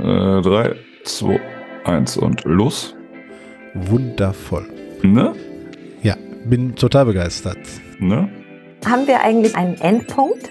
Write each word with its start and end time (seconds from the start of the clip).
Äh, 0.00 0.40
3, 0.42 0.76
2, 1.04 1.40
1 1.84 2.16
und 2.16 2.44
los. 2.44 2.94
Wundervoll. 3.74 4.66
Ne? 5.02 5.34
Ja, 6.02 6.16
bin 6.44 6.74
total 6.74 7.06
begeistert. 7.06 7.58
Ne? 7.98 8.28
Haben 8.86 9.06
wir 9.06 9.20
eigentlich 9.20 9.54
einen 9.56 9.78
Endpunkt? 9.80 10.50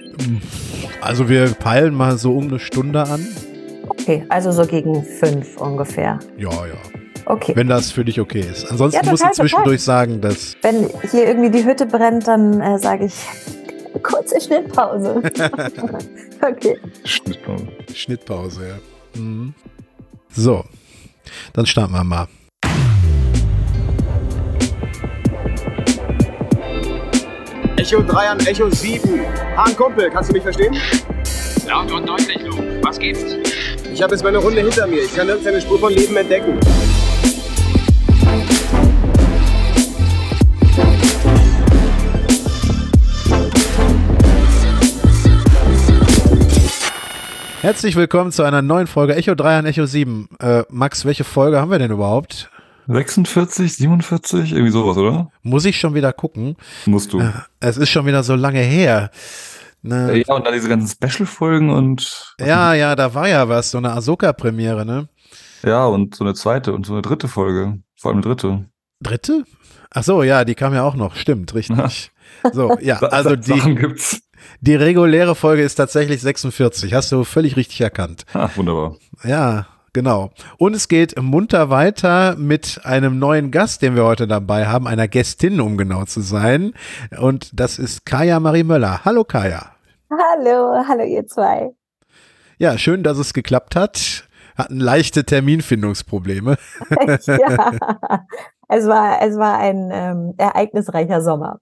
Also 1.02 1.30
wir 1.30 1.48
peilen 1.54 1.96
mal 1.96 2.18
so 2.18 2.38
um 2.38 2.48
eine 2.48 2.60
Stunde 2.60 3.04
an. 3.04 3.26
Okay, 3.88 4.26
also 4.30 4.52
so 4.52 4.66
gegen 4.66 5.04
fünf 5.04 5.58
ungefähr. 5.58 6.20
Ja, 6.38 6.50
ja. 6.50 6.76
Okay. 7.26 7.54
Wenn 7.56 7.68
das 7.68 7.92
für 7.92 8.06
dich 8.06 8.20
okay 8.20 8.40
ist. 8.42 8.70
Ansonsten 8.70 9.04
Ja, 9.04 9.12
musst 9.12 9.24
du 9.24 9.28
total, 9.28 9.36
zwischendurch 9.36 9.82
sagen, 9.84 10.22
dass. 10.22 10.58
Wenn 10.62 10.88
hier 11.10 11.28
irgendwie 11.28 11.50
die 11.50 11.66
Hütte 11.66 11.86
brennt, 11.86 12.28
dann 12.28 12.60
äh, 12.62 12.78
sage 12.80 13.06
ich 13.06 13.14
kurze 14.04 14.40
Schnittpause. 14.40 15.22
okay. 16.42 16.78
Schnittpause. 17.04 17.68
Schnittpause, 17.94 18.68
ja. 18.68 18.99
Mhm. 19.16 19.54
So, 20.32 20.64
dann 21.54 21.66
starten 21.66 21.94
wir 21.94 22.04
mal. 22.04 22.28
Echo 27.78 28.02
3 28.02 28.30
an 28.30 28.40
Echo 28.42 28.70
7. 28.70 29.22
Hahn 29.56 29.76
Kumpel, 29.76 30.10
kannst 30.10 30.30
du 30.30 30.34
mich 30.34 30.44
verstehen? 30.44 30.76
Laut 31.68 31.92
und 31.92 32.08
deutlich, 32.08 32.42
Luke. 32.44 32.80
Was 32.82 33.00
gibt's? 33.00 33.24
Ich 33.92 34.02
habe 34.02 34.14
jetzt 34.14 34.24
meine 34.24 34.38
Runde 34.38 34.62
hinter 34.62 34.86
mir. 34.88 35.04
Ich 35.04 35.16
kann 35.16 35.28
nirgends 35.28 35.48
eine 35.48 35.62
Spur 35.62 35.80
von 35.80 35.94
Leben 35.94 36.16
entdecken. 36.18 36.60
Herzlich 47.62 47.96
willkommen 47.96 48.32
zu 48.32 48.44
einer 48.44 48.62
neuen 48.62 48.88
Folge 48.88 49.16
Echo 49.16 49.36
3 49.36 49.60
an 49.60 49.66
Echo 49.66 49.86
7. 49.86 50.30
Äh, 50.40 50.64
Max, 50.70 51.04
welche 51.06 51.24
Folge 51.26 51.60
haben 51.60 51.72
wir 51.72 51.80
denn 51.80 51.92
überhaupt? 51.92 52.50
46, 52.88 53.76
47, 53.76 54.54
irgendwie 54.54 54.72
sowas, 54.72 54.98
oder? 54.98 55.30
Muss 55.44 55.66
ich 55.66 55.80
schon 55.80 55.94
wieder 55.94 56.14
gucken. 56.14 56.56
Musst 56.86 57.14
du. 57.14 57.20
Äh, 57.20 57.32
Es 57.60 57.78
ist 57.78 57.90
schon 57.90 58.06
wieder 58.06 58.24
so 58.24 58.36
lange 58.36 58.62
her. 58.62 59.12
Ne, 59.82 60.24
Ja, 60.26 60.36
und 60.36 60.46
dann 60.46 60.54
diese 60.54 60.70
ganzen 60.70 60.88
Special-Folgen 60.88 61.70
und. 61.70 62.34
ja, 62.40 62.74
ja, 62.74 62.96
da 62.96 63.14
war 63.14 63.28
ja 63.28 63.48
was, 63.50 63.72
so 63.72 63.78
eine 63.78 63.92
Ahsoka-Premiere, 63.92 64.86
ne? 64.86 65.10
Ja, 65.64 65.86
und 65.86 66.16
so 66.16 66.24
eine 66.24 66.34
zweite 66.34 66.74
und 66.74 66.86
so 66.86 66.94
eine 66.94 67.02
dritte 67.02 67.28
Folge. 67.28 67.80
Vor 67.98 68.10
allem 68.12 68.18
eine 68.20 68.26
dritte. 68.28 68.66
Dritte? 69.02 69.44
Ach 69.92 70.04
so, 70.04 70.24
ja, 70.24 70.46
die 70.46 70.56
kam 70.56 70.74
ja 70.74 70.84
auch 70.84 70.96
noch. 70.96 71.16
Stimmt, 71.16 71.54
richtig. 71.54 72.12
So, 72.54 72.78
ja, 72.80 73.00
also 73.00 73.36
die, 73.36 73.42
Sachen 73.60 73.76
gibt's. 73.76 74.22
Die 74.62 74.76
reguläre 74.76 75.36
Folge 75.36 75.64
ist 75.64 75.76
tatsächlich 75.76 76.22
46. 76.22 76.94
Hast 76.94 77.12
du 77.12 77.24
völlig 77.24 77.56
richtig 77.56 77.82
erkannt. 77.82 78.26
Ah, 78.34 78.50
wunderbar. 78.56 78.96
Ja, 79.24 79.68
genau. 79.94 80.32
Und 80.58 80.76
es 80.76 80.88
geht 80.88 81.22
munter 81.22 81.70
weiter 81.70 82.36
mit 82.38 82.82
einem 82.84 83.20
neuen 83.20 83.52
Gast, 83.52 83.82
den 83.82 83.96
wir 83.96 84.06
heute 84.06 84.28
dabei 84.28 84.68
haben, 84.68 84.88
einer 84.88 85.08
Gästin, 85.08 85.60
um 85.60 85.78
genau 85.78 86.06
zu 86.06 86.22
sein. 86.22 86.74
Und 87.20 87.60
das 87.60 87.80
ist 87.80 88.06
Kaya 88.06 88.40
Marie 88.40 88.64
Möller. 88.64 89.06
Hallo 89.06 89.24
Kaya. 89.24 89.72
Hallo, 90.12 90.84
hallo 90.88 91.04
ihr 91.04 91.28
zwei. 91.28 91.72
Ja, 92.58 92.78
schön, 92.78 93.04
dass 93.04 93.18
es 93.18 93.34
geklappt 93.34 93.76
hat. 93.76 94.28
Hatten 94.58 94.80
leichte 94.80 95.24
Terminfindungsprobleme. 95.24 96.58
ja. 97.28 97.72
Es 98.68 98.86
war, 98.86 99.22
es 99.22 99.38
war 99.38 99.58
ein 99.58 99.90
ähm, 99.92 100.34
ereignisreicher 100.38 101.22
Sommer. 101.22 101.60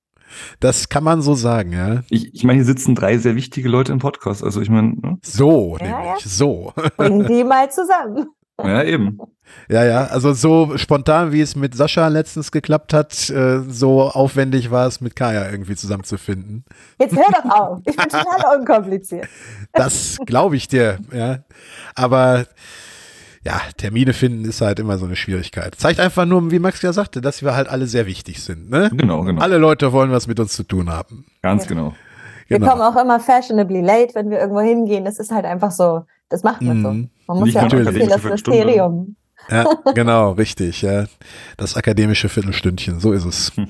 Das 0.60 0.90
kann 0.90 1.04
man 1.04 1.22
so 1.22 1.34
sagen, 1.36 1.74
ja. 1.74 2.04
Ich, 2.10 2.34
ich 2.34 2.44
meine, 2.44 2.58
hier 2.58 2.66
sitzen 2.66 2.96
drei 2.96 3.18
sehr 3.18 3.36
wichtige 3.36 3.70
Leute 3.70 3.92
im 3.92 4.00
Podcast. 4.00 4.44
Also 4.44 4.62
ich 4.62 4.70
meine, 4.70 4.90
ne? 4.96 5.18
So, 5.24 5.78
Ja, 5.80 5.86
nämlich, 6.02 6.24
so. 6.26 6.74
Bringen 6.98 7.28
die 7.28 7.44
mal 7.44 7.70
zusammen. 7.72 8.28
ja, 8.64 8.84
eben. 8.84 9.20
Ja, 9.70 9.86
ja, 9.86 10.06
also 10.06 10.34
so 10.34 10.78
spontan, 10.78 11.32
wie 11.32 11.42
es 11.42 11.56
mit 11.56 11.74
Sascha 11.76 12.08
letztens 12.10 12.52
geklappt 12.52 12.94
hat, 12.94 13.30
äh, 13.30 13.62
so 13.68 14.02
aufwendig 14.02 14.72
war 14.72 14.88
es 14.88 15.00
mit 15.00 15.16
Kaya 15.16 15.50
irgendwie 15.50 15.76
zusammenzufinden. 15.76 16.66
Jetzt 17.00 17.16
hör 17.16 17.24
doch 17.32 17.50
auf. 17.50 17.80
Ich 17.86 17.96
bin 17.96 18.10
total 18.10 18.58
unkompliziert. 18.60 19.28
Das 19.74 20.18
glaube 20.26 20.58
ich 20.58 20.68
dir, 20.68 21.00
ja. 21.14 21.40
Aber 21.96 22.46
ja, 23.48 23.62
Termine 23.78 24.12
finden 24.12 24.44
ist 24.44 24.60
halt 24.60 24.78
immer 24.78 24.98
so 24.98 25.06
eine 25.06 25.16
Schwierigkeit. 25.16 25.74
Zeigt 25.76 26.02
einfach 26.02 26.26
nur, 26.26 26.52
wie 26.52 26.60
Max 26.60 26.82
ja 26.82 26.92
sagte, 26.92 27.22
dass 27.22 27.42
wir 27.42 27.56
halt 27.56 27.70
alle 27.70 27.88
sehr 27.88 28.06
wichtig 28.06 28.44
sind. 28.44 28.70
Ne? 28.70 28.90
Genau, 28.94 29.22
genau. 29.24 29.42
Alle 29.42 29.58
Leute 29.58 29.94
wollen 29.94 30.12
was 30.12 30.28
mit 30.28 30.38
uns 30.42 30.52
zu 30.52 30.64
tun 30.64 30.90
haben. 30.90 31.26
Ganz 31.42 31.66
genau. 31.66 31.94
Wir 32.50 32.60
Genau. 32.60 32.72
kommen 32.72 32.82
auch 32.82 33.02
immer 33.02 33.22
fashionably 33.22 33.80
late, 33.82 34.14
wenn 34.16 34.30
wir 34.30 34.40
irgendwo 34.40 34.60
hingehen. 34.60 35.06
Das 35.06 35.18
ist 35.18 35.32
halt 35.32 35.46
einfach 35.46 35.72
so, 35.72 36.04
das 36.28 36.44
macht 36.44 36.62
man 36.62 36.82
so. 36.84 36.90
Mhm. 36.92 37.10
Man 37.26 37.38
muss 37.38 37.46
Nicht 37.46 37.56
ja 37.56 37.62
auch 37.62 37.64
natürlich. 37.66 37.88
ein 37.88 37.94
bisschen 37.94 38.10
das. 38.10 38.24
Mysterium. 38.24 39.16
Ja, 39.50 39.66
genau, 39.96 40.32
richtig. 40.32 40.82
Ja. 40.82 41.06
Das 41.56 41.78
akademische 41.78 42.28
Viertelstündchen, 42.28 43.00
so 43.00 43.14
ist 43.14 43.24
es. 43.26 43.52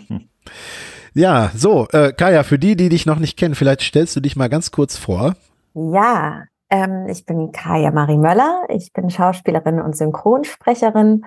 Ja, 1.14 1.50
so, 1.56 1.88
äh, 1.94 2.14
Kaya, 2.14 2.44
für 2.44 2.60
die, 2.60 2.76
die 2.76 2.90
dich 2.90 3.08
noch 3.08 3.18
nicht 3.18 3.38
kennen, 3.38 3.56
vielleicht 3.56 3.82
stellst 3.82 4.16
du 4.16 4.20
dich 4.20 4.36
mal 4.36 4.50
ganz 4.50 4.70
kurz 4.72 4.98
vor. 4.98 5.36
Ja, 5.74 6.44
ähm, 6.70 7.08
ich 7.08 7.26
bin 7.26 7.52
Kaya 7.52 7.92
Marie 7.92 8.18
Möller. 8.18 8.64
Ich 8.70 8.94
bin 8.94 9.10
Schauspielerin 9.10 9.82
und 9.82 9.96
Synchronsprecherin. 9.96 11.24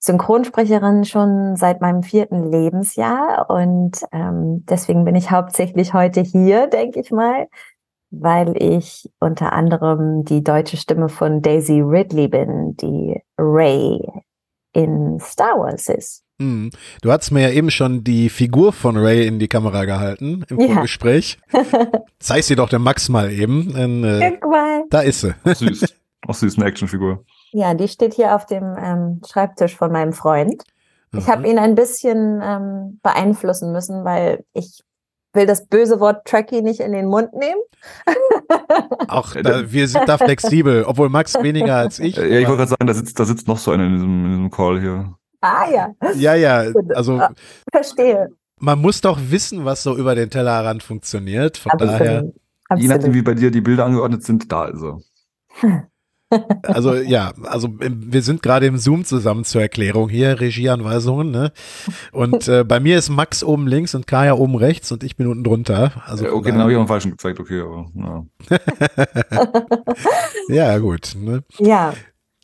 Synchronsprecherin 0.00 1.04
schon 1.04 1.56
seit 1.56 1.80
meinem 1.80 2.02
vierten 2.02 2.50
Lebensjahr 2.50 3.48
und 3.48 4.04
ähm, 4.12 4.62
deswegen 4.68 5.04
bin 5.04 5.14
ich 5.14 5.30
hauptsächlich 5.30 5.94
heute 5.94 6.20
hier, 6.20 6.66
denke 6.66 7.00
ich 7.00 7.10
mal, 7.10 7.48
weil 8.10 8.54
ich 8.62 9.10
unter 9.18 9.54
anderem 9.54 10.24
die 10.24 10.44
deutsche 10.44 10.76
Stimme 10.76 11.08
von 11.08 11.40
Daisy 11.40 11.80
Ridley 11.80 12.28
bin, 12.28 12.76
die 12.76 13.22
Ray 13.38 14.06
in 14.74 15.18
Star 15.20 15.58
Wars 15.58 15.88
ist. 15.88 16.23
Hm. 16.40 16.70
Du 17.02 17.12
hast 17.12 17.30
mir 17.30 17.42
ja 17.42 17.50
eben 17.50 17.70
schon 17.70 18.02
die 18.02 18.28
Figur 18.28 18.72
von 18.72 18.96
Ray 18.96 19.26
in 19.26 19.38
die 19.38 19.46
Kamera 19.48 19.84
gehalten 19.84 20.44
im 20.48 20.60
Ja. 20.60 20.74
Vorgespräch. 20.74 21.38
Zeig 22.18 22.42
sie 22.44 22.56
doch 22.56 22.68
dem 22.68 22.82
Max 22.82 23.08
mal 23.08 23.30
eben. 23.30 23.72
Denn, 23.72 24.02
äh, 24.04 24.38
mal. 24.44 24.84
da 24.90 25.00
ist 25.00 25.20
sie. 25.20 25.34
Auch 25.44 25.54
süß. 25.54 25.94
Auch 26.26 26.34
süß, 26.34 26.56
eine 26.56 26.66
Actionfigur. 26.66 27.24
Ja, 27.52 27.74
die 27.74 27.86
steht 27.86 28.14
hier 28.14 28.34
auf 28.34 28.46
dem 28.46 28.64
ähm, 28.82 29.20
Schreibtisch 29.30 29.76
von 29.76 29.92
meinem 29.92 30.12
Freund. 30.12 30.64
Ich 31.16 31.26
Mhm. 31.26 31.30
habe 31.30 31.48
ihn 31.48 31.58
ein 31.60 31.76
bisschen 31.76 32.40
ähm, 32.42 32.98
beeinflussen 33.02 33.70
müssen, 33.70 34.04
weil 34.04 34.44
ich 34.54 34.80
will 35.34 35.46
das 35.46 35.66
böse 35.66 36.00
Wort 36.00 36.26
Trucky 36.26 36.62
nicht 36.62 36.80
in 36.80 36.92
den 36.92 37.06
Mund 37.06 37.32
nehmen. 37.34 37.60
Auch 39.08 39.34
da, 39.34 39.70
wir 39.70 39.86
sind 39.86 40.08
da 40.08 40.18
flexibel, 40.18 40.84
obwohl 40.84 41.08
Max 41.10 41.34
weniger 41.40 41.76
als 41.76 41.98
ich. 42.00 42.16
Ja, 42.16 42.24
ich 42.24 42.46
wollte 42.48 42.56
gerade 42.58 42.70
sagen, 42.70 42.86
da 42.86 42.94
sitzt, 42.94 43.18
da 43.20 43.24
sitzt 43.24 43.46
noch 43.46 43.58
so 43.58 43.70
einer 43.70 43.84
in 43.84 43.92
diesem, 43.94 44.24
in 44.24 44.30
diesem 44.30 44.50
Call 44.50 44.80
hier. 44.80 45.14
Ah 45.44 45.70
ja, 45.70 45.94
ja, 46.16 46.34
ja, 46.34 46.72
also 46.94 47.18
Ah, 47.18 47.30
verstehe. 47.70 48.28
man 48.60 48.78
muss 48.80 49.00
doch 49.00 49.18
wissen, 49.28 49.64
was 49.64 49.82
so 49.82 49.96
über 49.96 50.14
den 50.14 50.30
Tellerrand 50.30 50.82
funktioniert. 50.82 51.56
Von 51.58 51.72
daher, 51.78 52.18
Absolut. 52.18 52.34
Je 52.76 52.88
nachdem, 52.88 52.92
Absolut. 53.10 53.14
wie 53.14 53.22
bei 53.22 53.34
dir 53.34 53.50
die 53.50 53.60
Bilder 53.60 53.84
angeordnet 53.84 54.24
sind, 54.24 54.50
da 54.50 54.64
ist 54.66 54.82
er. 54.82 54.98
also 56.62 56.94
ja, 56.94 57.32
also 57.44 57.68
im- 57.80 58.12
wir 58.12 58.22
sind 58.22 58.42
gerade 58.42 58.66
im 58.66 58.78
Zoom 58.78 59.04
zusammen 59.04 59.44
zur 59.44 59.60
Erklärung 59.62 60.08
hier, 60.08 60.40
Regieanweisungen, 60.40 61.30
ne? 61.30 61.52
Und 62.10 62.48
äh, 62.48 62.64
bei 62.64 62.80
mir 62.80 62.98
ist 62.98 63.10
Max 63.10 63.44
oben 63.44 63.66
links 63.68 63.94
und 63.94 64.06
Kaya 64.08 64.32
oben 64.34 64.56
rechts 64.56 64.90
und 64.90 65.04
ich 65.04 65.14
bin 65.16 65.26
unten 65.28 65.44
drunter. 65.44 65.92
Also 66.06 66.24
Äh, 66.24 66.28
von 66.30 66.38
okay, 66.38 66.50
dann 66.50 66.60
habe 66.60 66.70
ich 66.72 66.76
auch 66.76 66.80
einen 66.80 66.88
falschen 66.88 67.10
gezeigt, 67.12 67.38
okay, 67.38 67.60
aber 67.60 67.86
ja. 67.94 68.24
ja, 70.48 70.78
gut. 70.78 71.14
Ne? 71.16 71.44
Ja, 71.58 71.92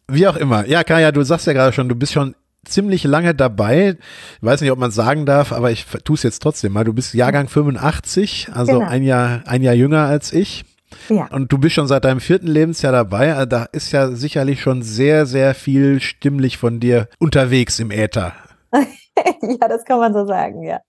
Wie 0.09 0.27
auch 0.29 0.37
immer. 0.37 0.67
Ja, 0.67 0.85
Kaya, 0.85 1.13
du 1.13 1.23
sagst 1.23 1.47
ja 1.47 1.53
gerade 1.53 1.73
schon, 1.73 1.89
du 1.89 1.95
bist 1.95 2.13
schon 2.13 2.35
ziemlich 2.65 3.05
lange 3.05 3.35
dabei. 3.35 3.97
Ich 4.37 4.43
weiß 4.43 4.61
nicht, 4.61 4.71
ob 4.71 4.79
man 4.79 4.91
sagen 4.91 5.27
darf, 5.27 5.53
aber 5.53 5.71
ich 5.71 5.87
tue 6.05 6.15
es 6.15 6.23
jetzt 6.23 6.41
trotzdem 6.43 6.73
mal. 6.73 6.85
Du 6.85 6.93
bist 6.93 7.15
Jahrgang 7.15 7.49
85, 7.49 8.49
also 8.53 8.79
Genau. 8.81 8.91
ein 8.91 9.03
Jahr, 9.03 9.43
ein 9.47 9.63
Jahr 9.63 9.75
jünger 9.75 10.05
als 10.07 10.33
ich. 10.33 10.65
ja. 11.09 11.27
Und 11.31 11.53
du 11.53 11.59
bist 11.59 11.75
schon 11.75 11.87
seit 11.87 12.05
deinem 12.05 12.21
vierten 12.21 12.47
Lebensjahr 12.49 12.93
dabei. 12.93 13.35
Also 13.35 13.47
Da 13.47 13.65
ist 13.73 13.93
ja 13.93 14.09
sicherlich 14.11 14.61
schon 14.61 14.83
sehr, 14.83 15.27
sehr 15.27 15.55
viel 15.55 16.01
stimmlich 16.01 16.59
von 16.59 16.81
dir 16.81 17.09
unterwegs 17.19 17.79
im 17.79 17.91
Äther. 17.91 18.33
ja, 18.73 19.69
das 19.69 19.85
kann 19.85 19.99
man 19.99 20.13
so 20.13 20.27
sagen, 20.27 20.63
ja. 20.63 20.81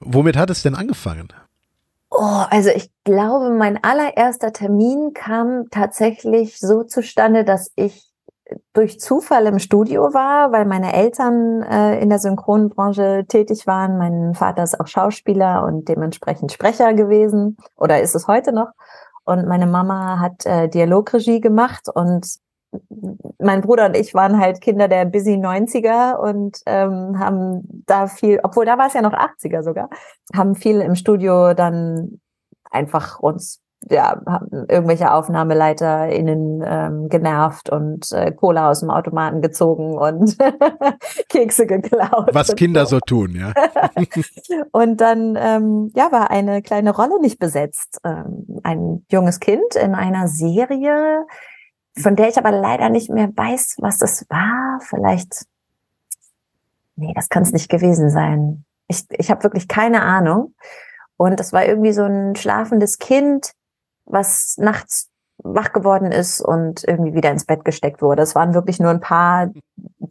Womit 0.00 0.36
hat 0.36 0.50
es 0.50 0.62
denn 0.62 0.74
angefangen? 0.74 1.28
Oh, 2.10 2.44
also 2.50 2.70
ich 2.70 2.90
glaube, 3.04 3.50
mein 3.50 3.82
allererster 3.82 4.52
Termin 4.52 5.12
kam 5.14 5.64
tatsächlich 5.70 6.58
so 6.60 6.84
zustande, 6.84 7.44
dass 7.44 7.72
ich 7.74 8.02
durch 8.72 9.00
Zufall 9.00 9.46
im 9.46 9.58
Studio 9.58 10.12
war, 10.12 10.52
weil 10.52 10.66
meine 10.66 10.92
Eltern 10.92 11.62
äh, 11.62 12.00
in 12.00 12.10
der 12.10 12.18
Synchronbranche 12.18 13.24
tätig 13.26 13.66
waren. 13.66 13.98
Mein 13.98 14.34
Vater 14.34 14.62
ist 14.62 14.78
auch 14.78 14.86
Schauspieler 14.86 15.64
und 15.64 15.88
dementsprechend 15.88 16.52
Sprecher 16.52 16.92
gewesen 16.94 17.56
oder 17.76 18.00
ist 18.00 18.14
es 18.14 18.28
heute 18.28 18.52
noch. 18.52 18.68
Und 19.24 19.46
meine 19.46 19.66
Mama 19.66 20.18
hat 20.20 20.44
äh, 20.44 20.68
Dialogregie 20.68 21.40
gemacht 21.40 21.88
und 21.92 22.26
mein 23.38 23.60
Bruder 23.60 23.86
und 23.86 23.96
ich 23.96 24.14
waren 24.14 24.40
halt 24.40 24.60
Kinder 24.60 24.88
der 24.88 25.04
busy 25.04 25.34
90er 25.34 26.16
und 26.16 26.58
ähm, 26.66 27.18
haben 27.18 27.62
da 27.86 28.08
viel, 28.08 28.40
obwohl 28.42 28.66
da 28.66 28.76
war 28.78 28.88
es 28.88 28.94
ja 28.94 29.00
noch 29.00 29.12
80er 29.12 29.62
sogar, 29.62 29.88
haben 30.34 30.54
viel 30.54 30.80
im 30.80 30.96
Studio 30.96 31.54
dann 31.54 32.20
einfach 32.70 33.20
uns 33.20 33.63
ja, 33.90 34.20
haben 34.26 34.66
irgendwelche 34.68 35.12
AufnahmeleiterInnen 35.12 36.62
ähm, 36.66 37.08
genervt 37.08 37.70
und 37.70 38.10
äh, 38.12 38.32
Cola 38.32 38.70
aus 38.70 38.80
dem 38.80 38.90
Automaten 38.90 39.42
gezogen 39.42 39.96
und 39.96 40.36
Kekse 41.28 41.66
geklaut. 41.66 42.30
Was 42.32 42.54
Kinder 42.54 42.86
so 42.86 43.00
tun, 43.00 43.34
ja. 43.34 43.52
und 44.72 45.00
dann 45.00 45.36
ähm, 45.40 45.90
ja, 45.94 46.12
war 46.12 46.30
eine 46.30 46.62
kleine 46.62 46.94
Rolle 46.94 47.20
nicht 47.20 47.38
besetzt. 47.38 48.00
Ähm, 48.04 48.60
ein 48.62 49.04
junges 49.10 49.40
Kind 49.40 49.74
in 49.74 49.94
einer 49.94 50.28
Serie, 50.28 51.26
von 51.96 52.16
der 52.16 52.28
ich 52.28 52.38
aber 52.38 52.50
leider 52.50 52.88
nicht 52.88 53.10
mehr 53.10 53.30
weiß, 53.34 53.76
was 53.80 53.98
das 53.98 54.26
war. 54.28 54.80
Vielleicht, 54.82 55.46
nee, 56.96 57.12
das 57.14 57.28
kann 57.28 57.42
es 57.42 57.52
nicht 57.52 57.68
gewesen 57.68 58.10
sein. 58.10 58.64
Ich, 58.88 59.04
ich 59.10 59.30
habe 59.30 59.42
wirklich 59.42 59.68
keine 59.68 60.02
Ahnung. 60.02 60.54
Und 61.16 61.38
das 61.38 61.52
war 61.52 61.64
irgendwie 61.64 61.92
so 61.92 62.02
ein 62.02 62.34
schlafendes 62.34 62.98
Kind, 62.98 63.52
was 64.06 64.56
nachts 64.58 65.10
wach 65.38 65.72
geworden 65.72 66.12
ist 66.12 66.40
und 66.40 66.84
irgendwie 66.86 67.14
wieder 67.14 67.30
ins 67.30 67.44
Bett 67.44 67.64
gesteckt 67.64 68.02
wurde. 68.02 68.22
Es 68.22 68.34
waren 68.34 68.54
wirklich 68.54 68.78
nur 68.80 68.90
ein 68.90 69.00
paar 69.00 69.50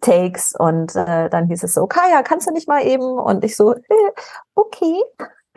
Takes 0.01 0.53
und 0.57 0.95
äh, 0.95 1.29
dann 1.29 1.47
hieß 1.47 1.63
es 1.63 1.73
so, 1.73 1.87
Kaya, 1.87 2.23
kannst 2.23 2.47
du 2.47 2.51
nicht 2.51 2.67
mal 2.67 2.85
eben? 2.85 3.05
Und 3.05 3.43
ich 3.43 3.55
so, 3.55 3.73
äh, 3.73 4.11
okay. 4.55 5.01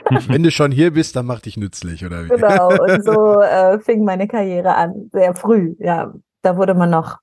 Wenn 0.29 0.43
du 0.43 0.51
schon 0.51 0.73
hier 0.73 0.93
bist, 0.93 1.17
dann 1.17 1.27
mach 1.27 1.41
dich 1.41 1.57
nützlich, 1.57 2.05
oder 2.05 2.25
wie? 2.25 2.29
Genau, 2.29 2.69
und 2.83 3.05
so 3.05 3.41
äh, 3.41 3.79
fing 3.81 4.05
meine 4.05 4.29
Karriere 4.29 4.75
an, 4.75 5.11
sehr 5.13 5.35
früh. 5.35 5.75
Ja, 5.79 6.13
da 6.43 6.57
wurde 6.57 6.75
man 6.75 6.91
noch 6.91 7.19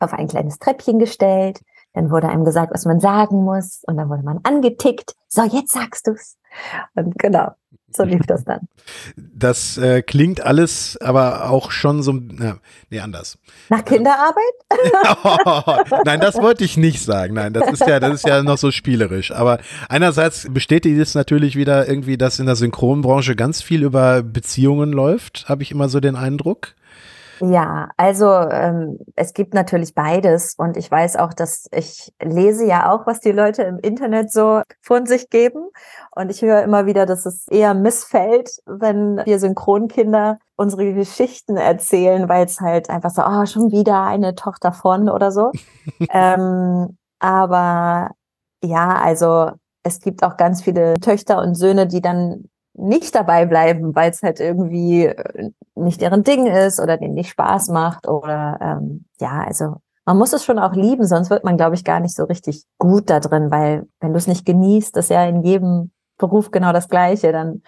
auf 0.00 0.12
ein 0.12 0.28
kleines 0.28 0.58
Treppchen 0.58 0.98
gestellt, 0.98 1.60
dann 1.94 2.10
wurde 2.10 2.28
einem 2.28 2.44
gesagt, 2.44 2.74
was 2.74 2.84
man 2.84 3.00
sagen 3.00 3.44
muss, 3.44 3.82
und 3.86 3.96
dann 3.96 4.10
wurde 4.10 4.22
man 4.22 4.40
angetickt. 4.42 5.14
So, 5.28 5.44
jetzt 5.44 5.72
sagst 5.72 6.06
du's. 6.06 6.36
Und 6.94 7.18
genau, 7.18 7.52
so 7.96 8.04
lief 8.04 8.22
das 8.26 8.44
dann. 8.44 8.68
Das 9.16 9.78
äh, 9.78 10.02
klingt 10.02 10.40
alles 10.40 10.96
aber 11.00 11.50
auch 11.50 11.70
schon 11.70 12.02
so, 12.02 12.12
na, 12.12 12.58
nee, 12.90 13.00
anders. 13.00 13.38
Nach 13.68 13.84
Kinderarbeit? 13.84 14.44
oh, 15.24 15.96
nein, 16.04 16.20
das 16.20 16.36
wollte 16.36 16.64
ich 16.64 16.76
nicht 16.76 17.02
sagen. 17.02 17.34
Nein, 17.34 17.52
das 17.52 17.70
ist 17.70 17.86
ja, 17.86 18.00
das 18.00 18.14
ist 18.14 18.26
ja 18.26 18.42
noch 18.42 18.58
so 18.58 18.70
spielerisch. 18.70 19.32
Aber 19.32 19.58
einerseits 19.88 20.46
bestätigt 20.50 20.98
es 20.98 21.14
natürlich 21.14 21.56
wieder 21.56 21.88
irgendwie, 21.88 22.16
dass 22.16 22.38
in 22.38 22.46
der 22.46 22.56
Synchronbranche 22.56 23.36
ganz 23.36 23.62
viel 23.62 23.82
über 23.82 24.22
Beziehungen 24.22 24.92
läuft, 24.92 25.48
habe 25.48 25.62
ich 25.62 25.70
immer 25.70 25.88
so 25.88 26.00
den 26.00 26.16
Eindruck. 26.16 26.74
Ja, 27.40 27.90
also 27.96 28.26
ähm, 28.26 28.98
es 29.14 29.34
gibt 29.34 29.52
natürlich 29.54 29.94
beides 29.94 30.54
und 30.56 30.76
ich 30.76 30.90
weiß 30.90 31.16
auch, 31.16 31.34
dass 31.34 31.68
ich 31.72 32.12
lese 32.22 32.66
ja 32.66 32.90
auch, 32.90 33.06
was 33.06 33.20
die 33.20 33.32
Leute 33.32 33.62
im 33.62 33.78
Internet 33.78 34.32
so 34.32 34.62
von 34.80 35.06
sich 35.06 35.28
geben 35.28 35.68
und 36.12 36.30
ich 36.30 36.42
höre 36.42 36.62
immer 36.62 36.86
wieder, 36.86 37.04
dass 37.04 37.26
es 37.26 37.46
eher 37.48 37.74
missfällt, 37.74 38.50
wenn 38.64 39.20
wir 39.24 39.38
Synchronkinder 39.38 40.38
unsere 40.56 40.94
Geschichten 40.94 41.56
erzählen, 41.56 42.28
weil 42.28 42.46
es 42.46 42.60
halt 42.60 42.88
einfach 42.88 43.10
so, 43.10 43.22
oh, 43.22 43.44
schon 43.46 43.70
wieder 43.70 44.04
eine 44.04 44.34
Tochter 44.34 44.72
von 44.72 45.10
oder 45.10 45.30
so. 45.30 45.52
ähm, 46.10 46.96
aber 47.18 48.10
ja, 48.62 48.98
also 49.00 49.50
es 49.82 50.00
gibt 50.00 50.22
auch 50.22 50.36
ganz 50.36 50.62
viele 50.62 50.94
Töchter 50.94 51.38
und 51.38 51.54
Söhne, 51.54 51.86
die 51.86 52.00
dann 52.00 52.48
nicht 52.78 53.14
dabei 53.14 53.46
bleiben, 53.46 53.94
weil 53.94 54.10
es 54.10 54.22
halt 54.22 54.40
irgendwie 54.40 55.06
äh, 55.06 55.50
nicht 55.74 56.00
deren 56.00 56.24
Ding 56.24 56.46
ist 56.46 56.80
oder 56.80 56.96
denen 56.96 57.14
nicht 57.14 57.30
Spaß 57.30 57.68
macht 57.68 58.08
oder 58.08 58.58
ähm, 58.60 59.06
ja, 59.18 59.44
also 59.46 59.76
man 60.04 60.18
muss 60.18 60.32
es 60.32 60.44
schon 60.44 60.58
auch 60.58 60.74
lieben, 60.74 61.04
sonst 61.04 61.30
wird 61.30 61.44
man, 61.44 61.56
glaube 61.56 61.74
ich, 61.74 61.84
gar 61.84 62.00
nicht 62.00 62.14
so 62.14 62.24
richtig 62.24 62.64
gut 62.78 63.10
da 63.10 63.18
drin, 63.18 63.50
weil 63.50 63.86
wenn 64.00 64.12
du 64.12 64.18
es 64.18 64.28
nicht 64.28 64.46
genießt, 64.46 64.96
ist 64.96 65.10
ja 65.10 65.24
in 65.24 65.42
jedem 65.42 65.90
Beruf 66.18 66.50
genau 66.50 66.72
das 66.72 66.88
Gleiche, 66.88 67.32
dann 67.32 67.62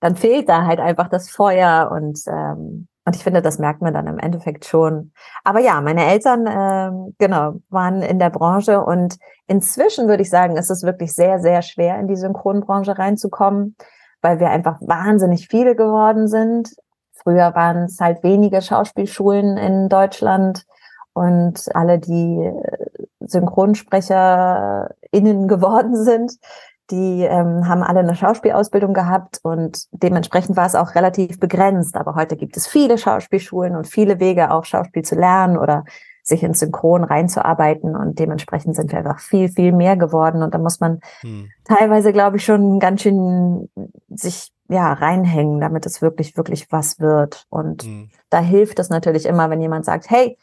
dann 0.00 0.16
fehlt 0.16 0.48
da 0.48 0.66
halt 0.66 0.80
einfach 0.80 1.08
das 1.08 1.30
Feuer 1.30 1.90
und 1.92 2.20
ähm, 2.26 2.88
und 3.04 3.16
ich 3.16 3.24
finde, 3.24 3.42
das 3.42 3.58
merkt 3.58 3.82
man 3.82 3.94
dann 3.94 4.06
im 4.06 4.18
Endeffekt 4.18 4.64
schon. 4.64 5.12
Aber 5.42 5.58
ja, 5.58 5.80
meine 5.80 6.06
Eltern, 6.06 6.46
ähm, 6.48 7.16
genau, 7.18 7.54
waren 7.68 8.00
in 8.00 8.20
der 8.20 8.30
Branche 8.30 8.80
und 8.80 9.16
inzwischen 9.48 10.06
würde 10.06 10.22
ich 10.22 10.30
sagen, 10.30 10.56
ist 10.56 10.70
es 10.70 10.84
wirklich 10.84 11.12
sehr, 11.12 11.40
sehr 11.40 11.62
schwer, 11.62 11.98
in 11.98 12.06
die 12.06 12.14
Synchronbranche 12.14 12.96
reinzukommen 12.96 13.76
weil 14.22 14.40
wir 14.40 14.50
einfach 14.50 14.78
wahnsinnig 14.80 15.48
viele 15.48 15.76
geworden 15.76 16.28
sind. 16.28 16.70
Früher 17.12 17.54
waren 17.54 17.84
es 17.84 18.00
halt 18.00 18.22
wenige 18.22 18.62
Schauspielschulen 18.62 19.58
in 19.58 19.88
Deutschland 19.88 20.64
und 21.12 21.68
alle, 21.74 21.98
die 21.98 22.42
äh, 22.42 22.62
SynchronsprecherInnen 23.20 25.48
geworden 25.48 26.02
sind, 26.02 26.38
die 26.90 27.22
ähm, 27.22 27.68
haben 27.68 27.82
alle 27.82 28.00
eine 28.00 28.14
Schauspielausbildung 28.14 28.94
gehabt 28.94 29.40
und 29.42 29.86
dementsprechend 29.92 30.56
war 30.56 30.66
es 30.66 30.74
auch 30.74 30.94
relativ 30.94 31.38
begrenzt. 31.38 31.96
Aber 31.96 32.14
heute 32.14 32.36
gibt 32.36 32.56
es 32.56 32.66
viele 32.66 32.96
Schauspielschulen 32.98 33.76
und 33.76 33.86
viele 33.86 34.20
Wege, 34.20 34.50
auch 34.50 34.64
Schauspiel 34.64 35.02
zu 35.02 35.14
lernen 35.14 35.58
oder 35.58 35.84
sich 36.22 36.42
ins 36.42 36.60
Synchron 36.60 37.04
reinzuarbeiten 37.04 37.96
und 37.96 38.18
dementsprechend 38.18 38.76
sind 38.76 38.92
wir 38.92 38.98
einfach 38.98 39.18
viel, 39.18 39.48
viel 39.48 39.72
mehr 39.72 39.96
geworden 39.96 40.42
und 40.42 40.54
da 40.54 40.58
muss 40.58 40.80
man 40.80 41.00
hm. 41.20 41.50
teilweise, 41.64 42.12
glaube 42.12 42.36
ich, 42.36 42.44
schon 42.44 42.78
ganz 42.78 43.02
schön 43.02 43.68
sich 44.08 44.50
ja 44.68 44.92
reinhängen, 44.92 45.60
damit 45.60 45.84
es 45.84 46.00
wirklich, 46.00 46.36
wirklich 46.36 46.70
was 46.70 47.00
wird 47.00 47.46
und 47.50 47.82
hm. 47.82 48.10
da 48.30 48.40
hilft 48.40 48.78
es 48.78 48.88
natürlich 48.88 49.26
immer, 49.26 49.50
wenn 49.50 49.60
jemand 49.60 49.84
sagt, 49.84 50.10
hey, 50.10 50.38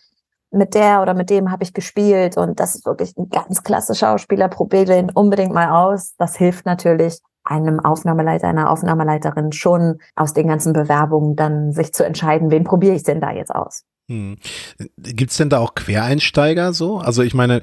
mit 0.51 0.73
der 0.73 1.01
oder 1.01 1.13
mit 1.13 1.29
dem 1.29 1.51
habe 1.51 1.63
ich 1.63 1.73
gespielt 1.73 2.35
und 2.37 2.59
das 2.59 2.75
ist 2.75 2.85
wirklich 2.85 3.15
ein 3.17 3.29
ganz 3.29 3.63
klasse 3.63 3.95
Schauspieler, 3.95 4.47
probier 4.47 4.85
den 4.85 5.11
unbedingt 5.11 5.53
mal 5.53 5.69
aus. 5.69 6.15
Das 6.17 6.35
hilft 6.35 6.65
natürlich 6.65 7.19
einem 7.43 7.79
Aufnahmeleiter, 7.79 8.47
einer 8.47 8.71
Aufnahmeleiterin 8.71 9.51
schon 9.51 9.99
aus 10.15 10.33
den 10.33 10.47
ganzen 10.47 10.73
Bewerbungen 10.73 11.35
dann 11.35 11.71
sich 11.71 11.93
zu 11.93 12.05
entscheiden, 12.05 12.51
wen 12.51 12.63
probiere 12.63 12.95
ich 12.95 13.03
denn 13.03 13.21
da 13.21 13.31
jetzt 13.31 13.53
aus. 13.53 13.83
Hm. 14.09 14.37
Gibt 14.97 15.31
es 15.31 15.37
denn 15.37 15.49
da 15.49 15.59
auch 15.59 15.75
Quereinsteiger 15.75 16.73
so? 16.73 16.97
Also 16.97 17.21
ich 17.21 17.35
meine, 17.35 17.61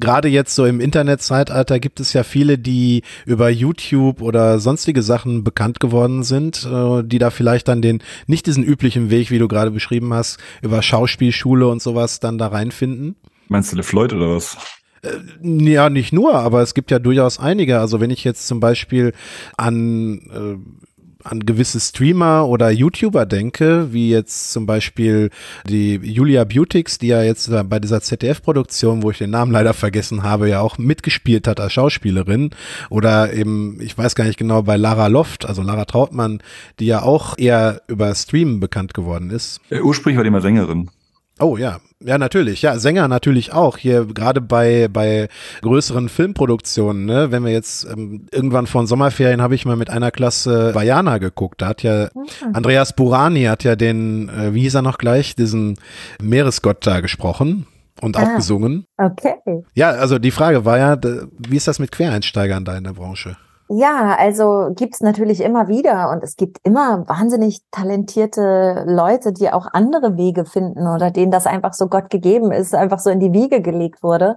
gerade 0.00 0.28
jetzt 0.28 0.54
so 0.54 0.66
im 0.66 0.80
Internetzeitalter 0.80 1.78
gibt 1.78 2.00
es 2.00 2.12
ja 2.12 2.24
viele, 2.24 2.58
die 2.58 3.02
über 3.24 3.48
YouTube 3.50 4.20
oder 4.20 4.58
sonstige 4.58 5.02
Sachen 5.02 5.44
bekannt 5.44 5.78
geworden 5.78 6.24
sind, 6.24 6.66
äh, 6.66 7.04
die 7.04 7.18
da 7.18 7.30
vielleicht 7.30 7.68
dann 7.68 7.82
den, 7.82 8.02
nicht 8.26 8.46
diesen 8.46 8.64
üblichen 8.64 9.10
Weg, 9.10 9.30
wie 9.30 9.38
du 9.38 9.46
gerade 9.46 9.70
beschrieben 9.70 10.12
hast, 10.12 10.38
über 10.60 10.82
Schauspielschule 10.82 11.68
und 11.68 11.80
sowas 11.80 12.18
dann 12.18 12.38
da 12.38 12.48
reinfinden. 12.48 13.14
Meinst 13.48 13.72
du 13.72 13.76
LeFloid 13.76 14.12
oder 14.12 14.34
was? 14.34 14.56
Äh, 15.02 15.18
ja, 15.42 15.88
nicht 15.88 16.12
nur, 16.12 16.34
aber 16.34 16.62
es 16.62 16.74
gibt 16.74 16.90
ja 16.90 16.98
durchaus 16.98 17.38
einige. 17.38 17.78
Also 17.78 18.00
wenn 18.00 18.10
ich 18.10 18.24
jetzt 18.24 18.46
zum 18.48 18.58
Beispiel 18.58 19.12
an 19.56 20.18
äh, 20.30 20.79
an 21.24 21.40
gewisse 21.40 21.80
Streamer 21.80 22.46
oder 22.46 22.70
YouTuber 22.70 23.26
denke, 23.26 23.92
wie 23.92 24.10
jetzt 24.10 24.52
zum 24.52 24.66
Beispiel 24.66 25.30
die 25.68 25.94
Julia 25.96 26.44
Beautix, 26.44 26.98
die 26.98 27.08
ja 27.08 27.22
jetzt 27.22 27.50
bei 27.68 27.78
dieser 27.78 28.00
ZDF-Produktion, 28.00 29.02
wo 29.02 29.10
ich 29.10 29.18
den 29.18 29.30
Namen 29.30 29.52
leider 29.52 29.74
vergessen 29.74 30.22
habe, 30.22 30.48
ja 30.48 30.60
auch 30.60 30.78
mitgespielt 30.78 31.46
hat 31.46 31.60
als 31.60 31.72
Schauspielerin. 31.72 32.50
Oder 32.88 33.32
eben, 33.32 33.78
ich 33.80 33.96
weiß 33.96 34.14
gar 34.14 34.24
nicht 34.24 34.38
genau, 34.38 34.62
bei 34.62 34.76
Lara 34.76 35.08
Loft, 35.08 35.46
also 35.46 35.62
Lara 35.62 35.84
Trautmann, 35.84 36.42
die 36.78 36.86
ja 36.86 37.02
auch 37.02 37.38
eher 37.38 37.82
über 37.88 38.14
Streamen 38.14 38.60
bekannt 38.60 38.94
geworden 38.94 39.30
ist. 39.30 39.60
Äh, 39.70 39.80
ursprünglich 39.80 40.16
war 40.16 40.24
die 40.24 40.30
mal 40.30 40.42
Sängerin. 40.42 40.90
Oh 41.40 41.56
ja, 41.56 41.78
ja, 42.04 42.18
natürlich. 42.18 42.60
Ja, 42.62 42.78
Sänger 42.78 43.08
natürlich 43.08 43.52
auch. 43.52 43.78
Hier 43.78 44.04
gerade 44.06 44.40
bei, 44.40 44.88
bei 44.88 45.28
größeren 45.62 46.08
Filmproduktionen, 46.08 47.06
ne? 47.06 47.32
Wenn 47.32 47.44
wir 47.44 47.52
jetzt 47.52 47.84
ähm, 47.84 48.26
irgendwann 48.30 48.66
vor 48.66 48.82
den 48.82 48.86
Sommerferien 48.86 49.40
habe 49.40 49.54
ich 49.54 49.64
mal 49.64 49.76
mit 49.76 49.88
einer 49.88 50.10
Klasse 50.10 50.74
Vajana 50.74 51.18
geguckt. 51.18 51.62
Da 51.62 51.68
hat 51.68 51.82
ja 51.82 52.08
mhm. 52.14 52.54
Andreas 52.54 52.94
Burani 52.94 53.44
hat 53.44 53.64
ja 53.64 53.74
den, 53.74 54.28
äh, 54.28 54.54
wie 54.54 54.60
hieß 54.62 54.74
er 54.74 54.82
noch 54.82 54.98
gleich, 54.98 55.34
diesen 55.34 55.78
Meeresgott 56.20 56.86
da 56.86 57.00
gesprochen 57.00 57.66
und 58.02 58.16
ah, 58.16 58.22
auch 58.22 58.36
gesungen. 58.36 58.84
Okay. 58.98 59.36
Ja, 59.74 59.90
also 59.90 60.18
die 60.18 60.30
Frage 60.30 60.64
war 60.64 60.78
ja, 60.78 60.98
wie 61.38 61.56
ist 61.56 61.68
das 61.68 61.78
mit 61.78 61.90
Quereinsteigern 61.90 62.64
da 62.64 62.76
in 62.76 62.84
der 62.84 62.92
Branche? 62.92 63.36
Ja, 63.72 64.16
also 64.16 64.72
gibt's 64.74 65.00
natürlich 65.00 65.40
immer 65.40 65.68
wieder 65.68 66.10
und 66.10 66.24
es 66.24 66.34
gibt 66.34 66.58
immer 66.64 67.08
wahnsinnig 67.08 67.62
talentierte 67.70 68.84
Leute, 68.88 69.32
die 69.32 69.52
auch 69.52 69.68
andere 69.72 70.16
Wege 70.16 70.44
finden 70.44 70.88
oder 70.88 71.12
denen 71.12 71.30
das 71.30 71.46
einfach 71.46 71.72
so 71.72 71.86
Gott 71.86 72.10
gegeben 72.10 72.50
ist, 72.50 72.74
einfach 72.74 72.98
so 72.98 73.10
in 73.10 73.20
die 73.20 73.32
Wiege 73.32 73.62
gelegt 73.62 74.02
wurde. 74.02 74.36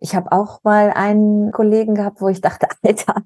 Ich 0.00 0.16
habe 0.16 0.32
auch 0.32 0.58
mal 0.64 0.90
einen 0.92 1.52
Kollegen 1.52 1.94
gehabt, 1.94 2.20
wo 2.20 2.28
ich 2.28 2.40
dachte, 2.40 2.66
Alter, 2.82 3.22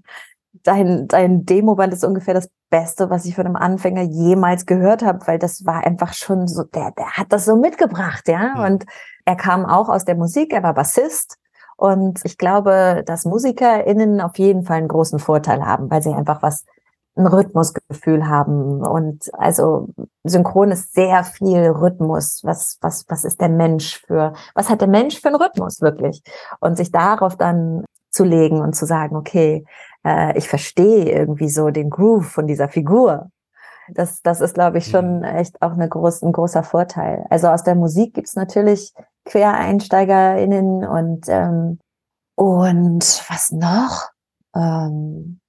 dein, 0.52 1.09
dein 1.09 1.47
Demoband 1.47 1.95
ist 1.95 2.05
ungefähr 2.05 2.35
das 2.35 2.50
Beste, 2.69 3.09
was 3.09 3.25
ich 3.25 3.35
von 3.35 3.47
einem 3.47 3.57
Anfänger 3.57 4.02
jemals 4.02 4.67
gehört 4.67 5.02
habe, 5.02 5.26
weil 5.26 5.38
das 5.38 5.64
war 5.64 5.83
einfach 5.87 6.12
schon 6.12 6.47
so, 6.47 6.64
der, 6.64 6.90
der 6.90 7.12
hat 7.12 7.33
das 7.33 7.47
so 7.47 7.57
mitgebracht, 7.57 8.28
ja. 8.28 8.55
Mhm. 8.55 8.64
Und 8.64 8.87
er 9.25 9.37
kam 9.37 9.64
auch 9.64 9.88
aus 9.88 10.05
der 10.05 10.17
Musik, 10.17 10.52
er 10.52 10.62
war 10.62 10.75
Bassist 10.75 11.38
und 11.78 12.20
ich 12.25 12.37
glaube, 12.37 13.04
dass 13.06 13.25
MusikerInnen 13.25 14.20
auf 14.20 14.37
jeden 14.37 14.64
Fall 14.64 14.78
einen 14.78 14.88
großen 14.88 15.20
Vorteil 15.20 15.64
haben, 15.64 15.90
weil 15.90 16.02
sie 16.02 16.12
einfach 16.12 16.42
was, 16.42 16.64
ein 17.18 17.26
Rhythmusgefühl 17.26 18.28
haben. 18.28 18.85
Und 18.85 19.28
also 19.35 19.88
synchron 20.25 20.70
ist 20.70 20.94
sehr 20.94 21.25
viel 21.25 21.68
Rhythmus. 21.68 22.42
Was, 22.44 22.78
was, 22.80 23.04
was 23.08 23.25
ist 23.25 23.40
der 23.40 23.49
Mensch 23.49 24.00
für, 24.06 24.32
was 24.54 24.70
hat 24.70 24.80
der 24.80 24.88
Mensch 24.88 25.20
für 25.20 25.28
einen 25.28 25.37
Rhythmus 25.37 25.80
wirklich? 25.80 26.23
Und 26.61 26.76
sich 26.76 26.90
darauf 26.90 27.37
dann 27.37 27.85
zu 28.11 28.25
legen 28.25 28.61
und 28.61 28.75
zu 28.75 28.87
sagen, 28.87 29.16
okay, 29.16 29.64
äh, 30.04 30.37
ich 30.38 30.49
verstehe 30.49 31.11
irgendwie 31.11 31.49
so 31.49 31.70
den 31.70 31.90
Groove 31.90 32.26
von 32.26 32.47
dieser 32.47 32.68
Figur. 32.68 33.30
Das, 33.95 34.23
das 34.23 34.40
ist, 34.40 34.54
glaube 34.54 34.78
ich, 34.78 34.87
schon 34.87 35.25
echt 35.25 35.61
auch 35.62 35.73
eine 35.73 35.88
groß, 35.88 36.23
ein 36.23 36.33
großer 36.33 36.62
Vorteil. 36.62 37.26
Also 37.30 37.49
aus 37.49 37.64
der 37.64 37.75
Musik 37.75 38.14
gibt's 38.14 38.35
natürlich 38.35 38.92
QuereinsteigerInnen 39.25 40.85
und, 40.87 41.26
ähm, 41.28 41.78
und 42.35 43.25
was 43.28 43.50
noch? 43.50 44.11
Ähm, 44.54 45.40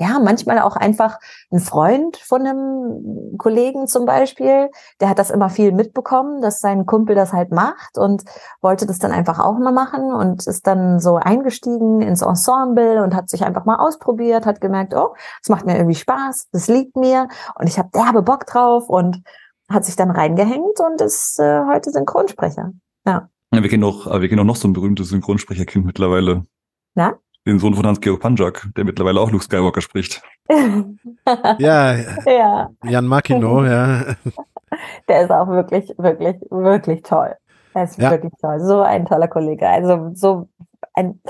ja, 0.00 0.20
manchmal 0.20 0.60
auch 0.60 0.76
einfach 0.76 1.18
ein 1.50 1.58
Freund 1.58 2.16
von 2.16 2.46
einem 2.46 3.36
Kollegen 3.36 3.88
zum 3.88 4.06
Beispiel, 4.06 4.70
der 5.00 5.08
hat 5.08 5.18
das 5.18 5.30
immer 5.30 5.50
viel 5.50 5.72
mitbekommen, 5.72 6.40
dass 6.40 6.60
sein 6.60 6.86
Kumpel 6.86 7.16
das 7.16 7.32
halt 7.32 7.50
macht 7.50 7.98
und 7.98 8.22
wollte 8.60 8.86
das 8.86 9.00
dann 9.00 9.10
einfach 9.10 9.40
auch 9.40 9.58
mal 9.58 9.72
machen 9.72 10.12
und 10.12 10.46
ist 10.46 10.68
dann 10.68 11.00
so 11.00 11.16
eingestiegen 11.16 12.00
ins 12.00 12.22
Ensemble 12.22 13.02
und 13.02 13.14
hat 13.14 13.28
sich 13.28 13.44
einfach 13.44 13.64
mal 13.64 13.76
ausprobiert, 13.76 14.46
hat 14.46 14.60
gemerkt, 14.60 14.94
oh, 14.94 15.14
es 15.42 15.48
macht 15.48 15.66
mir 15.66 15.76
irgendwie 15.76 15.96
Spaß, 15.96 16.48
das 16.52 16.68
liegt 16.68 16.96
mir 16.96 17.28
und 17.56 17.68
ich 17.68 17.76
habe 17.76 17.90
derbe 17.92 18.22
Bock 18.22 18.46
drauf 18.46 18.88
und 18.88 19.22
hat 19.68 19.84
sich 19.84 19.96
dann 19.96 20.12
reingehängt 20.12 20.78
und 20.78 21.00
ist 21.00 21.40
äh, 21.40 21.64
heute 21.66 21.90
Synchronsprecher. 21.90 22.72
Ja. 23.04 23.28
ja 23.52 23.62
wir 23.62 23.68
kennen 23.68 23.84
auch, 23.84 24.06
wir 24.06 24.28
kennen 24.28 24.40
auch 24.40 24.44
noch 24.44 24.56
so 24.56 24.68
ein 24.68 24.72
berühmtes 24.74 25.08
Synchronsprecherkind 25.08 25.84
mittlerweile. 25.84 26.46
Na? 26.94 27.18
Den 27.48 27.58
Sohn 27.58 27.74
von 27.74 27.86
Hans-Georg 27.86 28.20
Panjak, 28.20 28.68
der 28.76 28.84
mittlerweile 28.84 29.20
auch 29.20 29.30
Luke 29.30 29.44
Skywalker 29.44 29.80
spricht. 29.80 30.22
ja, 31.58 31.94
ja. 32.26 32.70
Jan 32.84 33.06
Makino, 33.06 33.64
ja. 33.64 34.04
Der 35.08 35.22
ist 35.22 35.30
auch 35.30 35.48
wirklich, 35.48 35.92
wirklich, 35.96 36.36
wirklich 36.50 37.02
toll. 37.02 37.34
Er 37.72 37.84
ist 37.84 37.98
ja. 37.98 38.10
wirklich 38.10 38.32
toll. 38.40 38.60
So 38.60 38.82
ein 38.82 39.06
toller 39.06 39.28
Kollege. 39.28 39.66
Also 39.66 40.10
so 40.14 40.48
ein 40.92 41.20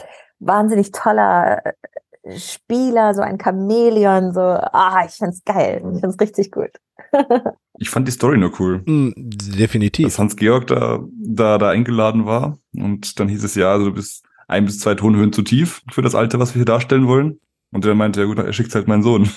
wahnsinnig 0.41 0.91
toller 0.91 1.65
äh, 1.65 2.37
Spieler, 2.37 3.15
so 3.15 3.23
ein 3.23 3.39
Chamäleon, 3.41 4.35
so, 4.35 4.41
ah, 4.41 5.05
ich 5.07 5.13
find's 5.13 5.45
geil. 5.45 5.83
Ich 5.95 6.01
find's 6.01 6.21
richtig 6.21 6.51
gut. 6.51 6.73
ich 7.79 7.89
fand 7.89 8.09
die 8.09 8.13
Story 8.13 8.39
nur 8.39 8.53
cool. 8.59 8.83
Mm, 8.85 9.13
definitiv. 9.17 10.07
Dass 10.07 10.19
Hans-Georg 10.19 10.67
da, 10.67 10.99
da, 11.13 11.59
da 11.59 11.71
eingeladen 11.71 12.27
war 12.27 12.59
und 12.75 13.19
dann 13.21 13.29
hieß 13.29 13.45
es 13.45 13.55
ja, 13.55 13.71
also 13.71 13.87
du 13.87 13.95
bist 13.95 14.28
ein 14.49 14.65
bis 14.65 14.81
zwei 14.81 14.95
Tonhöhen 14.95 15.33
zu 15.33 15.43
tief 15.43 15.83
für 15.93 16.03
das 16.03 16.15
Alter, 16.15 16.41
was 16.41 16.55
wir 16.55 16.61
hier 16.61 16.65
darstellen 16.65 17.07
wollen. 17.07 17.39
Und 17.71 17.85
der 17.85 17.95
meinte, 17.95 18.21
ja 18.21 18.27
gut, 18.27 18.39
er 18.39 18.53
schickt 18.53 18.75
halt 18.75 18.89
meinen 18.89 19.03
Sohn. 19.03 19.31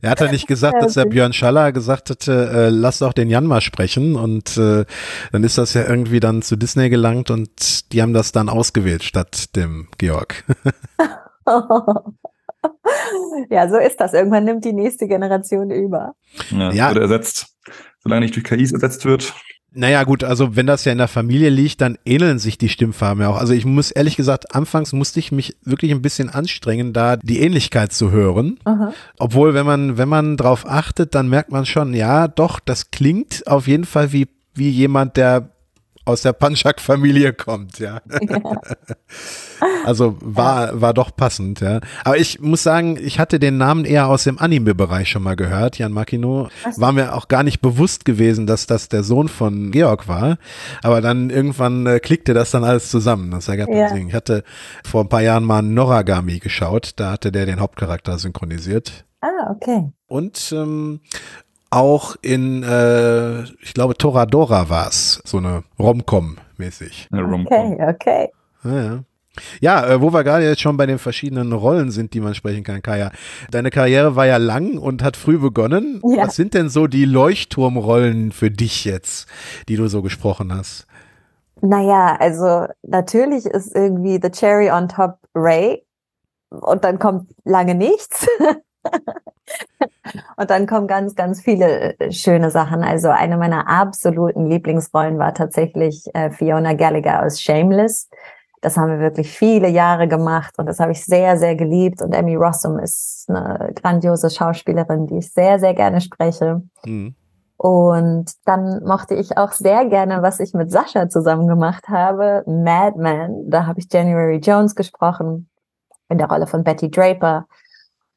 Er 0.00 0.10
hat 0.10 0.20
ja 0.20 0.30
nicht 0.30 0.46
gesagt, 0.48 0.82
dass 0.82 0.94
der 0.94 1.04
Björn 1.04 1.32
Schaller 1.32 1.70
gesagt 1.72 2.10
hätte, 2.10 2.50
äh, 2.52 2.68
lass 2.70 2.98
doch 2.98 3.12
den 3.12 3.30
Jan 3.30 3.46
mal 3.46 3.60
sprechen. 3.60 4.16
Und 4.16 4.56
äh, 4.56 4.84
dann 5.30 5.44
ist 5.44 5.58
das 5.58 5.74
ja 5.74 5.88
irgendwie 5.88 6.18
dann 6.18 6.42
zu 6.42 6.56
Disney 6.56 6.90
gelangt 6.90 7.30
und 7.30 7.92
die 7.92 8.02
haben 8.02 8.12
das 8.12 8.32
dann 8.32 8.48
ausgewählt 8.48 9.04
statt 9.04 9.54
dem 9.54 9.88
Georg. 9.98 10.44
ja, 13.50 13.68
so 13.68 13.76
ist 13.76 14.00
das. 14.00 14.12
Irgendwann 14.12 14.44
nimmt 14.44 14.64
die 14.64 14.72
nächste 14.72 15.06
Generation 15.06 15.70
über. 15.70 16.14
Ja, 16.50 16.72
ja. 16.72 16.90
Oder 16.90 17.02
ersetzt. 17.02 17.46
Solange 18.00 18.22
nicht 18.22 18.34
durch 18.34 18.44
KIs 18.44 18.72
ersetzt 18.72 19.04
wird, 19.04 19.34
naja, 19.74 20.04
gut, 20.04 20.22
also 20.22 20.54
wenn 20.54 20.66
das 20.66 20.84
ja 20.84 20.92
in 20.92 20.98
der 20.98 21.08
Familie 21.08 21.48
liegt, 21.48 21.80
dann 21.80 21.96
ähneln 22.04 22.38
sich 22.38 22.58
die 22.58 22.68
Stimmfarben 22.68 23.22
ja 23.22 23.30
auch. 23.30 23.38
Also 23.38 23.54
ich 23.54 23.64
muss 23.64 23.90
ehrlich 23.90 24.16
gesagt, 24.16 24.54
anfangs 24.54 24.92
musste 24.92 25.18
ich 25.18 25.32
mich 25.32 25.56
wirklich 25.64 25.92
ein 25.92 26.02
bisschen 26.02 26.28
anstrengen, 26.28 26.92
da 26.92 27.16
die 27.16 27.40
Ähnlichkeit 27.40 27.92
zu 27.92 28.10
hören. 28.10 28.58
Aha. 28.64 28.92
Obwohl, 29.18 29.54
wenn 29.54 29.64
man, 29.64 29.96
wenn 29.96 30.08
man 30.08 30.36
drauf 30.36 30.68
achtet, 30.68 31.14
dann 31.14 31.28
merkt 31.28 31.50
man 31.50 31.64
schon, 31.64 31.94
ja, 31.94 32.28
doch, 32.28 32.60
das 32.60 32.90
klingt 32.90 33.46
auf 33.46 33.66
jeden 33.66 33.84
Fall 33.84 34.12
wie, 34.12 34.28
wie 34.54 34.68
jemand, 34.68 35.16
der 35.16 35.48
aus 36.04 36.22
der 36.22 36.32
Panchak-Familie 36.32 37.32
kommt, 37.32 37.78
ja. 37.78 38.00
ja. 38.28 38.60
also 39.84 40.16
war, 40.20 40.80
war 40.80 40.94
doch 40.94 41.14
passend, 41.14 41.60
ja. 41.60 41.80
Aber 42.04 42.16
ich 42.16 42.40
muss 42.40 42.62
sagen, 42.62 42.98
ich 43.00 43.18
hatte 43.18 43.38
den 43.38 43.56
Namen 43.56 43.84
eher 43.84 44.08
aus 44.08 44.24
dem 44.24 44.38
Anime-Bereich 44.38 45.08
schon 45.08 45.22
mal 45.22 45.36
gehört, 45.36 45.78
Jan 45.78 45.92
Makino. 45.92 46.48
War 46.76 46.92
mir 46.92 47.14
auch 47.14 47.28
gar 47.28 47.44
nicht 47.44 47.60
bewusst 47.60 48.04
gewesen, 48.04 48.46
dass 48.46 48.66
das 48.66 48.88
der 48.88 49.04
Sohn 49.04 49.28
von 49.28 49.70
Georg 49.70 50.08
war. 50.08 50.38
Aber 50.82 51.00
dann 51.00 51.30
irgendwann 51.30 51.86
äh, 51.86 52.00
klickte 52.00 52.34
das 52.34 52.50
dann 52.50 52.64
alles 52.64 52.90
zusammen. 52.90 53.30
Das 53.30 53.48
ergab 53.48 53.68
ja. 53.68 53.88
Sinn. 53.88 54.08
Ich 54.08 54.14
hatte 54.14 54.42
vor 54.84 55.04
ein 55.04 55.08
paar 55.08 55.22
Jahren 55.22 55.44
mal 55.44 55.62
Noragami 55.62 56.40
geschaut, 56.40 56.92
da 56.96 57.12
hatte 57.12 57.30
der 57.30 57.46
den 57.46 57.60
Hauptcharakter 57.60 58.18
synchronisiert. 58.18 59.04
Ah, 59.20 59.52
okay. 59.52 59.92
Und 60.08 60.52
ähm, 60.52 61.00
auch 61.72 62.16
in, 62.20 62.62
äh, 62.62 63.42
ich 63.62 63.74
glaube, 63.74 63.96
Toradora 63.96 64.68
war 64.68 64.88
es, 64.88 65.22
so 65.24 65.38
eine 65.38 65.64
Romcom-mäßig. 65.78 67.08
Rom 67.12 67.46
okay, 67.46 67.78
okay. 67.88 68.28
Ja, 68.64 68.82
ja. 68.82 69.04
Ja, 69.60 69.86
äh, 69.86 70.00
wo 70.02 70.12
wir 70.12 70.24
gerade 70.24 70.44
jetzt 70.44 70.60
schon 70.60 70.76
bei 70.76 70.84
den 70.84 70.98
verschiedenen 70.98 71.52
Rollen 71.54 71.90
sind, 71.90 72.12
die 72.12 72.20
man 72.20 72.34
sprechen 72.34 72.64
kann, 72.64 72.82
Kaya. 72.82 73.10
Deine 73.50 73.70
Karriere 73.70 74.14
war 74.14 74.26
ja 74.26 74.36
lang 74.36 74.76
und 74.76 75.02
hat 75.02 75.16
früh 75.16 75.38
begonnen. 75.38 76.02
Ja. 76.04 76.26
Was 76.26 76.36
sind 76.36 76.52
denn 76.52 76.68
so 76.68 76.86
die 76.86 77.06
Leuchtturmrollen 77.06 78.32
für 78.32 78.50
dich 78.50 78.84
jetzt, 78.84 79.26
die 79.68 79.76
du 79.76 79.88
so 79.88 80.02
gesprochen 80.02 80.54
hast? 80.54 80.86
Naja, 81.62 82.16
also 82.18 82.66
natürlich 82.82 83.46
ist 83.46 83.74
irgendwie 83.74 84.18
The 84.22 84.30
Cherry 84.30 84.70
on 84.70 84.88
Top 84.88 85.18
Ray 85.34 85.82
und 86.50 86.84
dann 86.84 86.98
kommt 86.98 87.30
lange 87.44 87.74
nichts. 87.74 88.26
Und 90.36 90.50
dann 90.50 90.66
kommen 90.66 90.86
ganz, 90.86 91.14
ganz 91.14 91.40
viele 91.40 91.98
äh, 91.98 92.12
schöne 92.12 92.50
Sachen. 92.50 92.82
Also 92.82 93.08
eine 93.08 93.36
meiner 93.36 93.68
absoluten 93.68 94.46
Lieblingsrollen 94.46 95.18
war 95.18 95.34
tatsächlich 95.34 96.04
äh, 96.14 96.30
Fiona 96.30 96.74
Gallagher 96.74 97.24
aus 97.24 97.40
Shameless. 97.40 98.08
Das 98.60 98.76
haben 98.76 98.90
wir 98.90 99.00
wirklich 99.00 99.30
viele 99.30 99.68
Jahre 99.68 100.06
gemacht 100.06 100.54
und 100.56 100.66
das 100.66 100.78
habe 100.78 100.92
ich 100.92 101.04
sehr, 101.04 101.36
sehr 101.36 101.56
geliebt. 101.56 102.00
Und 102.00 102.12
Emmy 102.12 102.36
Rossum 102.36 102.78
ist 102.78 103.26
eine 103.28 103.72
grandiose 103.74 104.30
Schauspielerin, 104.30 105.08
die 105.08 105.18
ich 105.18 105.32
sehr, 105.32 105.58
sehr 105.58 105.74
gerne 105.74 106.00
spreche. 106.00 106.62
Mhm. 106.84 107.16
Und 107.56 108.32
dann 108.44 108.82
mochte 108.84 109.14
ich 109.14 109.36
auch 109.36 109.52
sehr 109.52 109.84
gerne, 109.86 110.22
was 110.22 110.40
ich 110.40 110.52
mit 110.52 110.70
Sascha 110.70 111.08
zusammen 111.08 111.46
gemacht 111.46 111.88
habe, 111.88 112.42
Mad 112.46 112.98
Men. 112.98 113.50
Da 113.50 113.66
habe 113.66 113.80
ich 113.80 113.92
January 113.92 114.38
Jones 114.38 114.74
gesprochen 114.74 115.48
in 116.08 116.18
der 116.18 116.28
Rolle 116.28 116.46
von 116.46 116.64
Betty 116.64 116.90
Draper. 116.90 117.46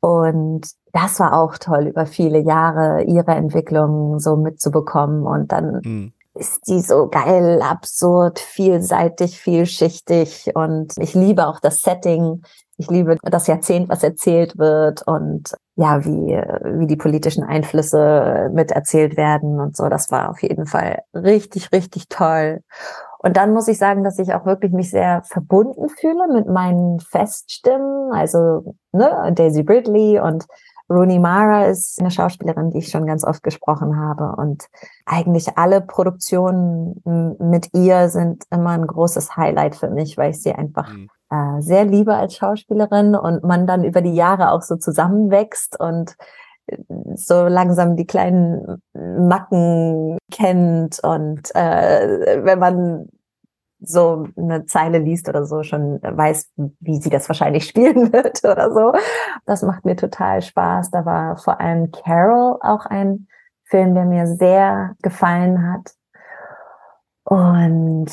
Und 0.05 0.67
das 0.93 1.19
war 1.19 1.33
auch 1.33 1.57
toll, 1.57 1.87
über 1.87 2.05
viele 2.05 2.37
Jahre 2.37 3.01
ihre 3.05 3.31
Entwicklung 3.31 4.19
so 4.19 4.35
mitzubekommen. 4.35 5.25
Und 5.25 5.51
dann 5.51 5.81
mhm. 5.83 6.13
ist 6.35 6.67
die 6.67 6.79
so 6.81 7.07
geil, 7.07 7.59
absurd, 7.63 8.37
vielseitig, 8.37 9.39
vielschichtig. 9.39 10.51
Und 10.53 10.93
ich 10.99 11.15
liebe 11.15 11.47
auch 11.47 11.59
das 11.59 11.81
Setting. 11.81 12.43
Ich 12.77 12.87
liebe 12.87 13.17
das 13.23 13.47
Jahrzehnt, 13.47 13.89
was 13.89 14.03
erzählt 14.03 14.59
wird 14.59 15.01
und 15.07 15.55
ja, 15.75 16.05
wie, 16.05 16.37
wie 16.79 16.87
die 16.87 16.97
politischen 16.97 17.43
Einflüsse 17.43 18.51
miterzählt 18.53 19.17
werden 19.17 19.59
und 19.59 19.75
so. 19.75 19.89
Das 19.89 20.11
war 20.11 20.29
auf 20.29 20.43
jeden 20.43 20.67
Fall 20.67 20.99
richtig, 21.15 21.71
richtig 21.71 22.09
toll. 22.09 22.61
Und 23.25 23.37
dann 23.37 23.53
muss 23.53 23.67
ich 23.67 23.79
sagen, 23.79 24.03
dass 24.03 24.19
ich 24.19 24.35
auch 24.35 24.45
wirklich 24.45 24.71
mich 24.71 24.91
sehr 24.91 25.23
verbunden 25.23 25.89
fühle 25.89 26.27
mit 26.31 26.47
meinen 26.47 26.99
Feststimmen. 26.99 28.11
Also 28.13 28.75
ne, 28.91 29.33
Daisy 29.33 29.63
Bridley 29.63 30.19
und 30.19 30.45
Rooney 30.91 31.17
Mara 31.17 31.65
ist 31.65 31.99
eine 31.99 32.11
Schauspielerin, 32.11 32.69
die 32.69 32.77
ich 32.77 32.89
schon 32.89 33.07
ganz 33.07 33.23
oft 33.23 33.41
gesprochen 33.41 33.97
habe. 33.97 34.39
Und 34.39 34.67
eigentlich 35.07 35.57
alle 35.57 35.81
Produktionen 35.81 37.01
mit 37.39 37.69
ihr 37.73 38.09
sind 38.09 38.43
immer 38.51 38.69
ein 38.69 38.85
großes 38.85 39.35
Highlight 39.35 39.75
für 39.75 39.89
mich, 39.89 40.19
weil 40.19 40.29
ich 40.29 40.43
sie 40.43 40.53
einfach 40.53 40.93
mhm. 40.93 41.09
äh, 41.31 41.63
sehr 41.63 41.83
liebe 41.83 42.13
als 42.13 42.35
Schauspielerin 42.35 43.15
und 43.15 43.43
man 43.43 43.65
dann 43.65 43.83
über 43.83 44.01
die 44.01 44.13
Jahre 44.13 44.51
auch 44.51 44.61
so 44.61 44.75
zusammenwächst 44.75 45.79
und 45.79 46.15
so 47.15 47.47
langsam 47.47 47.95
die 47.95 48.07
kleinen 48.07 48.81
Macken 48.93 50.17
kennt 50.31 50.99
und 51.03 51.53
äh, 51.55 52.43
wenn 52.43 52.59
man 52.59 53.09
so 53.79 54.27
eine 54.37 54.65
Zeile 54.65 54.99
liest 54.99 55.29
oder 55.29 55.45
so, 55.45 55.63
schon 55.63 55.99
weiß, 56.01 56.51
wie 56.79 56.99
sie 56.99 57.09
das 57.09 57.29
wahrscheinlich 57.29 57.65
spielen 57.69 58.11
wird 58.11 58.43
oder 58.43 58.73
so. 58.73 58.93
Das 59.45 59.61
macht 59.61 59.85
mir 59.85 59.95
total 59.95 60.41
Spaß. 60.41 60.91
Da 60.91 61.05
war 61.05 61.37
vor 61.37 61.59
allem 61.59 61.91
Carol 61.91 62.57
auch 62.61 62.85
ein 62.85 63.27
Film, 63.65 63.95
der 63.95 64.05
mir 64.05 64.27
sehr 64.27 64.95
gefallen 65.01 65.71
hat. 65.71 65.93
Und 67.23 68.11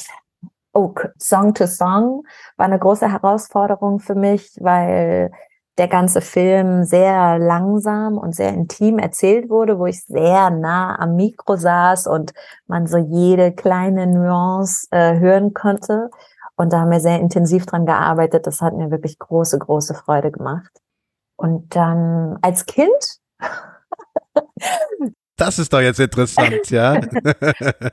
oh, 0.72 0.94
Song 1.18 1.54
to 1.54 1.66
Song 1.66 2.24
war 2.56 2.66
eine 2.66 2.78
große 2.78 3.10
Herausforderung 3.10 3.98
für 3.98 4.14
mich, 4.14 4.56
weil 4.60 5.30
der 5.78 5.88
ganze 5.88 6.20
Film 6.20 6.84
sehr 6.84 7.38
langsam 7.38 8.18
und 8.18 8.34
sehr 8.34 8.50
intim 8.50 8.98
erzählt 8.98 9.48
wurde, 9.48 9.78
wo 9.78 9.86
ich 9.86 10.04
sehr 10.04 10.50
nah 10.50 10.98
am 10.98 11.16
Mikro 11.16 11.56
saß 11.56 12.06
und 12.06 12.32
man 12.66 12.86
so 12.86 12.98
jede 12.98 13.52
kleine 13.52 14.06
Nuance 14.06 14.86
äh, 14.90 15.18
hören 15.18 15.54
konnte. 15.54 16.10
Und 16.56 16.72
da 16.72 16.80
haben 16.80 16.90
wir 16.90 17.00
sehr 17.00 17.20
intensiv 17.20 17.64
dran 17.66 17.86
gearbeitet. 17.86 18.46
Das 18.46 18.60
hat 18.60 18.74
mir 18.74 18.90
wirklich 18.90 19.18
große, 19.18 19.58
große 19.58 19.94
Freude 19.94 20.30
gemacht. 20.30 20.70
Und 21.36 21.74
dann 21.74 22.38
als 22.42 22.66
Kind 22.66 23.18
das 25.42 25.58
ist 25.58 25.72
doch 25.72 25.80
jetzt 25.80 25.98
interessant, 25.98 26.70
ja. 26.70 27.00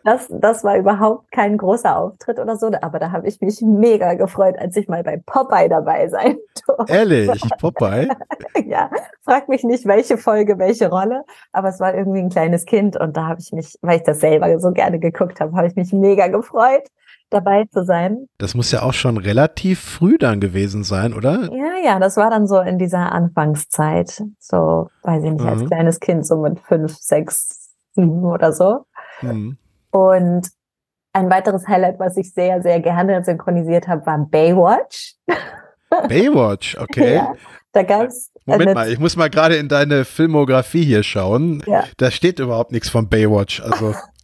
Das, 0.03 0.27
das 0.29 0.63
war 0.63 0.77
überhaupt 0.77 1.31
kein 1.31 1.57
großer 1.57 1.97
Auftritt 1.97 2.39
oder 2.39 2.55
so, 2.57 2.71
aber 2.81 2.99
da 2.99 3.11
habe 3.11 3.27
ich 3.27 3.41
mich 3.41 3.61
mega 3.61 4.13
gefreut, 4.13 4.55
als 4.57 4.75
ich 4.75 4.87
mal 4.87 5.03
bei 5.03 5.21
Popeye 5.25 5.67
dabei 5.67 6.07
sein 6.07 6.37
durfte. 6.65 6.93
Ehrlich, 6.93 7.41
Popeye? 7.59 8.07
ja, 8.65 8.89
frag 9.23 9.49
mich 9.49 9.63
nicht, 9.63 9.85
welche 9.85 10.17
Folge, 10.17 10.59
welche 10.59 10.89
Rolle, 10.89 11.23
aber 11.51 11.69
es 11.69 11.79
war 11.79 11.95
irgendwie 11.95 12.19
ein 12.19 12.29
kleines 12.29 12.65
Kind 12.65 12.99
und 12.99 13.17
da 13.17 13.27
habe 13.27 13.41
ich 13.41 13.51
mich, 13.51 13.75
weil 13.81 13.97
ich 13.97 14.03
das 14.03 14.19
selber 14.19 14.59
so 14.59 14.71
gerne 14.71 14.99
geguckt 14.99 15.39
habe, 15.39 15.55
habe 15.55 15.67
ich 15.67 15.75
mich 15.75 15.91
mega 15.91 16.27
gefreut, 16.27 16.87
dabei 17.29 17.65
zu 17.71 17.83
sein. 17.83 18.27
Das 18.37 18.55
muss 18.55 18.71
ja 18.71 18.81
auch 18.81 18.93
schon 18.93 19.17
relativ 19.17 19.79
früh 19.79 20.17
dann 20.17 20.39
gewesen 20.39 20.83
sein, 20.83 21.13
oder? 21.13 21.49
Ja, 21.53 21.73
ja, 21.83 21.99
das 21.99 22.17
war 22.17 22.29
dann 22.29 22.47
so 22.47 22.59
in 22.59 22.77
dieser 22.79 23.11
Anfangszeit, 23.11 24.23
so, 24.39 24.89
weiß 25.03 25.23
ich 25.23 25.31
nicht, 25.31 25.45
als 25.45 25.61
Mhm. 25.61 25.67
kleines 25.67 25.99
Kind, 25.99 26.25
so 26.25 26.37
mit 26.37 26.59
fünf, 26.59 26.95
sechs, 26.97 27.69
sieben 27.93 28.23
oder 28.25 28.51
so. 28.53 28.85
Hm. 29.19 29.57
Und 29.91 30.47
ein 31.13 31.29
weiteres 31.29 31.67
Highlight, 31.67 31.99
was 31.99 32.17
ich 32.17 32.33
sehr, 32.33 32.61
sehr 32.61 32.79
gerne 32.79 33.23
synchronisiert 33.23 33.87
habe, 33.87 34.05
war 34.05 34.17
Baywatch. 34.29 35.15
Baywatch, 36.07 36.77
okay. 36.77 37.15
Ja, 37.15 37.33
da 37.71 37.83
gab's 37.83 38.31
Moment 38.45 38.73
mal, 38.73 38.91
ich 38.91 38.99
muss 38.99 39.15
mal 39.15 39.29
gerade 39.29 39.55
in 39.55 39.67
deine 39.67 40.05
Filmografie 40.05 40.83
hier 40.83 41.03
schauen. 41.03 41.61
Ja. 41.67 41.83
Da 41.97 42.09
steht 42.11 42.39
überhaupt 42.39 42.71
nichts 42.71 42.89
von 42.89 43.09
Baywatch. 43.09 43.61
Also, 43.61 43.93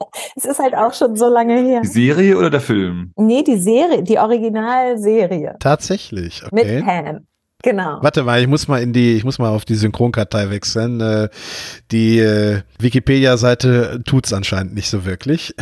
Es 0.36 0.44
ist 0.44 0.58
halt 0.58 0.74
auch 0.74 0.92
schon 0.92 1.16
so 1.16 1.28
lange 1.28 1.58
her. 1.60 1.80
Die 1.82 1.88
Serie 1.88 2.36
oder 2.36 2.50
der 2.50 2.60
Film? 2.60 3.12
Nee, 3.16 3.42
die 3.42 3.56
Serie, 3.56 4.02
die 4.02 4.18
Originalserie 4.18 5.56
tatsächlich, 5.60 6.42
mit 6.52 6.64
okay. 6.64 6.82
Pam. 6.82 7.26
Genau. 7.62 7.98
Warte 8.02 8.24
mal, 8.24 8.42
ich 8.42 8.46
muss 8.46 8.68
mal 8.68 8.82
in 8.82 8.92
die, 8.92 9.16
ich 9.16 9.24
muss 9.24 9.38
mal 9.38 9.48
auf 9.48 9.64
die 9.64 9.74
Synchronkartei 9.74 10.50
wechseln. 10.50 11.00
Äh, 11.00 11.30
Die 11.90 12.18
äh, 12.18 12.60
Wikipedia-Seite 12.78 14.02
tut's 14.04 14.34
anscheinend 14.34 14.74
nicht 14.74 14.90
so 14.90 15.06
wirklich. 15.06 15.54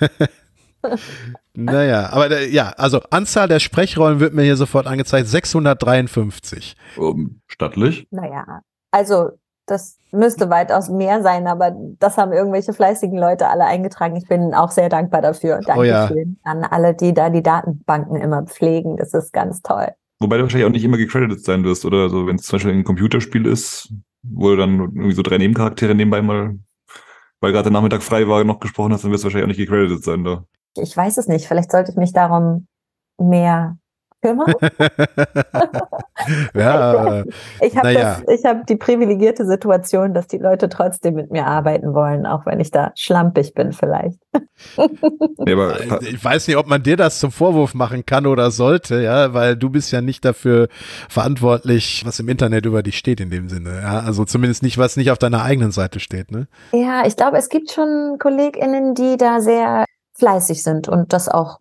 naja, 1.52 2.08
aber 2.12 2.30
äh, 2.30 2.48
ja, 2.48 2.70
also 2.70 3.02
Anzahl 3.10 3.46
der 3.46 3.60
Sprechrollen 3.60 4.20
wird 4.20 4.32
mir 4.32 4.42
hier 4.44 4.56
sofort 4.56 4.86
angezeigt, 4.86 5.28
653. 5.28 6.76
Um, 6.96 7.42
stattlich. 7.46 8.06
Naja, 8.10 8.62
also 8.90 9.32
das 9.70 9.98
müsste 10.12 10.50
weitaus 10.50 10.88
mehr 10.88 11.22
sein, 11.22 11.46
aber 11.46 11.74
das 11.98 12.16
haben 12.16 12.32
irgendwelche 12.32 12.72
fleißigen 12.72 13.18
Leute 13.18 13.48
alle 13.48 13.64
eingetragen. 13.64 14.16
Ich 14.16 14.26
bin 14.26 14.54
auch 14.54 14.70
sehr 14.70 14.88
dankbar 14.88 15.22
dafür. 15.22 15.60
Oh 15.66 15.82
ja. 15.82 16.06
Dankeschön 16.06 16.38
an 16.42 16.64
alle, 16.64 16.94
die 16.94 17.14
da 17.14 17.30
die 17.30 17.42
Datenbanken 17.42 18.16
immer 18.16 18.42
pflegen. 18.42 18.96
Das 18.96 19.14
ist 19.14 19.32
ganz 19.32 19.62
toll. 19.62 19.88
Wobei 20.18 20.36
du 20.36 20.42
wahrscheinlich 20.42 20.66
auch 20.66 20.72
nicht 20.72 20.84
immer 20.84 20.98
gecredited 20.98 21.42
sein 21.42 21.64
wirst, 21.64 21.84
oder? 21.84 21.98
Also 21.98 22.26
wenn 22.26 22.36
es 22.36 22.42
zum 22.42 22.56
Beispiel 22.56 22.72
ein 22.72 22.84
Computerspiel 22.84 23.46
ist, 23.46 23.92
wo 24.22 24.50
du 24.50 24.56
dann 24.56 24.78
irgendwie 24.78 25.12
so 25.12 25.22
drei 25.22 25.38
Nebencharaktere 25.38 25.94
nebenbei 25.94 26.20
mal, 26.20 26.58
weil 27.40 27.52
gerade 27.52 27.64
der 27.64 27.72
Nachmittag 27.72 28.02
frei 28.02 28.28
war, 28.28 28.44
noch 28.44 28.60
gesprochen 28.60 28.92
hast, 28.92 29.04
dann 29.04 29.12
wirst 29.12 29.24
du 29.24 29.26
wahrscheinlich 29.26 29.44
auch 29.44 29.56
nicht 29.56 29.68
gecredited 29.68 30.04
sein 30.04 30.24
da. 30.24 30.44
Ich 30.76 30.94
weiß 30.94 31.16
es 31.16 31.26
nicht. 31.26 31.46
Vielleicht 31.46 31.70
sollte 31.70 31.92
ich 31.92 31.96
mich 31.96 32.12
darum 32.12 32.66
mehr 33.18 33.78
kümmern. 34.20 34.52
ja, 36.54 37.24
Ich 37.60 37.76
habe 37.76 37.92
ich 37.92 38.44
habe 38.44 38.62
die 38.68 38.76
privilegierte 38.76 39.46
Situation, 39.46 40.14
dass 40.14 40.26
die 40.26 40.38
Leute 40.38 40.68
trotzdem 40.68 41.14
mit 41.14 41.30
mir 41.30 41.46
arbeiten 41.46 41.94
wollen, 41.94 42.26
auch 42.26 42.46
wenn 42.46 42.60
ich 42.60 42.70
da 42.70 42.92
schlampig 42.94 43.54
bin 43.54 43.72
vielleicht. 43.72 44.20
Ich 46.02 46.24
weiß 46.24 46.46
nicht, 46.46 46.56
ob 46.58 46.66
man 46.66 46.82
dir 46.82 46.96
das 46.96 47.18
zum 47.18 47.32
Vorwurf 47.32 47.74
machen 47.74 48.04
kann 48.04 48.26
oder 48.26 48.50
sollte, 48.50 49.00
ja, 49.00 49.32
weil 49.32 49.56
du 49.56 49.70
bist 49.70 49.90
ja 49.90 50.02
nicht 50.02 50.24
dafür 50.24 50.68
verantwortlich, 51.08 52.02
was 52.04 52.20
im 52.20 52.28
Internet 52.28 52.66
über 52.66 52.82
dich 52.82 52.98
steht 52.98 53.20
in 53.20 53.30
dem 53.30 53.48
Sinne. 53.48 53.80
Ja, 53.82 54.00
also 54.00 54.24
zumindest 54.24 54.62
nicht, 54.62 54.76
was 54.76 54.96
nicht 54.96 55.10
auf 55.10 55.18
deiner 55.18 55.42
eigenen 55.42 55.72
Seite 55.72 55.98
steht, 55.98 56.30
ne? 56.30 56.46
Ja, 56.72 57.06
ich 57.06 57.16
glaube, 57.16 57.38
es 57.38 57.48
gibt 57.48 57.70
schon 57.70 58.16
KollegInnen, 58.18 58.94
die 58.94 59.16
da 59.16 59.40
sehr 59.40 59.86
fleißig 60.18 60.62
sind 60.62 60.88
und 60.88 61.12
das 61.12 61.28
auch 61.28 61.58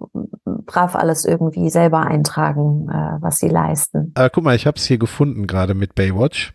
brav 0.70 0.96
alles 0.96 1.26
irgendwie 1.26 1.70
selber 1.70 2.06
eintragen, 2.06 2.88
äh, 2.90 3.22
was 3.22 3.40
sie 3.40 3.50
leisten. 3.50 4.12
Aber 4.16 4.30
guck 4.30 4.44
mal, 4.44 4.56
ich 4.56 4.68
habe 4.68 4.78
es 4.78 4.86
hier 4.86 5.00
gefunden 5.00 5.48
gerade 5.48 5.74
mit 5.74 5.96
Baywatch. 5.96 6.54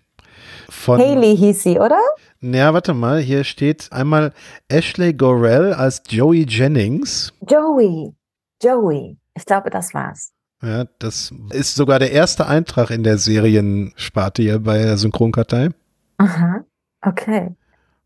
Von, 0.69 1.01
Haley 1.01 1.37
hieß 1.37 1.63
sie, 1.63 1.79
oder? 1.79 1.99
Ja, 2.41 2.73
warte 2.73 2.95
mal, 2.95 3.21
hier 3.21 3.45
steht 3.45 3.89
einmal 3.93 4.33
Ashley 4.69 5.13
Gorell 5.13 5.75
als 5.75 6.03
Joey 6.09 6.47
Jennings. 6.49 7.33
Joey. 7.49 8.15
Joey. 8.63 9.19
Ich 9.35 9.45
glaube, 9.45 9.71
das 9.71 9.93
war's. 9.95 10.33
Ja, 10.63 10.85
das 10.99 11.33
ist 11.51 11.75
sogar 11.75 11.99
der 11.99 12.13
erste 12.13 12.47
Eintrag 12.47 12.91
in 12.91 13.03
der 13.03 13.19
Seriensparte 13.19 14.43
hier 14.43 14.61
bei 14.61 14.79
der 14.79 14.97
Synchronkartei. 14.97 15.71
Aha. 16.19 16.65
Okay. 17.03 17.55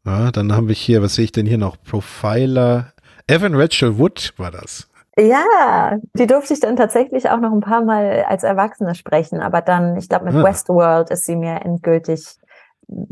Ja, 0.04 0.32
dann 0.32 0.52
haben 0.52 0.68
wir 0.68 0.74
hier, 0.74 1.02
was 1.02 1.14
sehe 1.14 1.26
ich 1.26 1.32
denn 1.32 1.46
hier 1.46 1.58
noch? 1.58 1.76
Profiler. 1.82 2.92
Evan 3.26 3.54
Rachel 3.54 3.98
Wood 3.98 4.32
war 4.38 4.50
das. 4.50 4.87
Ja, 5.18 5.98
die 6.14 6.26
durfte 6.26 6.54
ich 6.54 6.60
dann 6.60 6.76
tatsächlich 6.76 7.28
auch 7.28 7.40
noch 7.40 7.52
ein 7.52 7.60
paar 7.60 7.82
Mal 7.84 8.24
als 8.28 8.44
Erwachsene 8.44 8.94
sprechen, 8.94 9.40
aber 9.40 9.60
dann, 9.62 9.96
ich 9.96 10.08
glaube, 10.08 10.26
mit 10.26 10.34
Ah. 10.34 10.44
Westworld 10.44 11.10
ist 11.10 11.24
sie 11.24 11.34
mir 11.36 11.60
endgültig 11.64 12.24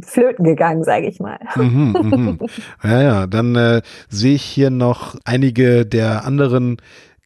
flöten 0.05 0.45
gegangen, 0.45 0.85
sage 0.85 1.07
ich 1.07 1.21
mal. 1.21 1.39
Mhm, 1.57 1.97
mhm. 2.01 2.39
Ja, 2.83 3.03
ja, 3.03 3.27
dann 3.27 3.57
äh, 3.57 3.83
sehe 4.09 4.35
ich 4.35 4.43
hier 4.45 4.71
noch 4.71 5.17
einige 5.25 5.85
der 5.85 6.25
anderen 6.25 6.77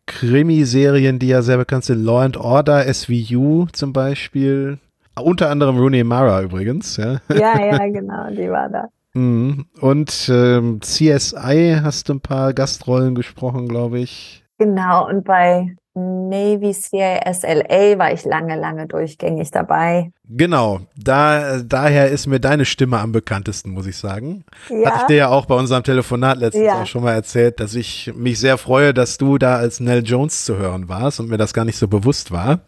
Krimiserien, 0.06 1.18
die 1.18 1.28
ja 1.28 1.42
sehr 1.42 1.58
bekannt 1.58 1.84
sind. 1.84 2.04
Law 2.04 2.22
and 2.22 2.36
Order, 2.36 2.92
SVU 2.92 3.66
zum 3.72 3.92
Beispiel. 3.92 4.78
Unter 5.20 5.50
anderem 5.50 5.76
Rooney 5.76 6.02
Mara 6.02 6.42
übrigens, 6.42 6.96
ja. 6.96 7.18
Ja, 7.28 7.60
ja, 7.60 7.78
genau, 7.92 8.30
die 8.30 8.50
war 8.50 8.68
da. 8.68 8.88
Mhm. 9.14 9.66
Und 9.80 10.30
ähm, 10.32 10.80
CSI 10.80 11.78
hast 11.82 12.08
du 12.08 12.14
ein 12.14 12.20
paar 12.20 12.54
Gastrollen 12.54 13.14
gesprochen, 13.14 13.68
glaube 13.68 13.98
ich. 14.00 14.39
Genau, 14.60 15.08
und 15.08 15.24
bei 15.24 15.74
Navy 15.94 16.72
CIS 16.74 17.42
LA 17.42 17.98
war 17.98 18.12
ich 18.12 18.24
lange, 18.26 18.56
lange 18.60 18.86
durchgängig 18.86 19.50
dabei. 19.50 20.12
Genau, 20.28 20.80
da, 20.96 21.62
daher 21.62 22.10
ist 22.10 22.26
mir 22.26 22.40
deine 22.40 22.66
Stimme 22.66 22.98
am 23.00 23.10
bekanntesten, 23.10 23.70
muss 23.70 23.86
ich 23.86 23.96
sagen. 23.96 24.44
Hatte 24.68 24.74
ich 24.74 24.84
Ja, 24.84 25.06
dir 25.08 25.16
ja 25.16 25.28
auch 25.30 25.46
bei 25.46 25.54
unserem 25.54 25.82
Telefonat 25.82 26.38
letztens 26.38 26.66
Ja. 26.66 26.82
auch 26.82 26.86
schon 26.86 27.02
mal 27.02 27.14
erzählt, 27.14 27.58
dass 27.58 27.74
ich 27.74 28.12
mich 28.14 28.38
sehr 28.38 28.58
freue, 28.58 28.92
dass 28.92 29.16
du 29.16 29.38
da 29.38 29.56
als 29.56 29.80
Nell 29.80 30.04
Jones 30.04 30.44
zu 30.44 30.58
hören 30.58 30.90
warst 30.90 31.20
und 31.20 31.30
mir 31.30 31.38
das 31.38 31.54
gar 31.54 31.64
nicht 31.64 31.78
so 31.78 31.88
bewusst 31.88 32.30
war. 32.30 32.60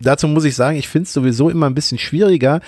Dazu 0.00 0.28
muss 0.28 0.44
ich 0.44 0.54
sagen, 0.54 0.76
ich 0.76 0.88
finde 0.88 1.06
es 1.06 1.12
sowieso 1.12 1.50
immer 1.50 1.66
ein 1.66 1.74
bisschen 1.74 1.98
schwieriger, 1.98 2.60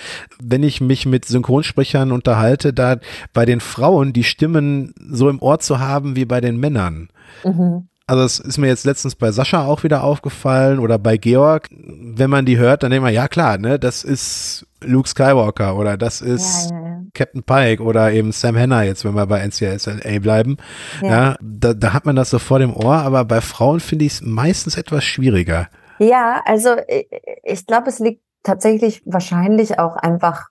wenn 0.43 0.63
ich 0.63 0.81
mich 0.81 1.05
mit 1.05 1.23
Synchronsprechern 1.25 2.11
unterhalte, 2.11 2.73
da 2.73 2.97
bei 3.33 3.45
den 3.45 3.61
Frauen 3.61 4.11
die 4.11 4.25
Stimmen 4.25 4.93
so 5.09 5.29
im 5.29 5.41
Ohr 5.41 5.59
zu 5.59 5.79
haben 5.79 6.17
wie 6.17 6.25
bei 6.25 6.41
den 6.41 6.57
Männern. 6.57 7.07
mhm. 7.45 7.87
Also 8.07 8.23
es 8.23 8.39
ist 8.39 8.57
mir 8.59 8.67
jetzt 8.67 8.85
letztens 8.85 9.15
bei 9.15 9.31
Sascha 9.31 9.65
auch 9.65 9.81
wieder 9.83 10.03
aufgefallen 10.03 10.77
oder 10.77 10.99
bei 10.99 11.17
Georg. 11.17 11.69
Wenn 11.71 12.29
man 12.29 12.45
die 12.45 12.57
hört, 12.59 12.83
dann 12.83 12.91
denkt 12.91 13.03
man, 13.03 13.13
ja 13.13 13.27
klar, 13.27 13.57
ne, 13.57 13.79
das 13.79 14.03
ist 14.03 14.67
Luke 14.83 15.09
Skywalker 15.09 15.75
oder 15.75 15.97
das 15.97 16.21
ist 16.21 16.69
ja, 16.69 16.77
ja, 16.77 16.87
ja. 16.87 17.01
Captain 17.15 17.41
Pike 17.41 17.81
oder 17.81 18.11
eben 18.11 18.31
Sam 18.31 18.55
Hanna 18.55 18.83
jetzt, 18.83 19.05
wenn 19.05 19.15
wir 19.15 19.25
bei 19.25 19.39
NCIS-LA 19.47 20.19
bleiben. 20.19 20.57
Ja, 21.01 21.09
Ja. 21.09 21.35
da, 21.41 21.73
da 21.73 21.93
hat 21.93 22.05
man 22.05 22.15
das 22.15 22.29
so 22.29 22.37
vor 22.37 22.59
dem 22.59 22.75
Ohr, 22.75 22.93
aber 22.97 23.25
bei 23.25 23.41
Frauen 23.41 23.79
finde 23.79 24.05
ich 24.05 24.13
es 24.13 24.21
meistens 24.21 24.77
etwas 24.77 25.03
schwieriger. 25.03 25.67
Ja, 25.97 26.43
also 26.45 26.75
ich, 26.87 27.07
ich 27.43 27.65
glaube, 27.65 27.89
es 27.89 27.97
liegt 27.97 28.21
tatsächlich 28.43 29.01
wahrscheinlich 29.05 29.79
auch 29.79 29.95
einfach 29.95 30.49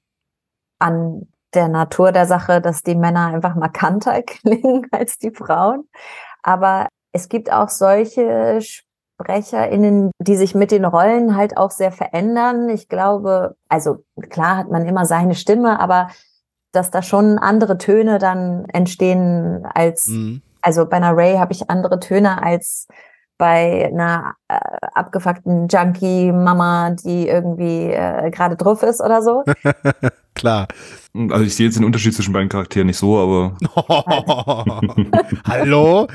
an 0.81 1.29
der 1.55 1.69
Natur 1.69 2.11
der 2.11 2.27
Sache, 2.27 2.61
dass 2.61 2.83
die 2.83 2.97
Männer 2.97 3.29
einfach 3.29 3.55
markanter 3.55 4.21
klingen 4.27 4.88
als 4.90 5.19
die 5.19 5.31
Frauen. 5.31 5.85
Aber 6.43 6.88
es 7.14 7.29
gibt 7.29 7.50
auch 7.53 7.68
solche 7.68 8.61
SprecherInnen, 8.61 10.11
die 10.18 10.37
sich 10.37 10.55
mit 10.55 10.72
den 10.72 10.85
Rollen 10.85 11.37
halt 11.37 11.57
auch 11.57 11.70
sehr 11.70 11.92
verändern. 11.92 12.68
Ich 12.68 12.88
glaube, 12.88 13.55
also 13.68 14.05
klar 14.31 14.57
hat 14.57 14.70
man 14.70 14.85
immer 14.85 15.07
seine 15.07 15.37
Stimme, 15.37 15.79
aber 15.81 16.09
dass 16.72 16.90
da 16.90 17.03
schon 17.03 17.38
andere 17.38 17.79
Töne 17.79 18.18
dann 18.18 18.64
entstehen 18.66 19.64
als 19.72 20.09
Mhm. 20.09 20.42
also 20.61 20.87
bei 20.87 20.96
einer 20.96 21.16
Ray 21.16 21.37
habe 21.37 21.53
ich 21.53 21.70
andere 21.70 22.00
Töne 22.00 22.42
als 22.42 22.88
bei 23.38 23.87
einer 23.87 24.35
äh, 24.49 24.55
abgefuckten 24.94 25.66
Junkie-Mama, 25.68 26.90
die 26.90 27.29
irgendwie 27.29 27.90
äh, 27.90 28.31
gerade 28.31 28.57
drauf 28.57 28.83
ist 28.83 29.01
oder 29.01 29.23
so. 29.23 29.44
Klar. 30.35 30.68
Also 31.31 31.44
ich 31.44 31.55
sehe 31.55 31.66
jetzt 31.66 31.77
den 31.79 31.85
Unterschied 31.85 32.14
zwischen 32.14 32.33
beiden 32.33 32.49
Charakteren 32.49 32.87
nicht 32.88 32.99
so, 32.99 33.16
aber 33.18 33.57
Hallo? 35.49 36.09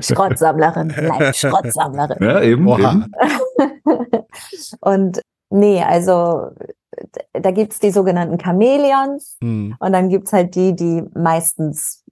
Schrottsammlerin, 0.00 0.88
bleib 0.94 1.34
Schrottsammlerin. 1.34 2.16
ja, 2.20 2.40
eben. 2.42 2.68
Eben. 2.68 3.12
Und 4.80 5.20
nee, 5.50 5.82
also 5.82 6.50
da 7.32 7.50
gibt's 7.50 7.78
die 7.80 7.90
sogenannten 7.90 8.38
Chamäleons 8.38 9.36
Hm. 9.42 9.74
und 9.80 9.92
dann 9.92 10.08
gibt's 10.08 10.32
halt 10.32 10.54
die, 10.54 10.76
die 10.76 11.02
meistens 11.14 12.04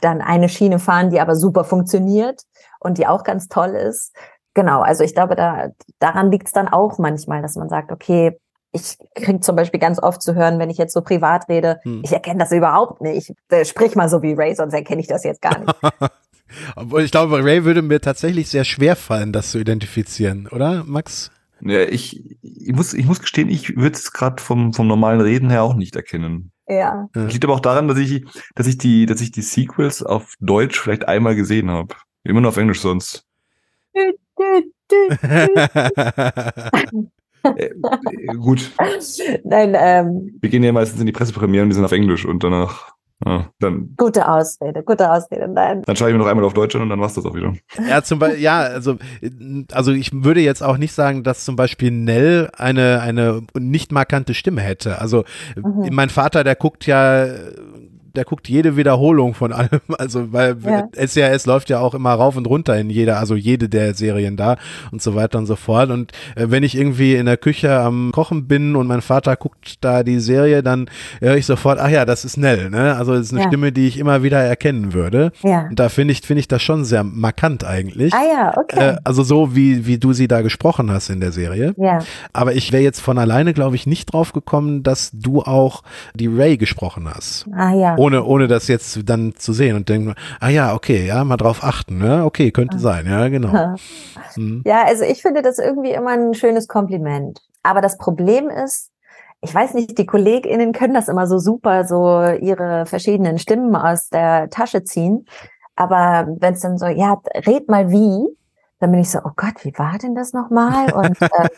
dann 0.00 0.20
eine 0.20 0.48
Schiene 0.48 0.78
fahren, 0.78 1.10
die 1.10 1.20
aber 1.20 1.34
super 1.34 1.64
funktioniert 1.64 2.42
und 2.80 2.98
die 2.98 3.06
auch 3.06 3.24
ganz 3.24 3.48
toll 3.48 3.70
ist. 3.70 4.14
Genau, 4.54 4.80
also 4.80 5.04
ich 5.04 5.14
glaube, 5.14 5.36
da 5.36 5.68
daran 5.98 6.30
liegt's 6.30 6.52
dann 6.52 6.68
auch 6.68 6.98
manchmal, 6.98 7.42
dass 7.42 7.56
man 7.56 7.68
sagt, 7.68 7.92
okay, 7.92 8.38
ich 8.72 8.96
kriege 9.14 9.40
zum 9.40 9.56
Beispiel 9.56 9.80
ganz 9.80 10.02
oft 10.02 10.20
zu 10.20 10.34
hören, 10.34 10.58
wenn 10.58 10.68
ich 10.68 10.76
jetzt 10.78 10.92
so 10.92 11.00
privat 11.00 11.48
rede, 11.48 11.80
Hm. 11.84 12.02
ich 12.04 12.12
erkenne 12.12 12.38
das 12.40 12.52
überhaupt 12.52 13.00
nicht. 13.00 13.32
Äh, 13.50 13.64
Sprich 13.64 13.94
mal 13.96 14.08
so 14.08 14.20
wie 14.22 14.32
Ray, 14.34 14.54
sonst 14.54 14.74
erkenne 14.74 15.00
ich 15.00 15.06
das 15.06 15.24
jetzt 15.24 15.40
gar 15.40 15.58
nicht. 15.58 15.74
Obwohl 16.76 17.02
ich 17.02 17.10
glaube, 17.10 17.44
Ray 17.44 17.64
würde 17.64 17.82
mir 17.82 18.00
tatsächlich 18.00 18.48
sehr 18.48 18.64
schwer 18.64 18.96
fallen, 18.96 19.32
das 19.32 19.50
zu 19.50 19.58
identifizieren, 19.58 20.48
oder, 20.48 20.82
Max? 20.86 21.30
Ja, 21.60 21.80
ich, 21.80 22.38
ich, 22.42 22.72
muss, 22.72 22.94
ich 22.94 23.04
muss 23.06 23.20
gestehen, 23.20 23.48
ich 23.48 23.76
würde 23.76 23.96
es 23.96 24.12
gerade 24.12 24.42
vom, 24.42 24.72
vom 24.72 24.86
normalen 24.86 25.20
Reden 25.20 25.50
her 25.50 25.62
auch 25.62 25.74
nicht 25.74 25.96
erkennen. 25.96 26.52
ja. 26.68 27.08
Ja. 27.14 27.24
Liegt 27.24 27.44
aber 27.44 27.54
auch 27.54 27.60
daran, 27.60 27.88
dass 27.88 27.98
ich, 27.98 28.24
dass 28.54 28.66
ich 28.66 28.78
die, 28.78 29.06
dass 29.06 29.20
ich 29.20 29.30
die 29.32 29.42
Sequels 29.42 30.02
auf 30.02 30.34
Deutsch 30.40 30.78
vielleicht 30.78 31.08
einmal 31.08 31.34
gesehen 31.36 31.70
habe. 31.70 31.94
Immer 32.24 32.40
nur 32.40 32.48
auf 32.50 32.56
Englisch 32.56 32.80
sonst. 32.80 33.24
Äh, 37.56 37.66
äh, 37.66 38.34
gut, 38.34 38.72
Nein, 39.44 39.76
ähm, 39.78 40.36
wir 40.40 40.50
gehen 40.50 40.64
ja 40.64 40.72
meistens 40.72 41.00
in 41.00 41.06
die 41.06 41.12
Pressepremieren, 41.12 41.68
die 41.68 41.74
sind 41.74 41.84
auf 41.84 41.92
Englisch 41.92 42.26
und 42.26 42.42
danach, 42.42 42.92
ja, 43.24 43.48
dann, 43.60 43.94
gute 43.96 44.28
Ausrede, 44.28 44.82
gute 44.82 45.10
Ausrede. 45.10 45.46
Nein. 45.48 45.82
dann 45.86 45.94
schaue 45.96 46.08
ich 46.08 46.14
mir 46.14 46.18
noch 46.18 46.26
einmal 46.26 46.44
auf 46.44 46.52
Deutsch 46.54 46.74
an 46.74 46.82
und 46.82 46.88
dann 46.90 47.00
war's 47.00 47.14
das 47.14 47.24
auch 47.24 47.34
wieder. 47.34 47.54
Ja, 47.88 48.02
zum 48.02 48.18
Beispiel, 48.18 48.42
ja, 48.42 48.58
also, 48.60 48.96
also 49.72 49.92
ich 49.92 50.10
würde 50.12 50.40
jetzt 50.40 50.62
auch 50.62 50.78
nicht 50.78 50.92
sagen, 50.92 51.22
dass 51.22 51.44
zum 51.44 51.54
Beispiel 51.54 51.92
Nell 51.92 52.50
eine, 52.56 53.00
eine 53.02 53.42
nicht 53.56 53.92
markante 53.92 54.34
Stimme 54.34 54.60
hätte. 54.60 55.00
Also 55.00 55.24
Mhm. 55.56 55.88
mein 55.92 56.10
Vater, 56.10 56.42
der 56.42 56.56
guckt 56.56 56.86
ja, 56.86 57.24
der 58.18 58.24
guckt 58.24 58.48
jede 58.48 58.76
Wiederholung 58.76 59.32
von 59.34 59.52
allem, 59.52 59.80
also 59.98 60.32
weil 60.32 60.56
Ja. 60.64 60.88
SCRS 61.06 61.46
läuft 61.46 61.70
ja 61.70 61.78
auch 61.80 61.94
immer 61.94 62.12
rauf 62.12 62.36
und 62.36 62.46
runter 62.46 62.76
in 62.76 62.90
jeder, 62.90 63.18
also 63.18 63.34
jede 63.36 63.68
der 63.68 63.94
Serien 63.94 64.36
da 64.36 64.56
und 64.92 65.00
so 65.00 65.14
weiter 65.14 65.38
und 65.38 65.46
so 65.46 65.56
fort. 65.56 65.90
Und 65.90 66.12
äh, 66.34 66.46
wenn 66.48 66.62
ich 66.64 66.76
irgendwie 66.76 67.14
in 67.14 67.26
der 67.26 67.36
Küche 67.36 67.78
am 67.78 68.10
Kochen 68.12 68.46
bin 68.48 68.76
und 68.76 68.86
mein 68.88 69.00
Vater 69.00 69.36
guckt 69.36 69.76
da 69.82 70.02
die 70.02 70.18
Serie, 70.20 70.62
dann 70.62 70.90
höre 71.20 71.36
ich 71.36 71.46
sofort, 71.46 71.78
ach 71.78 71.88
ja, 71.90 72.04
das 72.04 72.24
ist 72.24 72.36
Nell, 72.36 72.70
ne? 72.70 72.96
Also 72.96 73.12
das 73.14 73.26
ist 73.26 73.32
eine 73.32 73.42
Ja. 73.42 73.48
Stimme, 73.48 73.72
die 73.72 73.86
ich 73.86 73.98
immer 73.98 74.22
wieder 74.22 74.40
erkennen 74.42 74.92
würde. 74.92 75.30
Ja. 75.42 75.66
Und 75.70 75.78
da 75.78 75.88
finde 75.88 76.12
ich, 76.12 76.22
finde 76.22 76.40
ich 76.40 76.48
das 76.48 76.60
schon 76.62 76.84
sehr 76.84 77.04
markant 77.04 77.64
eigentlich. 77.64 78.12
Ah 78.12 78.24
ja, 78.32 78.52
okay. 78.58 78.90
Äh, 78.90 78.96
also 79.04 79.22
so 79.22 79.54
wie, 79.54 79.86
wie 79.86 79.98
du 79.98 80.12
sie 80.12 80.26
da 80.28 80.42
gesprochen 80.42 80.90
hast 80.90 81.08
in 81.10 81.20
der 81.20 81.30
Serie. 81.32 81.74
ja. 81.76 82.00
Aber 82.32 82.54
ich 82.54 82.72
wäre 82.72 82.82
jetzt 82.82 83.00
von 83.00 83.18
alleine, 83.18 83.54
glaube 83.54 83.76
ich, 83.76 83.86
nicht 83.86 84.12
drauf 84.12 84.32
gekommen, 84.32 84.82
dass 84.82 85.10
du 85.12 85.42
auch 85.42 85.82
die 86.14 86.26
Ray 86.26 86.56
gesprochen 86.56 87.08
hast. 87.12 87.46
Ah 87.54 87.72
ja. 87.74 87.94
Ohne, 87.96 88.07
ohne 88.14 88.48
das 88.48 88.68
jetzt 88.68 89.08
dann 89.08 89.34
zu 89.36 89.52
sehen 89.52 89.76
und 89.76 89.88
denken, 89.88 90.14
ah 90.40 90.48
ja, 90.48 90.74
okay, 90.74 91.06
ja, 91.06 91.24
mal 91.24 91.36
drauf 91.36 91.62
achten, 91.62 91.98
ne? 91.98 92.24
Okay, 92.24 92.50
könnte 92.50 92.78
sein, 92.78 93.06
ja, 93.06 93.28
genau. 93.28 93.76
Hm. 94.34 94.62
Ja, 94.66 94.84
also 94.84 95.04
ich 95.04 95.22
finde 95.22 95.42
das 95.42 95.58
irgendwie 95.58 95.90
immer 95.90 96.10
ein 96.10 96.34
schönes 96.34 96.68
Kompliment. 96.68 97.40
Aber 97.62 97.80
das 97.80 97.98
Problem 97.98 98.48
ist, 98.48 98.90
ich 99.40 99.54
weiß 99.54 99.74
nicht, 99.74 99.96
die 99.98 100.06
KollegInnen 100.06 100.72
können 100.72 100.94
das 100.94 101.08
immer 101.08 101.26
so 101.26 101.38
super, 101.38 101.84
so 101.84 102.22
ihre 102.40 102.86
verschiedenen 102.86 103.38
Stimmen 103.38 103.76
aus 103.76 104.08
der 104.08 104.50
Tasche 104.50 104.84
ziehen. 104.84 105.26
Aber 105.76 106.26
wenn 106.40 106.54
es 106.54 106.60
dann 106.60 106.76
so, 106.76 106.86
ja, 106.86 107.20
red 107.46 107.68
mal 107.68 107.90
wie, 107.90 108.26
dann 108.80 108.90
bin 108.90 109.00
ich 109.00 109.10
so, 109.10 109.20
oh 109.24 109.30
Gott, 109.36 109.64
wie 109.64 109.72
war 109.76 109.98
denn 109.98 110.14
das 110.14 110.32
nochmal? 110.32 110.92
Und 110.92 111.20
äh, 111.22 111.48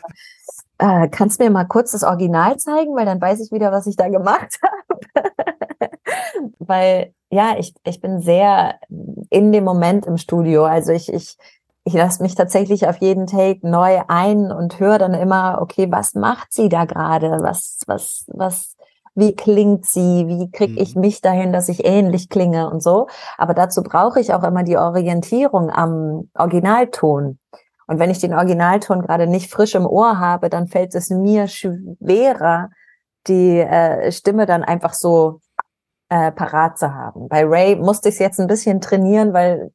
äh, 0.79 1.09
kannst 1.09 1.41
mir 1.41 1.51
mal 1.51 1.65
kurz 1.65 1.93
das 1.93 2.05
Original 2.05 2.57
zeigen, 2.59 2.95
weil 2.97 3.07
dann 3.07 3.21
weiß 3.21 3.41
ich 3.41 3.53
wieder, 3.53 3.73
was 3.73 3.87
ich 3.87 3.97
da 3.97 4.09
gemacht 4.09 4.59
habe. 5.15 5.30
Weil, 6.59 7.15
ja, 7.31 7.55
ich, 7.59 7.75
ich 7.85 8.01
bin 8.01 8.21
sehr 8.21 8.77
in 9.31 9.53
dem 9.53 9.65
Moment 9.65 10.07
im 10.07 10.17
Studio. 10.17 10.65
Also 10.65 10.93
ich, 10.93 11.13
ich, 11.13 11.37
ich 11.85 11.95
lasse 11.95 12.23
mich 12.23 12.35
tatsächlich 12.35 12.87
auf 12.87 12.97
jeden 12.99 13.27
Take 13.27 13.67
neu 13.69 14.01
ein 14.09 14.53
und 14.53 14.79
höre 14.81 14.99
dann 14.99 15.15
immer, 15.15 15.59
okay, 15.61 15.91
was 15.91 16.15
macht 16.15 16.53
sie 16.53 16.69
da 16.69 16.85
gerade? 16.85 17.39
Was, 17.41 17.81
was, 17.87 18.25
was, 18.29 18.77
wie 19.15 19.35
klingt 19.35 19.87
sie? 19.87 20.27
Wie 20.27 20.51
kriege 20.51 20.81
ich 20.81 20.95
Mhm. 20.95 21.01
mich 21.01 21.21
dahin, 21.21 21.53
dass 21.53 21.69
ich 21.69 21.85
ähnlich 21.85 22.29
klinge 22.29 22.71
und 22.71 22.83
so? 22.83 23.09
Aber 23.39 23.55
dazu 23.55 23.83
brauche 23.83 24.21
ich 24.21 24.33
auch 24.35 24.43
immer 24.43 24.63
die 24.63 24.77
Orientierung 24.77 25.71
am 25.71 26.29
Originalton. 26.35 27.39
Und 27.87 27.99
wenn 27.99 28.11
ich 28.11 28.21
den 28.21 28.35
Originalton 28.35 29.03
gerade 29.03 29.27
nicht 29.27 29.51
frisch 29.51 29.75
im 29.75 29.87
Ohr 29.87 30.19
habe, 30.21 30.49
dann 30.49 30.69
fällt 30.69 30.95
es 30.95 31.11
mir 31.11 31.49
schwerer, 31.49 32.71
die 33.27 33.59
äh, 33.59 34.13
Stimme 34.13 34.47
dann 34.47 34.63
einfach 34.63 34.95
so 34.95 35.41
äh, 36.11 36.33
parat 36.33 36.79
zu 36.79 36.95
haben. 36.95 37.29
Bei 37.29 37.45
Ray 37.45 37.77
musste 37.77 38.11
ich 38.11 38.17
es 38.17 38.19
jetzt 38.21 38.41
ein 38.41 38.49
bisschen 38.49 38.81
trainieren, 38.81 39.33
weil 39.33 39.73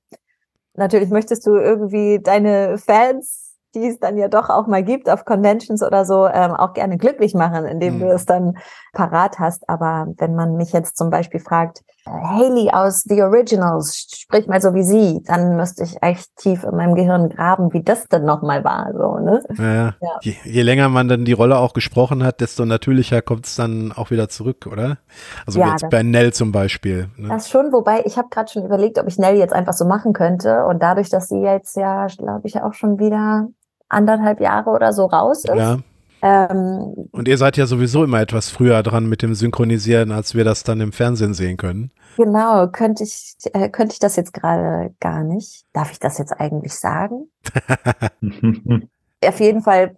natürlich 0.75 1.09
möchtest 1.09 1.45
du 1.47 1.55
irgendwie 1.57 2.19
deine 2.21 2.77
Fans, 2.77 3.55
die 3.75 3.87
es 3.87 3.99
dann 3.99 4.17
ja 4.17 4.27
doch 4.29 4.49
auch 4.49 4.67
mal 4.67 4.83
gibt 4.83 5.09
auf 5.09 5.25
Conventions 5.25 5.83
oder 5.83 6.05
so, 6.05 6.27
ähm, 6.27 6.51
auch 6.53 6.73
gerne 6.73 6.97
glücklich 6.97 7.33
machen, 7.33 7.65
indem 7.65 7.99
du 7.99 8.05
Mhm. 8.05 8.11
es 8.11 8.25
dann 8.25 8.57
parat 8.93 9.39
hast. 9.39 9.67
Aber 9.69 10.07
wenn 10.17 10.35
man 10.35 10.55
mich 10.57 10.73
jetzt 10.73 10.97
zum 10.97 11.09
Beispiel 11.09 11.39
fragt, 11.41 11.83
Haley 12.07 12.69
aus 12.71 13.03
The 13.03 13.23
Originals, 13.23 14.07
sprich 14.15 14.47
mal 14.47 14.61
so 14.61 14.73
wie 14.73 14.83
sie, 14.83 15.23
dann 15.25 15.55
müsste 15.55 15.83
ich 15.83 16.01
echt 16.01 16.35
tief 16.37 16.63
in 16.63 16.75
meinem 16.75 16.95
Gehirn 16.95 17.29
graben, 17.29 17.73
wie 17.73 17.83
das 17.83 18.07
denn 18.07 18.25
nochmal 18.25 18.63
war. 18.63 18.91
So, 18.93 19.17
ne? 19.19 19.41
Ja, 19.57 19.95
ja. 19.99 20.19
Je, 20.21 20.35
je 20.43 20.61
länger 20.61 20.89
man 20.89 21.07
dann 21.07 21.25
die 21.25 21.33
Rolle 21.33 21.57
auch 21.57 21.73
gesprochen 21.73 22.23
hat, 22.23 22.41
desto 22.41 22.65
natürlicher 22.65 23.21
kommt 23.21 23.47
es 23.47 23.55
dann 23.55 23.91
auch 23.91 24.11
wieder 24.11 24.29
zurück, 24.29 24.67
oder? 24.71 24.99
Also 25.47 25.59
Ja, 25.59 25.71
jetzt 25.71 25.89
bei 25.89 26.03
Nell 26.03 26.31
zum 26.31 26.51
Beispiel. 26.51 27.09
Ne? 27.17 27.29
Das 27.29 27.49
schon, 27.49 27.71
wobei 27.73 28.03
ich 28.05 28.17
habe 28.17 28.29
gerade 28.29 28.51
schon 28.51 28.65
überlegt, 28.65 28.99
ob 28.99 29.07
ich 29.07 29.17
Nell 29.17 29.37
jetzt 29.37 29.53
einfach 29.53 29.73
so 29.73 29.85
machen 29.85 30.13
könnte. 30.13 30.65
Und 30.65 30.83
dadurch, 30.83 31.09
dass 31.09 31.27
sie 31.27 31.39
jetzt 31.39 31.75
ja, 31.75 32.05
glaube 32.07 32.47
ich, 32.47 32.61
auch 32.61 32.73
schon 32.73 32.99
wieder 32.99 33.47
anderthalb 33.89 34.39
Jahre 34.41 34.69
oder 34.69 34.93
so 34.93 35.05
raus 35.05 35.43
ist. 35.45 35.55
Ja. 35.55 35.77
Ähm, 36.25 37.07
Und 37.11 37.27
ihr 37.27 37.37
seid 37.37 37.55
ja 37.55 37.67
sowieso 37.67 38.03
immer 38.03 38.19
etwas 38.19 38.49
früher 38.49 38.81
dran 38.81 39.07
mit 39.07 39.21
dem 39.21 39.35
Synchronisieren, 39.35 40.11
als 40.11 40.33
wir 40.33 40.43
das 40.43 40.63
dann 40.63 40.81
im 40.81 40.91
Fernsehen 40.91 41.35
sehen 41.35 41.55
können. 41.57 41.91
genau, 42.17 42.67
könnte 42.69 43.03
ich, 43.03 43.35
äh, 43.53 43.69
könnte 43.69 43.93
ich 43.93 43.99
das 43.99 44.15
jetzt 44.15 44.33
gerade 44.33 44.95
gar 44.99 45.23
nicht. 45.23 45.65
Darf 45.71 45.91
ich 45.91 45.99
das 45.99 46.17
jetzt 46.17 46.31
eigentlich 46.31 46.73
sagen? 46.73 47.29
Auf 49.23 49.39
jeden 49.39 49.61
Fall, 49.61 49.95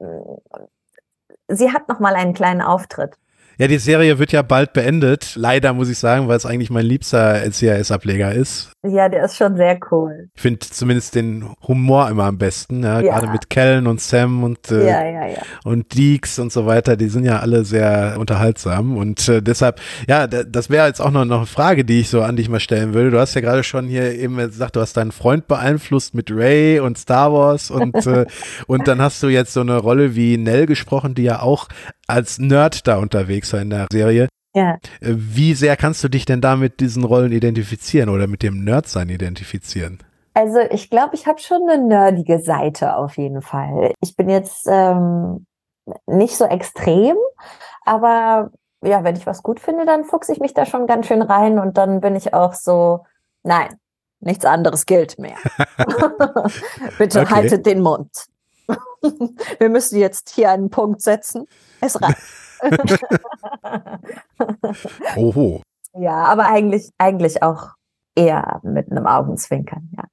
äh, 0.00 0.04
sie 1.48 1.72
hat 1.72 1.88
noch 1.88 1.98
mal 1.98 2.14
einen 2.14 2.34
kleinen 2.34 2.60
Auftritt. 2.60 3.16
Ja, 3.60 3.68
die 3.68 3.76
Serie 3.76 4.18
wird 4.18 4.32
ja 4.32 4.40
bald 4.40 4.72
beendet. 4.72 5.34
Leider 5.36 5.74
muss 5.74 5.90
ich 5.90 5.98
sagen, 5.98 6.28
weil 6.28 6.38
es 6.38 6.46
eigentlich 6.46 6.70
mein 6.70 6.86
liebster 6.86 7.42
NCIS-Ableger 7.44 8.32
ist. 8.32 8.72
Ja, 8.82 9.10
der 9.10 9.26
ist 9.26 9.36
schon 9.36 9.58
sehr 9.58 9.78
cool. 9.90 10.30
Ich 10.34 10.40
finde 10.40 10.60
zumindest 10.60 11.14
den 11.14 11.44
Humor 11.68 12.08
immer 12.08 12.24
am 12.24 12.38
besten, 12.38 12.82
ja, 12.82 13.02
Ja. 13.02 13.12
gerade 13.18 13.30
mit 13.30 13.50
Kellen 13.50 13.86
und 13.86 14.00
Sam 14.00 14.44
und 14.44 14.70
äh, 14.70 14.86
Ja, 14.88 15.04
ja, 15.04 15.42
und 15.64 15.94
Deeks 15.94 16.38
und 16.38 16.50
so 16.50 16.64
weiter, 16.64 16.96
die 16.96 17.10
sind 17.10 17.24
ja 17.24 17.40
alle 17.40 17.66
sehr 17.66 18.16
unterhaltsam 18.18 18.96
und 18.96 19.28
äh, 19.28 19.42
deshalb, 19.42 19.78
ja, 20.08 20.26
da, 20.26 20.42
das 20.44 20.70
wäre 20.70 20.86
jetzt 20.86 21.02
auch 21.02 21.10
noch, 21.10 21.26
noch 21.26 21.36
eine 21.36 21.46
Frage, 21.46 21.84
die 21.84 22.00
ich 22.00 22.08
so 22.08 22.22
an 22.22 22.36
dich 22.36 22.48
mal 22.48 22.60
stellen 22.60 22.94
würde. 22.94 23.10
Du 23.10 23.18
hast 23.20 23.34
ja 23.34 23.42
gerade 23.42 23.62
schon 23.62 23.86
hier 23.88 24.14
eben 24.14 24.38
gesagt, 24.38 24.76
du 24.76 24.80
hast 24.80 24.96
deinen 24.96 25.12
Freund 25.12 25.46
beeinflusst 25.48 26.14
mit 26.14 26.30
Ray 26.30 26.80
und 26.80 26.96
Star 26.96 27.30
Wars 27.34 27.70
und, 27.70 28.06
äh, 28.06 28.24
und 28.66 28.88
dann 28.88 29.02
hast 29.02 29.22
du 29.22 29.28
jetzt 29.28 29.52
so 29.52 29.60
eine 29.60 29.76
Rolle 29.76 30.14
wie 30.14 30.38
Nell 30.38 30.64
gesprochen, 30.64 31.14
die 31.14 31.24
ja 31.24 31.42
auch 31.42 31.68
als 32.10 32.38
Nerd 32.38 32.86
da 32.86 32.98
unterwegs 32.98 33.52
war 33.52 33.60
in 33.60 33.70
der 33.70 33.86
Serie. 33.92 34.28
Ja. 34.54 34.74
Äh, 35.00 35.14
Wie 35.14 35.54
sehr 35.54 35.76
kannst 35.76 36.02
du 36.02 36.08
dich 36.08 36.24
denn 36.24 36.40
da 36.40 36.56
mit 36.56 36.80
diesen 36.80 37.04
Rollen 37.04 37.32
identifizieren 37.32 38.08
oder 38.08 38.26
mit 38.26 38.42
dem 38.42 38.64
Nerdsein 38.64 39.08
identifizieren? 39.08 39.98
Also 40.34 40.60
ich 40.70 40.90
glaube, 40.90 41.14
ich 41.14 41.26
habe 41.26 41.40
schon 41.40 41.68
eine 41.68 41.82
nerdige 41.82 42.40
Seite 42.40 42.96
auf 42.96 43.16
jeden 43.16 43.42
Fall. 43.42 43.92
Ich 44.00 44.16
bin 44.16 44.28
jetzt 44.28 44.66
ähm, 44.68 45.46
nicht 46.06 46.36
so 46.36 46.44
extrem, 46.44 47.16
aber 47.84 48.50
ja, 48.82 49.04
wenn 49.04 49.16
ich 49.16 49.26
was 49.26 49.42
gut 49.42 49.60
finde, 49.60 49.84
dann 49.84 50.04
fuchse 50.04 50.32
ich 50.32 50.40
mich 50.40 50.54
da 50.54 50.64
schon 50.66 50.86
ganz 50.86 51.06
schön 51.06 51.22
rein 51.22 51.58
und 51.58 51.76
dann 51.76 52.00
bin 52.00 52.16
ich 52.16 52.32
auch 52.32 52.54
so, 52.54 53.04
nein, 53.42 53.68
nichts 54.20 54.44
anderes 54.44 54.86
gilt 54.86 55.18
mehr. 55.18 55.36
Bitte 56.98 57.20
Okay. 57.20 57.34
haltet 57.34 57.66
den 57.66 57.80
Mund. 57.82 58.10
Wir 59.58 59.68
müssen 59.68 59.98
jetzt 59.98 60.30
hier 60.30 60.50
einen 60.50 60.70
Punkt 60.70 61.02
setzen. 61.02 61.46
Es 61.80 62.00
reicht. 62.00 62.16
Oho. 65.16 65.62
ja, 65.94 66.24
aber 66.24 66.46
eigentlich, 66.46 66.90
eigentlich 66.98 67.42
auch 67.42 67.70
eher 68.14 68.60
mit 68.62 68.90
einem 68.90 69.06
Augenzwinkern, 69.06 69.90
ja. 69.96 70.04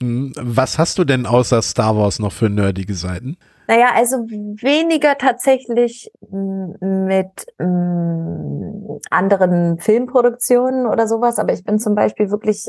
Hm, 0.00 0.32
Was 0.40 0.78
hast 0.78 0.98
du 0.98 1.04
denn 1.04 1.26
außer 1.26 1.62
Star 1.62 1.96
Wars 1.96 2.18
noch 2.18 2.32
für 2.32 2.50
nerdige 2.50 2.94
Seiten? 2.94 3.36
Naja, 3.68 3.88
also 3.94 4.16
weniger 4.18 5.18
tatsächlich 5.18 6.10
m, 6.30 6.74
mit 6.80 7.46
m, 7.58 9.00
anderen 9.10 9.78
Filmproduktionen 9.78 10.86
oder 10.86 11.08
sowas, 11.08 11.38
aber 11.38 11.52
ich 11.52 11.64
bin 11.64 11.78
zum 11.78 11.94
Beispiel 11.94 12.30
wirklich 12.30 12.68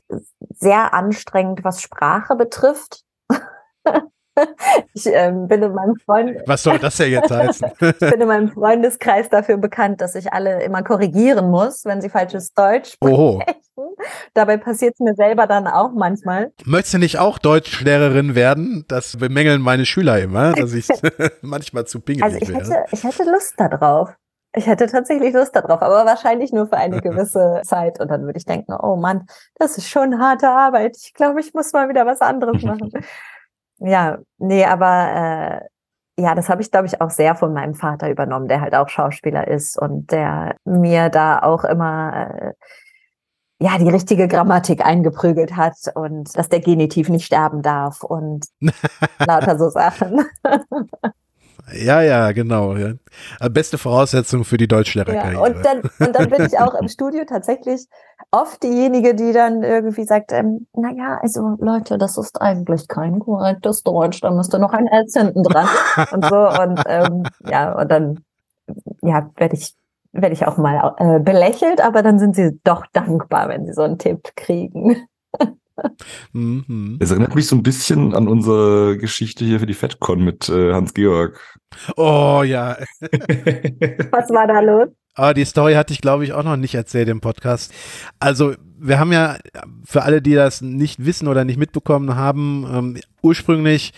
sehr 0.56 0.94
anstrengend, 0.94 1.64
was 1.64 1.82
Sprache 1.82 2.36
betrifft. 2.36 3.04
Ich 4.94 5.06
ähm, 5.08 5.48
bin 5.48 5.62
in 5.62 5.74
meinem 5.74 5.96
Freund, 6.06 6.38
Was 6.46 6.64
soll 6.64 6.80
das 6.80 6.98
ja 6.98 7.06
jetzt 7.06 7.32
heißen? 7.32 7.70
ich 7.80 8.00
bin 8.00 8.22
in 8.22 8.28
meinem 8.28 8.50
Freundeskreis 8.50 9.30
dafür 9.30 9.58
bekannt, 9.58 10.02
dass 10.02 10.16
ich 10.16 10.34
alle 10.34 10.64
immer 10.64 10.84
korrigieren 10.84 11.52
muss, 11.52 11.86
wenn 11.86 12.02
sie 12.02 12.10
falsches 12.10 12.54
Deutsch 12.54 12.96
Oho. 13.02 13.42
sprechen. 13.42 13.96
Dabei 14.34 14.58
passiert 14.58 14.96
es 14.96 15.00
mir 15.00 15.14
selber 15.16 15.48
dann 15.48 15.68
auch 15.68 15.92
manchmal. 15.94 16.52
Möchtest 16.66 16.96
du 16.96 16.98
nicht 17.00 17.20
auch 17.20 17.38
Deutschlehrerin 17.38 18.36
werden? 18.36 18.86
Das 18.88 19.18
bemängeln 19.18 19.62
meine 19.62 19.86
Schüler 19.86 20.20
immer, 20.20 20.54
dass 20.54 20.74
ich 20.74 20.88
manchmal 21.42 21.86
zu 21.86 22.00
pingelig 22.00 22.24
Also 22.24 22.38
ich 22.38 22.50
wäre. 22.50 22.60
hätte, 22.60 22.86
ich 22.92 23.04
hätte 23.04 23.24
Lust 23.30 23.54
darauf. 23.58 24.10
Ich 24.56 24.66
hätte 24.66 24.88
tatsächlich 24.88 25.34
Lust 25.34 25.56
darauf, 25.56 25.82
aber 25.82 26.06
wahrscheinlich 26.06 26.52
nur 26.52 26.68
für 26.68 26.78
eine 26.78 27.02
gewisse 27.02 27.62
Zeit. 27.64 28.00
Und 28.00 28.10
dann 28.10 28.24
würde 28.24 28.40
ich 28.40 28.46
denken, 28.46 28.74
oh 28.74 28.96
Mann, 28.96 29.28
das 29.56 29.78
ist 29.78 29.88
schon 29.88 30.20
harte 30.20 30.50
Arbeit. 30.50 30.98
Ich 30.98 31.14
glaube, 31.14 31.40
ich 31.42 31.54
muss 31.54 31.74
mal 31.74 31.90
wieder 31.90 32.06
was 32.08 32.22
anderes 32.22 32.64
machen. 32.64 32.90
Ja, 33.80 34.18
nee, 34.38 34.66
aber 34.66 35.62
äh, 36.18 36.22
ja, 36.22 36.34
das 36.34 36.50
habe 36.50 36.62
ich, 36.62 36.72
glaube 36.72 36.88
ich, 36.88 37.00
auch 37.00 37.12
sehr 37.12 37.36
von 37.36 37.54
meinem 37.54 37.76
Vater 37.76 38.10
übernommen, 38.10 38.48
der 38.48 38.62
halt 38.62 38.74
auch 38.74 38.90
Schauspieler 38.90 39.48
ist 39.48 39.78
und 39.78 40.12
der 40.12 40.56
mir 40.66 41.10
da 41.10 41.40
auch 41.40 41.64
immer 41.64 42.32
äh, 42.42 42.54
ja 43.60 43.78
die 43.78 43.90
richtige 43.90 44.28
Grammatik 44.28 44.86
eingeprügelt 44.86 45.56
hat 45.56 45.76
und 45.96 46.36
dass 46.38 46.50
der 46.50 46.60
Genitiv 46.60 47.10
nicht 47.10 47.26
sterben 47.26 47.62
darf 47.62 48.04
und 48.04 48.48
lauter 49.26 49.58
so 49.58 49.70
Sachen. 49.70 50.26
Ja, 51.74 52.02
ja, 52.02 52.32
genau. 52.32 52.76
Ja. 52.76 52.94
Äh, 53.40 53.50
Beste 53.50 53.78
Voraussetzung 53.78 54.44
für 54.44 54.58
die 54.58 54.64
Ja, 54.64 54.78
Deutschlehrerkarriere. 54.78 55.42
und 55.42 55.66
dann, 55.66 55.82
und 55.82 56.16
dann 56.16 56.30
bin 56.30 56.46
ich 56.46 56.58
auch 56.60 56.74
im 56.76 56.88
Studio 56.88 57.24
tatsächlich 57.26 57.88
oft 58.32 58.64
diejenige, 58.64 59.16
die 59.16 59.34
dann 59.34 59.64
irgendwie 59.64 60.06
sagt, 60.06 60.32
ähm, 60.32 60.68
na 60.74 60.92
ja, 60.92 61.20
also 61.22 61.58
Leute, 61.60 61.98
das 61.98 62.18
ist 62.18 62.42
eigentlich 62.42 62.88
kein 62.88 63.20
korrektes 63.20 63.84
Deutsch, 63.84 64.22
da 64.22 64.32
müsste 64.32 64.60
noch 64.60 64.74
ein 64.74 64.88
S 64.88 65.14
hinten 65.14 65.44
dran 65.44 65.68
und 66.12 66.26
so 66.26 66.36
und 66.36 66.84
ähm, 66.88 67.24
ja, 67.50 67.74
und 67.74 67.92
dann 67.92 68.20
ja, 69.02 69.30
werde 69.36 69.56
ich 69.56 69.76
werde 70.14 70.34
ich 70.34 70.48
auch 70.48 70.58
mal 70.58 70.96
äh, 70.98 71.20
belächelt, 71.20 71.82
aber 71.82 72.02
dann 72.02 72.18
sind 72.18 72.36
sie 72.36 72.60
doch 72.64 72.86
dankbar, 72.94 73.50
wenn 73.50 73.66
sie 73.66 73.74
so 73.74 73.84
einen 73.84 73.98
Tipp 73.98 74.32
kriegen. 74.36 75.08
Mhm. 76.34 76.98
Es 77.00 77.12
erinnert 77.12 77.36
mich 77.36 77.46
so 77.46 77.56
ein 77.56 77.62
bisschen 77.62 78.16
an 78.16 78.28
unsere 78.28 78.98
Geschichte 78.98 79.46
hier 79.46 79.60
für 79.60 79.68
die 79.68 79.76
FedCon 79.76 80.24
mit 80.24 80.50
äh, 80.50 80.74
Hans-Georg. 80.74 81.57
Oh 81.96 82.44
ja. 82.46 82.78
Was 84.12 84.30
war 84.30 84.48
da 84.48 84.60
los? 84.60 84.90
Aber 85.16 85.34
die 85.34 85.46
Story 85.46 85.74
hatte 85.74 85.94
ich, 85.94 86.02
glaube 86.02 86.24
ich, 86.24 86.34
auch 86.34 86.44
noch 86.44 86.58
nicht 86.58 86.76
erzählt 86.76 87.10
im 87.10 87.22
Podcast. 87.22 87.74
Also, 88.20 88.54
wir 88.78 89.00
haben 89.00 89.12
ja, 89.12 89.38
für 89.84 90.04
alle, 90.04 90.22
die 90.22 90.36
das 90.36 90.62
nicht 90.62 91.04
wissen 91.04 91.28
oder 91.28 91.44
nicht 91.44 91.58
mitbekommen 91.58 92.16
haben, 92.16 92.66
ähm, 92.72 92.98
ursprünglich 93.24 93.94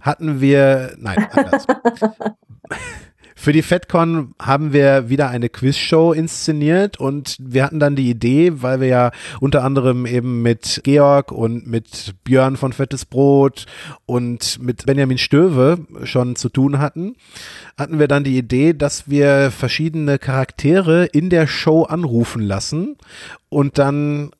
hatten 0.00 0.40
wir, 0.40 0.94
nein, 0.98 1.26
anders. 1.30 1.66
Für 3.42 3.52
die 3.52 3.62
FedCon 3.62 4.36
haben 4.40 4.72
wir 4.72 5.08
wieder 5.08 5.28
eine 5.28 5.48
Quizshow 5.48 6.12
inszeniert 6.12 7.00
und 7.00 7.36
wir 7.40 7.64
hatten 7.64 7.80
dann 7.80 7.96
die 7.96 8.08
Idee, 8.08 8.62
weil 8.62 8.80
wir 8.80 8.86
ja 8.86 9.10
unter 9.40 9.64
anderem 9.64 10.06
eben 10.06 10.42
mit 10.42 10.82
Georg 10.84 11.32
und 11.32 11.66
mit 11.66 12.14
Björn 12.22 12.56
von 12.56 12.72
Fettes 12.72 13.04
Brot 13.04 13.66
und 14.06 14.62
mit 14.62 14.86
Benjamin 14.86 15.18
Stöwe 15.18 15.84
schon 16.04 16.36
zu 16.36 16.50
tun 16.50 16.78
hatten, 16.78 17.16
hatten 17.76 17.98
wir 17.98 18.06
dann 18.06 18.22
die 18.22 18.38
Idee, 18.38 18.74
dass 18.74 19.10
wir 19.10 19.50
verschiedene 19.50 20.20
Charaktere 20.20 21.06
in 21.06 21.28
der 21.28 21.48
Show 21.48 21.82
anrufen 21.82 22.42
lassen 22.42 22.96
und 23.48 23.76
dann 23.76 24.30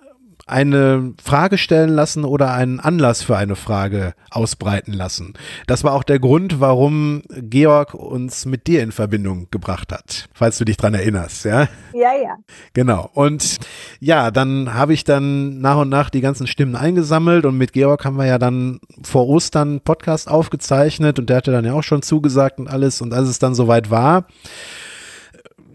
eine 0.53 1.15
Frage 1.23 1.59
stellen 1.59 1.91
lassen 1.91 2.25
oder 2.25 2.53
einen 2.53 2.79
Anlass 2.79 3.23
für 3.23 3.37
eine 3.37 3.57
Frage 3.57 4.15
ausbreiten 4.31 4.93
lassen. 4.93 5.35
Das 5.67 5.83
war 5.83 5.95
auch 5.95 6.05
der 6.05 6.19
Grund, 6.19 6.61
warum 6.61 7.23
Georg 7.29 7.95
uns 7.95 8.47
mit 8.47 8.67
dir 8.67 8.83
in 8.83 8.93
Verbindung 8.93 9.49
gebracht 9.51 9.93
hat, 9.93 10.29
falls 10.33 10.59
du 10.59 10.65
dich 10.65 10.77
dran 10.77 10.95
erinnerst, 10.95 11.45
ja? 11.45 11.69
Ja, 11.93 12.12
ja. 12.23 12.37
Genau. 12.75 13.11
Und 13.15 13.59
ja, 13.99 14.31
dann 14.31 14.75
habe 14.75 14.93
ich 14.93 15.05
dann 15.05 15.61
nach 15.61 15.79
und 15.79 15.88
nach 15.88 16.11
die 16.11 16.21
ganzen 16.21 16.47
Stimmen 16.47 16.77
eingesammelt 16.77 17.47
und 17.47 17.57
mit 17.57 17.73
Georg 17.73 18.05
haben 18.05 18.17
wir 18.17 18.27
ja 18.27 18.38
dann 18.38 18.81
vor 19.03 19.29
Ostern 19.29 19.69
einen 19.69 19.81
Podcast 19.81 20.29
aufgezeichnet 20.29 21.19
und 21.19 21.31
der 21.31 21.38
hatte 21.38 21.53
dann 21.53 21.65
ja 21.65 21.73
auch 21.73 21.83
schon 21.83 22.03
zugesagt 22.03 22.59
und 22.59 22.69
alles. 22.69 23.01
Und 23.01 23.15
als 23.15 23.29
es 23.29 23.38
dann 23.38 23.55
soweit 23.55 23.91
war, 23.91 24.27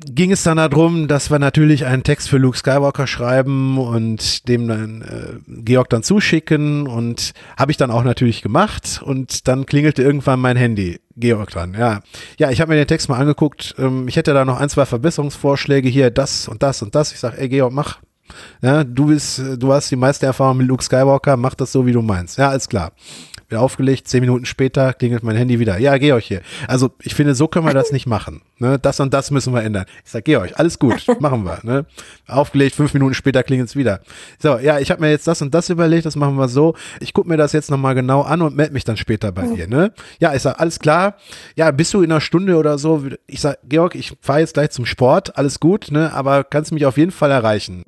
ging 0.06 0.32
es 0.32 0.44
dann 0.44 0.58
darum, 0.58 1.08
dass 1.08 1.32
wir 1.32 1.40
natürlich 1.40 1.86
einen 1.86 2.04
Text 2.04 2.30
für 2.30 2.38
Luke 2.38 2.58
Skywalker 2.58 3.08
schreiben 3.08 3.78
und 3.78 4.48
dem 4.48 4.68
dann 4.68 5.02
äh, 5.02 5.62
Georg 5.64 5.90
dann 5.90 6.04
zuschicken 6.04 6.88
und 6.88 7.34
habe 7.58 7.72
ich 7.72 7.78
dann 7.78 7.92
auch 7.92 8.04
natürlich 8.04 8.42
gemacht 8.42 9.02
und 9.04 9.48
dann 9.48 9.66
klingelte 9.66 10.04
irgendwann 10.04 10.40
mein 10.40 10.58
Handy. 10.58 11.00
Georg 11.16 11.50
dran, 11.50 11.76
ja. 11.78 12.02
Ja, 12.38 12.52
ich 12.52 12.62
habe 12.62 12.72
mir 12.72 12.78
den 12.78 12.88
Text 12.88 13.10
mal 13.10 13.18
angeguckt. 13.18 13.76
Ähm, 13.80 14.08
ich 14.08 14.16
hätte 14.16 14.34
da 14.34 14.46
noch 14.46 14.60
ein, 14.60 14.70
zwei 14.70 14.86
Verbesserungsvorschläge 14.86 15.90
hier, 15.90 16.12
das 16.12 16.48
und 16.48 16.62
das 16.62 16.82
und 16.82 16.94
das. 16.94 17.12
Ich 17.12 17.20
sage, 17.20 17.38
ey 17.40 17.50
Georg, 17.50 17.74
mach. 17.74 18.00
Ja, 18.62 18.84
du 18.84 19.08
bist, 19.08 19.42
du 19.58 19.74
hast 19.74 19.92
die 19.92 19.96
meiste 19.96 20.26
Erfahrung 20.26 20.58
mit 20.58 20.68
Luke 20.68 20.84
Skywalker, 20.84 21.38
mach 21.38 21.56
das 21.56 21.72
so, 21.72 21.86
wie 21.86 21.92
du 21.92 22.02
meinst. 22.02 22.38
Ja, 22.38 22.50
alles 22.50 22.68
klar. 22.68 22.92
Wieder 23.50 23.62
aufgelegt, 23.62 24.10
zehn 24.10 24.20
Minuten 24.20 24.46
später 24.46 24.92
klingelt 24.94 25.24
mein 25.24 25.38
Handy 25.38 25.58
wieder. 25.58 25.78
Ja, 25.78 25.98
Georg 25.98 26.24
hier. 26.24 26.42
Also 26.68 26.92
ich 27.02 27.16
finde, 27.16 27.34
so 27.34 27.48
können 27.48 27.66
wir 27.66 27.74
das 27.74 27.94
nicht 27.94 28.06
machen. 28.06 28.42
Ne? 28.58 28.78
Das 28.78 29.00
und 29.00 29.14
das 29.14 29.32
müssen 29.32 29.54
wir 29.54 29.64
ändern. 29.64 29.86
Ich 30.04 30.12
sag, 30.12 30.26
Georg, 30.26 30.52
alles 30.56 30.78
gut, 30.80 31.06
machen 31.22 31.46
wir. 31.46 31.60
Ne? 31.64 31.86
Aufgelegt, 32.28 32.76
fünf 32.76 32.94
Minuten 32.94 33.14
später 33.14 33.44
klingelt 33.44 33.70
es 33.70 33.78
wieder. 33.78 34.02
So, 34.38 34.58
ja, 34.58 34.80
ich 34.80 34.92
habe 34.92 35.00
mir 35.00 35.12
jetzt 35.12 35.28
das 35.28 35.42
und 35.42 35.54
das 35.54 35.70
überlegt, 35.70 36.06
das 36.06 36.18
machen 36.18 36.36
wir 36.36 36.50
so. 36.50 36.76
Ich 37.00 37.14
gucke 37.14 37.30
mir 37.30 37.38
das 37.38 37.54
jetzt 37.54 37.72
nochmal 37.72 37.96
genau 37.96 38.22
an 38.24 38.42
und 38.42 38.54
melde 38.54 38.74
mich 38.74 38.84
dann 38.84 38.98
später 38.98 39.32
bei 39.32 39.48
dir. 39.48 39.68
Ne? 39.68 39.94
Ja, 40.20 40.36
ich 40.36 40.42
sag, 40.42 40.60
alles 40.60 40.80
klar. 40.80 41.16
Ja, 41.56 41.72
bist 41.72 41.94
du 41.94 42.02
in 42.02 42.12
einer 42.12 42.20
Stunde 42.20 42.58
oder 42.58 42.78
so? 42.78 43.06
Ich 43.28 43.40
sag, 43.40 43.60
Georg, 43.64 43.96
ich 43.96 44.12
fahre 44.20 44.42
jetzt 44.42 44.56
gleich 44.56 44.72
zum 44.72 44.86
Sport, 44.86 45.38
alles 45.38 45.62
gut, 45.62 45.90
ne? 45.90 46.12
aber 46.14 46.44
kannst 46.44 46.74
mich 46.74 46.86
auf 46.86 46.98
jeden 46.98 47.12
Fall 47.12 47.32
erreichen. 47.32 47.86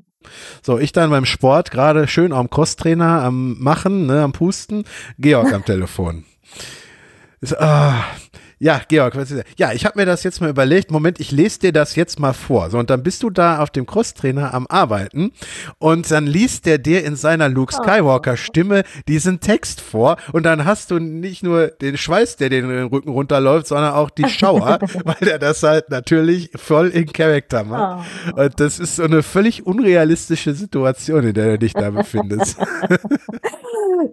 So, 0.62 0.80
ich 0.80 0.92
dann 0.92 1.10
beim 1.10 1.26
Sport 1.26 1.72
gerade 1.72 2.08
schön 2.08 2.34
am 2.34 2.50
Crosstrainer 2.50 3.24
am 3.24 3.58
Machen, 3.60 4.06
ne, 4.06 4.22
am 4.22 4.32
Pusten, 4.32 4.84
Georg 5.18 5.54
am 5.54 5.66
Telefon. 5.66 6.26
Ist, 7.42 7.60
ah, 7.60 8.04
ja, 8.62 8.82
Georg, 8.88 9.16
was 9.16 9.32
ist 9.32 9.40
das? 9.40 9.46
Ja, 9.58 9.72
ich 9.72 9.86
habe 9.86 9.98
mir 9.98 10.06
das 10.06 10.24
jetzt 10.24 10.42
mal 10.42 10.50
überlegt. 10.50 10.92
Moment, 10.92 11.20
ich 11.22 11.32
lese 11.32 11.60
dir 11.60 11.72
das 11.72 11.96
jetzt 11.96 12.20
mal 12.20 12.34
vor. 12.34 12.70
So, 12.70 12.78
und 12.78 12.90
dann 12.90 13.04
bist 13.04 13.24
du 13.24 13.30
da 13.30 13.60
auf 13.60 13.70
dem 13.70 13.86
Crosstrainer 13.86 14.54
am 14.54 14.68
Arbeiten 14.68 15.32
und 15.78 16.12
dann 16.12 16.28
liest 16.28 16.66
der 16.66 16.78
dir 16.78 17.06
in 17.06 17.16
seiner 17.16 17.48
Luke 17.48 17.74
Skywalker 17.74 18.36
Stimme 18.36 18.84
diesen 19.08 19.40
Text 19.40 19.80
vor 19.80 20.18
und 20.34 20.44
dann 20.44 20.66
hast 20.66 20.92
du 20.92 21.00
nicht 21.00 21.42
nur 21.42 21.68
den 21.68 21.96
Schweiß, 21.96 22.36
der 22.36 22.50
dir 22.50 22.62
den 22.62 22.88
Rücken 22.88 23.10
runterläuft, 23.10 23.68
sondern 23.68 23.94
auch 23.94 24.10
die 24.10 24.28
Schauer, 24.28 24.80
weil 25.06 25.16
der 25.22 25.40
das 25.40 25.64
halt 25.64 25.90
natürlich 25.90 26.52
voll 26.56 26.90
in 26.90 27.06
Charakter 27.14 27.64
macht. 27.64 28.08
Und 28.36 28.60
das 28.60 28.80
ist 28.80 28.98
so 28.98 29.04
eine 29.04 29.24
völlig 29.24 29.66
unrealistische 29.66 30.54
Situation, 30.54 31.24
in 31.24 31.34
der 31.34 31.52
du 31.52 31.60
dich 31.60 31.74
da 31.74 31.92
befindest. 31.92 32.58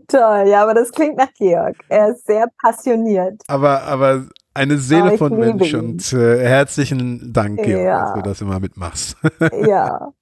Toll, 0.09 0.45
ja, 0.49 0.63
aber 0.63 0.75
das 0.75 0.91
klingt 0.91 1.17
nach 1.17 1.33
Georg. 1.37 1.77
Er 1.89 2.11
ist 2.11 2.27
sehr 2.27 2.47
passioniert. 2.61 3.43
aber, 3.49 3.83
aber 3.83 4.27
eine 4.57 4.79
Seele 4.79 5.13
ich 5.15 5.19
von 5.19 5.39
Mensch 5.39 5.73
ihn. 5.73 5.79
und 5.79 6.13
äh, 6.13 6.41
herzlichen 6.47 7.33
Dank, 7.33 7.63
Georg, 7.63 7.85
Ja. 7.85 8.01
dass 8.07 8.15
du 8.15 8.23
das 8.23 8.41
immer 8.41 8.59
mitmachst. 8.61 9.17
Ja. 9.67 10.13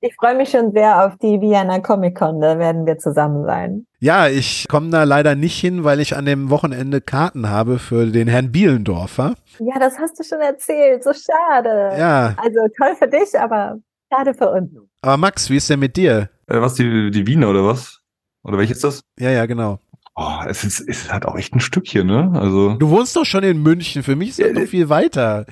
Ich 0.00 0.14
freue 0.14 0.36
mich 0.36 0.50
schon 0.50 0.70
sehr 0.72 1.04
auf 1.04 1.16
die 1.16 1.40
Vienna 1.40 1.80
Comic 1.80 2.16
Con, 2.16 2.40
da 2.40 2.56
werden 2.60 2.86
wir 2.86 2.98
zusammen 2.98 3.44
sein. 3.44 3.84
Ja, 3.98 4.28
ich 4.28 4.66
komme 4.68 4.90
da 4.90 5.02
leider 5.02 5.34
nicht 5.34 5.58
hin, 5.58 5.82
weil 5.82 5.98
ich 5.98 6.16
an 6.16 6.24
dem 6.24 6.50
Wochenende 6.50 7.00
Karten 7.00 7.50
habe 7.50 7.80
für 7.80 8.06
den 8.06 8.28
Herrn 8.28 8.52
Bielendorfer. 8.52 9.34
Ja, 9.58 9.76
das 9.80 9.98
hast 9.98 10.16
du 10.20 10.22
schon 10.22 10.38
erzählt, 10.40 11.02
so 11.02 11.10
schade. 11.12 11.98
Ja, 11.98 12.34
Also 12.36 12.60
toll 12.78 12.94
für 12.96 13.08
dich, 13.08 13.36
aber 13.40 13.78
schade 14.12 14.34
für 14.34 14.48
uns. 14.52 14.70
aber 15.02 15.16
Max, 15.16 15.50
wie 15.50 15.56
ist 15.56 15.68
denn 15.68 15.80
mit 15.80 15.96
dir? 15.96 16.30
Äh, 16.46 16.60
was, 16.60 16.74
die, 16.74 17.10
die 17.10 17.26
Wiener 17.26 17.50
oder 17.50 17.64
was? 17.66 17.98
Oder 18.44 18.56
welches 18.56 18.76
ist 18.76 18.84
das? 18.84 19.02
Ja, 19.18 19.30
ja, 19.30 19.46
genau. 19.46 19.80
Oh, 20.20 20.40
es 20.48 20.64
ist, 20.64 20.80
es 20.80 21.02
ist 21.04 21.12
halt 21.12 21.24
auch 21.26 21.36
echt 21.36 21.54
ein 21.54 21.60
Stückchen, 21.60 22.08
ne? 22.08 22.32
Also, 22.34 22.74
Du 22.74 22.90
wohnst 22.90 23.14
doch 23.14 23.24
schon 23.24 23.44
in 23.44 23.62
München. 23.62 24.02
Für 24.02 24.16
mich 24.16 24.30
ist 24.30 24.40
das 24.40 24.48
Ja, 24.48 24.52
noch 24.52 24.66
viel 24.66 24.88
weiter. 24.88 25.46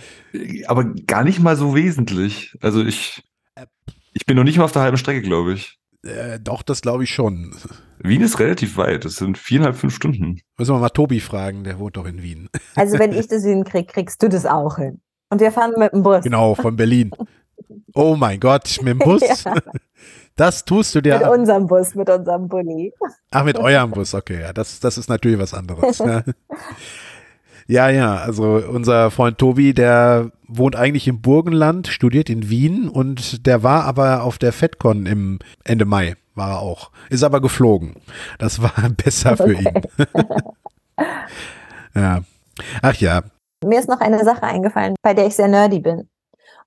aber 0.66 0.84
gar 1.06 1.22
nicht 1.22 1.38
mal 1.38 1.56
so 1.56 1.76
wesentlich. 1.76 2.52
Also 2.60 2.84
ich, 2.84 3.22
ich 4.12 4.26
bin 4.26 4.36
noch 4.36 4.42
nicht 4.42 4.58
mal 4.58 4.64
auf 4.64 4.72
der 4.72 4.82
halben 4.82 4.96
Strecke, 4.96 5.22
glaube 5.22 5.52
ich. 5.52 5.78
Äh, 6.02 6.40
doch, 6.40 6.62
das 6.62 6.80
glaube 6.82 7.04
ich 7.04 7.10
schon. 7.14 7.54
Wien 8.00 8.22
ist 8.22 8.40
relativ 8.40 8.76
weit. 8.76 9.04
Das 9.04 9.14
sind 9.16 9.38
viereinhalb, 9.38 9.76
fünf 9.76 9.94
Stunden. 9.94 10.40
Müssen 10.58 10.74
wir 10.74 10.80
mal 10.80 10.88
Tobi 10.88 11.20
fragen, 11.20 11.62
der 11.62 11.78
wohnt 11.78 11.96
doch 11.96 12.06
in 12.06 12.20
Wien. 12.22 12.48
Also 12.74 12.98
wenn 12.98 13.12
ich 13.12 13.28
das 13.28 13.44
hinkriege, 13.44 13.86
kriegst 13.86 14.20
du 14.20 14.28
das 14.28 14.46
auch 14.46 14.78
hin. 14.78 15.00
Und 15.30 15.40
wir 15.40 15.52
fahren 15.52 15.74
mit 15.78 15.92
dem 15.92 16.02
Bus. 16.02 16.24
Genau, 16.24 16.56
von 16.56 16.74
Berlin. 16.74 17.12
Oh 17.94 18.16
mein 18.16 18.40
Gott, 18.40 18.78
mit 18.82 18.88
dem 18.94 18.98
Bus? 18.98 19.22
Ja. 19.44 19.54
Das 20.36 20.64
tust 20.64 20.94
du 20.94 20.98
Mit 20.98 21.06
dir 21.06 21.26
an. 21.26 21.40
unserem 21.40 21.66
Bus, 21.66 21.94
mit 21.94 22.10
unserem 22.10 22.48
Bulli. 22.48 22.92
Ach, 23.30 23.44
mit 23.44 23.58
eurem 23.58 23.90
Bus, 23.90 24.14
okay, 24.14 24.40
ja, 24.42 24.52
das, 24.52 24.80
das 24.80 24.98
ist 24.98 25.08
natürlich 25.08 25.38
was 25.38 25.54
anderes. 25.54 25.98
Ja. 25.98 26.22
ja, 27.66 27.88
ja, 27.88 28.16
also 28.16 28.56
unser 28.70 29.10
Freund 29.10 29.38
Tobi, 29.38 29.72
der 29.72 30.30
wohnt 30.46 30.76
eigentlich 30.76 31.08
im 31.08 31.22
Burgenland, 31.22 31.88
studiert 31.88 32.28
in 32.30 32.50
Wien 32.50 32.88
und 32.88 33.46
der 33.46 33.62
war 33.62 33.84
aber 33.84 34.22
auf 34.24 34.36
der 34.38 34.52
FedCon 34.52 35.06
im 35.06 35.38
Ende 35.64 35.86
Mai, 35.86 36.16
war 36.34 36.50
er 36.50 36.58
auch. 36.60 36.90
Ist 37.08 37.24
aber 37.24 37.40
geflogen. 37.40 37.94
Das 38.38 38.60
war 38.62 38.72
besser 38.96 39.36
für 39.36 39.52
ihn. 39.54 39.72
Ja. 41.94 42.20
Ach 42.82 42.94
ja. 42.96 43.22
Mir 43.64 43.78
ist 43.80 43.88
noch 43.88 44.00
eine 44.00 44.22
Sache 44.24 44.42
eingefallen, 44.42 44.94
bei 45.02 45.14
der 45.14 45.26
ich 45.26 45.34
sehr 45.36 45.48
nerdy 45.48 45.80
bin. 45.80 46.08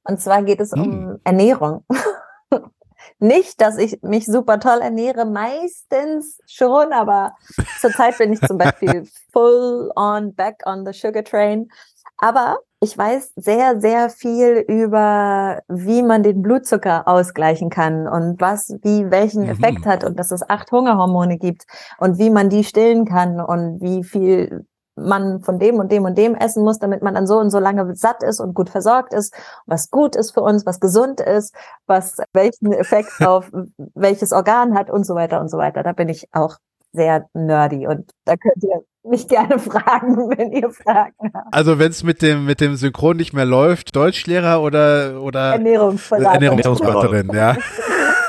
Und 0.04 0.20
zwar 0.20 0.42
geht 0.44 0.60
es 0.60 0.74
um 0.74 0.82
Hm. 0.84 1.20
Ernährung. 1.24 1.84
Nicht, 3.20 3.60
dass 3.62 3.78
ich 3.78 4.02
mich 4.02 4.26
super 4.26 4.60
toll 4.60 4.80
ernähre, 4.82 5.26
meistens 5.26 6.40
schon, 6.48 6.94
aber 6.94 7.34
zurzeit 7.80 8.18
bin 8.18 8.32
ich 8.34 8.40
zum 8.42 8.58
Beispiel 8.58 9.04
full 9.34 9.92
on 9.96 10.34
back 10.34 10.64
on 10.66 10.86
the 10.86 10.94
sugar 10.94 11.24
train. 11.24 11.70
Aber 12.18 12.60
ich 12.82 12.98
weiß 12.98 13.34
sehr, 13.36 13.82
sehr 13.82 14.10
viel 14.10 14.64
über, 14.68 15.62
wie 15.68 16.02
man 16.02 16.24
den 16.24 16.42
Blutzucker 16.42 17.08
ausgleichen 17.08 17.70
kann 17.70 18.08
und 18.08 18.40
was, 18.40 18.70
wie, 18.84 19.12
welchen 19.12 19.44
Mhm. 19.44 19.50
Effekt 19.50 19.86
hat 19.86 20.04
und 20.06 20.18
dass 20.18 20.32
es 20.32 20.50
acht 20.50 20.72
Hungerhormone 20.72 21.38
gibt 21.38 21.66
und 21.98 22.18
wie 22.20 22.30
man 22.30 22.50
die 22.50 22.64
stillen 22.64 23.06
kann 23.06 23.42
und 23.42 23.82
wie 23.82 24.04
viel 24.04 24.66
man 25.00 25.42
von 25.42 25.60
dem 25.60 25.76
und 25.76 25.92
dem 25.92 26.06
und 26.06 26.18
dem 26.18 26.36
essen 26.36 26.64
muss, 26.64 26.80
damit 26.80 27.02
man 27.02 27.16
dann 27.16 27.28
so 27.28 27.38
und 27.38 27.50
so 27.50 27.60
lange 27.60 27.96
satt 27.96 28.24
ist 28.24 28.40
und 28.40 28.54
gut 28.54 28.70
versorgt 28.70 29.14
ist, 29.14 29.34
was 29.66 29.90
gut 29.90 30.16
ist 30.16 30.32
für 30.32 30.42
uns, 30.42 30.66
was 30.66 30.80
gesund 30.80 31.22
ist, 31.22 31.54
was 31.88 32.18
welchen 32.34 32.74
Effekt 32.74 33.12
auf 33.26 33.52
welches 33.96 34.32
Organ 34.32 34.78
hat 34.78 34.90
und 34.90 35.06
so 35.06 35.16
weiter 35.16 35.42
und 35.42 35.50
so 35.50 35.58
weiter. 35.58 35.84
Da 35.84 35.94
bin 35.94 36.10
ich 36.10 36.28
auch 36.32 36.58
sehr 36.92 37.28
nerdy 37.34 37.88
und 37.88 38.12
da 38.26 38.36
könnt 38.36 38.64
ihr 38.64 38.82
mich 39.04 39.28
gerne 39.28 39.60
fragen, 39.60 40.30
wenn 40.38 40.52
ihr 40.52 40.70
Fragen 40.72 41.32
habt. 41.34 41.54
Also 41.54 41.80
wenn 41.80 41.92
es 41.92 42.04
mit 42.04 42.22
dem 42.22 42.46
mit 42.46 42.62
dem 42.62 42.76
Synchron 42.76 43.18
nicht 43.18 43.34
mehr 43.34 43.46
läuft, 43.46 43.96
Deutschlehrer 43.96 44.62
oder 44.62 45.22
oder 45.22 45.54
Ernährungsberatung. 45.54 46.42
Ernährungsberaterin, 46.42 47.32
ja. 47.34 47.56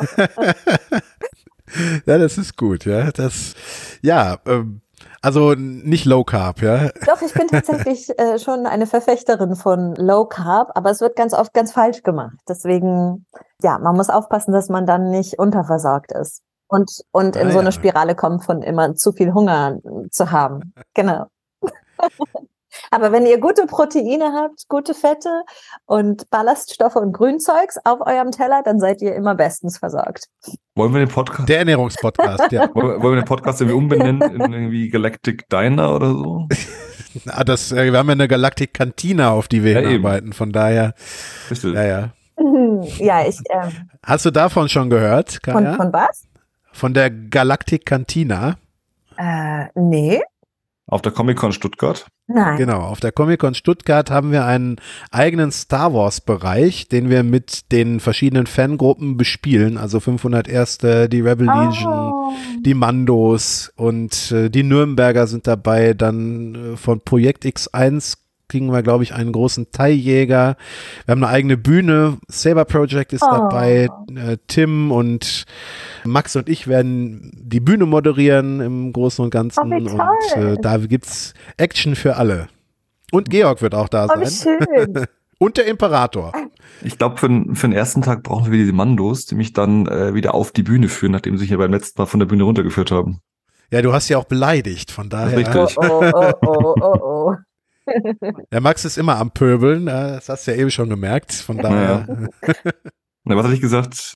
ja, 2.07 2.19
das 2.19 2.39
ist 2.39 2.57
gut, 2.57 2.85
ja. 2.85 3.11
Das, 3.13 3.55
ja, 4.03 4.39
ähm, 4.47 4.81
also 5.23 5.55
nicht 5.55 6.05
Low 6.07 6.25
Carb, 6.25 6.63
ja. 6.63 6.91
Doch, 7.07 7.21
ich 7.23 7.35
bin 7.35 7.47
tatsächlich 7.49 8.09
äh, 8.19 8.39
schon 8.39 8.67
eine 8.67 8.87
Verfechterin 8.87 9.57
von 9.57 9.95
Low 9.97 10.25
Carb, 10.27 10.71
aber 10.75 10.91
es 10.91 11.01
wird 11.01 11.17
ganz 11.17 11.35
oft 11.35 11.53
ganz 11.53 11.73
falsch 11.73 12.03
gemacht. 12.03 12.37
Deswegen, 12.49 13.27
ja, 13.63 13.79
man 13.79 13.97
muss 13.97 14.11
aufpassen, 14.11 14.53
dass 14.53 14.69
man 14.69 14.87
dann 14.87 15.11
nicht 15.11 15.39
unterversorgt 15.39 16.13
ist 16.13 16.43
und, 16.69 16.91
und 17.13 17.37
in 17.37 17.49
Ah, 17.49 17.53
so 17.53 17.59
eine 17.59 17.69
ja. 17.69 17.73
Spirale 17.73 18.15
kommt 18.15 18.45
von 18.45 18.63
immer 18.63 18.95
zu 18.95 19.13
viel 19.13 19.35
Hunger 19.35 19.79
zu 20.11 20.31
haben. 20.31 20.73
Genau. 20.95 21.27
aber 22.91 23.13
wenn 23.13 23.27
ihr 23.27 23.39
gute 23.41 23.67
Proteine 23.67 24.33
habt, 24.35 24.69
gute 24.69 24.95
Fette 24.95 25.43
und 25.87 26.29
Ballaststoffe 26.31 26.97
und 26.97 27.13
Grünzeugs 27.13 27.79
auf 27.85 28.01
eurem 28.07 28.31
Teller, 28.31 28.63
dann 28.65 28.81
seid 28.81 29.01
ihr 29.03 29.15
immer 29.15 29.35
bestens 29.35 29.79
versorgt. 29.79 30.27
Wollen 30.75 30.93
wir 30.95 31.01
den 31.01 31.09
Podcast, 31.09 31.49
Der 31.49 31.59
Ernährungspodcast, 31.59 32.53
ja. 32.53 32.69
wollen 32.75 33.03
wir- 33.03 33.17
den 33.17 33.25
Podcast 33.25 33.61
irgendwie 33.61 33.77
umbenennen 33.79 34.23
in 34.23 34.53
irgendwie 34.53 34.89
Galactic 34.89 35.49
Diner 35.49 35.95
oder 35.95 36.09
so? 36.11 36.49
Ah, 37.27 37.43
das, 37.43 37.73
äh, 37.73 37.91
wir 37.91 37.99
haben 37.99 38.07
ja 38.07 38.13
eine 38.13 38.29
Galactic 38.29 38.73
Cantina, 38.73 39.33
auf 39.33 39.49
die 39.49 39.65
wir 39.65 39.73
Ja, 39.73 39.81
eben. 39.81 39.89
hinarbeiten, 39.91 40.33
von 40.33 40.53
daher, 40.53 40.95
Richtig. 41.51 41.75
ja, 41.75 41.83
ja. 41.83 42.09
ja, 42.99 43.27
ich, 43.27 43.41
ähm, 43.51 43.91
Hast 44.07 44.27
du 44.27 44.31
davon 44.31 44.69
schon 44.69 44.91
gehört, 44.91 45.41
von, 45.45 45.65
Kaya? 45.65 45.75
von 45.75 45.93
was? 45.93 46.29
Von 46.73 46.95
der 46.95 47.11
Galactic 47.11 47.85
Cantina? 47.85 48.55
Äh, 49.17 49.65
nee, 49.75 50.23
Auf 50.91 51.03
der 51.03 51.13
Comic-Con 51.13 51.53
Stuttgart. 51.53 52.07
nein. 52.27 52.57
Genau, 52.59 52.81
auf 52.81 52.99
der 53.01 53.13
Comic-Con 53.13 53.55
Stuttgart 53.55 54.11
haben 54.11 54.33
wir 54.33 54.45
einen 54.45 54.77
eigenen 55.13 55.53
Star 55.53 55.95
Wars-Bereich, 55.95 56.89
den 56.89 57.09
wir 57.09 57.23
mit 57.23 57.71
den 57.73 58.01
verschiedenen 58.01 58.47
Fangruppen 58.47 59.17
bespielen, 59.17 59.79
also 59.79 60.01
501. 60.01 60.79
die 61.09 61.21
Rebel 61.21 61.47
Legion, 61.47 62.13
Oh. 62.13 62.33
die 62.65 62.75
Mandos 62.75 63.73
und 63.77 64.33
äh, 64.33 64.51
die 64.51 64.63
Nürnberger 64.65 65.27
sind 65.27 65.47
dabei. 65.47 65.95
Dann 65.95 66.75
äh, 66.75 66.77
von 66.77 67.01
Projekt 67.01 67.45
X1 67.45 68.17
kriegen 68.51 68.67
wir, 68.71 68.83
glaube 68.83 69.03
ich, 69.05 69.15
einen 69.15 69.33
großen 69.33 69.71
Teiljäger. 69.71 70.57
Wir 71.07 71.13
haben 71.13 71.25
eine 71.25 71.33
eigene 71.33 71.57
Bühne. 71.57 72.19
Saber 72.29 72.67
Project 72.67 73.13
ist 73.15 73.23
Oh. 73.23 73.31
dabei. 73.31 73.89
Äh, 74.15 74.37
Tim 74.49 74.93
und 74.93 75.45
Max 76.05 76.37
und 76.37 76.49
ich 76.49 76.67
werden 76.67 77.31
die 77.35 77.61
Bühne 77.61 77.87
moderieren 77.87 78.61
im 78.61 78.93
Großen 78.93 79.25
und 79.25 79.31
Ganzen. 79.31 79.73
Oh, 79.73 79.77
und 79.77 80.37
äh, 80.37 80.57
da 80.61 80.77
gibt's 80.77 81.33
Action 81.57 81.95
für 81.97 82.17
alle. 82.17 82.49
Und 83.13 83.31
Georg 83.31 83.63
wird 83.63 83.75
auch 83.75 83.89
da 83.89 84.07
Oh, 84.15 84.21
wie 84.21 84.27
sein. 84.27 84.59
schön. 84.75 85.07
Und 85.43 85.57
der 85.57 85.67
Imperator. 85.69 86.33
Ich 86.83 86.99
glaube, 86.99 87.17
für, 87.17 87.27
den- 87.29 87.55
für 87.57 87.67
den 87.67 87.73
ersten 87.75 88.03
Tag 88.03 88.23
brauchen 88.23 88.53
wir 88.53 88.59
diese 88.59 88.75
Mandos, 88.75 89.25
die 89.25 89.35
mich 89.35 89.55
dann 89.55 89.87
äh, 89.87 90.13
wieder 90.13 90.35
auf 90.35 90.53
die 90.53 90.63
Bühne 90.63 90.89
führen, 90.89 91.13
nachdem 91.13 91.39
sie 91.39 91.45
sich 91.45 91.51
ja 91.51 91.57
beim 91.57 91.71
letzten 91.73 91.99
Mal 91.99 92.05
von 92.05 92.21
der 92.21 92.27
Bühne 92.27 92.43
runtergeführt 92.45 92.91
haben. 92.91 93.21
Ja, 93.73 93.81
du 93.81 93.91
hast 93.95 94.11
ja 94.11 94.19
auch 94.19 94.25
beleidigt, 94.27 94.91
von 94.91 95.09
daher. 95.09 95.39
richtig. 95.39 95.79
Oh, 95.79 96.03
oh, 96.03 96.11
oh, 96.13 96.33
oh, 96.43 96.75
oh, 96.83 96.99
oh. 97.03 97.35
Der 98.53 98.61
Max 98.61 98.85
ist 98.85 98.99
immer 98.99 99.17
am 99.17 99.31
Pöbeln, 99.31 99.89
äh, 99.89 100.15
das 100.15 100.29
hast 100.29 100.47
du 100.47 100.53
ja 100.53 100.59
eben 100.59 100.71
schon 100.71 100.89
gemerkt. 100.89 101.33
Von 101.33 101.59
daher. 101.59 102.07
Na, 103.25 103.37
was 103.37 103.45
hatte 103.45 103.55
ich 103.55 103.61
gesagt? 103.61 104.15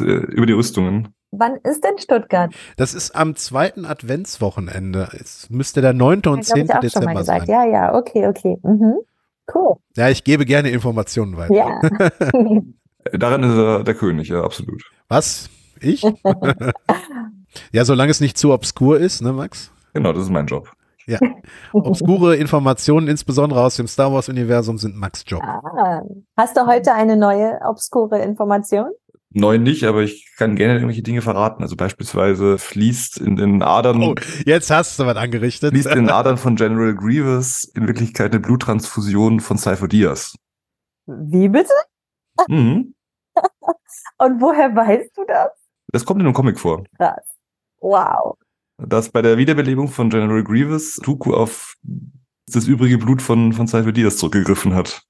Äh, 0.00 0.04
über 0.04 0.46
die 0.46 0.52
Rüstungen. 0.52 1.08
Wann 1.30 1.56
ist 1.56 1.84
denn 1.84 1.98
Stuttgart? 1.98 2.54
Das 2.76 2.94
ist 2.94 3.14
am 3.14 3.36
zweiten 3.36 3.84
Adventswochenende. 3.84 5.08
Es 5.12 5.50
müsste 5.50 5.82
der 5.82 5.92
9. 5.92 6.22
und 6.26 6.40
Das 6.40 6.50
habe 6.50 6.60
10. 6.60 6.64
ich 6.64 6.70
auch 6.70 6.72
schon 6.72 6.80
mal 6.80 6.80
Dezember 6.80 7.14
gesagt. 7.14 7.46
sein. 7.46 7.48
Ja, 7.48 7.66
ja, 7.66 7.94
okay, 7.94 8.26
okay. 8.26 8.56
Mhm. 8.62 8.98
Cool. 9.54 9.76
Ja, 9.96 10.08
ich 10.08 10.24
gebe 10.24 10.44
gerne 10.46 10.70
Informationen 10.70 11.36
weiter. 11.36 11.54
Ja. 11.54 11.80
Daran 13.12 13.42
ist 13.42 13.56
er 13.56 13.84
der 13.84 13.94
König, 13.94 14.28
ja, 14.28 14.42
absolut. 14.42 14.82
Was? 15.08 15.48
Ich? 15.80 16.02
ja, 17.72 17.84
solange 17.84 18.10
es 18.10 18.20
nicht 18.20 18.36
zu 18.36 18.52
obskur 18.52 18.98
ist, 18.98 19.22
ne, 19.22 19.32
Max? 19.32 19.70
Genau, 19.94 20.12
das 20.12 20.24
ist 20.24 20.30
mein 20.30 20.46
Job. 20.46 20.70
Obskure 21.72 22.36
Informationen, 22.36 23.08
insbesondere 23.08 23.62
aus 23.62 23.76
dem 23.76 23.86
Star 23.86 24.12
Wars-Universum, 24.12 24.78
sind 24.78 24.96
Max 24.96 25.24
Job. 25.26 25.42
ah. 25.42 26.02
Hast 26.36 26.56
du 26.56 26.66
heute 26.66 26.92
eine 26.94 27.16
neue 27.16 27.58
obskure 27.66 28.18
Information? 28.20 28.90
Neu 29.30 29.58
nicht, 29.58 29.84
aber 29.84 30.00
ich 30.02 30.26
kann 30.38 30.56
gerne 30.56 30.74
irgendwelche 30.74 31.02
Dinge 31.02 31.20
verraten. 31.20 31.62
Also 31.62 31.76
beispielsweise 31.76 32.56
fließt 32.58 33.18
in 33.18 33.36
den 33.36 33.62
Adern, 33.62 34.02
Oh, 34.02 34.14
jetzt 34.46 34.70
hast 34.70 34.98
du 34.98 35.04
was 35.06 35.16
angerichtet. 35.16 35.72
fließt 35.72 35.86
in 35.88 36.06
den 36.06 36.10
Adern 36.10 36.38
von 36.38 36.56
General 36.56 36.94
Grievous 36.94 37.64
in 37.74 37.86
Wirklichkeit 37.86 38.32
eine 38.32 38.40
Bluttransfusion 38.40 39.40
von 39.40 39.58
Cypher 39.58 39.86
Diaz. 39.86 40.34
Wie 41.06 41.48
bitte? 41.48 41.72
Mhm. 42.48 42.94
Und 44.18 44.40
woher 44.40 44.74
weißt 44.74 45.16
du 45.16 45.24
das? 45.26 45.50
Das 45.92 46.04
kommt 46.04 46.20
in 46.20 46.26
einem 46.26 46.34
Comic 46.34 46.58
vor. 46.58 46.84
Krass. 46.96 47.24
Wow. 47.80 48.36
Dass 48.78 49.10
bei 49.10 49.22
der 49.22 49.36
Wiederbelebung 49.38 49.88
von 49.88 50.08
General 50.10 50.42
Grievous 50.44 50.96
Tuku 50.96 51.34
auf 51.34 51.74
das 52.52 52.66
übrige 52.66 52.98
Blut 52.98 53.20
von, 53.20 53.52
von 53.52 53.66
Cypher 53.66 53.92
Diaz 53.92 54.16
zurückgegriffen 54.16 54.74
hat. 54.74 55.02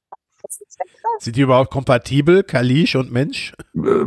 Sind 1.20 1.36
die 1.36 1.42
überhaupt 1.42 1.70
kompatibel, 1.70 2.42
Kalish 2.42 2.96
und 2.96 3.12
Mensch? 3.12 3.52
Äh, 3.76 4.04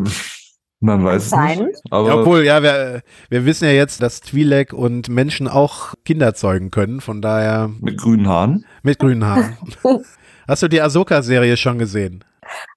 Man 0.80 1.04
weiß 1.04 1.28
es 1.28 1.32
nicht. 1.32 1.82
Aber 1.91 2.08
Ja, 2.08 2.15
obwohl, 2.15 2.43
ja, 2.43 2.63
wir, 2.63 3.02
wir 3.30 3.45
wissen 3.45 3.65
ja 3.65 3.71
jetzt, 3.71 4.02
dass 4.02 4.24
Twi'lek 4.24 4.74
und 4.74 5.10
Menschen 5.10 5.47
auch 5.47 5.93
Kinder 6.06 6.34
zeugen 6.34 6.71
können, 6.71 7.02
von 7.02 7.21
daher 7.21 7.69
mit 7.80 7.97
grünen 8.00 8.28
Haaren. 8.28 8.65
mit 8.82 8.97
grünen 9.00 9.26
Haaren. 9.26 9.58
Hast 10.47 10.63
du 10.63 10.67
die 10.67 10.82
Ahsoka-Serie 10.82 11.56
schon 11.56 11.78
gesehen? 11.78 12.24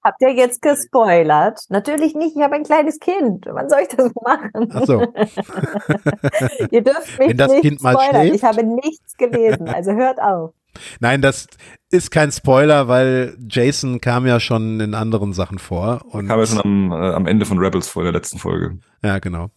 Habt 0.03 0.21
ihr 0.21 0.33
jetzt 0.33 0.61
gespoilert? 0.61 1.59
Natürlich 1.69 2.15
nicht, 2.15 2.35
ich 2.35 2.41
habe 2.41 2.55
ein 2.55 2.63
kleines 2.63 2.99
Kind. 2.99 3.45
Wann 3.47 3.69
soll 3.69 3.79
ich 3.81 3.89
das 3.89 4.11
machen? 4.23 4.69
Ach 4.73 4.85
so. 4.85 5.01
Ihr 6.71 6.81
dürft 6.83 7.19
mich 7.19 7.29
Wenn 7.29 7.37
das 7.37 7.51
nicht 7.51 7.61
Kind 7.61 7.81
mal 7.81 7.93
spoilern. 7.93 8.21
schläft? 8.21 8.35
Ich 8.35 8.43
habe 8.43 8.63
nichts 8.63 9.17
gelesen, 9.17 9.67
also 9.69 9.91
hört 9.93 10.19
auf. 10.19 10.53
Nein, 10.99 11.21
das 11.21 11.47
ist 11.89 12.11
kein 12.11 12.31
Spoiler, 12.31 12.87
weil 12.87 13.37
Jason 13.49 14.01
kam 14.01 14.27
ja 14.27 14.39
schon 14.41 14.79
in 14.81 14.93
anderen 14.93 15.31
Sachen 15.33 15.57
vor. 15.59 16.01
Und, 16.09 16.27
Kam 16.27 16.39
ja 16.39 16.45
schon 16.45 16.59
am, 16.59 16.91
äh, 16.91 17.13
am 17.13 17.27
Ende 17.27 17.45
von 17.45 17.59
Rebels 17.59 17.87
vor, 17.87 18.01
in 18.01 18.07
der 18.07 18.13
letzten 18.13 18.39
Folge. 18.39 18.77
ja, 19.03 19.19
genau. 19.19 19.49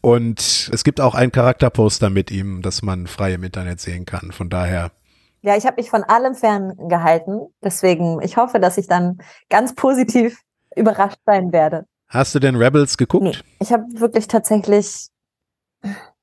Und 0.00 0.70
es 0.72 0.84
gibt 0.84 1.00
auch 1.00 1.14
ein 1.14 1.32
Charakterposter 1.32 2.08
mit 2.08 2.30
ihm, 2.30 2.62
das 2.62 2.82
man 2.82 3.06
frei 3.06 3.34
im 3.34 3.42
Internet 3.42 3.80
sehen 3.80 4.04
kann. 4.04 4.30
Von 4.32 4.48
daher. 4.48 4.92
Ja, 5.42 5.56
ich 5.56 5.66
habe 5.66 5.76
mich 5.80 5.90
von 5.90 6.02
allem 6.04 6.34
ferngehalten. 6.34 7.54
Deswegen, 7.62 8.20
ich 8.22 8.36
hoffe, 8.36 8.58
dass 8.60 8.78
ich 8.78 8.86
dann 8.88 9.18
ganz 9.48 9.74
positiv 9.74 10.40
überrascht 10.76 11.18
sein 11.26 11.52
werde. 11.52 11.86
Hast 12.08 12.34
du 12.34 12.38
denn 12.38 12.56
Rebels 12.56 12.96
geguckt? 12.96 13.24
Nee, 13.24 13.36
ich 13.60 13.72
habe 13.72 13.84
wirklich 13.94 14.28
tatsächlich 14.28 15.08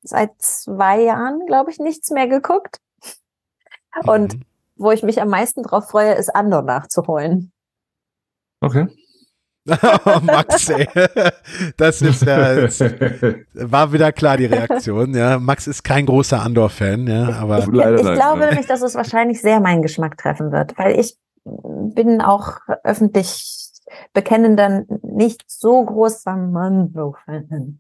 seit 0.02 0.32
zwei 0.40 1.02
Jahren, 1.02 1.46
glaube 1.46 1.72
ich, 1.72 1.80
nichts 1.80 2.10
mehr 2.10 2.28
geguckt. 2.28 2.78
Und 4.06 4.36
Mhm. 4.36 4.42
wo 4.76 4.92
ich 4.92 5.04
mich 5.04 5.22
am 5.22 5.30
meisten 5.30 5.62
drauf 5.64 5.90
freue, 5.90 6.14
ist 6.14 6.36
Andor 6.36 6.62
nachzuholen. 6.64 7.52
Okay. 8.60 8.88
oh, 10.06 10.20
Max, 10.22 10.70
ey. 10.70 10.88
Das 11.78 12.02
ist 12.02 12.24
ja, 12.24 12.56
das 12.56 12.80
war 13.54 13.94
wieder 13.94 14.12
klar 14.12 14.36
die 14.38 14.46
Reaktion, 14.46 15.16
ja. 15.16 15.40
Max 15.40 15.68
ist 15.68 15.84
kein 15.84 16.06
großer 16.06 16.42
Andor-Fan, 16.42 17.08
ja, 17.08 17.30
aber 17.40 17.66
Leider 17.72 17.98
ich 17.98 18.04
nein, 18.04 18.16
glaube 18.16 18.46
nämlich, 18.46 18.66
dass 18.66 18.82
es 18.82 18.96
wahrscheinlich 18.96 19.42
sehr 19.42 19.62
meinen 19.62 19.82
Geschmack 19.82 20.18
treffen 20.18 20.52
wird, 20.52 20.78
weil 20.78 21.00
ich 21.00 21.18
bin 21.46 22.22
auch 22.22 22.58
öffentlich 22.84 23.72
bekennender 24.14 24.84
nicht 25.02 25.44
so 25.48 25.84
großer 25.84 26.36
Mando-Fan. 26.36 27.80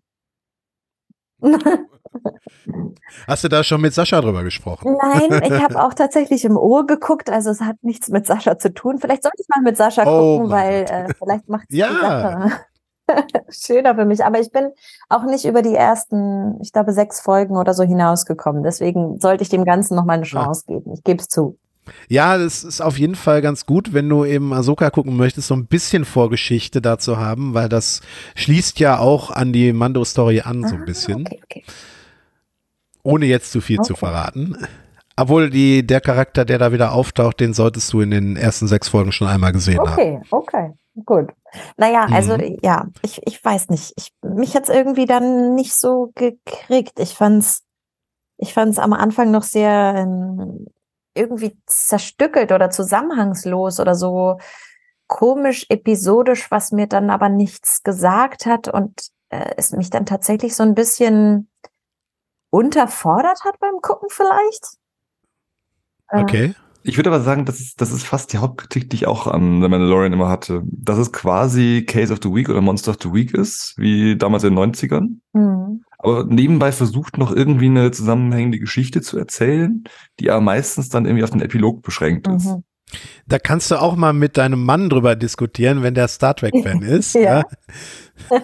Hast 3.27 3.43
du 3.43 3.47
da 3.49 3.63
schon 3.63 3.81
mit 3.81 3.93
Sascha 3.93 4.21
drüber 4.21 4.43
gesprochen? 4.43 4.97
Nein, 5.01 5.43
ich 5.43 5.61
habe 5.63 5.83
auch 5.83 5.93
tatsächlich 5.93 6.45
im 6.45 6.57
Ohr 6.57 6.85
geguckt, 6.85 7.29
also 7.29 7.49
es 7.49 7.61
hat 7.61 7.77
nichts 7.81 8.09
mit 8.09 8.25
Sascha 8.25 8.57
zu 8.57 8.73
tun. 8.73 8.97
Vielleicht 8.99 9.23
sollte 9.23 9.37
ich 9.41 9.47
mal 9.49 9.61
mit 9.61 9.77
Sascha 9.77 10.03
Oh 10.05 10.37
gucken, 10.37 10.51
weil 10.51 10.83
äh, 10.89 11.13
vielleicht 11.17 11.49
macht 11.49 11.65
es 11.69 11.77
Ja. 11.77 12.51
schöner 13.49 13.95
für 13.95 14.05
mich. 14.05 14.23
Aber 14.23 14.39
ich 14.39 14.51
bin 14.51 14.69
auch 15.09 15.23
nicht 15.23 15.45
über 15.45 15.61
die 15.61 15.75
ersten, 15.75 16.59
ich 16.61 16.71
glaube, 16.71 16.93
sechs 16.93 17.19
Folgen 17.19 17.57
oder 17.57 17.73
so 17.73 17.83
hinausgekommen. 17.83 18.63
Deswegen 18.63 19.19
sollte 19.19 19.43
ich 19.43 19.49
dem 19.49 19.65
Ganzen 19.65 19.95
noch 19.95 20.05
mal 20.05 20.13
eine 20.13 20.23
Chance 20.23 20.63
geben. 20.67 20.93
Ich 20.93 21.03
gebe 21.03 21.19
es 21.19 21.27
zu. 21.27 21.57
Ja, 22.07 22.37
das 22.37 22.63
ist 22.63 22.79
auf 22.79 22.97
jeden 22.97 23.15
Fall 23.15 23.41
ganz 23.41 23.65
gut, 23.65 23.93
wenn 23.93 24.07
du 24.07 24.23
eben 24.23 24.53
Ahsoka 24.53 24.89
gucken 24.89 25.17
möchtest, 25.17 25.49
so 25.49 25.53
ein 25.53 25.65
bisschen 25.65 26.05
Vorgeschichte 26.05 26.81
dazu 26.81 27.17
haben, 27.17 27.53
weil 27.53 27.67
das 27.67 27.99
schließt 28.35 28.79
ja 28.79 28.99
auch 28.99 29.31
an 29.31 29.51
die 29.51 29.73
Mando-Story 29.73 30.41
an, 30.45 30.65
so 30.65 30.75
ein 30.75 30.83
Ah, 30.83 30.85
bisschen, 30.85 31.21
Okay, 31.27 31.41
okay. 31.43 31.63
Ohne 33.03 33.25
jetzt 33.25 33.51
zu 33.51 33.61
viel 33.61 33.81
zu 33.81 33.93
Okay. 33.93 33.99
verraten. 33.99 34.57
Obwohl 35.15 35.49
die, 35.51 35.85
der 35.85 36.01
Charakter, 36.01 36.43
der 36.43 36.57
da 36.57 36.71
wieder 36.71 36.93
auftaucht, 36.93 37.39
den 37.39 37.53
solltest 37.53 37.93
du 37.93 38.01
in 38.01 38.09
den 38.09 38.35
ersten 38.35 38.67
sechs 38.67 38.87
Folgen 38.87 39.11
schon 39.11 39.27
einmal 39.27 39.51
gesehen 39.51 39.79
haben. 39.79 39.91
Okay, 39.91 40.21
okay, 40.31 40.71
gut. 41.05 41.29
Naja, 41.77 42.07
also 42.11 42.35
Mhm. 42.35 42.57
ja, 42.63 42.87
ich, 43.03 43.21
ich 43.27 43.43
weiß 43.43 43.69
nicht. 43.69 43.93
Ich, 43.95 44.11
mich 44.23 44.55
hat's 44.55 44.69
irgendwie 44.69 45.05
dann 45.05 45.53
nicht 45.53 45.75
so 45.75 46.11
gekriegt. 46.15 46.99
Ich 46.99 47.13
fand's, 47.13 47.63
ich 48.37 48.53
fand's 48.53 48.79
am 48.79 48.93
Anfang 48.93 49.29
noch 49.29 49.43
sehr 49.43 49.93
ähm, 49.97 50.65
irgendwie 51.13 51.55
zerstückelt 51.67 52.51
oder 52.51 52.71
zusammenhangslos 52.71 53.79
oder 53.79 53.93
so 53.93 54.39
komisch 55.05 55.67
episodisch, 55.69 56.49
was 56.49 56.71
mir 56.71 56.87
dann 56.87 57.11
aber 57.11 57.29
nichts 57.29 57.83
gesagt 57.83 58.47
hat 58.47 58.67
und 58.67 59.09
äh, 59.29 59.51
es 59.57 59.73
mich 59.73 59.91
dann 59.91 60.07
tatsächlich 60.07 60.55
so 60.55 60.63
ein 60.63 60.73
bisschen 60.73 61.49
unterfordert 62.53 63.43
hat 63.43 63.59
beim 63.59 63.81
Gucken 63.81 64.09
vielleicht. 64.09 64.77
Äh, 66.09 66.21
Okay. 66.21 66.53
Ich 66.85 66.97
würde 66.97 67.09
aber 67.09 67.21
sagen, 67.21 67.45
das 67.45 67.61
ist, 67.61 67.79
das 67.79 67.93
ist 67.93 68.03
fast 68.03 68.33
die 68.33 68.39
Hauptkritik, 68.39 68.89
die 68.89 68.97
ich 68.97 69.07
auch 69.07 69.25
an 69.25 69.61
The 69.61 69.69
Mandalorian 69.69 70.11
immer 70.11 70.27
hatte. 70.27 70.61
Dass 70.65 70.97
es 70.97 71.13
quasi 71.13 71.85
Case 71.87 72.11
of 72.11 72.19
the 72.21 72.29
Week 72.29 72.49
oder 72.49 72.59
Monster 72.59 72.91
of 72.91 72.97
the 73.01 73.13
Week 73.13 73.33
ist, 73.33 73.73
wie 73.77 74.17
damals 74.17 74.43
in 74.43 74.53
den 74.53 74.73
90ern. 74.73 75.19
mhm. 75.31 75.85
Aber 75.97 76.25
nebenbei 76.25 76.73
versucht 76.73 77.17
noch 77.17 77.31
irgendwie 77.31 77.67
eine 77.67 77.91
zusammenhängende 77.91 78.59
Geschichte 78.59 79.01
zu 79.01 79.17
erzählen, 79.17 79.85
die 80.19 80.29
aber 80.29 80.41
meistens 80.41 80.89
dann 80.89 81.05
irgendwie 81.05 81.23
auf 81.23 81.29
den 81.29 81.41
Epilog 81.41 81.81
beschränkt 81.81 82.27
ist. 82.27 82.47
Mhm. 82.47 82.63
Da 83.27 83.39
kannst 83.39 83.71
du 83.71 83.75
auch 83.81 83.95
mal 83.95 84.13
mit 84.13 84.37
deinem 84.37 84.63
Mann 84.63 84.89
drüber 84.89 85.15
diskutieren, 85.15 85.83
wenn 85.83 85.93
der 85.93 86.07
Star 86.07 86.35
Trek-Fan 86.35 86.81
ist. 86.83 87.15
Ja. 87.15 87.21
ja. 87.21 87.43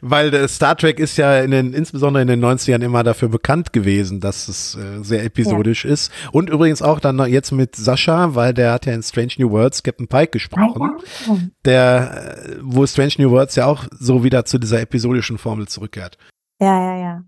Weil 0.00 0.30
der 0.30 0.48
Star 0.48 0.76
Trek 0.76 0.98
ist 1.00 1.16
ja 1.16 1.40
in 1.40 1.50
den, 1.50 1.72
insbesondere 1.72 2.22
in 2.22 2.28
den 2.28 2.44
90ern 2.44 2.82
immer 2.82 3.02
dafür 3.02 3.28
bekannt 3.28 3.72
gewesen, 3.72 4.20
dass 4.20 4.48
es 4.48 4.76
äh, 4.76 5.02
sehr 5.02 5.24
episodisch 5.24 5.84
ist. 5.84 6.12
Und 6.32 6.50
übrigens 6.50 6.82
auch 6.82 7.00
dann 7.00 7.16
noch 7.16 7.26
jetzt 7.26 7.50
mit 7.52 7.76
Sascha, 7.76 8.34
weil 8.34 8.54
der 8.54 8.72
hat 8.72 8.86
ja 8.86 8.92
in 8.92 9.02
Strange 9.02 9.32
New 9.38 9.50
Worlds 9.50 9.82
Captain 9.82 10.08
Pike 10.08 10.30
gesprochen, 10.30 10.92
ja. 11.26 11.38
der, 11.64 12.36
äh, 12.46 12.56
wo 12.62 12.86
Strange 12.86 13.14
New 13.18 13.30
Worlds 13.30 13.56
ja 13.56 13.66
auch 13.66 13.84
so 13.98 14.22
wieder 14.24 14.44
zu 14.44 14.58
dieser 14.58 14.80
episodischen 14.80 15.38
Formel 15.38 15.66
zurückkehrt. 15.68 16.16
Ja, 16.60 16.80
ja, 16.80 17.00
ja. 17.00 17.22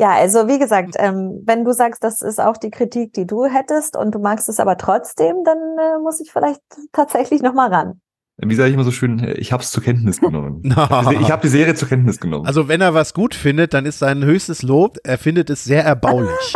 Ja, 0.00 0.12
also 0.12 0.46
wie 0.46 0.60
gesagt, 0.60 0.94
ähm, 0.96 1.42
wenn 1.44 1.64
du 1.64 1.72
sagst, 1.72 2.04
das 2.04 2.22
ist 2.22 2.40
auch 2.40 2.56
die 2.56 2.70
Kritik, 2.70 3.12
die 3.14 3.26
du 3.26 3.46
hättest 3.46 3.96
und 3.96 4.14
du 4.14 4.20
magst 4.20 4.48
es 4.48 4.60
aber 4.60 4.76
trotzdem, 4.76 5.42
dann 5.44 5.58
äh, 5.58 5.98
muss 6.00 6.20
ich 6.20 6.30
vielleicht 6.30 6.60
tatsächlich 6.92 7.42
noch 7.42 7.52
mal 7.52 7.68
ran. 7.68 8.00
Wie 8.40 8.54
sage 8.54 8.68
ich 8.68 8.74
immer 8.74 8.84
so 8.84 8.92
schön, 8.92 9.34
ich 9.36 9.52
habe 9.52 9.64
es 9.64 9.72
zur 9.72 9.82
Kenntnis 9.82 10.20
genommen. 10.20 10.62
ich 11.20 11.30
habe 11.32 11.42
die 11.42 11.48
Serie 11.48 11.74
zur 11.74 11.88
Kenntnis 11.88 12.20
genommen. 12.20 12.46
Also 12.46 12.68
wenn 12.68 12.80
er 12.80 12.94
was 12.94 13.12
gut 13.12 13.34
findet, 13.34 13.74
dann 13.74 13.84
ist 13.84 13.98
sein 13.98 14.24
höchstes 14.24 14.62
Lob, 14.62 14.98
er 15.02 15.18
findet 15.18 15.50
es 15.50 15.64
sehr 15.64 15.82
erbaulich. 15.84 16.54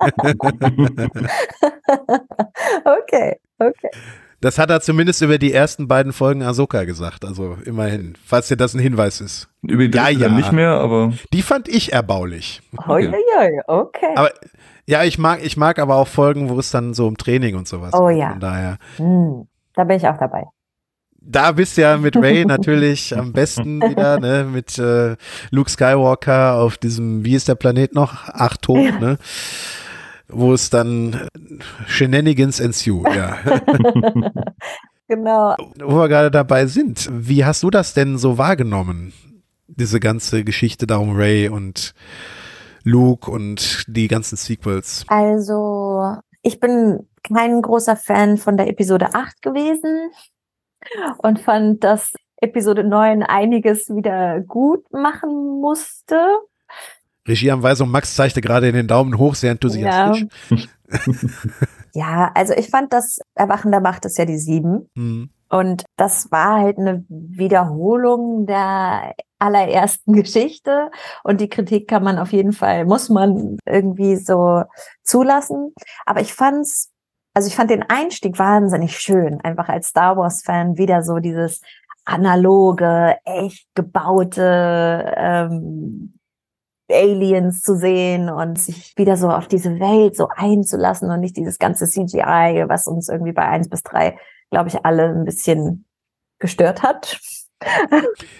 okay, 2.84 3.36
okay. 3.60 3.90
Das 4.42 4.58
hat 4.58 4.68
er 4.70 4.80
zumindest 4.82 5.22
über 5.22 5.38
die 5.38 5.52
ersten 5.52 5.88
beiden 5.88 6.12
Folgen 6.12 6.42
Ahsoka 6.42 6.84
gesagt, 6.84 7.24
also 7.24 7.56
immerhin, 7.64 8.14
falls 8.26 8.48
dir 8.48 8.56
das 8.56 8.74
ein 8.74 8.80
Hinweis 8.80 9.20
ist. 9.22 9.48
Über 9.62 9.86
die 9.88 9.96
Ja, 9.96 10.08
ja. 10.10 10.28
nicht 10.28 10.52
mehr, 10.52 10.72
aber 10.72 11.12
Die 11.32 11.42
fand 11.42 11.68
ich 11.68 11.92
erbaulich. 11.92 12.60
Hoi, 12.86 13.08
okay. 13.68 14.12
Aber 14.16 14.30
ja, 14.84 15.04
ich 15.04 15.16
mag, 15.16 15.44
ich 15.44 15.56
mag 15.56 15.78
aber 15.78 15.94
auch 15.94 16.08
Folgen, 16.08 16.48
wo 16.50 16.58
es 16.58 16.70
dann 16.72 16.92
so 16.92 17.06
um 17.06 17.16
Training 17.16 17.54
und 17.56 17.68
sowas 17.68 17.92
Oh 17.94 18.08
geht. 18.08 18.18
ja. 18.18 18.30
Von 18.30 18.40
daher. 18.40 18.78
Hm, 18.96 19.46
da 19.74 19.84
bin 19.84 19.96
ich 19.96 20.06
auch 20.08 20.18
dabei. 20.18 20.44
Da 21.24 21.52
bist 21.52 21.76
du 21.76 21.82
ja 21.82 21.96
mit 21.96 22.16
Ray 22.16 22.44
natürlich 22.46 23.16
am 23.16 23.32
besten 23.32 23.80
wieder, 23.80 24.18
ne, 24.18 24.44
mit 24.52 24.76
äh, 24.76 25.14
Luke 25.52 25.70
Skywalker 25.70 26.54
auf 26.56 26.78
diesem, 26.78 27.24
wie 27.24 27.36
ist 27.36 27.46
der 27.46 27.54
Planet 27.54 27.94
noch? 27.94 28.28
Achton, 28.28 28.82
Ja. 28.82 28.98
ne? 28.98 29.18
Wo 30.32 30.54
es 30.54 30.70
dann 30.70 31.28
Shenanigans 31.86 32.60
ensue, 32.60 33.04
ja. 33.14 33.38
Genau. 35.08 35.54
Wo 35.78 35.96
wir 35.98 36.08
gerade 36.08 36.30
dabei 36.30 36.64
sind, 36.64 37.06
wie 37.12 37.44
hast 37.44 37.62
du 37.62 37.68
das 37.68 37.92
denn 37.92 38.16
so 38.16 38.38
wahrgenommen? 38.38 39.12
Diese 39.66 40.00
ganze 40.00 40.42
Geschichte 40.42 40.86
da 40.86 40.96
um 40.96 41.14
Ray 41.14 41.50
und 41.50 41.92
Luke 42.82 43.30
und 43.30 43.84
die 43.88 44.08
ganzen 44.08 44.36
Sequels. 44.36 45.04
Also, 45.08 46.16
ich 46.40 46.60
bin 46.60 47.08
kein 47.22 47.60
großer 47.60 47.96
Fan 47.96 48.38
von 48.38 48.56
der 48.56 48.68
Episode 48.68 49.14
8 49.14 49.42
gewesen 49.42 50.10
und 51.18 51.40
fand, 51.40 51.84
dass 51.84 52.12
Episode 52.38 52.82
9 52.82 53.22
einiges 53.22 53.94
wieder 53.94 54.40
gut 54.40 54.90
machen 54.92 55.60
musste. 55.60 56.16
Regieanweisung, 57.26 57.90
Max 57.90 58.14
zeigte 58.14 58.40
gerade 58.40 58.68
in 58.68 58.74
den 58.74 58.88
Daumen 58.88 59.18
hoch, 59.18 59.34
sehr 59.34 59.52
enthusiastisch. 59.52 60.26
Ja, 61.94 62.30
also 62.34 62.54
ich 62.54 62.70
fand, 62.70 62.92
das 62.92 63.20
Erwachen 63.34 63.70
der 63.70 63.80
Macht 63.80 64.04
ist 64.04 64.16
ja 64.18 64.24
die 64.24 64.38
7. 64.38 64.88
Hm. 64.96 65.30
Und 65.50 65.84
das 65.96 66.30
war 66.30 66.60
halt 66.60 66.78
eine 66.78 67.04
Wiederholung 67.08 68.46
der 68.46 69.14
allerersten 69.38 70.14
Geschichte. 70.14 70.90
Und 71.22 71.40
die 71.40 71.50
Kritik 71.50 71.88
kann 71.88 72.02
man 72.02 72.18
auf 72.18 72.32
jeden 72.32 72.52
Fall, 72.52 72.86
muss 72.86 73.10
man 73.10 73.58
irgendwie 73.66 74.16
so 74.16 74.62
zulassen. 75.02 75.74
Aber 76.06 76.22
ich 76.22 76.32
fand's, 76.32 76.90
also 77.34 77.48
ich 77.48 77.56
fand 77.56 77.70
den 77.70 77.82
Einstieg 77.82 78.38
wahnsinnig 78.38 78.98
schön, 78.98 79.40
einfach 79.42 79.68
als 79.68 79.88
Star 79.88 80.16
Wars-Fan 80.16 80.78
wieder 80.78 81.02
so 81.02 81.18
dieses 81.18 81.60
analoge, 82.04 83.16
echt 83.24 83.66
gebaute 83.74 85.12
ähm, 85.16 86.14
Aliens 86.90 87.62
zu 87.62 87.76
sehen 87.76 88.28
und 88.28 88.58
sich 88.58 88.92
wieder 88.96 89.16
so 89.16 89.28
auf 89.30 89.48
diese 89.48 89.78
Welt 89.80 90.16
so 90.16 90.28
einzulassen 90.34 91.10
und 91.10 91.20
nicht 91.20 91.36
dieses 91.36 91.58
ganze 91.58 91.86
CGI, 91.86 92.64
was 92.68 92.86
uns 92.86 93.08
irgendwie 93.08 93.32
bei 93.32 93.46
eins 93.46 93.68
bis 93.68 93.82
drei 93.82 94.16
glaube 94.52 94.68
ich, 94.68 94.84
alle 94.84 95.08
ein 95.08 95.24
bisschen 95.24 95.86
gestört 96.38 96.82
hat. 96.82 97.18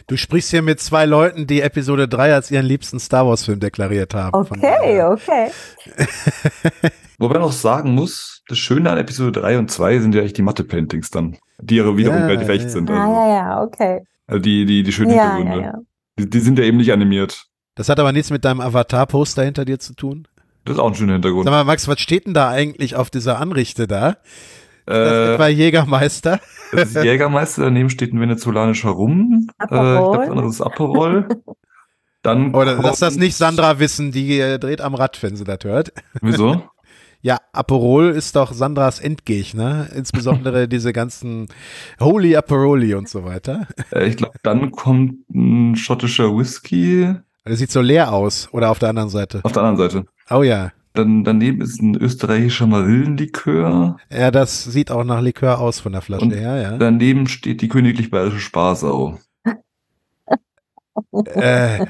Du 0.08 0.16
sprichst 0.16 0.50
hier 0.50 0.62
mit 0.62 0.80
zwei 0.80 1.06
Leuten, 1.06 1.46
die 1.46 1.60
Episode 1.60 2.08
3 2.08 2.34
als 2.34 2.50
ihren 2.50 2.66
liebsten 2.66 2.98
Star 2.98 3.24
Wars-Film 3.24 3.60
deklariert 3.60 4.14
haben. 4.14 4.34
Okay, 4.34 5.00
okay. 5.04 5.48
wobei 7.18 7.34
man 7.34 7.44
auch 7.44 7.52
sagen 7.52 7.94
muss, 7.94 8.42
das 8.48 8.58
Schöne 8.58 8.90
an 8.90 8.98
Episode 8.98 9.40
3 9.40 9.58
und 9.60 9.70
2 9.70 10.00
sind 10.00 10.16
ja 10.16 10.22
eigentlich 10.22 10.32
die 10.32 10.42
Matte-Paintings 10.42 11.10
dann, 11.12 11.36
die 11.60 11.76
wiederum 11.76 11.96
Ja, 12.00 12.26
relativ 12.26 12.48
ja, 12.48 12.54
echt 12.54 12.64
ja. 12.64 12.70
sind. 12.70 12.90
Ah, 12.90 12.94
Also, 13.04 13.12
ja, 13.14 13.28
ja, 13.28 13.62
okay. 13.62 14.02
also 14.26 14.42
die, 14.42 14.66
die, 14.66 14.82
die 14.82 14.92
schönen 14.92 15.12
Ja, 15.14 15.36
Hintergründe. 15.36 15.66
ja, 15.68 15.72
ja. 15.74 15.78
Die, 16.18 16.28
die 16.28 16.40
sind 16.40 16.58
ja 16.58 16.64
eben 16.64 16.78
nicht 16.78 16.92
animiert. 16.92 17.46
Das 17.74 17.88
hat 17.88 17.98
aber 17.98 18.12
nichts 18.12 18.30
mit 18.30 18.44
deinem 18.44 18.60
Avatar-Poster 18.60 19.44
hinter 19.44 19.64
dir 19.64 19.78
zu 19.78 19.94
tun. 19.94 20.28
Das 20.64 20.74
ist 20.74 20.80
auch 20.80 20.88
ein 20.88 20.94
schöner 20.94 21.14
Hintergrund. 21.14 21.44
Sag 21.44 21.52
mal, 21.52 21.64
Max, 21.64 21.88
was 21.88 22.00
steht 22.00 22.26
denn 22.26 22.34
da 22.34 22.48
eigentlich 22.50 22.94
auf 22.96 23.10
dieser 23.10 23.40
Anrichte 23.40 23.86
da? 23.86 24.16
Das 24.86 24.96
Äh, 24.96 25.34
etwa 25.34 25.48
Jägermeister? 25.48 26.40
das 26.72 26.94
ist 26.94 27.04
Jägermeister, 27.04 27.62
daneben 27.64 27.90
steht 27.90 28.12
ein 28.12 28.20
venezolanischer 28.20 28.90
Rum. 28.90 29.48
Äh, 29.60 29.64
ich 29.64 29.70
Aperol. 29.70 29.94
glaube, 29.94 30.18
das 30.18 30.30
andere 30.30 30.48
ist 30.48 30.60
Aperol. 30.60 31.28
Dann 32.22 32.54
Oder 32.54 32.74
lass 32.76 32.98
das 33.00 33.16
nicht 33.16 33.36
Sandra 33.36 33.78
wissen, 33.78 34.12
die 34.12 34.38
äh, 34.38 34.58
dreht 34.58 34.80
am 34.80 34.94
Rad, 34.94 35.22
wenn 35.22 35.36
sie 35.36 35.44
das 35.44 35.58
hört. 35.64 35.92
Wieso? 36.20 36.62
Ja, 37.24 37.38
Aperol 37.52 38.10
ist 38.10 38.34
doch 38.34 38.52
Sandras 38.52 38.98
Endgegner, 38.98 39.88
insbesondere 39.94 40.66
diese 40.66 40.92
ganzen 40.92 41.46
Holy 42.00 42.34
Aperoli 42.34 42.94
und 42.94 43.08
so 43.08 43.24
weiter. 43.24 43.68
Äh, 43.92 44.08
ich 44.08 44.16
glaube, 44.16 44.34
dann 44.42 44.72
kommt 44.72 45.30
ein 45.30 45.76
schottischer 45.76 46.36
Whisky 46.36 47.14
Das 47.44 47.58
sieht 47.58 47.70
so 47.70 47.80
leer 47.80 48.12
aus. 48.12 48.48
Oder 48.52 48.70
auf 48.70 48.78
der 48.78 48.88
anderen 48.90 49.08
Seite. 49.08 49.40
auf 49.42 49.52
der 49.52 49.62
anderen 49.62 49.90
Seite. 49.90 50.06
Oh 50.30 50.42
ja. 50.42 50.70
Dann 50.94 51.24
daneben 51.24 51.62
ist 51.62 51.80
ein 51.80 51.96
österreichischer 51.96 52.66
Marillenlikör. 52.66 53.96
Ja, 54.10 54.30
das 54.30 54.64
sieht 54.64 54.90
auch 54.90 55.04
nach 55.04 55.20
Likör 55.22 55.58
aus 55.58 55.80
von 55.80 55.92
der 55.92 56.02
Flasche 56.02 56.24
Und 56.24 56.32
her, 56.32 56.56
ja. 56.60 56.76
Daneben 56.76 57.26
steht 57.28 57.62
die 57.62 57.68
königlich 57.68 58.10
bayerische 58.10 58.40
Sparsau. 58.40 59.18
Äh, 61.26 61.86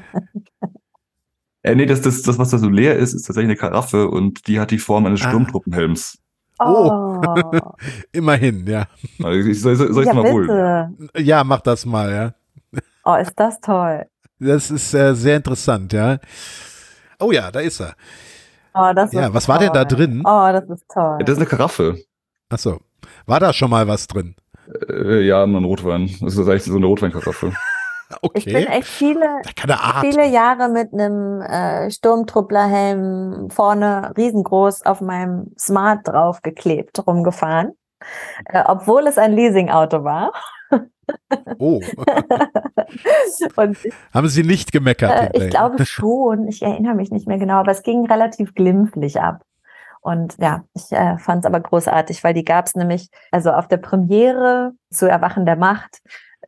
Äh, 1.64 1.76
nee, 1.76 1.86
das, 1.86 2.00
das, 2.02 2.22
das, 2.22 2.38
was 2.38 2.50
da 2.50 2.58
so 2.58 2.68
leer 2.68 2.96
ist, 2.96 3.12
ist 3.14 3.22
tatsächlich 3.22 3.50
eine 3.50 3.56
Karaffe 3.56 4.08
und 4.08 4.48
die 4.48 4.58
hat 4.58 4.72
die 4.72 4.78
Form 4.78 5.06
eines 5.06 5.22
Ah. 5.22 5.28
Sturmtruppenhelms. 5.28 6.18
Oh, 6.58 7.20
immerhin, 8.12 8.66
ja. 8.66 8.86
Ich, 9.18 9.60
soll, 9.60 9.76
soll 9.76 10.02
ich 10.02 10.06
ja, 10.08 10.14
mal 10.14 10.30
holen? 10.32 10.46
bitte. 11.08 11.22
Ja, 11.24 11.44
mach 11.44 11.60
das 11.60 11.86
mal, 11.86 12.10
ja. 12.12 12.80
Oh, 13.04 13.14
ist 13.14 13.34
das 13.38 13.60
toll. 13.60 14.06
Das 14.42 14.70
ist 14.70 14.92
äh, 14.94 15.14
sehr 15.14 15.36
interessant, 15.36 15.92
ja. 15.92 16.18
Oh 17.20 17.30
ja, 17.32 17.50
da 17.50 17.60
ist 17.60 17.80
er. 17.80 17.94
Oh, 18.74 18.92
das 18.94 19.12
Ja, 19.12 19.28
ist 19.28 19.34
was 19.34 19.48
war 19.48 19.58
denn 19.58 19.72
da 19.72 19.84
toll. 19.84 19.96
drin? 19.96 20.22
Oh, 20.24 20.48
das 20.52 20.68
ist 20.68 20.88
toll. 20.88 21.16
Ja, 21.20 21.24
das 21.24 21.32
ist 21.34 21.38
eine 21.38 21.46
Karaffe. 21.46 21.98
Achso. 22.48 22.80
War 23.26 23.40
da 23.40 23.52
schon 23.52 23.70
mal 23.70 23.86
was 23.86 24.06
drin? 24.06 24.34
Äh, 24.88 25.20
ja, 25.22 25.42
ein 25.44 25.54
Rotwein. 25.54 26.10
Das 26.20 26.34
ist 26.36 26.48
eigentlich 26.48 26.64
so 26.64 26.76
eine 26.76 26.86
Rotweinkaraffe. 26.86 27.52
Ich 28.34 28.44
bin 28.44 28.56
Okay. 28.56 28.66
echt 28.66 28.88
viele, 28.88 29.40
viele 30.00 30.26
Jahre 30.28 30.68
mit 30.68 30.92
einem 30.92 31.40
äh, 31.40 31.90
Sturmtrupplerhelm 31.90 33.48
vorne 33.50 34.12
riesengroß 34.16 34.82
auf 34.82 35.00
meinem 35.00 35.54
Smart 35.58 36.06
draufgeklebt 36.08 37.06
rumgefahren, 37.06 37.72
äh, 38.46 38.62
obwohl 38.66 39.06
es 39.06 39.18
ein 39.18 39.32
Leasingauto 39.32 40.04
war. 40.04 40.32
Oh, 41.58 41.80
Und 43.56 43.78
haben 44.14 44.28
Sie 44.28 44.42
nicht 44.42 44.72
gemeckert? 44.72 45.34
äh, 45.34 45.44
ich 45.44 45.50
glaube 45.50 45.84
schon, 45.84 46.48
ich 46.48 46.62
erinnere 46.62 46.94
mich 46.94 47.10
nicht 47.10 47.26
mehr 47.26 47.38
genau, 47.38 47.56
aber 47.56 47.72
es 47.72 47.82
ging 47.82 48.06
relativ 48.06 48.54
glimpflich 48.54 49.20
ab. 49.20 49.42
Und 50.00 50.36
ja, 50.38 50.64
ich 50.74 50.90
äh, 50.90 51.16
fand 51.18 51.44
es 51.44 51.46
aber 51.46 51.60
großartig, 51.60 52.24
weil 52.24 52.34
die 52.34 52.44
gab 52.44 52.66
es 52.66 52.74
nämlich, 52.74 53.08
also 53.30 53.52
auf 53.52 53.68
der 53.68 53.76
Premiere 53.76 54.72
zu 54.90 55.08
Erwachen 55.08 55.46
der 55.46 55.56
Macht, 55.56 56.02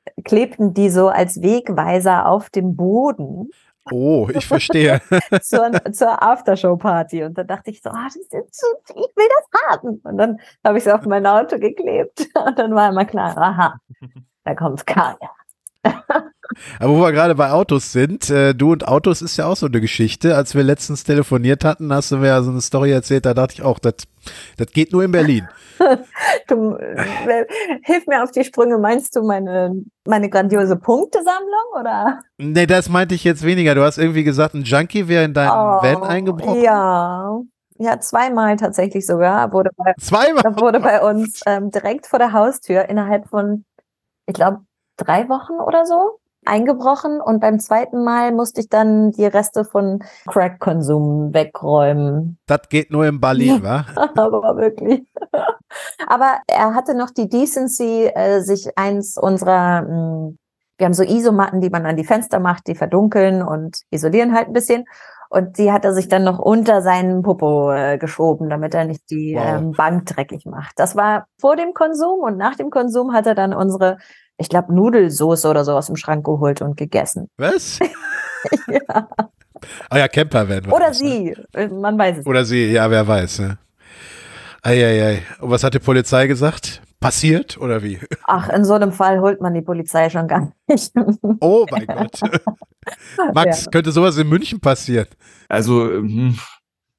äh, 0.04 0.22
klebten 0.22 0.74
die 0.74 0.90
so 0.90 1.08
als 1.08 1.40
Wegweiser 1.40 2.26
auf 2.26 2.50
dem 2.50 2.74
Boden 2.74 3.50
Oh, 3.90 4.28
ich 4.32 4.46
verstehe. 4.46 5.00
zur, 5.42 5.70
zur 5.92 6.22
Aftershow-Party. 6.22 7.24
Und 7.24 7.36
dann 7.36 7.46
dachte 7.46 7.70
ich 7.70 7.82
so, 7.82 7.90
ah, 7.90 8.04
das 8.06 8.16
ist 8.16 8.30
so, 8.54 8.66
ich 8.90 9.16
will 9.16 9.28
das 9.28 9.62
haben. 9.68 10.00
Und 10.02 10.16
dann 10.16 10.38
habe 10.64 10.78
ich 10.78 10.86
es 10.86 10.92
auf 10.92 11.04
mein 11.06 11.26
Auto 11.26 11.58
geklebt. 11.58 12.28
Und 12.46 12.58
dann 12.58 12.74
war 12.74 12.88
immer 12.90 13.04
klar, 13.04 13.36
aha, 13.36 13.78
da 14.44 14.54
kommt 14.54 14.86
Kaya. 14.86 15.30
Aber 16.78 16.92
wo 16.94 17.00
wir 17.00 17.12
gerade 17.12 17.34
bei 17.34 17.50
Autos 17.50 17.92
sind, 17.92 18.30
äh, 18.30 18.54
du 18.54 18.72
und 18.72 18.86
Autos 18.88 19.22
ist 19.22 19.36
ja 19.36 19.46
auch 19.46 19.56
so 19.56 19.66
eine 19.66 19.80
Geschichte. 19.80 20.36
Als 20.36 20.54
wir 20.54 20.62
letztens 20.62 21.04
telefoniert 21.04 21.64
hatten, 21.64 21.92
hast 21.92 22.10
du 22.12 22.18
mir 22.18 22.28
ja 22.28 22.42
so 22.42 22.50
eine 22.50 22.60
Story 22.60 22.92
erzählt, 22.92 23.26
da 23.26 23.34
dachte 23.34 23.54
ich 23.54 23.62
auch, 23.62 23.78
das 23.78 23.94
das 24.56 24.68
geht 24.68 24.92
nur 24.92 25.04
in 25.04 25.12
Berlin. 25.12 25.48
Du, 26.46 26.76
äh, 26.76 27.46
hilf 27.82 28.06
mir 28.06 28.22
auf 28.22 28.30
die 28.30 28.44
Sprünge. 28.44 28.78
Meinst 28.78 29.16
du 29.16 29.22
meine, 29.22 29.74
meine 30.06 30.30
grandiose 30.30 30.76
Punktesammlung 30.76 31.80
oder? 31.80 32.20
Nee, 32.38 32.66
das 32.66 32.88
meinte 32.88 33.16
ich 33.16 33.24
jetzt 33.24 33.44
weniger. 33.44 33.74
Du 33.74 33.82
hast 33.82 33.98
irgendwie 33.98 34.22
gesagt, 34.22 34.54
ein 34.54 34.62
Junkie 34.62 35.08
wäre 35.08 35.24
in 35.24 35.34
deinen 35.34 35.50
Van 35.50 36.04
eingebrochen. 36.04 36.60
Oh, 36.60 36.62
Ja. 36.62 37.40
Ja, 37.76 37.98
zweimal 37.98 38.56
tatsächlich 38.56 39.04
sogar. 39.04 39.52
Wurde 39.52 39.70
bei, 39.76 39.94
Zweimal. 39.98 40.44
wurde 40.60 40.78
bei 40.78 41.02
uns 41.02 41.40
ähm, 41.44 41.72
direkt 41.72 42.06
vor 42.06 42.20
der 42.20 42.32
Haustür 42.32 42.88
innerhalb 42.88 43.28
von, 43.28 43.64
ich 44.26 44.34
glaube, 44.34 44.60
drei 44.96 45.28
Wochen 45.28 45.54
oder 45.54 45.84
so 45.86 46.20
eingebrochen. 46.46 47.20
Und 47.20 47.40
beim 47.40 47.58
zweiten 47.58 48.04
Mal 48.04 48.32
musste 48.32 48.60
ich 48.60 48.68
dann 48.68 49.10
die 49.12 49.26
Reste 49.26 49.64
von 49.64 50.02
Crack-Konsum 50.26 51.32
wegräumen. 51.34 52.38
Das 52.46 52.68
geht 52.68 52.90
nur 52.90 53.06
in 53.06 53.20
Berlin, 53.20 53.62
wa? 53.62 53.84
Aber 54.16 54.56
wirklich. 54.56 55.02
Aber 56.06 56.38
er 56.46 56.74
hatte 56.74 56.94
noch 56.96 57.10
die 57.10 57.28
Decency, 57.28 58.10
äh, 58.14 58.40
sich 58.40 58.76
eins 58.76 59.16
unserer, 59.18 59.82
mh, 59.82 60.32
wir 60.78 60.86
haben 60.86 60.94
so 60.94 61.02
Isomatten, 61.04 61.60
die 61.60 61.70
man 61.70 61.86
an 61.86 61.96
die 61.96 62.04
Fenster 62.04 62.40
macht, 62.40 62.66
die 62.66 62.74
verdunkeln 62.74 63.42
und 63.42 63.78
isolieren 63.90 64.34
halt 64.34 64.48
ein 64.48 64.52
bisschen. 64.52 64.84
Und 65.30 65.58
die 65.58 65.72
hat 65.72 65.84
er 65.84 65.92
sich 65.92 66.06
dann 66.08 66.22
noch 66.22 66.38
unter 66.38 66.80
seinen 66.80 67.22
Popo 67.22 67.72
äh, 67.72 67.98
geschoben, 67.98 68.48
damit 68.50 68.72
er 68.74 68.84
nicht 68.84 69.10
die 69.10 69.34
Wow. 69.36 69.44
ähm, 69.44 69.72
Bank 69.72 70.06
dreckig 70.06 70.46
macht. 70.46 70.78
Das 70.78 70.94
war 70.94 71.26
vor 71.40 71.56
dem 71.56 71.74
Konsum 71.74 72.20
und 72.20 72.36
nach 72.36 72.54
dem 72.54 72.70
Konsum 72.70 73.12
hat 73.12 73.26
er 73.26 73.34
dann 73.34 73.52
unsere, 73.52 73.96
ich 74.38 74.48
glaube, 74.48 74.74
Nudelsoße 74.74 75.48
oder 75.48 75.64
so 75.64 75.72
aus 75.72 75.86
dem 75.86 75.96
Schrank 75.96 76.24
geholt 76.24 76.60
und 76.62 76.76
gegessen. 76.76 77.28
Was? 77.36 77.78
ja. 78.68 79.08
Ah 79.88 79.98
ja, 79.98 80.08
Campervan. 80.08 80.66
war 80.66 80.74
Oder 80.74 80.88
das, 80.88 81.00
ne? 81.00 81.08
sie, 81.52 81.58
äh, 81.58 81.68
man 81.68 81.98
weiß 81.98 82.18
es. 82.18 82.26
Oder 82.26 82.44
sie, 82.44 82.66
ja, 82.72 82.90
wer 82.90 83.06
weiß. 83.06 83.38
Ne? 83.40 83.58
Eieiei. 84.62 85.22
Und 85.40 85.50
was 85.50 85.62
hat 85.64 85.74
die 85.74 85.78
Polizei 85.78 86.26
gesagt? 86.26 86.82
Passiert 87.00 87.58
oder 87.58 87.82
wie? 87.82 87.98
Ach, 88.24 88.48
in 88.48 88.64
so 88.64 88.72
einem 88.74 88.92
Fall 88.92 89.20
holt 89.20 89.40
man 89.42 89.52
die 89.54 89.60
Polizei 89.62 90.08
schon 90.08 90.26
gar 90.26 90.52
nicht. 90.68 90.92
Oh 91.40 91.66
mein 91.70 91.86
Gott. 91.86 92.18
Max, 93.34 93.64
Ja. 93.64 93.70
könnte 93.70 93.92
sowas 93.92 94.16
in 94.16 94.28
München 94.28 94.60
passieren? 94.60 95.08
Also, 95.48 95.90
ähm, 95.92 96.38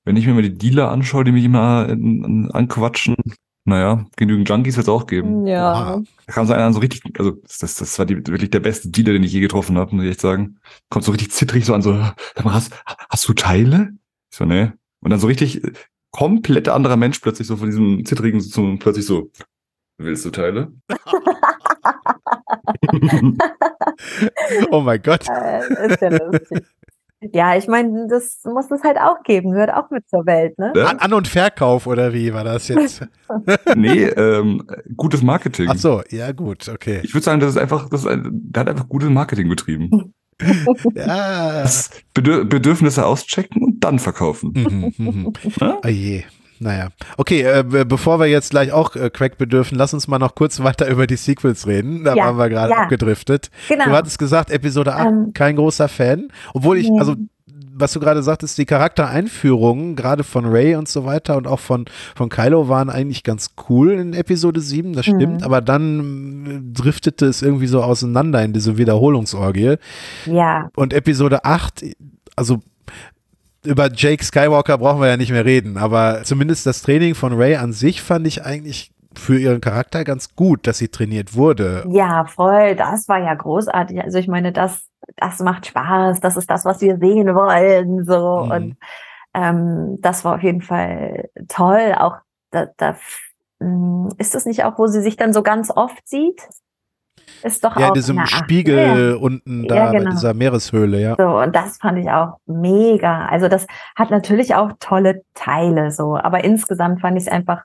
wenn 0.03 0.15
ich 0.15 0.27
mir 0.27 0.33
mal 0.35 0.43
die 0.43 0.55
Dealer 0.55 0.91
anschaue, 0.91 1.23
die 1.23 1.31
mich 1.31 1.43
immer 1.43 1.89
in, 1.89 2.49
anquatschen, 2.53 3.15
naja, 3.65 4.05
genügend 4.15 4.47
Junkies 4.47 4.77
wird 4.77 4.85
es 4.85 4.89
auch 4.89 5.07
geben. 5.07 5.45
Ja. 5.47 6.01
Da 6.27 6.33
kam 6.33 6.45
so 6.45 6.53
einer 6.53 6.71
so 6.71 6.79
richtig, 6.79 7.01
also 7.19 7.31
das, 7.31 7.75
das 7.75 7.99
war 7.99 8.05
die, 8.05 8.15
wirklich 8.27 8.51
der 8.51 8.59
beste 8.59 8.89
Dealer, 8.89 9.13
den 9.13 9.23
ich 9.23 9.33
je 9.33 9.41
getroffen 9.41 9.77
habe, 9.77 9.95
muss 9.95 10.05
ich 10.05 10.11
echt 10.11 10.21
sagen. 10.21 10.59
Kommt 10.89 11.03
so 11.03 11.11
richtig 11.11 11.31
zittrig 11.31 11.65
so 11.65 11.73
an, 11.73 11.81
so, 11.81 11.93
sag 11.93 12.45
mal, 12.45 12.53
hast, 12.53 12.71
hast 13.09 13.27
du 13.27 13.33
Teile? 13.33 13.93
Ich 14.31 14.37
so, 14.37 14.45
nee. 14.45 14.71
Und 15.01 15.09
dann 15.09 15.19
so 15.19 15.27
richtig 15.27 15.63
äh, 15.63 15.73
komplett 16.11 16.69
anderer 16.69 16.95
Mensch 16.95 17.19
plötzlich 17.19 17.47
so 17.47 17.57
von 17.57 17.67
diesem 17.67 18.05
zittrigen 18.05 18.39
zum 18.39 18.79
plötzlich 18.79 19.05
so, 19.05 19.31
willst 19.97 20.23
du 20.25 20.29
Teile? 20.29 20.71
Oh 24.71 24.81
mein 24.81 25.01
Gott. 25.01 25.25
Äh, 25.29 25.87
ist 25.87 26.01
ja 26.01 26.09
lustig. 26.09 26.65
Ja, 27.33 27.55
ich 27.55 27.67
meine, 27.67 28.07
das 28.09 28.41
muss 28.43 28.69
es 28.71 28.83
halt 28.83 28.97
auch 28.97 29.23
geben, 29.23 29.51
gehört 29.51 29.73
auch 29.73 29.89
mit 29.89 30.07
zur 30.09 30.25
Welt, 30.25 30.57
ne? 30.57 30.73
An, 30.85 30.99
An- 30.99 31.13
und 31.13 31.27
Verkauf 31.27 31.87
oder 31.87 32.13
wie 32.13 32.33
war 32.33 32.43
das 32.43 32.67
jetzt? 32.67 33.07
nee, 33.75 34.03
ähm, 34.03 34.65
gutes 34.95 35.21
Marketing. 35.21 35.67
Ach 35.69 35.77
so, 35.77 36.01
ja 36.09 36.31
gut, 36.31 36.67
okay. 36.69 37.01
Ich 37.03 37.13
würde 37.13 37.23
sagen, 37.23 37.39
das 37.39 37.51
ist 37.51 37.57
einfach, 37.57 37.89
das 37.89 38.01
ist 38.01 38.07
ein, 38.07 38.29
der 38.31 38.61
hat 38.61 38.69
einfach 38.69 38.89
gutes 38.89 39.09
Marketing 39.09 39.49
betrieben. 39.49 40.13
Ja. 40.95 41.65
Bedürfnisse 42.13 43.05
auschecken 43.05 43.63
und 43.63 43.81
dann 43.85 43.99
verkaufen. 43.99 44.51
Mhm, 44.53 44.93
mhm. 44.97 45.33
Ne? 45.61 45.77
Oh 45.81 45.87
je. 45.87 46.23
Naja. 46.59 46.89
Okay, 47.17 47.41
äh, 47.41 47.63
be- 47.63 47.85
bevor 47.85 48.19
wir 48.19 48.27
jetzt 48.27 48.51
gleich 48.51 48.71
auch 48.71 48.95
äh, 48.95 49.09
Crack 49.09 49.37
bedürfen, 49.37 49.77
lass 49.77 49.93
uns 49.93 50.07
mal 50.07 50.19
noch 50.19 50.35
kurz 50.35 50.59
weiter 50.63 50.87
über 50.89 51.07
die 51.07 51.17
Sequels 51.17 51.67
reden. 51.67 52.03
Da 52.03 52.15
Ja, 52.15 52.25
waren 52.25 52.37
wir 52.37 52.49
gerade 52.49 52.71
ja. 52.71 52.77
abgedriftet. 52.83 53.49
Genau. 53.67 53.85
Du 53.85 53.91
hattest 53.91 54.19
gesagt, 54.19 54.51
Episode 54.51 54.95
8, 54.95 55.07
Ähm, 55.07 55.31
kein 55.33 55.55
großer 55.55 55.87
Fan. 55.87 56.29
Obwohl 56.53 56.77
ich, 56.77 56.89
also 56.97 57.15
was 57.77 57.91
du 57.91 57.99
gerade 57.99 58.23
sagtest, 58.23 58.57
die 58.57 58.65
Charaktereinführungen, 58.65 59.97
gerade 59.97 60.23
von 60.23 60.45
Ray 60.45 60.75
und 60.75 60.87
so 60.87 61.03
weiter 61.05 61.35
und 61.35 61.45
auch 61.45 61.59
von, 61.59 61.85
von 62.15 62.29
Kylo 62.29 62.69
waren 62.69 62.89
eigentlich 62.89 63.23
ganz 63.23 63.51
cool 63.69 63.91
in 63.91 64.13
Episode 64.13 64.61
7, 64.61 64.93
das 64.93 65.05
stimmt, 65.05 65.39
Mhm. 65.39 65.43
aber 65.43 65.59
dann 65.61 66.45
äh, 66.73 66.73
driftete 66.81 67.25
es 67.25 67.41
irgendwie 67.41 67.67
so 67.67 67.81
auseinander 67.83 68.41
in 68.43 68.53
diese 68.53 68.77
Wiederholungsorgie. 68.77 69.75
Ja, 70.25 70.69
Und 70.77 70.93
Episode 70.93 71.43
8, 71.43 71.83
also 72.37 72.61
über 73.65 73.89
Jake 73.93 74.23
Skywalker 74.23 74.77
brauchen 74.77 75.01
wir 75.01 75.07
ja 75.07 75.17
nicht 75.17 75.31
mehr 75.31 75.45
reden, 75.45 75.77
aber 75.77 76.23
zumindest 76.23 76.65
das 76.65 76.81
Training 76.81 77.15
von 77.15 77.33
Ray 77.33 77.55
an 77.55 77.73
sich 77.73 78.01
fand 78.01 78.27
ich 78.27 78.45
eigentlich 78.45 78.91
für 79.17 79.37
ihren 79.39 79.61
Charakter 79.61 80.03
ganz 80.03 80.35
gut, 80.35 80.67
dass 80.67 80.77
sie 80.77 80.89
trainiert 80.89 81.35
wurde. 81.35 81.85
ja, 81.89 82.25
voll. 82.25 82.75
Das 82.75 83.07
war 83.07 83.19
ja 83.19 83.33
großartig. 83.33 84.01
Also 84.03 84.17
ich 84.17 84.27
meine, 84.27 84.51
das, 84.51 84.87
das 85.17 85.39
macht 85.39 85.67
Spaß. 85.67 86.19
Das 86.19 86.35
ist 86.37 86.49
das, 86.49 86.65
was 86.65 86.81
wir 86.81 86.97
sehen 86.97 87.33
wollen. 87.33 88.03
So 88.05 88.45
Mhm. 88.45 88.51
und 88.51 88.77
ähm, 89.33 89.97
das 90.01 90.25
war 90.25 90.35
auf 90.35 90.43
jeden 90.43 90.61
Fall 90.61 91.29
toll. 91.47 91.95
Auch 91.97 92.17
da, 92.51 92.67
da 92.77 92.97
mh, 93.59 94.09
ist 94.17 94.35
es 94.35 94.45
nicht 94.45 94.63
auch, 94.65 94.77
wo 94.77 94.87
sie 94.87 95.01
sich 95.01 95.15
dann 95.17 95.33
so 95.33 95.43
ganz 95.43 95.71
oft 95.71 96.07
sieht? 96.07 96.41
Ist 97.45 97.63
doch 97.63 97.77
Ja, 97.77 97.89
in 97.89 97.93
diesem 97.93 98.25
Spiegel 98.25 99.11
Ja. 99.11 99.15
unten 99.17 99.67
da 99.67 99.91
bei 99.91 99.99
genau. 99.99 100.09
dieser 100.09 100.33
Meereshöhle, 100.33 100.99
ja. 100.99 101.15
So, 101.15 101.39
und 101.39 101.55
das 101.55 101.77
fand 101.77 101.99
ich 101.99 102.09
auch 102.09 102.37
mega. 102.47 103.27
Also 103.27 103.47
das 103.47 103.67
hat 103.95 104.09
natürlich 104.09 104.55
auch 104.55 104.71
tolle 104.79 105.21
Teile 105.35 105.91
so, 105.91 106.17
aber 106.17 106.43
insgesamt 106.43 107.01
fand 107.01 107.17
ich 107.17 107.27
es 107.27 107.31
einfach 107.31 107.61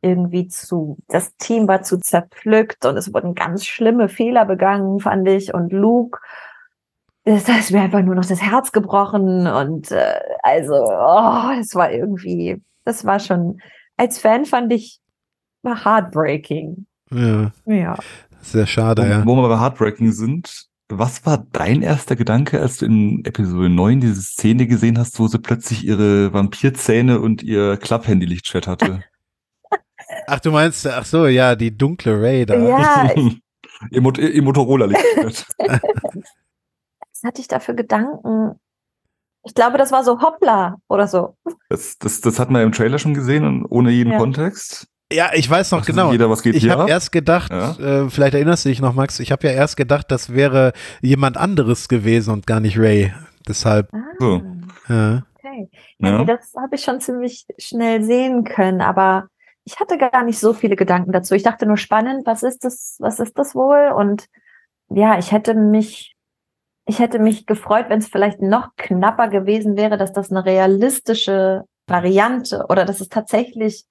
irgendwie 0.00 0.48
zu, 0.48 0.98
das 1.06 1.36
Team 1.36 1.68
war 1.68 1.82
zu 1.82 2.00
zerpflückt 2.00 2.84
und 2.84 2.96
es 2.96 3.14
wurden 3.14 3.36
ganz 3.36 3.64
schlimme 3.64 4.08
Fehler 4.08 4.44
begangen, 4.44 4.98
fand 4.98 5.28
ich. 5.28 5.54
Und 5.54 5.72
Luke, 5.72 6.18
das 7.24 7.44
da 7.44 7.52
ist 7.58 7.70
mir 7.70 7.82
einfach 7.82 8.02
nur 8.02 8.16
noch 8.16 8.26
das 8.26 8.42
Herz 8.42 8.72
gebrochen 8.72 9.46
und 9.46 9.92
äh, 9.92 10.18
also, 10.42 10.74
oh, 10.74 11.50
es 11.60 11.76
war 11.76 11.92
irgendwie, 11.92 12.60
das 12.84 13.04
war 13.04 13.20
schon, 13.20 13.60
als 13.96 14.18
Fan 14.18 14.46
fand 14.46 14.72
ich 14.72 14.98
war 15.62 15.84
heartbreaking. 15.84 16.86
Ja, 17.12 17.52
Ja. 17.66 17.94
Sehr 18.42 18.66
schade, 18.66 19.02
Wo, 19.02 19.06
ja. 19.06 19.26
wo 19.26 19.36
wir 19.36 19.48
bei 19.48 19.60
Heartbreaking 19.60 20.12
sind, 20.12 20.66
was 20.88 21.24
war 21.24 21.46
dein 21.52 21.82
erster 21.82 22.16
Gedanke, 22.16 22.60
als 22.60 22.78
du 22.78 22.86
in 22.86 23.24
Episode 23.24 23.70
9 23.70 24.00
diese 24.00 24.20
Szene 24.20 24.66
gesehen 24.66 24.98
hast, 24.98 25.18
wo 25.18 25.26
sie 25.26 25.38
plötzlich 25.38 25.86
ihre 25.86 26.32
Vampirzähne 26.32 27.20
und 27.20 27.42
ihr 27.42 27.76
Klapphandy-Lichtschwert 27.78 28.66
hatte? 28.66 29.02
Ach, 30.26 30.40
du 30.40 30.50
meinst, 30.50 30.86
ach 30.86 31.06
so, 31.06 31.26
ja, 31.26 31.56
die 31.56 31.76
dunkle 31.76 32.20
Ray 32.20 32.44
da. 32.44 32.56
Ja, 32.56 33.10
Mot 34.00 34.18
ihr 34.18 34.42
Motorola-Lichtschwert. 34.42 35.46
was 35.58 37.22
hatte 37.24 37.40
ich 37.40 37.48
da 37.48 37.58
für 37.58 37.74
Gedanken? 37.74 38.60
Ich 39.44 39.54
glaube, 39.54 39.78
das 39.78 39.90
war 39.90 40.04
so 40.04 40.20
Hoppla 40.20 40.76
oder 40.88 41.08
so. 41.08 41.36
Das, 41.68 41.98
das, 41.98 42.20
das 42.20 42.38
hat 42.38 42.50
man 42.50 42.62
im 42.62 42.72
Trailer 42.72 42.98
schon 42.98 43.14
gesehen 43.14 43.44
und 43.44 43.66
ohne 43.66 43.90
jeden 43.90 44.12
Ja. 44.12 44.18
Kontext. 44.18 44.86
Ja, 45.12 45.30
ich 45.34 45.48
weiß 45.48 45.70
noch 45.72 45.80
Weiß 45.80 45.86
genau. 45.86 46.10
Jeder, 46.12 46.28
was 46.30 46.42
geht 46.42 46.54
Ich 46.54 46.68
habe 46.70 46.84
ab? 46.84 46.88
erst 46.88 47.12
gedacht, 47.12 47.52
Ja. 47.52 47.76
äh, 48.04 48.10
vielleicht 48.10 48.34
erinnerst 48.34 48.64
du 48.64 48.68
dich 48.70 48.80
noch, 48.80 48.94
Max, 48.94 49.20
ich 49.20 49.30
habe 49.32 49.46
ja 49.46 49.52
erst 49.52 49.76
gedacht, 49.76 50.10
das 50.10 50.32
wäre 50.34 50.72
jemand 51.00 51.36
anderes 51.36 51.88
gewesen 51.88 52.32
und 52.32 52.46
gar 52.46 52.60
nicht 52.60 52.78
Ray. 52.78 53.12
Deshalb, 53.46 53.88
Ah, 53.92 53.98
So. 54.18 54.42
ja. 54.88 55.22
okay. 55.36 55.68
Ja, 55.98 56.08
Ja. 56.10 56.18
nee, 56.18 56.24
das 56.26 56.52
habe 56.60 56.74
ich 56.76 56.82
schon 56.82 57.00
ziemlich 57.00 57.46
schnell 57.58 58.02
sehen 58.02 58.44
können, 58.44 58.80
aber 58.80 59.28
ich 59.64 59.78
hatte 59.78 59.96
gar 59.98 60.24
nicht 60.24 60.38
so 60.38 60.54
viele 60.54 60.74
Gedanken 60.76 61.12
dazu. 61.12 61.34
Ich 61.34 61.42
dachte 61.44 61.66
nur 61.66 61.76
spannend, 61.76 62.26
was 62.26 62.42
ist 62.42 62.64
das, 62.64 62.96
was 62.98 63.20
ist 63.20 63.38
das 63.38 63.54
wohl? 63.54 63.92
Und 63.96 64.26
ja, 64.88 65.18
ich 65.18 65.30
hätte 65.32 65.54
mich, 65.54 66.14
ich 66.86 66.98
hätte 66.98 67.18
mich 67.20 67.46
gefreut, 67.46 67.86
wenn 67.88 67.98
es 68.00 68.08
vielleicht 68.08 68.40
noch 68.42 68.70
knapper 68.76 69.28
gewesen 69.28 69.76
wäre, 69.76 69.96
dass 69.98 70.12
das 70.12 70.30
eine 70.30 70.44
realistische 70.44 71.62
Variante 71.86 72.66
oder 72.68 72.84
dass 72.84 73.00
es 73.00 73.08
tatsächlich 73.08 73.84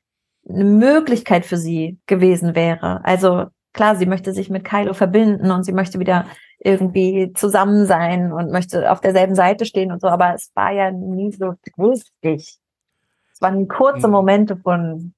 eine 0.48 0.64
Möglichkeit 0.64 1.46
für 1.46 1.58
sie 1.58 2.00
gewesen 2.08 2.56
wäre. 2.56 3.04
Also 3.06 3.46
klar, 3.74 3.96
sie 3.96 4.06
möchte 4.06 4.34
sich 4.34 4.50
mit 4.50 4.64
Kylo 4.64 4.94
verbinden 4.94 5.52
und 5.52 5.64
sie 5.64 5.72
möchte 5.72 6.00
wieder 6.00 6.26
irgendwie 6.60 7.32
zusammen 7.34 7.86
sein 7.86 8.32
und 8.32 8.52
möchte 8.52 8.92
auf 8.92 9.02
derselben 9.02 9.36
Seite 9.36 9.66
stehen 9.66 9.92
und 9.92 10.02
so, 10.02 10.08
aber 10.08 10.36
es 10.36 10.52
war 10.54 10.72
ja 10.72 10.92
nie 10.92 11.32
so 11.32 11.54
richtig. 11.78 12.60
Es 13.34 13.42
waren 13.42 13.68
kurze 13.68 14.08
Mhm. 14.08 14.14
Momente 14.14 14.58
von 14.58 15.14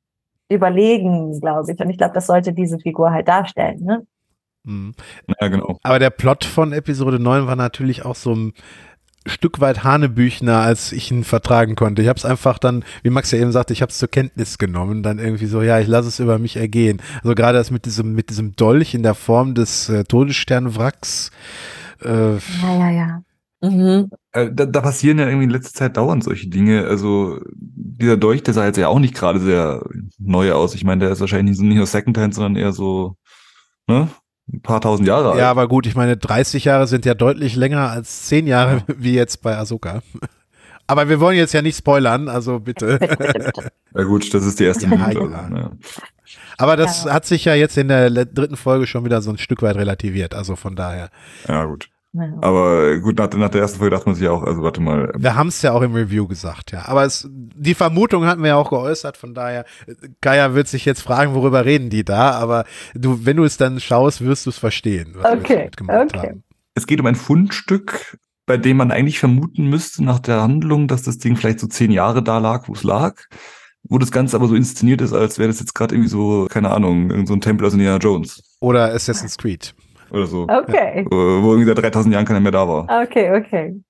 Überlegen, 0.49 1.39
glaube 1.41 1.71
ich. 1.71 1.79
Und 1.79 1.89
ich 1.89 1.97
glaube, 1.97 2.13
das 2.13 2.27
sollte 2.27 2.53
diese 2.53 2.79
Figur 2.79 3.11
halt 3.11 3.27
darstellen. 3.27 3.83
Ne? 3.83 4.07
Mhm. 4.63 4.93
Ja, 5.41 5.47
genau. 5.49 5.77
Aber 5.83 5.99
der 5.99 6.11
Plot 6.11 6.45
von 6.45 6.71
Episode 6.71 7.19
9 7.19 7.47
war 7.47 7.55
natürlich 7.55 8.05
auch 8.05 8.15
so 8.15 8.33
ein 8.33 8.53
Stück 9.25 9.59
weit 9.61 9.83
Hanebüchner, 9.83 10.59
als 10.59 10.91
ich 10.91 11.09
ihn 11.11 11.23
vertragen 11.23 11.75
konnte. 11.75 12.01
Ich 12.01 12.07
habe 12.09 12.17
es 12.17 12.25
einfach 12.25 12.59
dann, 12.59 12.83
wie 13.03 13.09
Max 13.09 13.31
ja 13.31 13.39
eben 13.39 13.51
sagte, 13.51 13.73
ich 13.73 13.81
habe 13.81 13.89
es 13.91 13.97
zur 13.97 14.09
Kenntnis 14.09 14.57
genommen, 14.57 15.01
dann 15.03 15.19
irgendwie 15.19 15.45
so, 15.45 15.61
ja, 15.61 15.79
ich 15.79 15.87
lasse 15.87 16.09
es 16.09 16.19
über 16.19 16.39
mich 16.39 16.57
ergehen. 16.57 17.01
Also 17.23 17.33
gerade 17.35 17.57
das 17.57 17.71
mit 17.71 17.85
diesem, 17.85 18.13
mit 18.13 18.29
diesem 18.29 18.55
Dolch 18.55 18.93
in 18.93 19.03
der 19.03 19.15
Form 19.15 19.53
des 19.55 19.87
äh, 19.89 20.03
Todessternwracks. 20.03 21.31
Äh, 22.01 22.33
Ja, 22.35 22.39
ja, 22.79 22.91
ja. 22.91 23.23
Mhm. 23.61 24.09
Äh, 24.33 24.51
Da, 24.51 24.65
da 24.65 24.81
passieren 24.81 25.19
ja 25.19 25.25
irgendwie 25.27 25.45
in 25.45 25.49
letzter 25.51 25.73
Zeit 25.73 25.95
dauernd 25.97 26.23
solche 26.23 26.49
Dinge. 26.49 26.85
Also 26.85 27.39
dieser 27.55 28.17
Dolch, 28.17 28.43
der 28.43 28.53
sah 28.53 28.65
jetzt 28.65 28.77
ja 28.77 28.89
auch 28.89 28.99
nicht 28.99 29.15
gerade 29.15 29.39
sehr 29.39 29.83
neu 30.19 30.51
aus. 30.51 30.75
Ich 30.75 30.83
meine, 30.83 30.99
der 31.05 31.11
ist 31.11 31.21
wahrscheinlich 31.21 31.51
nicht 31.51 31.59
so- 31.59 31.63
nicht 31.65 31.77
nur 31.77 31.87
Secondhand, 31.87 32.33
sondern 32.35 32.57
eher 32.57 32.73
so 32.73 33.15
ne, 33.87 34.09
ein 34.51 34.61
paar 34.61 34.81
tausend 34.81 35.07
Jahre 35.07 35.31
alt. 35.31 35.39
ja, 35.39 35.49
aber 35.49 35.67
gut, 35.67 35.85
ich 35.87 35.95
meine, 35.95 36.17
30 36.17 36.65
Jahre 36.65 36.87
sind 36.87 37.05
ja 37.05 37.13
deutlich 37.13 37.55
länger 37.55 37.89
als 37.89 38.23
10 38.27 38.47
Jahre, 38.47 38.83
wie 38.97 39.13
jetzt 39.13 39.41
bei 39.41 39.57
Ahsoka. 39.57 40.01
Aber 40.85 41.07
wir 41.07 41.19
wollen 41.21 41.37
jetzt 41.37 41.53
ja 41.53 41.61
nicht 41.61 41.77
spoilern, 41.77 42.27
also 42.27 42.59
bitte. 42.59 42.99
Ja 43.95 44.03
gut, 44.05 44.33
das 44.33 44.43
ist 44.43 44.59
die 44.59 44.63
erste 44.63 44.87
Minute. 44.87 45.19
ja. 45.19 45.49
Ja. 45.55 45.71
Aber 46.57 46.75
das 46.75 47.03
Ja. 47.05 47.13
hat 47.13 47.25
sich 47.25 47.45
ja 47.45 47.53
jetzt 47.53 47.77
in 47.77 47.87
der 47.89 48.09
dritten 48.25 48.55
Folge 48.57 48.87
schon 48.87 49.05
wieder 49.05 49.21
so 49.21 49.29
ein 49.29 49.37
Stück 49.37 49.61
weit 49.61 49.75
relativiert, 49.75 50.33
also 50.33 50.55
von 50.55 50.75
daher. 50.75 51.09
ja, 51.47 51.63
gut. 51.65 51.89
Aber 52.41 52.99
gut, 52.99 53.17
nach, 53.17 53.31
nach 53.33 53.49
der 53.49 53.61
ersten 53.61 53.79
Folge 53.79 53.95
dachte 53.95 54.07
man 54.07 54.15
sich 54.15 54.27
auch, 54.27 54.43
also 54.43 54.61
warte 54.61 54.81
mal, 54.81 55.11
ähm, 55.15 55.23
Wir 55.23 55.35
haben 55.35 55.47
es 55.47 55.61
ja 55.63 55.71
auch 55.71 55.81
im 55.81 55.93
Review 55.95 56.27
gesagt, 56.27 56.71
ja. 56.71 56.85
Aber 56.85 57.05
es, 57.05 57.27
die 57.31 57.73
Vermutung 57.73 58.25
hatten 58.25 58.41
wir 58.43 58.49
ja 58.49 58.55
auch 58.55 58.69
geäußert, 58.69 59.17
von 59.17 59.33
daher, 59.33 59.65
Kaya 60.21 60.53
wird 60.53 60.67
sich 60.67 60.85
jetzt 60.85 61.01
fragen, 61.01 61.33
worüber 61.33 61.65
reden 61.65 61.89
die 61.89 62.03
da, 62.03 62.31
aber 62.31 62.65
du, 62.93 63.25
wenn 63.25 63.37
du 63.37 63.43
es 63.43 63.57
dann 63.57 63.79
schaust, 63.79 64.21
wirst 64.21 64.45
du 64.45 64.51
es 64.51 64.57
verstehen, 64.59 65.13
was 65.15 65.23
wir 65.23 65.39
Okay, 65.39 65.55
damit 65.55 65.77
gemacht 65.77 66.15
okay. 66.15 66.27
haben. 66.29 66.43
es 66.75 66.85
geht 66.87 66.99
um 66.99 67.05
ein 67.07 67.15
Fundstück, 67.15 68.17
bei 68.45 68.57
dem 68.57 68.77
man 68.77 68.91
eigentlich 68.91 69.19
vermuten 69.19 69.67
müsste 69.69 70.03
nach 70.03 70.19
der 70.19 70.41
Handlung, 70.41 70.87
dass 70.87 71.01
das 71.01 71.17
Ding 71.17 71.35
vielleicht 71.35 71.59
so 71.59 71.67
zehn 71.67 71.91
Jahre 71.91 72.21
da 72.21 72.37
lag, 72.39 72.67
wo 72.67 72.73
es 72.73 72.83
lag. 72.83 73.15
Wo 73.85 73.97
das 73.97 74.11
Ganze 74.11 74.37
aber 74.37 74.47
so 74.47 74.55
inszeniert 74.55 75.01
ist, 75.01 75.11
als 75.11 75.39
wäre 75.39 75.49
das 75.49 75.59
jetzt 75.59 75.75
gerade 75.75 75.93
irgendwie 75.95 76.09
so, 76.09 76.47
keine 76.49 76.69
Ahnung, 76.71 77.09
irgend 77.09 77.27
so 77.27 77.33
ein 77.33 77.41
Tempel 77.41 77.67
aus 77.67 77.73
Indiana 77.73 77.97
Jones 77.97 78.41
Oder 78.61 78.93
Assassin's 78.93 79.37
Creed. 79.37 79.75
Oder 80.13 80.27
so. 80.27 80.43
Okay. 80.43 81.05
Wo 81.09 81.51
irgendwie 81.53 81.65
seit 81.65 81.77
3000 81.79 82.13
Jahren 82.13 82.25
keiner 82.25 82.39
mehr 82.39 82.51
da 82.51 82.67
war. 82.67 83.03
Okay, 83.03 83.31
okay. 83.35 83.81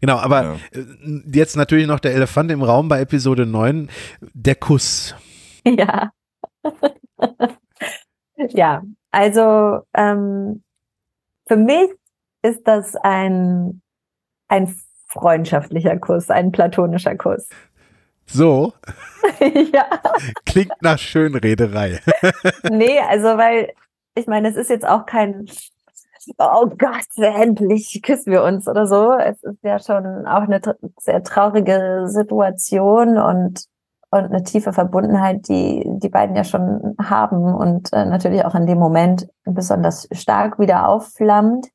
Genau, 0.00 0.16
aber 0.16 0.42
Ja. 0.42 0.54
äh, 0.72 0.84
jetzt 1.32 1.56
natürlich 1.56 1.86
noch 1.86 2.00
der 2.00 2.14
Elefant 2.14 2.50
im 2.50 2.62
Raum 2.62 2.88
bei 2.88 3.00
Episode 3.00 3.46
9, 3.46 3.88
der 4.34 4.54
Kuss. 4.56 5.14
Ja. 5.68 6.12
ja, 8.36 8.82
also 9.10 9.80
ähm, 9.94 10.62
für 11.48 11.56
mich 11.56 11.90
ist 12.42 12.60
das 12.68 12.94
ein, 12.96 13.82
ein 14.46 14.72
freundschaftlicher 15.08 15.96
Kuss, 15.98 16.30
ein 16.30 16.52
platonischer 16.52 17.16
Kuss. 17.16 17.48
So, 18.26 18.74
ja. 19.72 19.86
klingt 20.44 20.72
nach 20.82 20.98
Schönrederei. 20.98 22.00
Nee, 22.70 23.00
also 23.00 23.36
weil, 23.36 23.72
ich 24.16 24.26
meine, 24.26 24.48
es 24.48 24.56
ist 24.56 24.70
jetzt 24.70 24.86
auch 24.86 25.06
kein, 25.06 25.46
oh 26.38 26.66
Gott, 26.78 27.06
endlich 27.16 28.00
küssen 28.02 28.32
wir 28.32 28.42
uns 28.42 28.66
oder 28.66 28.86
so. 28.86 29.12
Es 29.12 29.42
ist 29.42 29.62
ja 29.62 29.78
schon 29.78 30.26
auch 30.26 30.42
eine 30.42 30.60
sehr 30.98 31.22
traurige 31.22 32.04
Situation 32.06 33.18
und, 33.18 33.66
und 34.10 34.24
eine 34.24 34.42
tiefe 34.42 34.72
Verbundenheit, 34.72 35.48
die 35.48 35.84
die 35.86 36.08
beiden 36.08 36.34
ja 36.34 36.44
schon 36.44 36.96
haben 37.00 37.54
und 37.54 37.92
äh, 37.92 38.06
natürlich 38.06 38.44
auch 38.44 38.54
in 38.54 38.66
dem 38.66 38.78
Moment 38.78 39.28
besonders 39.44 40.08
stark 40.12 40.58
wieder 40.58 40.88
aufflammt. 40.88 41.66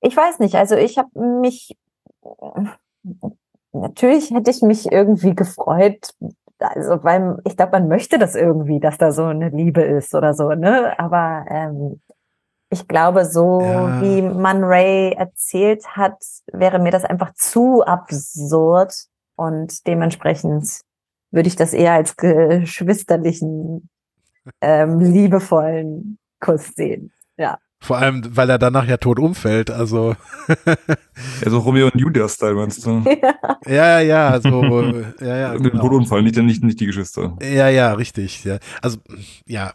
Ich 0.00 0.16
weiß 0.16 0.38
nicht, 0.38 0.54
also 0.56 0.74
ich 0.74 0.98
habe 0.98 1.10
mich, 1.40 1.76
natürlich 3.72 4.30
hätte 4.30 4.50
ich 4.50 4.62
mich 4.62 4.90
irgendwie 4.90 5.34
gefreut, 5.34 6.14
also 6.62 7.02
weil 7.04 7.38
ich 7.44 7.56
glaube, 7.56 7.72
man 7.72 7.88
möchte 7.88 8.18
das 8.18 8.34
irgendwie, 8.34 8.80
dass 8.80 8.98
da 8.98 9.12
so 9.12 9.24
eine 9.24 9.48
Liebe 9.50 9.82
ist 9.82 10.14
oder 10.14 10.34
so, 10.34 10.50
ne? 10.50 10.98
Aber 10.98 11.44
ähm, 11.48 12.00
ich 12.70 12.88
glaube, 12.88 13.24
so 13.26 13.60
Ja. 13.60 14.00
wie 14.00 14.22
man 14.22 14.64
Ray 14.64 15.12
erzählt 15.12 15.86
hat, 15.96 16.16
wäre 16.52 16.78
mir 16.78 16.90
das 16.90 17.04
einfach 17.04 17.34
zu 17.34 17.82
absurd 17.84 18.94
und 19.36 19.86
dementsprechend 19.86 20.80
würde 21.30 21.48
ich 21.48 21.56
das 21.56 21.72
eher 21.72 21.92
als 21.92 22.16
geschwisterlichen, 22.16 23.88
ähm, 24.60 25.00
liebevollen 25.00 26.18
Kuss 26.40 26.68
sehen. 26.74 27.12
Vor 27.82 27.98
allem, 27.98 28.22
weil 28.36 28.48
er 28.48 28.58
danach 28.58 28.86
ja 28.86 28.96
tot 28.96 29.18
umfällt. 29.18 29.70
Also, 29.70 30.14
Also 31.44 31.58
Romeo 31.58 31.86
und 31.86 32.00
Julia-Style 32.00 32.54
meinst 32.54 32.86
du? 32.86 33.02
ja, 33.66 34.00
ja, 34.00 34.00
ja, 34.00 34.40
so, 34.40 34.62
ja, 35.20 35.36
ja. 35.36 35.52
Den 35.54 35.62
Genau. 35.64 35.82
Todunfall, 35.82 36.22
nicht, 36.22 36.36
nicht, 36.36 36.62
nicht 36.62 36.80
die 36.80 36.86
Geschwister. 36.86 37.36
Ja, 37.42 37.68
ja, 37.68 37.92
richtig. 37.94 38.44
Ja. 38.44 38.58
Also, 38.80 38.98
ja, 39.46 39.72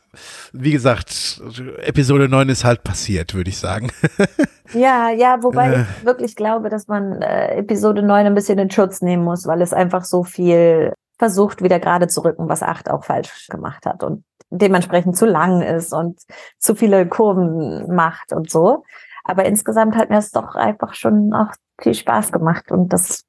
wie 0.53 0.71
gesagt, 0.71 1.41
Episode 1.83 2.29
9 2.29 2.49
ist 2.49 2.63
halt 2.65 2.83
passiert, 2.83 3.33
würde 3.35 3.49
ich 3.49 3.57
sagen. 3.57 3.91
Ja, 4.73 5.11
ja, 5.11 5.41
wobei 5.43 5.71
Äh. 5.71 5.81
ich 5.83 6.05
wirklich 6.05 6.35
glaube, 6.35 6.67
dass 6.67 6.87
man 6.89 7.21
äh, 7.21 7.55
Episode 7.55 8.03
9 8.03 8.25
ein 8.25 8.35
bisschen 8.35 8.59
in 8.59 8.69
Schutz 8.69 9.01
nehmen 9.01 9.23
muss, 9.23 9.47
weil 9.47 9.61
es 9.61 9.71
einfach 9.71 10.03
so 10.03 10.25
viel 10.25 10.91
versucht, 11.17 11.63
wieder 11.63 11.79
gerade 11.79 12.07
zu 12.09 12.19
rücken, 12.25 12.49
was 12.49 12.63
8 12.63 12.89
auch 12.91 13.05
falsch 13.05 13.47
gemacht 13.49 13.85
hat 13.85 14.03
und 14.03 14.25
dementsprechend 14.49 15.17
zu 15.17 15.25
lang 15.25 15.61
ist 15.61 15.93
und 15.93 16.19
zu 16.57 16.75
viele 16.75 17.07
Kurven 17.07 17.93
macht 17.93 18.33
und 18.33 18.49
so. 18.49 18.83
Aber 19.23 19.45
insgesamt 19.45 19.95
hat 19.95 20.09
mir 20.09 20.19
es 20.19 20.31
doch 20.31 20.55
einfach 20.55 20.93
schon 20.93 21.33
auch 21.33 21.53
viel 21.81 21.93
Spaß 21.93 22.31
gemacht 22.31 22.71
und 22.71 22.93
das, 22.93 23.25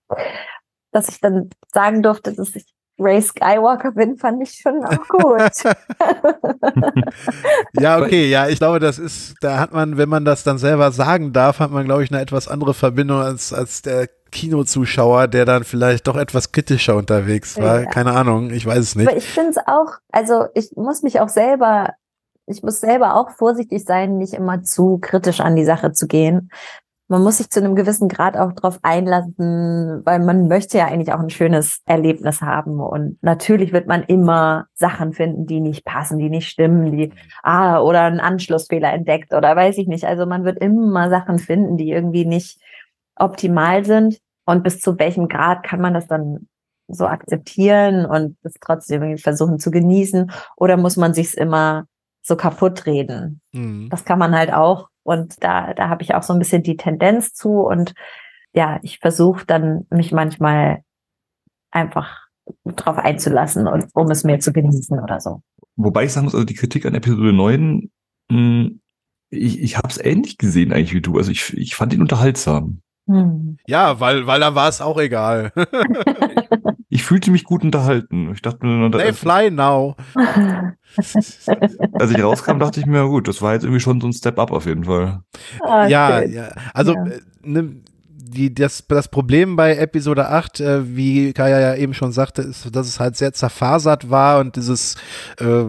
dass 0.93 1.09
ich 1.09 1.21
dann 1.21 1.51
sagen 1.73 2.03
durfte, 2.03 2.33
dass 2.33 2.55
ich 2.55 2.67
Ray 2.99 3.23
Skywalker 3.23 3.93
bin, 3.93 4.17
fand 4.17 4.43
ich 4.43 4.61
schon 4.61 4.85
auch 4.85 5.09
gut. 5.09 5.63
Ja, 7.79 7.99
okay, 7.99 8.29
ja, 8.29 8.49
ich 8.49 8.59
glaube, 8.59 8.81
das 8.81 8.99
ist, 8.99 9.37
da 9.41 9.59
hat 9.59 9.73
man, 9.73 9.97
wenn 9.97 10.09
man 10.09 10.25
das 10.25 10.43
dann 10.43 10.59
selber 10.59 10.91
sagen 10.91 11.33
darf, 11.33 11.61
hat 11.61 11.71
man, 11.71 11.85
glaube 11.85 12.03
ich, 12.03 12.11
eine 12.11 12.21
etwas 12.21 12.49
andere 12.49 12.75
Verbindung 12.75 13.21
als, 13.21 13.53
als 13.53 13.83
der 13.83 14.09
Kinozuschauer, 14.31 15.29
der 15.29 15.45
dann 15.45 15.65
vielleicht 15.65 16.07
doch 16.07 16.17
etwas 16.17 16.53
kritischer 16.53 16.97
unterwegs 16.97 17.57
war. 17.57 17.83
Ja. 17.83 17.87
Keine 17.87 18.13
Ahnung, 18.13 18.51
ich 18.51 18.67
weiß 18.67 18.79
es 18.79 18.97
nicht. 18.97 19.09
Aber 19.09 19.17
ich 19.17 19.29
finde 19.29 19.51
es 19.51 19.59
auch, 19.59 19.95
also 20.11 20.47
ich 20.55 20.73
muss 20.77 21.03
mich 21.03 21.21
auch 21.21 21.29
selber, 21.29 21.95
ich 22.47 22.63
muss 22.63 22.81
selber 22.81 23.15
auch 23.15 23.31
vorsichtig 23.31 23.85
sein, 23.85 24.19
nicht 24.19 24.35
immer 24.35 24.63
zu 24.63 24.99
kritisch 24.99 25.41
an 25.41 25.57
die 25.57 25.65
Sache 25.65 25.93
zu 25.93 26.07
gehen. 26.07 26.51
Man 27.11 27.23
muss 27.23 27.39
sich 27.39 27.49
zu 27.49 27.61
einem 27.61 27.75
gewissen 27.75 28.09
Grad 28.09 28.37
auch 28.37 28.53
drauf 28.53 28.79
einlassen, 28.83 30.03
weil 30.05 30.21
man 30.21 30.47
möchte 30.47 30.77
ja 30.77 30.87
eigentlich 30.87 31.13
auch 31.13 31.21
ein 31.21 31.31
schönes 31.31 31.81
Erlebnis 31.87 32.43
haben. 32.43 32.81
Und 32.81 33.17
natürlich 33.23 33.73
wird 33.73 33.87
man 33.87 34.03
immer 34.03 34.67
Sachen 34.75 35.15
finden, 35.15 35.47
die 35.47 35.61
nicht 35.61 35.87
passen, 35.87 36.19
die 36.19 36.29
nicht 36.29 36.51
stimmen, 36.51 36.93
die, 36.93 37.11
ah, 37.43 37.81
oder 37.81 38.03
einen 38.03 38.21
Anschlussfehler 38.21 38.93
entdeckt 38.93 39.33
oder 39.33 39.57
weiß 39.57 39.79
ich 39.79 39.89
nicht. 39.89 40.05
Also 40.05 40.27
man 40.27 40.45
wird 40.45 40.59
immer 40.59 41.09
Sachen 41.09 41.39
finden, 41.39 41.79
die 41.79 41.91
irgendwie 41.91 42.27
nicht 42.27 42.61
optimal 43.17 43.87
sind. 43.87 44.19
Und 44.45 44.63
bis 44.63 44.81
zu 44.81 44.99
welchem 44.99 45.29
Grad 45.29 45.63
kann 45.63 45.81
man 45.81 45.95
das 45.95 46.07
dann 46.07 46.47
so 46.89 47.07
akzeptieren 47.07 48.07
und 48.07 48.37
es 48.43 48.55
trotzdem 48.61 49.19
versuchen 49.19 49.59
zu 49.59 49.71
genießen? 49.71 50.31
Oder 50.57 50.77
muss 50.77 50.97
man 50.97 51.15
sich's 51.15 51.35
immer 51.35 51.87
so 52.23 52.37
kaputt 52.37 52.87
reden? 52.87 53.41
Mhm. 53.53 53.89
Das 53.91 54.05
kann 54.05 54.19
man 54.19 54.35
halt 54.35 54.53
auch. 54.53 54.89
Und 55.09 55.43
da, 55.43 55.73
da 55.73 55.89
habe 55.89 56.03
ich 56.03 56.15
auch 56.15 56.23
so 56.23 56.35
ein 56.35 56.39
bisschen 56.39 56.63
die 56.63 56.77
Tendenz 56.77 57.33
zu. 57.33 57.63
Und 57.63 57.95
ja, 58.53 58.79
ich 58.83 58.99
versuche 58.99 59.47
dann 59.47 59.87
mich 59.89 60.13
manchmal 60.13 60.83
einfach 61.71 62.27
drauf 62.67 62.99
einzulassen 62.99 63.67
und 63.67 63.87
um 63.95 64.11
es 64.11 64.25
mehr 64.25 64.39
zu 64.41 64.53
genießen 64.53 65.01
oder 65.01 65.19
so. 65.19 65.41
Wobei 65.77 66.05
ich 66.05 66.13
sagen 66.13 66.27
muss, 66.27 66.35
also 66.35 66.45
die 66.45 66.55
Kritik 66.55 66.85
an 66.85 66.95
Episode 66.95 67.33
9, 67.33 67.91
mh, 68.31 68.71
ich, 69.31 69.61
ich 69.61 69.79
habe 69.79 69.89
es 69.89 69.97
ähnlich 69.97 70.37
gesehen 70.37 70.75
eigentlich 70.75 70.93
wie 70.93 71.01
du. 71.01 71.17
Also 71.17 71.31
ich, 71.31 71.57
ich 71.57 71.75
fand 71.75 71.95
ihn 71.95 72.03
unterhaltsam. 72.03 72.83
Hm. 73.09 73.57
Ja, 73.67 73.99
weil, 74.01 74.27
weil 74.27 74.39
da 74.41 74.55
war 74.55 74.69
es 74.69 74.81
auch 74.81 74.99
egal. 74.99 75.53
Ich 76.91 77.05
fühlte 77.05 77.31
mich 77.31 77.45
gut 77.45 77.63
unterhalten. 77.65 78.33
Ich 78.33 78.41
dachte 78.41 78.65
mir, 78.65 78.91
They 78.91 79.13
fly 79.13 79.51
now. 79.51 79.95
als 80.97 82.11
ich 82.11 82.23
rauskam, 82.23 82.59
dachte 82.59 82.81
ich 82.81 82.87
mir, 82.87 83.07
gut, 83.07 83.29
das 83.29 83.43
war 83.43 83.53
jetzt 83.53 83.65
irgendwie 83.65 83.81
schon 83.81 84.01
so 84.01 84.07
ein 84.09 84.13
Step-up 84.15 84.51
auf 84.51 84.65
jeden 84.65 84.85
Fall. 84.85 85.21
Ah, 85.61 85.87
ja, 85.87 86.23
schön. 86.23 86.33
ja, 86.33 86.49
also 86.73 86.95
Ja. 86.95 87.05
äh, 87.07 87.21
ne, 87.43 87.83
die, 88.31 88.55
das, 88.55 88.85
das 88.89 89.09
Problem 89.09 89.57
bei 89.57 89.77
Episode 89.77 90.29
8, 90.29 90.61
äh, 90.61 90.97
wie 90.97 91.33
Kaya 91.33 91.61
ja 91.61 91.75
eben 91.75 91.95
schon 91.95 92.13
sagte, 92.13 92.43
ist, 92.43 92.75
dass 92.75 92.87
es 92.87 93.01
halt 93.01 93.17
sehr 93.17 93.33
zerfasert 93.33 94.11
war 94.11 94.41
und 94.41 94.57
dieses 94.57 94.97
äh, 95.39 95.65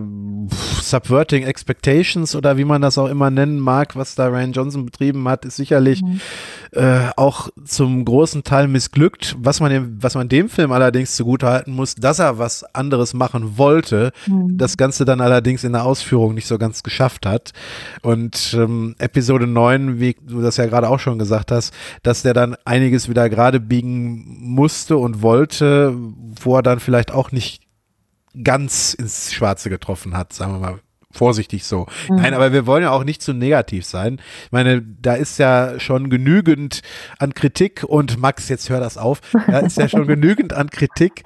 Subverting 0.82 1.44
Expectations 1.44 2.36
oder 2.36 2.58
wie 2.58 2.66
man 2.66 2.82
das 2.82 2.98
auch 2.98 3.08
immer 3.08 3.30
nennen 3.30 3.60
mag, 3.60 3.96
was 3.96 4.16
da 4.16 4.28
Ryan 4.28 4.52
Johnson 4.54 4.86
betrieben 4.86 5.28
hat, 5.28 5.46
ist 5.46 5.56
sicherlich 5.58 6.02
Mhm. 6.02 6.20
äh, 6.72 7.10
auch 7.18 7.50
zum 7.66 8.06
großen 8.06 8.44
Teil 8.44 8.68
missglückt. 8.68 9.36
Was 9.40 9.60
man, 9.60 9.72
dem, 9.72 9.98
was 10.02 10.16
man 10.16 10.30
dem 10.30 10.50
Film 10.50 10.72
allerdings 10.72 11.16
zugutehalten 11.16 11.74
muss, 11.74 11.96
dass 11.96 12.20
er 12.20 12.38
was 12.38 12.64
anderes 12.76 13.14
machen 13.14 13.58
wollte, 13.58 14.12
Hm. 14.26 14.58
das 14.58 14.78
Ganze 14.78 15.06
dann 15.06 15.22
allerdings 15.22 15.64
in 15.64 15.74
der 15.74 15.86
Ausführung 15.86 16.34
nicht 16.36 16.48
so 16.48 16.58
ganz 16.58 16.84
geschafft 16.84 17.26
hat. 17.26 17.52
Und 18.02 18.54
ähm, 18.58 18.96
Episode 19.00 19.48
9, 19.48 20.00
wie 20.00 20.16
du 20.22 20.42
das 20.42 20.58
ja 20.58 20.66
gerade 20.68 20.90
auch 20.90 21.00
schon 21.00 21.20
gesagt 21.20 21.52
hast, 21.52 21.74
dass 22.04 22.22
der 22.22 22.34
dann 22.34 22.49
einiges 22.66 23.10
wieder 23.10 23.30
gerade 23.30 23.60
biegen 23.60 24.54
musste 24.54 24.98
und 24.98 25.22
wollte, 25.22 25.96
wo 25.96 26.56
er 26.56 26.64
dann 26.64 26.80
vielleicht 26.80 27.12
auch 27.12 27.32
nicht 27.32 27.64
ganz 28.44 28.94
ins 28.94 29.34
Schwarze 29.34 29.70
getroffen 29.70 30.16
hat, 30.16 30.34
sagen 30.34 30.54
wir 30.54 30.60
mal. 30.60 30.80
Vorsichtig 31.12 31.64
so. 31.64 31.88
Mhm. 32.08 32.18
Nein, 32.18 32.34
aber 32.36 32.54
wir 32.54 32.68
wollen 32.68 32.84
ja 32.84 32.92
auch 32.92 33.04
nicht 33.04 33.24
zu 33.24 33.34
negativ 33.34 33.84
sein. 33.84 34.22
Ich 34.46 34.52
meine, 34.52 34.84
da 35.02 35.16
ist 35.16 35.40
ja 35.40 35.80
schon 35.80 36.12
genügend 36.12 36.82
an 37.18 37.34
Kritik 37.34 37.84
und 37.84 38.20
Max, 38.20 38.48
jetzt 38.48 38.70
hör 38.70 38.80
das 38.80 38.96
auf, 39.00 39.22
da 39.48 39.60
ist 39.60 39.78
ja 39.78 39.90
schon 39.90 40.06
genügend 40.08 40.54
an 40.54 40.70
Kritik 40.70 41.24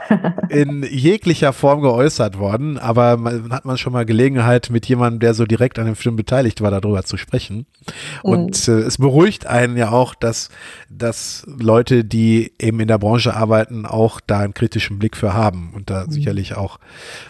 in 0.47 0.83
jeglicher 0.83 1.51
Form 1.51 1.81
geäußert 1.81 2.39
worden, 2.39 2.77
aber 2.77 3.17
man 3.17 3.51
hat 3.51 3.65
man 3.65 3.77
schon 3.77 3.91
mal 3.91 4.05
Gelegenheit, 4.05 4.69
mit 4.69 4.85
jemandem, 4.85 5.19
der 5.19 5.33
so 5.33 5.45
direkt 5.45 5.77
an 5.77 5.85
dem 5.85 5.95
Film 5.97 6.15
beteiligt 6.15 6.61
war, 6.61 6.71
darüber 6.71 7.03
zu 7.03 7.17
sprechen. 7.17 7.65
Und 8.21 8.69
äh, 8.69 8.79
es 8.79 8.97
beruhigt 8.97 9.47
einen 9.47 9.75
ja 9.75 9.91
auch, 9.91 10.15
dass, 10.15 10.49
dass 10.89 11.45
Leute, 11.45 12.05
die 12.05 12.53
eben 12.57 12.79
in 12.79 12.87
der 12.87 12.99
Branche 12.99 13.35
arbeiten, 13.35 13.85
auch 13.85 14.21
da 14.21 14.39
einen 14.39 14.53
kritischen 14.53 14.97
Blick 14.97 15.17
für 15.17 15.33
haben 15.33 15.73
und 15.75 15.89
da 15.89 16.05
sicherlich 16.09 16.55
auch 16.55 16.79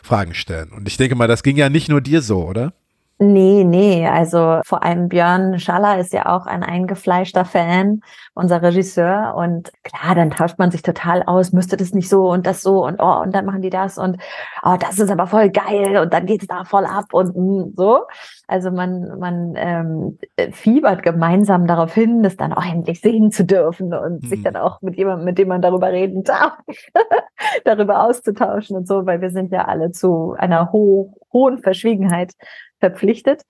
Fragen 0.04 0.36
stellen. 0.36 0.70
Und 0.70 0.88
ich 0.88 0.98
denke 0.98 1.16
mal, 1.16 1.28
das 1.28 1.42
ging 1.42 1.58
ja 1.58 1.70
nicht 1.70 1.90
nur 1.90 2.02
dir 2.02 2.22
so, 2.22 2.43
oder? 2.44 2.74
Nee, 3.20 3.64
nee, 3.64 4.08
also 4.08 4.60
vor 4.66 4.84
allem 4.84 5.08
Björn 5.08 5.58
Schaller 5.60 6.00
ist 6.00 6.14
ja 6.14 6.26
auch 6.26 6.46
ein 6.46 6.64
eingefleischter 6.64 7.46
Fan, 7.46 8.02
unser 8.34 8.62
Regisseur. 8.62 9.36
Und 9.38 9.72
klar, 9.84 10.16
dann 10.16 10.32
tauscht 10.32 10.60
man 10.60 10.72
sich 10.72 10.82
total 10.82 11.24
aus, 11.24 11.54
müsste 11.54 11.78
das 11.78 11.94
nicht 11.94 12.10
so 12.10 12.30
und 12.30 12.46
das 12.46 12.62
so 12.62 12.84
und 12.86 13.00
oh, 13.00 13.22
und 13.22 13.34
dann 13.34 13.46
machen 13.46 13.62
die 13.62 13.70
das 13.70 13.98
und 13.98 14.18
oh, 14.64 14.76
das 14.80 15.00
ist 15.00 15.12
aber 15.12 15.28
voll 15.28 15.50
geil 15.52 15.98
und 15.98 16.12
dann 16.12 16.26
geht's 16.26 16.48
da 16.48 16.66
voll 16.66 16.86
ab 16.86 17.14
und 17.14 17.36
mm, 17.36 17.74
so. 17.78 18.02
Also 18.48 18.72
man, 18.72 19.20
man 19.20 19.54
ähm, 19.56 20.18
fiebert 20.52 21.04
gemeinsam 21.04 21.66
darauf 21.68 21.94
hin, 21.94 22.24
das 22.24 22.36
dann 22.36 22.52
auch 22.52 22.66
endlich 22.66 23.00
sehen 23.00 23.32
zu 23.32 23.46
dürfen 23.46 23.94
und 23.94 24.28
sich 24.28 24.40
Mhm. 24.40 24.44
dann 24.44 24.56
auch 24.58 24.82
mit 24.82 24.98
jemandem, 24.98 25.26
mit 25.26 25.38
dem 25.38 25.48
man 25.48 25.62
darüber 25.62 25.92
reden 25.92 26.24
darf, 26.24 26.58
darüber 27.66 28.04
auszutauschen 28.04 28.76
und 28.76 28.88
so, 28.88 29.06
weil 29.06 29.22
wir 29.22 29.30
sind 29.32 29.52
ja 29.52 29.66
alle 29.66 29.92
zu 29.92 30.34
einer 30.38 30.72
ho 30.74 31.14
hohen 31.32 31.58
Verschwiegenheit 31.60 32.34
verpflichtet. 32.84 33.44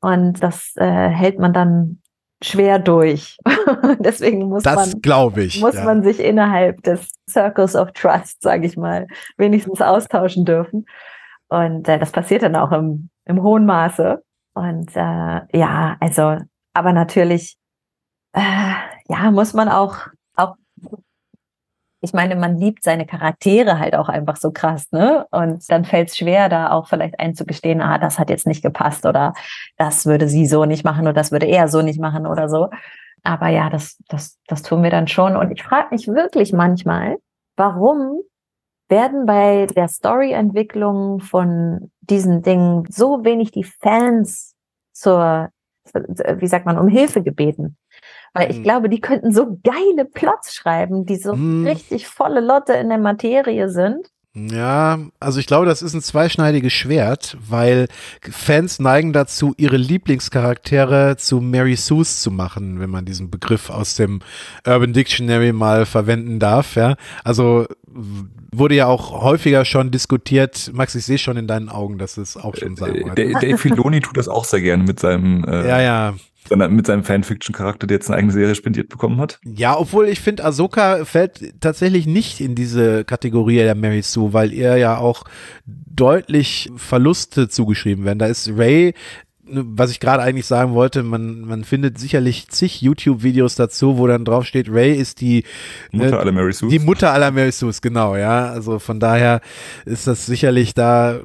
Und 0.00 0.42
das 0.42 0.72
äh, 0.76 1.08
hält 1.08 1.38
man 1.38 1.52
dann 1.52 2.00
schwer 2.42 2.78
durch. 2.78 3.36
Deswegen 3.98 4.48
muss 4.48 4.62
Das 4.62 4.74
man 4.74 5.02
glaube 5.02 5.44
ich. 5.44 5.60
muss 5.60 5.74
ja. 5.74 5.84
man 5.84 6.02
sich 6.02 6.20
innerhalb 6.20 6.82
des 6.82 7.12
Circles 7.28 7.76
of 7.76 7.92
Trust, 7.92 8.42
sage 8.42 8.66
ich 8.66 8.78
mal, 8.78 9.06
wenigstens 9.36 9.82
austauschen 9.82 10.46
dürfen. 10.46 10.86
Und 11.48 11.86
äh, 11.88 11.98
das 11.98 12.12
passiert 12.12 12.42
dann 12.42 12.56
auch 12.56 12.72
im, 12.72 13.10
im 13.26 13.42
hohen 13.42 13.66
Maße. 13.66 14.22
Und 14.54 14.96
äh, 14.96 15.40
ja, 15.52 15.96
also, 16.00 16.38
aber 16.72 16.92
natürlich, 16.92 17.56
äh, 18.32 18.72
ja, 19.08 19.30
muss 19.30 19.52
man 19.52 19.68
auch, 19.68 19.98
ich 22.00 22.12
meine, 22.12 22.34
man 22.34 22.56
liebt 22.56 22.82
seine 22.82 23.06
Charaktere 23.06 23.78
halt 23.78 23.94
auch 23.94 24.08
einfach 24.08 24.36
so 24.36 24.50
krass, 24.52 24.90
ne? 24.90 25.26
Und 25.30 25.70
dann 25.70 25.84
fällt 25.84 26.08
es 26.08 26.16
schwer, 26.16 26.48
da 26.48 26.70
auch 26.70 26.88
vielleicht 26.88 27.20
einzugestehen, 27.20 27.82
ah, 27.82 27.98
das 27.98 28.18
hat 28.18 28.30
jetzt 28.30 28.46
nicht 28.46 28.62
gepasst 28.62 29.04
oder 29.04 29.34
das 29.76 30.06
würde 30.06 30.28
sie 30.28 30.46
so 30.46 30.64
nicht 30.64 30.84
machen 30.84 31.02
oder 31.02 31.12
das 31.12 31.30
würde 31.30 31.46
er 31.46 31.68
so 31.68 31.82
nicht 31.82 32.00
machen 32.00 32.26
oder 32.26 32.48
so. 32.48 32.70
Aber 33.22 33.48
ja, 33.48 33.68
das, 33.68 33.98
das, 34.08 34.38
das 34.46 34.62
tun 34.62 34.82
wir 34.82 34.90
dann 34.90 35.08
schon. 35.08 35.36
Und 35.36 35.50
ich 35.50 35.62
frage 35.62 35.88
mich 35.90 36.08
wirklich 36.08 36.52
manchmal, 36.52 37.18
warum 37.56 38.22
werden 38.88 39.26
bei 39.26 39.66
der 39.66 39.88
Storyentwicklung 39.88 41.20
von 41.20 41.90
diesen 42.00 42.42
Dingen 42.42 42.86
so 42.88 43.24
wenig 43.24 43.52
die 43.52 43.64
Fans 43.64 44.54
zur, 44.92 45.50
wie 45.92 46.46
sagt 46.46 46.64
man, 46.64 46.78
um 46.78 46.88
Hilfe 46.88 47.22
gebeten? 47.22 47.76
Weil 48.32 48.50
ich 48.50 48.58
Hm. 48.58 48.62
glaube, 48.62 48.88
die 48.88 49.00
könnten 49.00 49.32
so 49.32 49.58
geile 49.64 50.04
Plots 50.04 50.54
schreiben, 50.54 51.04
die 51.06 51.16
so 51.16 51.32
Hm. 51.32 51.66
richtig 51.66 52.06
volle 52.06 52.40
Lotte 52.40 52.74
in 52.74 52.88
der 52.88 52.98
Materie 52.98 53.68
sind. 53.68 54.06
Ja, 54.32 55.00
also 55.18 55.40
ich 55.40 55.48
glaube, 55.48 55.66
das 55.66 55.82
ist 55.82 55.92
ein 55.92 56.02
zweischneidiges 56.02 56.72
Schwert, 56.72 57.36
weil 57.44 57.88
Fans 58.30 58.78
neigen 58.78 59.12
dazu, 59.12 59.54
ihre 59.56 59.76
Lieblingscharaktere 59.76 61.16
zu 61.16 61.40
Mary 61.40 61.74
Sues 61.74 62.22
zu 62.22 62.30
machen, 62.30 62.78
wenn 62.78 62.90
man 62.90 63.04
diesen 63.04 63.28
Begriff 63.30 63.70
aus 63.70 63.96
dem 63.96 64.20
Urban 64.64 64.92
Dictionary 64.92 65.52
mal 65.52 65.84
verwenden 65.84 66.38
darf. 66.38 66.76
Ja, 66.76 66.94
also 67.24 67.66
wurde 68.52 68.76
ja 68.76 68.86
auch 68.86 69.20
häufiger 69.20 69.64
schon 69.64 69.90
diskutiert. 69.90 70.70
Max, 70.72 70.94
ich 70.94 71.04
sehe 71.04 71.18
schon 71.18 71.36
in 71.36 71.48
deinen 71.48 71.68
Augen, 71.68 71.98
dass 71.98 72.16
es 72.16 72.36
auch 72.36 72.54
schon 72.54 72.76
sagen 72.76 73.10
Äh, 73.16 73.32
Dave 73.32 73.58
Filoni 73.58 74.00
tut 74.00 74.16
das 74.16 74.28
auch 74.28 74.44
sehr 74.44 74.60
gerne 74.60 74.84
mit 74.84 75.00
seinem, 75.00 75.42
äh, 75.44 75.66
Ja, 75.68 75.80
ja. 75.80 76.14
Mit 76.48 76.86
seinem 76.86 77.04
Fanfiction-Charakter, 77.04 77.86
der 77.86 77.96
jetzt 77.96 78.08
eine 78.08 78.18
eigene 78.18 78.32
Serie 78.32 78.54
spendiert 78.54 78.88
bekommen 78.88 79.20
hat. 79.20 79.38
Ja, 79.44 79.78
obwohl 79.78 80.08
ich 80.08 80.20
finde, 80.20 80.44
Ahsoka 80.44 81.04
fällt 81.04 81.60
tatsächlich 81.60 82.06
nicht 82.06 82.40
in 82.40 82.54
diese 82.54 83.04
Kategorie 83.04 83.56
der 83.56 83.74
Mary 83.74 84.02
Sue, 84.02 84.32
weil 84.32 84.52
ihr 84.52 84.76
ja 84.76 84.96
auch 84.98 85.24
deutlich 85.66 86.70
Verluste 86.76 87.48
zugeschrieben 87.48 88.04
werden. 88.04 88.18
Da 88.18 88.26
ist 88.26 88.50
Ray, 88.56 88.94
ne, 89.44 89.64
was 89.66 89.90
ich 89.90 90.00
gerade 90.00 90.22
eigentlich 90.22 90.46
sagen 90.46 90.74
wollte, 90.74 91.02
man, 91.02 91.42
man 91.42 91.64
findet 91.64 91.98
sicherlich 91.98 92.48
zig 92.48 92.80
YouTube-Videos 92.80 93.54
dazu, 93.54 93.98
wo 93.98 94.06
dann 94.06 94.24
drauf 94.24 94.46
steht, 94.46 94.68
Ray 94.70 94.94
ist 94.94 95.20
die 95.20 95.44
Mutter 95.92 96.10
ne, 96.10 96.18
aller 96.18 96.32
Mary 96.32 96.52
Sue. 96.52 96.68
die 96.68 96.78
Mutter 96.78 97.12
aller 97.12 97.30
Mary 97.30 97.52
Sues, 97.52 97.80
genau, 97.80 98.16
ja. 98.16 98.50
Also 98.50 98.78
von 98.78 98.98
daher 98.98 99.40
ist 99.84 100.06
das 100.06 100.26
sicherlich 100.26 100.74
da 100.74 101.20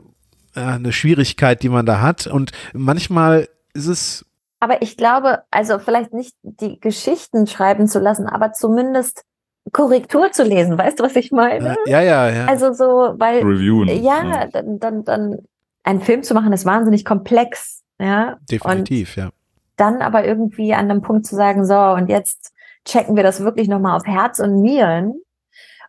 ja, 0.56 0.76
eine 0.76 0.94
Schwierigkeit, 0.94 1.64
die 1.64 1.70
man 1.70 1.86
da 1.86 2.02
hat. 2.02 2.28
Und 2.28 2.52
manchmal 2.74 3.48
ist 3.74 3.88
es 3.88 4.26
Aber 4.60 4.82
ich 4.82 4.98
glaube, 4.98 5.44
also 5.52 5.80
vielleicht 5.80 6.14
nicht 6.14 6.36
die 6.42 6.80
Geschichten 6.80 7.48
schreiben 7.48 7.88
zu 7.88 8.00
lassen, 8.00 8.28
aber 8.28 8.54
zumindest 8.54 9.24
Korrektur 9.72 10.32
zu 10.32 10.44
lesen. 10.44 10.78
Weißt 10.78 11.00
du, 11.00 11.04
was 11.04 11.16
ich 11.16 11.32
meine? 11.32 11.76
äh, 11.86 11.90
ja, 11.92 12.02
ja, 12.02 12.30
ja. 12.30 12.46
Also 12.46 12.74
so, 12.74 12.86
weil 13.18 13.44
Reviewen. 13.44 13.90
ja, 14.04 14.48
dann, 14.48 14.80
dann, 14.80 15.04
dann 15.04 15.40
einen 15.84 16.02
Film 16.02 16.24
zu 16.24 16.34
machen, 16.34 16.54
ist 16.54 16.66
wahnsinnig 16.66 17.06
komplex, 17.06 17.84
ja. 18.00 18.38
definitiv, 18.50 19.16
ja. 19.16 19.30
Dann 19.78 20.02
aber 20.02 20.26
irgendwie 20.26 20.74
an 20.74 20.90
einem 20.90 21.02
Punkt 21.02 21.26
zu 21.26 21.36
sagen, 21.36 21.66
so, 21.66 21.78
und 21.78 22.10
jetzt 22.10 22.54
checken 22.86 23.16
wir 23.16 23.24
das 23.24 23.42
wirklich 23.42 23.68
nochmal 23.68 23.98
auf 23.98 24.06
Herz 24.06 24.40
und 24.40 24.62
Nieren 24.62 25.22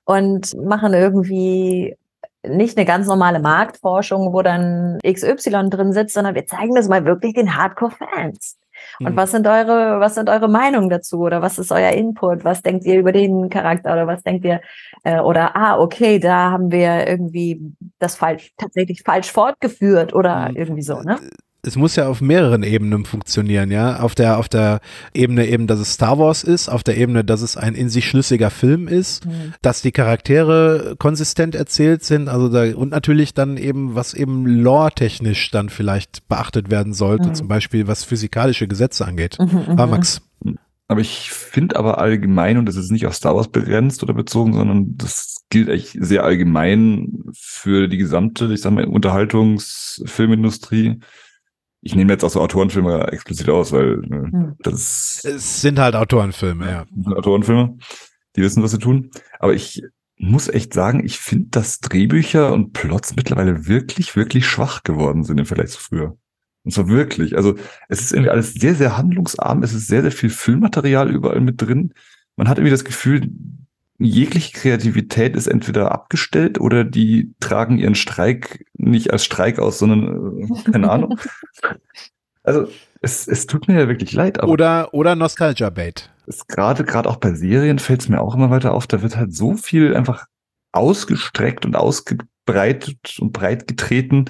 und 0.05 0.55
machen 0.63 0.93
irgendwie 0.95 1.97
nicht 2.49 2.77
eine 2.77 2.87
ganz 2.87 3.07
normale 3.07 3.41
Marktforschung, 3.41 4.33
wo 4.33 4.43
dann 4.43 4.99
XY 5.07 5.71
drin 5.71 5.93
sitzt, 5.93 6.15
sondern 6.15 6.35
wir 6.35 6.47
zeigen 6.47 6.75
das 6.75 6.89
mal 6.89 7.05
wirklich 7.05 7.35
den 7.35 7.57
Hardcore-Fans. 7.57 8.57
Und 9.01 9.13
Mhm. 9.13 9.17
was 9.17 9.31
sind 9.31 9.47
eure, 9.47 10.01
was 10.01 10.15
sind 10.15 10.29
eure 10.29 10.49
Meinungen 10.49 10.91
dazu? 10.91 11.21
Oder 11.21 11.41
was 11.41 11.59
ist 11.59 11.73
euer 11.73 11.93
Input? 11.93 12.45
Was 12.45 12.61
denkt 12.63 12.85
ihr 12.85 12.99
über 12.99 13.11
den 13.13 13.49
Charakter? 13.49 13.93
Oder 13.93 14.07
was 14.07 14.23
denkt 14.23 14.45
ihr? 14.45 14.61
Äh, 15.03 15.21
oder 15.21 15.57
ah, 15.57 15.79
okay, 15.79 16.19
da 16.19 16.51
haben 16.51 16.71
wir 16.71 17.07
irgendwie 17.07 17.61
das 17.99 18.17
falsch, 18.17 18.53
tatsächlich 18.59 19.03
falsch 19.03 19.33
fortgeführt 19.33 20.15
oder 20.15 20.51
Mhm. 20.51 20.57
irgendwie 20.57 20.83
so, 20.83 21.01
ne? 21.01 21.19
Es 21.67 21.77
muss 21.77 21.97
ja 21.97 22.09
auf 22.09 22.21
mehreren 22.21 22.63
Ebenen 22.63 23.05
funktionieren, 23.05 23.71
ja. 23.71 24.01
Auf 24.01 24.15
der, 24.15 24.39
auf 24.39 24.49
der 24.49 24.81
Ebene 25.15 25.47
eben, 25.47 25.67
dass 25.67 25.81
es 25.81 25.95
Star 25.95 26.19
Wars 26.19 26.45
ist, 26.45 26.69
auf 26.69 26.83
der 26.83 26.97
Ebene, 26.97 27.25
dass 27.25 27.43
es 27.43 27.57
ein 27.57 27.75
in 27.75 27.89
sich 27.89 28.09
schlüssiger 28.09 28.51
Film 28.51 28.89
ist, 28.89 29.27
Mhm. 29.27 29.55
dass 29.63 29.83
die 29.83 29.93
Charaktere 29.93 30.95
konsistent 30.99 31.55
erzählt 31.55 32.05
sind, 32.05 32.29
also 32.29 32.49
da, 32.49 32.75
und 32.75 32.91
natürlich 32.91 33.35
dann 33.35 33.57
eben, 33.57 33.95
was 33.95 34.15
eben 34.15 34.47
lore-technisch 34.47 35.51
dann 35.51 35.69
vielleicht 35.69 36.29
beachtet 36.29 36.71
werden 36.71 36.95
sollte, 36.95 37.29
Mhm. 37.31 37.35
zum 37.35 37.49
Beispiel 37.49 37.87
was 37.87 38.05
physikalische 38.05 38.69
Gesetze 38.69 39.07
angeht. 39.07 39.39
Mhm, 39.41 39.65
Ah, 39.77 39.87
mhm. 39.87 39.91
Max. 39.91 40.23
Aber 40.89 41.01
ich 41.01 41.31
finde 41.33 41.75
aber 41.75 41.99
allgemein, 41.99 42.59
und 42.59 42.67
das 42.67 42.77
ist 42.77 42.93
nicht 42.93 43.07
auf 43.07 43.15
Star 43.17 43.35
Wars 43.35 43.49
begrenzt 43.49 44.05
oder 44.05 44.15
bezogen, 44.15 44.53
sondern 44.53 44.97
das 44.97 45.43
gilt 45.51 45.69
echt 45.69 45.97
sehr 45.99 46.23
allgemein 46.23 47.25
für 47.35 47.89
die 47.89 47.97
gesamte, 47.97 48.53
ich 48.53 48.61
sag 48.61 48.73
mal, 48.73 48.85
Unterhaltungsfilmindustrie. 48.85 51.01
Ich 51.87 51.95
nehme 51.95 52.13
jetzt 52.13 52.25
auch 52.25 52.31
so 52.31 52.41
Autorenfilme 52.41 53.07
explizit 53.13 53.49
aus, 53.49 53.73
weil 53.73 53.99
ne, 53.99 54.29
Hm. 54.31 54.57
das 54.59 55.23
Es 55.25 55.61
sind 55.63 55.79
halt 55.79 55.95
Autorenfilme, 55.95 56.69
ja. 56.71 56.85
sind 56.95 57.15
Autorenfilme, 57.17 57.79
die 58.37 58.43
wissen, 58.43 58.63
was 58.63 58.73
sie 58.73 58.79
tun. 58.79 59.11
Aber 59.39 59.55
ich 59.55 59.83
muss 60.19 60.49
echt 60.49 60.75
sagen, 60.75 61.05
ich 61.05 61.19
finde, 61.19 61.49
dass 61.51 61.79
Drehbücher 61.81 62.53
und 62.53 62.73
Plots 62.73 63.17
mittlerweile 63.17 63.67
wirklich, 63.67 64.17
wirklich 64.17 64.47
schwach 64.47 64.83
geworden 64.83 65.25
sind 65.25 65.39
im 65.39 65.47
Vergleich 65.47 65.71
zu 65.71 65.81
früher. 65.81 66.17
Und 66.65 66.73
zwar 66.73 66.89
wirklich. 66.89 67.37
Also 67.37 67.55
es 67.89 68.01
ist 68.01 68.13
irgendwie 68.13 68.31
alles 68.31 68.55
sehr, 68.55 68.75
sehr 68.75 68.97
handlungsarm. 68.97 69.63
Es 69.63 69.73
ist 69.73 69.87
sehr, 69.87 70.03
sehr 70.03 70.11
viel 70.11 70.31
Filmmaterial 70.31 71.11
überall 71.11 71.41
mit 71.41 71.63
drin. 71.63 71.93
Man 72.37 72.49
hat 72.49 72.59
irgendwie 72.59 72.73
das 72.73 72.85
Gefühl, 72.85 73.29
jegliche 73.99 74.53
Kreativität 74.53 75.37
ist 75.37 75.47
entweder 75.47 75.93
abgestellt 75.93 76.61
oder 76.61 76.85
die 76.85 77.35
tragen 77.41 77.79
ihren 77.79 77.95
Streik 77.95 78.67
nicht 78.75 79.13
als 79.13 79.25
Streik 79.25 79.59
aus, 79.59 79.79
sondern 79.79 80.43
äh, 80.43 80.71
keine 80.73 80.91
Ahnung. 80.91 81.19
Also 82.43 82.69
es, 83.01 83.27
es 83.27 83.47
tut 83.47 83.67
mir 83.67 83.81
ja 83.81 83.89
wirklich 83.89 84.13
leid, 84.13 84.39
aber 84.41 84.53
Oder, 84.53 84.95
oder 84.95 85.17
Nostalgia 85.17 85.69
Bait. 85.71 86.11
es 86.27 86.47
gerade 86.47 86.85
gerade 86.85 87.09
auch 87.09 87.17
bei 87.17 87.35
Serien 87.35 87.81
fällt 87.81 88.03
es 88.03 88.09
mir 88.09 88.21
auch 88.21 88.37
immer 88.37 88.51
weiter 88.51 88.73
auf, 88.73 88.87
da 88.87 89.03
wird 89.03 89.17
halt 89.17 89.35
so 89.35 89.55
viel 89.55 89.97
einfach 89.97 90.27
ausgestreckt 90.71 91.67
und 91.67 91.75
ausgebreitet 91.75 93.19
und 93.19 93.33
breit 93.33 93.67
getreten, 93.67 94.27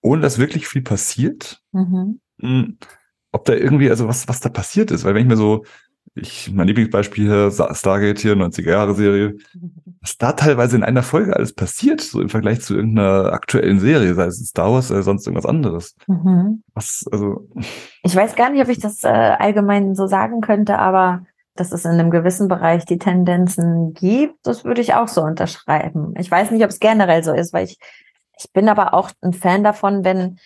ohne 0.00 0.22
dass 0.22 0.38
wirklich 0.38 0.68
viel 0.68 0.82
passiert. 0.82 1.60
Mhm. 1.72 2.20
Hm, 2.40 2.78
Ob 3.32 3.44
da 3.44 3.52
irgendwie, 3.52 3.90
also 3.90 4.08
was, 4.08 4.26
was 4.28 4.40
da 4.40 4.48
passiert 4.48 4.90
ist, 4.90 5.04
weil 5.04 5.14
wenn 5.14 5.22
ich 5.22 5.28
mir 5.28 5.36
so, 5.36 5.64
ich, 6.20 6.52
mein 6.52 6.66
Lieblingsbeispiel 6.66 7.26
hier, 7.26 7.74
Stargate 7.74 8.18
hier, 8.18 8.34
90er-Jahre-Serie, 8.34 9.38
was 10.00 10.16
da 10.18 10.32
teilweise 10.32 10.76
in 10.76 10.84
einer 10.84 11.02
Folge 11.02 11.34
alles 11.34 11.52
passiert, 11.52 12.00
so 12.00 12.20
im 12.20 12.28
Vergleich 12.28 12.62
zu 12.62 12.74
irgendeiner 12.74 13.32
aktuellen 13.32 13.80
Serie, 13.80 14.14
sei 14.14 14.26
es 14.26 14.38
Star 14.46 14.72
Wars 14.72 14.90
oder 14.90 15.02
sonst 15.02 15.26
irgendwas 15.26 15.48
anderes. 15.48 15.94
Mhm. 16.06 16.62
Was, 16.74 17.04
also, 17.10 17.48
Ich 18.02 18.14
weiß 18.14 18.36
gar 18.36 18.50
nicht, 18.50 18.62
ob 18.62 18.68
ich 18.68 18.78
das 18.78 19.04
äh, 19.04 19.08
allgemein 19.08 19.94
so 19.94 20.06
sagen 20.06 20.40
könnte, 20.40 20.78
aber 20.78 21.24
dass 21.56 21.72
es 21.72 21.84
in 21.84 21.92
einem 21.92 22.10
gewissen 22.10 22.48
Bereich 22.48 22.84
die 22.86 22.98
Tendenzen 22.98 23.92
gibt, 23.92 24.46
das 24.46 24.64
würde 24.64 24.80
ich 24.80 24.94
auch 24.94 25.08
so 25.08 25.22
unterschreiben. 25.22 26.14
Ich 26.18 26.30
weiß 26.30 26.50
nicht, 26.52 26.64
ob 26.64 26.70
es 26.70 26.80
generell 26.80 27.22
so 27.22 27.34
ist, 27.34 27.52
weil 27.52 27.64
ich, 27.64 27.78
ich 28.38 28.50
bin 28.52 28.68
aber 28.68 28.94
auch 28.94 29.10
ein 29.20 29.34
Fan 29.34 29.62
davon, 29.62 30.04
wenn 30.04 30.38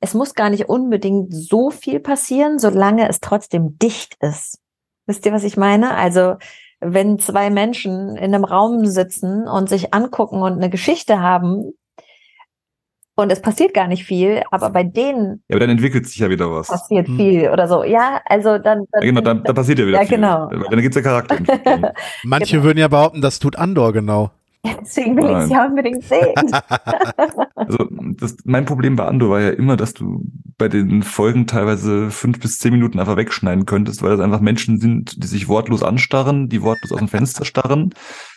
es 0.00 0.14
muss 0.14 0.34
gar 0.34 0.50
nicht 0.50 0.68
unbedingt 0.68 1.34
so 1.34 1.70
viel 1.70 2.00
passieren, 2.00 2.58
solange 2.58 3.08
es 3.08 3.20
trotzdem 3.20 3.78
dicht 3.78 4.16
ist. 4.20 4.60
Wisst 5.08 5.26
ihr, 5.26 5.32
was 5.32 5.42
ich 5.42 5.56
meine? 5.56 5.94
Also, 5.96 6.36
wenn 6.80 7.18
zwei 7.18 7.50
Menschen 7.50 8.16
in 8.16 8.32
einem 8.34 8.44
Raum 8.44 8.86
sitzen 8.86 9.48
und 9.48 9.68
sich 9.68 9.92
angucken 9.94 10.42
und 10.42 10.52
eine 10.52 10.70
Geschichte 10.70 11.20
haben 11.20 11.72
und 13.16 13.32
es 13.32 13.42
passiert 13.42 13.74
gar 13.74 13.88
nicht 13.88 14.04
viel, 14.04 14.44
aber 14.52 14.70
bei 14.70 14.84
denen 14.84 15.42
ja, 15.48 15.56
aber 15.56 15.60
dann 15.60 15.70
entwickelt 15.70 16.06
sich 16.06 16.18
ja 16.18 16.30
wieder 16.30 16.52
was. 16.52 16.68
passiert 16.68 17.08
Hm. 17.08 17.16
viel 17.16 17.48
oder 17.50 17.66
so. 17.66 17.82
Ja, 17.82 18.20
also 18.26 18.58
dann. 18.58 18.84
dann 18.92 19.02
Ja, 19.02 19.08
genau, 19.08 19.20
da, 19.22 19.34
da 19.34 19.52
passiert 19.54 19.80
ja 19.80 19.86
wieder 19.88 19.98
Ja, 20.00 20.06
viel. 20.06 20.18
genau. 20.18 20.46
Dann 20.48 20.80
geht's 20.80 20.94
ja 20.94 21.02
Charakterentwicklung. 21.02 21.86
Manche 22.22 22.52
Genau. 22.58 22.64
würden 22.64 22.78
ja 22.78 22.86
behaupten, 22.88 23.20
das 23.20 23.40
tut 23.40 23.56
Andor 23.56 23.92
genau. 23.92 24.30
Deswegen 24.80 25.16
will 25.16 25.24
ich 25.30 25.36
es 25.44 25.50
ja 25.50 25.66
unbedingt 25.66 26.04
sehen. 26.04 26.34
Also 27.54 27.86
das, 27.90 28.36
mein 28.44 28.64
Problem 28.64 28.96
bei 28.96 29.04
Andor 29.04 29.30
war 29.30 29.40
ja 29.40 29.50
immer, 29.50 29.76
dass 29.76 29.92
du 29.92 30.24
bei 30.56 30.68
den 30.68 31.02
Folgen 31.02 31.46
teilweise 31.46 32.10
fünf 32.10 32.40
bis 32.40 32.58
zehn 32.58 32.72
Minuten 32.72 32.98
einfach 32.98 33.16
wegschneiden 33.16 33.66
könntest, 33.66 34.00
weil 34.02 34.10
das 34.10 34.20
einfach 34.20 34.40
Menschen 34.40 34.80
sind, 34.80 35.22
die 35.22 35.26
sich 35.26 35.48
wortlos 35.48 35.82
anstarren, 35.82 36.48
die 36.48 36.62
wortlos 36.62 36.92
aus 36.92 36.98
dem 36.98 37.08
Fenster 37.08 37.44
starren, 37.44 37.92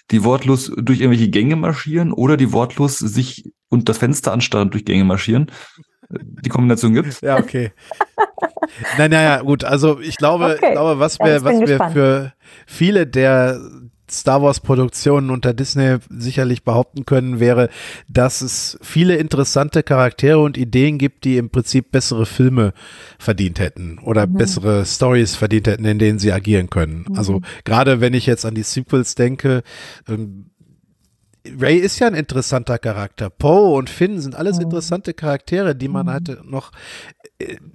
die 0.09 0.25
wortlos 0.25 0.71
durch 0.75 0.99
irgendwelche 0.99 1.29
Gänge 1.29 1.55
marschieren 1.55 2.11
oder 2.11 2.35
die 2.35 2.51
wortlos 2.51 2.97
sich 2.97 3.53
und 3.69 3.87
das 3.87 3.99
Fenster 3.99 4.33
anstarren 4.33 4.69
durch 4.69 4.83
Gänge 4.83 5.05
marschieren. 5.05 5.47
Die 6.09 6.49
Kombination 6.49 6.93
gibt's. 6.93 7.21
Ja, 7.21 7.37
okay. 7.37 7.71
Nein, 8.97 9.11
naja, 9.11 9.41
gut, 9.41 9.63
also 9.63 9.99
ich 10.01 10.17
glaube, 10.17 10.55
Okay. 10.57 10.65
ich 10.67 10.71
glaube, 10.73 10.99
was 10.99 11.19
wir, 11.19 11.43
was 11.43 11.59
wir 11.59 11.67
gespannt. 11.67 11.93
für 11.93 12.33
viele 12.67 13.07
der 13.07 13.61
Star 14.11 14.41
Wars 14.41 14.59
Produktionen 14.59 15.29
unter 15.29 15.53
Disney 15.53 15.97
sicherlich 16.09 16.63
behaupten 16.63 17.05
können, 17.05 17.39
wäre, 17.39 17.69
dass 18.09 18.41
es 18.41 18.77
viele 18.81 19.15
interessante 19.15 19.83
Charaktere 19.83 20.39
und 20.39 20.57
Ideen 20.57 20.97
gibt, 20.97 21.23
die 21.23 21.37
im 21.37 21.49
Prinzip 21.49 21.91
bessere 21.91 22.25
Filme 22.25 22.73
verdient 23.17 23.59
hätten 23.59 23.99
oder 23.99 24.27
Mhm. 24.27 24.33
bessere 24.33 24.85
Stories 24.85 25.35
verdient 25.35 25.67
hätten, 25.67 25.85
in 25.85 25.99
denen 25.99 26.19
sie 26.19 26.31
agieren 26.33 26.69
können. 26.69 27.05
Mhm. 27.09 27.17
Also 27.17 27.41
gerade 27.63 28.01
wenn 28.01 28.13
ich 28.13 28.25
jetzt 28.25 28.45
an 28.45 28.55
die 28.55 28.63
Sequels 28.63 29.15
denke, 29.15 29.63
ähm, 30.09 30.47
Ray 31.59 31.77
ist 31.77 31.97
ja 31.97 32.05
ein 32.05 32.13
interessanter 32.13 32.77
Charakter. 32.77 33.31
Poe 33.31 33.75
und 33.75 33.89
Finn 33.89 34.19
sind 34.21 34.35
alles 34.35 34.59
interessante 34.59 35.15
Charaktere, 35.15 35.75
die 35.75 35.87
man 35.87 36.07
halt 36.07 36.45
noch 36.45 36.71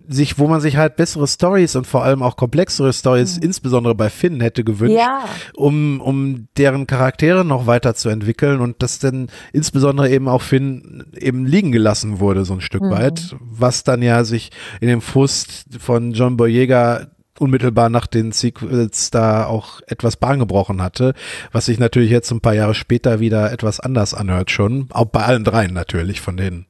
sich, 0.08 0.38
wo 0.38 0.46
man 0.48 0.60
sich 0.60 0.76
halt 0.76 0.96
bessere 0.96 1.26
Stories 1.26 1.74
und 1.76 1.86
vor 1.86 2.04
allem 2.04 2.22
auch 2.22 2.36
komplexere 2.36 2.92
Stories, 2.92 3.36
Mhm. 3.36 3.42
insbesondere 3.44 3.94
bei 3.94 4.08
Finn, 4.10 4.40
hätte 4.40 4.62
gewünscht, 4.64 4.96
ja, 4.96 5.24
um, 5.54 6.00
um 6.00 6.48
deren 6.56 6.86
Charaktere 6.86 7.44
noch 7.44 7.66
weiterzuentwickeln 7.66 8.60
und 8.60 8.82
das 8.82 8.98
dann 8.98 9.28
insbesondere 9.52 10.10
eben 10.10 10.28
auch 10.28 10.42
Finn 10.42 11.04
eben 11.16 11.44
liegen 11.46 11.72
gelassen 11.72 12.20
wurde, 12.20 12.44
so 12.44 12.54
ein 12.54 12.60
Stück 12.60 12.82
Mhm. 12.82 12.90
weit, 12.90 13.36
was 13.40 13.84
dann 13.84 14.02
ja 14.02 14.24
sich 14.24 14.50
in 14.80 14.88
dem 14.88 15.00
Frust 15.00 15.66
von 15.78 16.12
John 16.12 16.36
Boyega 16.36 17.08
unmittelbar 17.38 17.90
nach 17.90 18.06
den 18.06 18.32
Sequels 18.32 19.10
da 19.10 19.44
auch 19.44 19.82
etwas 19.88 20.16
Bahn 20.16 20.38
gebrochen 20.38 20.80
hatte, 20.80 21.12
was 21.52 21.66
sich 21.66 21.78
natürlich 21.78 22.10
jetzt 22.10 22.30
ein 22.30 22.40
paar 22.40 22.54
Jahre 22.54 22.74
später 22.74 23.20
wieder 23.20 23.52
etwas 23.52 23.78
anders 23.78 24.14
anhört 24.14 24.50
schon, 24.50 24.86
auch 24.90 25.04
bei 25.06 25.22
allen 25.24 25.44
dreien 25.44 25.74
natürlich, 25.74 26.20
von 26.22 26.36
den 26.38 26.64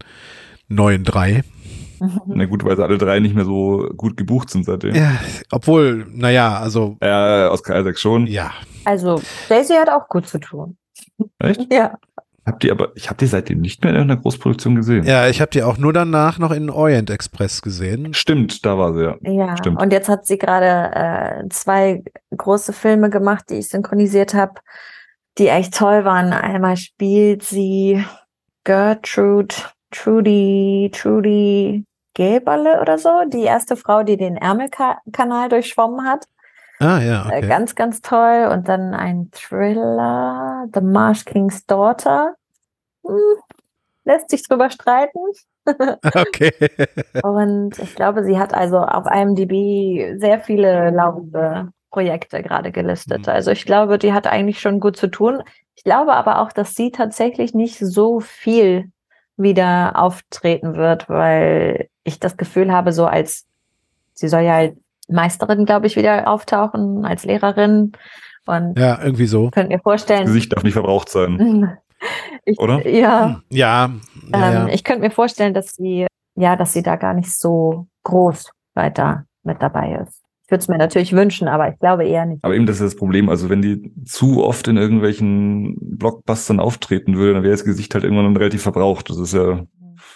neuen 0.68 1.04
drei. 1.04 1.44
Na 2.26 2.44
gut, 2.46 2.64
weil 2.64 2.76
sie 2.76 2.82
alle 2.84 2.98
drei 2.98 3.20
nicht 3.20 3.34
mehr 3.34 3.44
so 3.44 3.88
gut 3.96 4.16
gebucht 4.16 4.50
sind 4.50 4.64
seitdem. 4.64 4.94
Ja, 4.94 5.12
obwohl, 5.50 6.06
naja, 6.10 6.58
also, 6.58 6.96
Äh, 7.00 7.46
Oscar 7.46 7.78
Isaac 7.80 7.98
schon. 7.98 8.26
ja. 8.26 8.52
also 8.84 9.20
Daisy 9.48 9.74
hat 9.74 9.88
auch 9.90 10.08
gut 10.08 10.26
zu 10.28 10.38
tun. 10.38 10.76
Echt? 11.38 11.72
Ja. 11.72 11.94
Habt 12.44 12.62
ihr 12.62 12.70
aber, 12.70 12.92
ich 12.94 13.08
habe 13.08 13.16
die 13.18 13.26
seitdem 13.26 13.60
nicht 13.60 13.82
mehr 13.82 13.92
in 13.92 14.00
einer 14.00 14.16
Großproduktion 14.16 14.76
gesehen. 14.76 15.02
Ja, 15.04 15.26
ich 15.28 15.40
habe 15.40 15.50
die 15.50 15.64
auch 15.64 15.78
nur 15.78 15.92
danach 15.92 16.38
noch 16.38 16.52
in 16.52 16.70
Orient 16.70 17.10
Express 17.10 17.60
gesehen. 17.60 18.14
Stimmt, 18.14 18.64
da 18.64 18.78
war 18.78 18.94
sie 18.94 19.02
ja. 19.02 19.16
Ja, 19.22 19.56
Stimmt. 19.56 19.82
und 19.82 19.92
jetzt 19.92 20.08
hat 20.08 20.26
sie 20.26 20.38
gerade 20.38 20.94
äh, 21.44 21.48
zwei 21.48 22.04
große 22.36 22.72
Filme 22.72 23.10
gemacht, 23.10 23.46
die 23.50 23.54
ich 23.56 23.68
synchronisiert 23.68 24.32
habe, 24.34 24.60
die 25.38 25.48
echt 25.48 25.74
toll 25.74 26.04
waren. 26.04 26.32
Einmal 26.32 26.76
spielt 26.76 27.42
sie 27.42 28.04
Gertrude, 28.62 29.54
Trudy, 29.96 30.90
Trudy 30.92 31.84
Geberle 32.14 32.80
oder 32.80 32.98
so, 32.98 33.24
die 33.26 33.42
erste 33.42 33.76
Frau, 33.76 34.02
die 34.02 34.16
den 34.16 34.36
Ärmelkanal 34.36 35.48
durchschwommen 35.48 36.06
hat. 36.06 36.26
Ah, 36.78 36.98
ja, 36.98 37.30
Äh, 37.30 37.38
okay. 37.38 37.48
Ganz, 37.48 37.74
ganz 37.74 38.00
toll. 38.02 38.48
Und 38.52 38.68
dann 38.68 38.94
ein 38.94 39.30
Thriller, 39.32 40.66
The 40.74 40.80
Marsh 40.80 41.24
King's 41.24 41.64
Daughter. 41.66 42.34
Hm, 43.06 43.18
lässt 44.04 44.30
sich 44.30 44.46
drüber 44.46 44.70
streiten. 44.70 45.18
Okay. 46.14 46.52
Und 47.24 47.76
ich 47.80 47.96
glaube, 47.96 48.22
sie 48.22 48.38
hat 48.38 48.54
also 48.54 48.78
auf 48.78 49.04
IMDb 49.12 50.16
sehr 50.20 50.38
viele 50.38 50.90
laufende 50.90 51.72
Projekte 51.90 52.40
gerade 52.40 52.70
gelistet. 52.70 53.26
Mhm. 53.26 53.32
Also 53.32 53.50
ich 53.50 53.64
glaube, 53.64 53.98
die 53.98 54.12
hat 54.12 54.28
eigentlich 54.28 54.60
schon 54.60 54.78
gut 54.78 54.96
zu 54.96 55.08
tun. 55.08 55.42
Ich 55.74 55.82
glaube 55.82 56.12
aber 56.14 56.40
auch, 56.40 56.52
dass 56.52 56.76
sie 56.76 56.92
tatsächlich 56.92 57.52
nicht 57.52 57.80
so 57.80 58.20
viel 58.20 58.92
wieder 59.36 59.92
auftreten 59.96 60.76
wird, 60.76 61.08
weil 61.08 61.88
ich 62.04 62.18
das 62.20 62.36
Gefühl 62.36 62.72
habe, 62.72 62.92
so 62.92 63.06
als 63.06 63.46
sie 64.14 64.28
soll 64.28 64.42
ja 64.42 64.56
als 64.56 64.76
Meisterin, 65.08 65.64
glaube 65.66 65.86
ich, 65.86 65.96
wieder 65.96 66.28
auftauchen, 66.28 67.04
als 67.04 67.24
Lehrerin. 67.24 67.92
Und 68.46 68.78
Ja, 68.78 69.02
irgendwie 69.02 69.26
so. 69.26 69.50
könnt 69.50 69.68
mir 69.68 69.76
Das 69.76 69.82
vorstellen, 69.82 70.26
Gesicht 70.26 70.52
darf 70.52 70.62
nicht 70.62 70.72
verbraucht 70.74 71.08
sein. 71.08 71.78
ich, 72.44 72.58
Oder? 72.58 72.86
Ja, 72.88 73.42
Ja, 73.50 73.90
ja, 74.30 74.48
ähm, 74.48 74.68
ja. 74.68 74.68
ich 74.68 74.84
könnte 74.84 75.02
mir 75.02 75.10
vorstellen, 75.10 75.54
dass 75.54 75.74
sie, 75.74 76.06
ja, 76.34 76.56
dass 76.56 76.72
sie 76.72 76.82
da 76.82 76.96
gar 76.96 77.14
nicht 77.14 77.32
so 77.32 77.86
groß 78.04 78.50
weiter 78.74 79.24
mit 79.42 79.62
dabei 79.62 80.00
ist. 80.02 80.22
Ich 80.46 80.50
würde 80.52 80.60
es 80.60 80.68
mir 80.68 80.78
natürlich 80.78 81.12
wünschen, 81.12 81.48
aber 81.48 81.68
ich 81.72 81.78
glaube 81.80 82.06
eher 82.06 82.24
nicht. 82.24 82.44
Aber 82.44 82.54
eben 82.54 82.66
das 82.66 82.76
ist 82.76 82.84
das 82.84 82.96
Problem. 82.96 83.28
Also 83.28 83.50
wenn 83.50 83.62
die 83.62 83.92
zu 84.04 84.44
oft 84.44 84.68
in 84.68 84.76
irgendwelchen 84.76 85.76
Blockbustern 85.98 86.60
auftreten 86.60 87.16
würde, 87.16 87.34
dann 87.34 87.42
wäre 87.42 87.52
das 87.52 87.64
Gesicht 87.64 87.92
halt 87.94 88.04
irgendwann 88.04 88.36
relativ 88.36 88.62
verbraucht. 88.62 89.10
Das 89.10 89.18
ist 89.18 89.34
ja. 89.34 89.66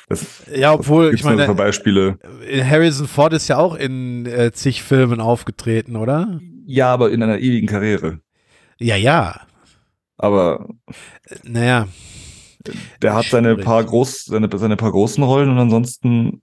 Das, 0.09 0.45
Ja, 0.55 0.75
obwohl, 0.75 1.13
ich 1.13 1.25
meine, 1.25 1.49
noch 1.49 1.57
Beispiele. 1.57 2.19
Harrison 2.63 3.09
Ford 3.09 3.33
ist 3.33 3.49
ja 3.49 3.59
auch 3.59 3.75
in 3.75 4.25
äh, 4.27 4.53
zig 4.53 4.85
Filmen 4.85 5.21
aufgetreten, 5.21 5.97
oder? 5.97 6.39
Ja, 6.65 6.93
aber 6.93 7.11
in 7.11 7.25
einer 7.25 7.39
ewigen 7.39 7.67
Karriere. 7.67 8.21
Ja, 8.79 8.95
ja. 8.95 9.41
Aber 10.17 10.69
Naja, 11.43 11.89
der 13.03 13.15
hat 13.15 13.25
seine 13.27 13.51
Schwierig. 13.51 13.65
paar 13.65 13.83
groß, 13.83 14.27
seine, 14.27 14.49
seine 14.55 14.77
paar 14.77 14.93
großen 14.93 15.25
Rollen 15.25 15.51
und 15.51 15.59
ansonsten, 15.59 16.43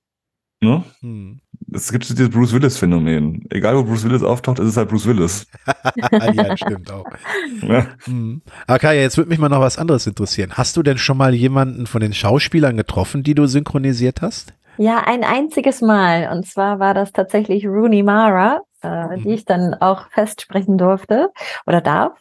ne? 0.61 0.83
hm. 0.99 1.39
Es 1.73 1.91
gibt 1.91 2.05
so 2.05 2.13
dieses 2.13 2.29
Bruce 2.29 2.53
Willis-Phänomen. 2.53 3.45
Egal 3.49 3.75
wo 3.77 3.83
Bruce 3.83 4.03
Willis 4.05 4.23
auftaucht, 4.23 4.59
ist 4.59 4.67
es 4.69 4.77
halt 4.77 4.89
Bruce 4.89 5.05
Willis. 5.05 5.45
ja, 6.33 6.55
stimmt 6.57 6.91
auch. 6.91 7.05
Ne? 7.61 7.87
Hm. 8.05 8.41
Okay, 8.67 9.01
jetzt 9.01 9.17
würde 9.17 9.29
mich 9.29 9.39
mal 9.39 9.49
noch 9.49 9.61
was 9.61 9.77
anderes 9.77 10.05
interessieren. 10.07 10.51
Hast 10.53 10.77
du 10.77 10.83
denn 10.83 10.97
schon 10.97 11.17
mal 11.17 11.33
jemanden 11.33 11.87
von 11.87 12.01
den 12.01 12.13
Schauspielern 12.13 12.77
getroffen, 12.77 13.23
die 13.23 13.33
du 13.35 13.47
synchronisiert 13.47 14.21
hast? 14.21 14.53
Ja, 14.77 15.03
ein 15.05 15.23
einziges 15.23 15.81
Mal. 15.81 16.29
Und 16.31 16.45
zwar 16.45 16.79
war 16.79 16.93
das 16.93 17.11
tatsächlich 17.11 17.65
Rooney 17.65 18.03
Mara, 18.03 18.61
äh, 18.83 19.17
Mhm. 19.17 19.23
die 19.23 19.29
ich 19.33 19.45
dann 19.45 19.73
auch 19.73 20.09
festsprechen 20.11 20.77
durfte 20.77 21.29
oder 21.65 21.81
darf 21.81 22.13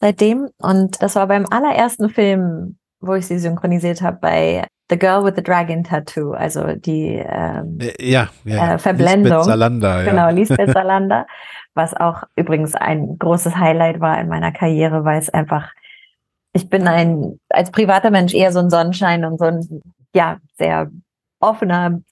seitdem. 0.00 0.48
Und 0.58 1.00
das 1.00 1.14
war 1.14 1.28
beim 1.28 1.46
allerersten 1.50 2.10
Film, 2.10 2.76
wo 3.00 3.14
ich 3.14 3.26
sie 3.26 3.38
synchronisiert 3.38 4.02
habe, 4.02 4.18
bei 4.20 4.66
The 4.92 4.98
Girl 4.98 5.24
with 5.24 5.36
the 5.36 5.42
Dragon 5.42 5.82
Tattoo, 5.82 6.32
also 6.32 6.74
die 6.74 7.14
ähm, 7.26 7.78
Äh, 7.80 7.94
Ja, 7.98 8.28
ja. 8.44 8.74
Äh, 8.74 8.78
Verblendung. 8.78 9.38
Lisbeth 9.38 9.44
Salander, 9.44 10.04
ja. 10.04 10.10
Genau, 10.10 10.28
Lisbeth 10.30 10.70
Salander, 10.74 11.26
was 11.72 11.94
auch 11.94 12.24
übrigens 12.36 12.74
ein 12.74 13.16
großes 13.18 13.56
Highlight 13.56 14.00
war 14.00 14.20
in 14.20 14.28
meiner 14.28 14.52
Karriere, 14.52 15.06
weil 15.06 15.18
es 15.18 15.30
einfach, 15.30 15.72
ich 16.52 16.68
bin 16.68 16.86
ein, 16.86 17.40
als 17.48 17.70
privater 17.70 18.10
Mensch 18.10 18.34
eher 18.34 18.52
so 18.52 18.58
ein 18.58 18.68
Sonnenschein 18.68 19.24
und 19.24 19.38
so 19.38 19.46
ein, 19.46 19.82
ja, 20.14 20.36
sehr 20.58 20.90
offener, 21.40 22.02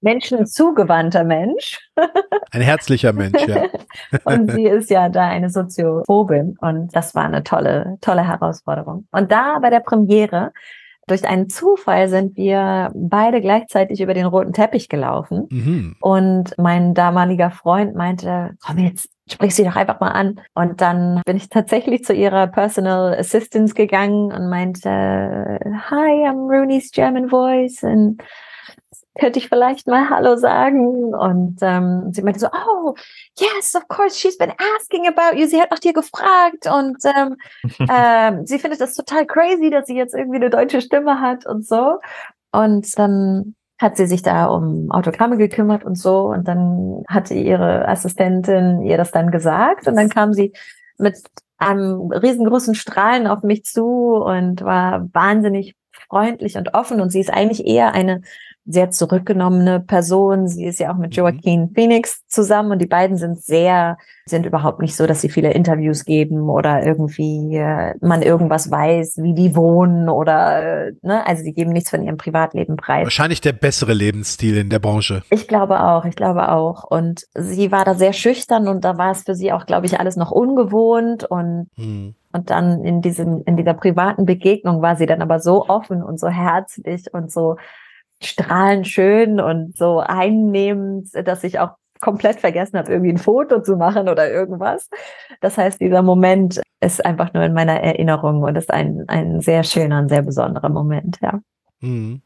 menschenzugewandter 0.00 1.24
Mensch. 1.24 1.80
Ein 2.52 2.62
herzlicher 2.62 3.12
Mensch, 3.12 3.44
ja. 3.46 3.64
und 4.24 4.52
sie 4.52 4.64
ist 4.64 4.90
ja 4.90 5.08
da 5.08 5.26
eine 5.26 5.50
Soziophobin 5.50 6.56
und 6.60 6.94
das 6.94 7.16
war 7.16 7.24
eine 7.24 7.42
tolle, 7.42 7.98
tolle 8.00 8.24
Herausforderung. 8.26 9.08
Und 9.10 9.32
da 9.32 9.58
bei 9.58 9.70
der 9.70 9.80
Premiere, 9.80 10.52
durch 11.10 11.26
einen 11.26 11.48
Zufall 11.48 12.08
sind 12.08 12.36
wir 12.36 12.90
beide 12.94 13.40
gleichzeitig 13.40 14.00
über 14.00 14.14
den 14.14 14.26
roten 14.26 14.52
Teppich 14.52 14.88
gelaufen. 14.88 15.46
Mhm. 15.50 15.96
Und 16.00 16.56
mein 16.58 16.94
damaliger 16.94 17.50
Freund 17.50 17.94
meinte, 17.94 18.52
komm 18.64 18.78
jetzt, 18.78 19.10
sprich 19.30 19.54
sie 19.54 19.64
doch 19.64 19.76
einfach 19.76 20.00
mal 20.00 20.10
an. 20.10 20.40
Und 20.54 20.80
dann 20.80 21.22
bin 21.26 21.36
ich 21.36 21.48
tatsächlich 21.48 22.04
zu 22.04 22.12
ihrer 22.12 22.46
Personal 22.46 23.14
Assistance 23.16 23.74
gegangen 23.74 24.32
und 24.32 24.48
meinte, 24.48 24.88
hi, 24.88 26.26
I'm 26.26 26.48
Rooney's 26.48 26.90
German 26.92 27.28
Voice 27.28 27.82
und 27.82 28.22
könnte 29.18 29.38
ich 29.38 29.48
vielleicht 29.48 29.86
mal 29.86 30.08
Hallo 30.08 30.36
sagen? 30.36 31.14
Und 31.14 31.58
ähm, 31.60 32.12
sie 32.12 32.22
meinte 32.22 32.40
so, 32.40 32.48
oh, 32.48 32.94
yes, 33.38 33.74
of 33.74 33.86
course, 33.88 34.18
she's 34.18 34.38
been 34.38 34.52
asking 34.76 35.06
about 35.06 35.36
you. 35.36 35.46
Sie 35.46 35.60
hat 35.60 35.70
nach 35.70 35.78
dir 35.78 35.92
gefragt 35.92 36.66
und 36.66 36.98
ähm, 37.04 37.36
ähm, 37.90 38.46
sie 38.46 38.58
findet 38.58 38.80
das 38.80 38.94
total 38.94 39.26
crazy, 39.26 39.70
dass 39.70 39.86
sie 39.86 39.96
jetzt 39.96 40.14
irgendwie 40.14 40.36
eine 40.36 40.50
deutsche 40.50 40.80
Stimme 40.80 41.20
hat 41.20 41.46
und 41.46 41.66
so. 41.66 41.98
Und 42.52 42.98
dann 42.98 43.54
hat 43.80 43.96
sie 43.96 44.06
sich 44.06 44.22
da 44.22 44.46
um 44.46 44.90
Autogramme 44.90 45.36
gekümmert 45.36 45.84
und 45.84 45.96
so. 45.96 46.22
Und 46.22 46.48
dann 46.48 47.04
hatte 47.08 47.34
ihre 47.34 47.86
Assistentin 47.86 48.82
ihr 48.82 48.96
das 48.96 49.12
dann 49.12 49.30
gesagt. 49.30 49.86
Und 49.86 49.96
dann 49.96 50.08
kam 50.08 50.32
sie 50.32 50.52
mit 50.98 51.22
einem 51.58 52.10
riesengroßen 52.10 52.74
Strahlen 52.74 53.26
auf 53.26 53.42
mich 53.42 53.64
zu 53.64 54.14
und 54.14 54.62
war 54.62 55.08
wahnsinnig 55.12 55.76
freundlich 56.08 56.56
und 56.56 56.74
offen. 56.74 57.00
Und 57.00 57.10
sie 57.10 57.20
ist 57.20 57.32
eigentlich 57.32 57.66
eher 57.66 57.92
eine 57.92 58.22
sehr 58.70 58.90
zurückgenommene 58.90 59.80
Person. 59.80 60.46
Sie 60.46 60.66
ist 60.66 60.78
ja 60.78 60.92
auch 60.92 60.98
mit 60.98 61.16
Joaquin 61.16 61.70
Phoenix 61.74 62.26
zusammen 62.26 62.72
und 62.72 62.80
die 62.80 62.86
beiden 62.86 63.16
sind 63.16 63.42
sehr, 63.42 63.96
sind 64.26 64.44
überhaupt 64.44 64.80
nicht 64.80 64.94
so, 64.94 65.06
dass 65.06 65.22
sie 65.22 65.30
viele 65.30 65.52
Interviews 65.52 66.04
geben 66.04 66.50
oder 66.50 66.84
irgendwie 66.84 67.56
äh, 67.56 67.94
man 68.02 68.20
irgendwas 68.20 68.70
weiß, 68.70 69.20
wie 69.22 69.32
die 69.32 69.56
wohnen 69.56 70.10
oder, 70.10 70.88
äh, 70.88 70.92
ne, 71.00 71.26
also 71.26 71.42
sie 71.42 71.54
geben 71.54 71.72
nichts 71.72 71.88
von 71.88 72.02
ihrem 72.02 72.18
Privatleben 72.18 72.76
preis. 72.76 73.04
Wahrscheinlich 73.04 73.40
der 73.40 73.54
bessere 73.54 73.94
Lebensstil 73.94 74.58
in 74.58 74.68
der 74.68 74.80
Branche. 74.80 75.22
Ich 75.30 75.48
glaube 75.48 75.82
auch, 75.82 76.04
ich 76.04 76.14
glaube 76.14 76.52
auch. 76.52 76.84
Und 76.84 77.24
sie 77.34 77.72
war 77.72 77.86
da 77.86 77.94
sehr 77.94 78.12
schüchtern 78.12 78.68
und 78.68 78.84
da 78.84 78.98
war 78.98 79.12
es 79.12 79.22
für 79.22 79.34
sie 79.34 79.50
auch, 79.50 79.64
glaube 79.64 79.86
ich, 79.86 79.98
alles 79.98 80.16
noch 80.16 80.30
ungewohnt 80.30 81.24
und 81.24 81.68
Hm. 81.76 82.14
und 82.32 82.50
dann 82.50 82.84
in 82.84 83.00
diesem, 83.00 83.42
in 83.44 83.56
dieser 83.56 83.74
privaten 83.74 84.26
Begegnung 84.26 84.82
war 84.82 84.96
sie 84.96 85.06
dann 85.06 85.22
aber 85.22 85.40
so 85.40 85.66
offen 85.68 86.02
und 86.02 86.20
so 86.20 86.28
herzlich 86.28 87.12
und 87.12 87.32
so 87.32 87.56
strahlend 88.22 88.86
schön 88.88 89.40
und 89.40 89.76
so 89.76 90.00
einnehmend, 90.00 91.08
dass 91.26 91.44
ich 91.44 91.58
auch 91.58 91.70
komplett 92.00 92.40
vergessen 92.40 92.78
habe, 92.78 92.92
irgendwie 92.92 93.12
ein 93.12 93.18
Foto 93.18 93.60
zu 93.60 93.76
machen 93.76 94.08
oder 94.08 94.30
irgendwas. 94.30 94.88
Das 95.40 95.58
heißt, 95.58 95.80
dieser 95.80 96.02
Moment 96.02 96.60
ist 96.80 97.04
einfach 97.04 97.32
nur 97.34 97.42
in 97.42 97.54
meiner 97.54 97.80
Erinnerung 97.80 98.42
und 98.42 98.56
ist 98.56 98.72
ein, 98.72 99.04
ein 99.08 99.40
sehr 99.40 99.64
schöner, 99.64 99.98
ein 99.98 100.08
sehr 100.08 100.22
besonderer 100.22 100.68
Moment, 100.68 101.18
ja. 101.20 101.40
Hm. 101.80 102.22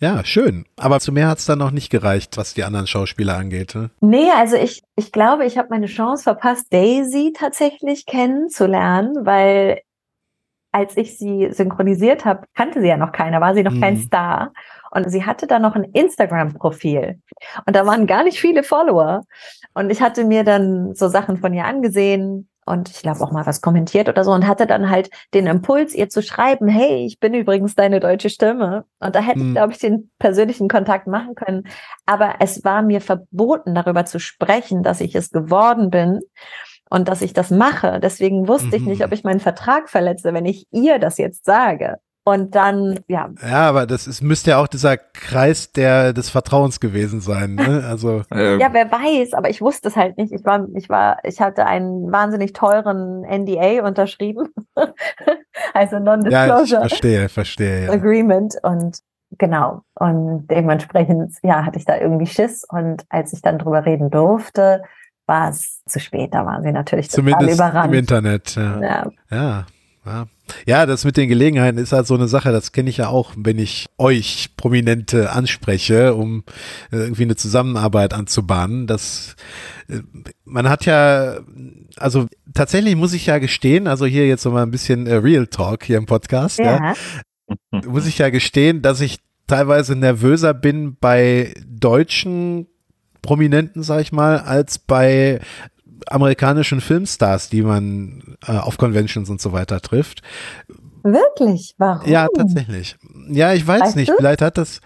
Ja, 0.00 0.24
schön. 0.24 0.64
Aber 0.76 0.98
zu 1.00 1.12
mehr 1.12 1.28
hat 1.28 1.38
es 1.38 1.46
dann 1.46 1.60
noch 1.60 1.70
nicht 1.70 1.88
gereicht, 1.88 2.36
was 2.36 2.54
die 2.54 2.64
anderen 2.64 2.86
Schauspieler 2.88 3.36
angeht. 3.36 3.74
Ne? 3.74 3.90
Nee, 4.00 4.28
also 4.36 4.56
ich, 4.56 4.82
ich 4.96 5.12
glaube, 5.12 5.44
ich 5.46 5.56
habe 5.56 5.68
meine 5.70 5.86
Chance 5.86 6.24
verpasst, 6.24 6.72
Daisy 6.72 7.32
tatsächlich 7.34 8.04
kennenzulernen, 8.04 9.24
weil 9.24 9.80
als 10.72 10.96
ich 10.96 11.16
sie 11.16 11.50
synchronisiert 11.52 12.24
habe, 12.24 12.46
kannte 12.54 12.80
sie 12.80 12.88
ja 12.88 12.96
noch 12.96 13.12
keiner, 13.12 13.40
war 13.40 13.54
sie 13.54 13.62
noch 13.62 13.78
kein 13.80 13.94
Mhm. 13.94 14.00
Star. 14.02 14.52
Und 14.94 15.10
sie 15.10 15.24
hatte 15.26 15.46
dann 15.46 15.62
noch 15.62 15.74
ein 15.74 15.84
Instagram-Profil. 15.84 17.20
Und 17.66 17.76
da 17.76 17.84
waren 17.86 18.06
gar 18.06 18.24
nicht 18.24 18.40
viele 18.40 18.62
Follower. 18.62 19.22
Und 19.74 19.90
ich 19.90 20.00
hatte 20.00 20.24
mir 20.24 20.44
dann 20.44 20.94
so 20.94 21.08
Sachen 21.08 21.36
von 21.38 21.52
ihr 21.52 21.64
angesehen 21.64 22.48
und 22.66 22.88
ich 22.88 23.02
glaube 23.02 23.20
auch 23.20 23.30
mal 23.32 23.44
was 23.44 23.60
kommentiert 23.60 24.08
oder 24.08 24.24
so 24.24 24.32
und 24.32 24.46
hatte 24.46 24.66
dann 24.66 24.88
halt 24.88 25.10
den 25.34 25.46
Impuls, 25.46 25.94
ihr 25.94 26.08
zu 26.08 26.22
schreiben, 26.22 26.66
hey, 26.68 27.04
ich 27.04 27.18
bin 27.20 27.34
übrigens 27.34 27.74
deine 27.74 28.00
deutsche 28.00 28.30
Stimme. 28.30 28.86
Und 29.00 29.14
da 29.14 29.20
hätte 29.20 29.40
ich, 29.40 29.48
Mhm. 29.48 29.52
glaube 29.54 29.72
ich, 29.72 29.78
den 29.78 30.10
persönlichen 30.18 30.68
Kontakt 30.68 31.06
machen 31.06 31.34
können. 31.34 31.64
Aber 32.06 32.36
es 32.40 32.64
war 32.64 32.80
mir 32.82 33.00
verboten, 33.02 33.74
darüber 33.74 34.06
zu 34.06 34.18
sprechen, 34.18 34.82
dass 34.82 35.00
ich 35.02 35.14
es 35.14 35.30
geworden 35.30 35.90
bin 35.90 36.20
und 36.88 37.08
dass 37.08 37.20
ich 37.20 37.32
das 37.34 37.50
mache. 37.50 38.00
Deswegen 38.00 38.48
wusste 38.48 38.76
ich 38.76 38.82
Mhm. 38.82 38.88
nicht, 38.88 39.04
ob 39.04 39.12
ich 39.12 39.24
meinen 39.24 39.40
Vertrag 39.40 39.90
verletze, 39.90 40.32
wenn 40.32 40.46
ich 40.46 40.66
ihr 40.70 40.98
das 40.98 41.18
jetzt 41.18 41.44
sage. 41.44 41.96
Und 42.26 42.54
dann, 42.54 43.00
ja, 43.06 43.28
Ja, 43.46 43.68
aber 43.68 43.86
das 43.86 44.06
ist, 44.06 44.22
müsste 44.22 44.52
ja 44.52 44.62
auch 44.62 44.66
dieser 44.66 44.96
Kreis 44.96 45.72
der, 45.72 46.14
des 46.14 46.30
Vertrauens 46.30 46.80
gewesen 46.80 47.20
sein. 47.20 47.54
Ne? 47.54 47.84
Also, 47.94 48.22
ja, 48.32 48.72
wer 48.72 48.90
weiß, 48.90 49.34
aber 49.34 49.50
ich 49.50 49.60
wusste 49.60 49.88
es 49.88 49.96
halt 49.96 50.16
nicht. 50.16 50.32
Ich 50.32 50.44
war, 50.44 50.66
ich 50.74 50.88
war, 50.88 51.18
ich 51.22 51.40
hatte 51.40 51.66
einen 51.66 52.10
wahnsinnig 52.10 52.54
teuren 52.54 53.22
NDA 53.22 53.86
unterschrieben. 53.86 54.48
also 55.74 55.96
ja, 55.96 55.98
ich 55.98 56.04
Non-Disclosure 56.04 56.80
verstehe, 56.80 57.28
verstehe. 57.28 57.84
Ja. 57.84 57.92
Agreement 57.92 58.54
und 58.62 58.98
genau. 59.38 59.82
Und 59.94 60.46
dementsprechend, 60.48 61.34
ja, 61.42 61.64
hatte 61.66 61.78
ich 61.78 61.84
da 61.84 61.98
irgendwie 61.98 62.26
Schiss. 62.26 62.64
Und 62.68 63.04
als 63.10 63.32
ich 63.34 63.42
dann 63.42 63.58
drüber 63.58 63.84
reden 63.84 64.10
durfte, 64.10 64.82
war 65.26 65.50
es 65.50 65.82
zu 65.86 66.00
spät. 66.00 66.32
Da 66.32 66.46
waren 66.46 66.62
sie 66.62 66.72
natürlich 66.72 67.08
total 67.08 67.32
Zumindest 67.34 67.58
überrannt. 67.58 67.92
im 67.92 67.98
Internet. 67.98 68.56
Ja. 68.56 68.80
Ja. 68.80 69.06
Ja, 69.30 69.66
ja. 70.06 70.24
Ja, 70.66 70.86
das 70.86 71.04
mit 71.04 71.16
den 71.16 71.28
Gelegenheiten 71.28 71.78
ist 71.78 71.92
halt 71.92 72.06
so 72.06 72.14
eine 72.14 72.28
Sache, 72.28 72.52
das 72.52 72.72
kenne 72.72 72.90
ich 72.90 72.98
ja 72.98 73.08
auch, 73.08 73.32
wenn 73.36 73.58
ich 73.58 73.86
euch 73.98 74.50
Prominente 74.56 75.30
anspreche, 75.30 76.14
um 76.14 76.44
äh, 76.92 76.96
irgendwie 76.96 77.22
eine 77.22 77.36
Zusammenarbeit 77.36 78.12
anzubahnen. 78.12 78.86
Das, 78.86 79.36
äh, 79.88 80.00
man 80.44 80.68
hat 80.68 80.84
ja, 80.84 81.38
also 81.96 82.26
tatsächlich 82.52 82.96
muss 82.96 83.14
ich 83.14 83.26
ja 83.26 83.38
gestehen, 83.38 83.86
also 83.86 84.06
hier 84.06 84.26
jetzt 84.26 84.42
so 84.42 84.50
mal 84.50 84.62
ein 84.62 84.70
bisschen 84.70 85.06
äh, 85.06 85.14
Real 85.14 85.46
Talk 85.46 85.84
hier 85.84 85.98
im 85.98 86.06
Podcast, 86.06 86.58
ja. 86.58 86.94
ja. 87.72 87.80
muss 87.86 88.06
ich 88.06 88.18
ja 88.18 88.30
gestehen, 88.30 88.82
dass 88.82 89.00
ich 89.00 89.20
teilweise 89.46 89.96
nervöser 89.96 90.54
bin 90.54 90.96
bei 90.98 91.54
deutschen 91.66 92.66
Prominenten, 93.22 93.82
sag 93.82 94.00
ich 94.00 94.12
mal, 94.12 94.38
als 94.38 94.78
bei 94.78 95.40
amerikanischen 96.06 96.80
Filmstars, 96.80 97.48
die 97.48 97.62
man 97.62 98.36
äh, 98.46 98.52
auf 98.52 98.78
Conventions 98.78 99.30
und 99.30 99.40
so 99.40 99.52
weiter 99.52 99.80
trifft. 99.80 100.22
Wirklich? 101.02 101.74
Warum? 101.78 102.08
Ja, 102.08 102.28
tatsächlich. 102.34 102.96
Ja, 103.28 103.52
ich 103.52 103.66
weiß 103.66 103.82
Weißt 103.82 103.96
nicht. 103.96 104.10
du? 104.10 104.16
Vielleicht 104.16 104.42
hat 104.42 104.58
das, 104.58 104.80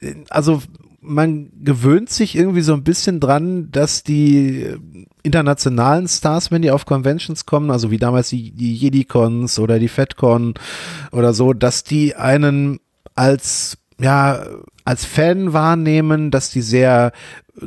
äh, 0.00 0.14
also 0.28 0.62
man 1.00 1.50
gewöhnt 1.62 2.10
sich 2.10 2.36
irgendwie 2.36 2.60
so 2.62 2.72
ein 2.74 2.84
bisschen 2.84 3.18
dran, 3.20 3.70
dass 3.72 4.04
die 4.04 4.62
äh, 4.62 4.78
internationalen 5.22 6.08
Stars, 6.08 6.50
wenn 6.50 6.62
die 6.62 6.70
auf 6.70 6.86
Conventions 6.86 7.44
kommen, 7.44 7.70
also 7.70 7.90
wie 7.90 7.98
damals 7.98 8.28
die, 8.28 8.52
die 8.52 8.74
Jedi-Cons 8.74 9.58
oder 9.58 9.78
die 9.78 9.88
FedCon 9.88 10.54
oder 11.10 11.32
so, 11.32 11.52
dass 11.52 11.84
die 11.84 12.14
einen 12.14 12.80
als, 13.14 13.78
ja, 14.00 14.44
als 14.84 15.04
Fan 15.04 15.52
wahrnehmen, 15.52 16.30
dass 16.30 16.50
die 16.50 16.62
sehr 16.62 17.12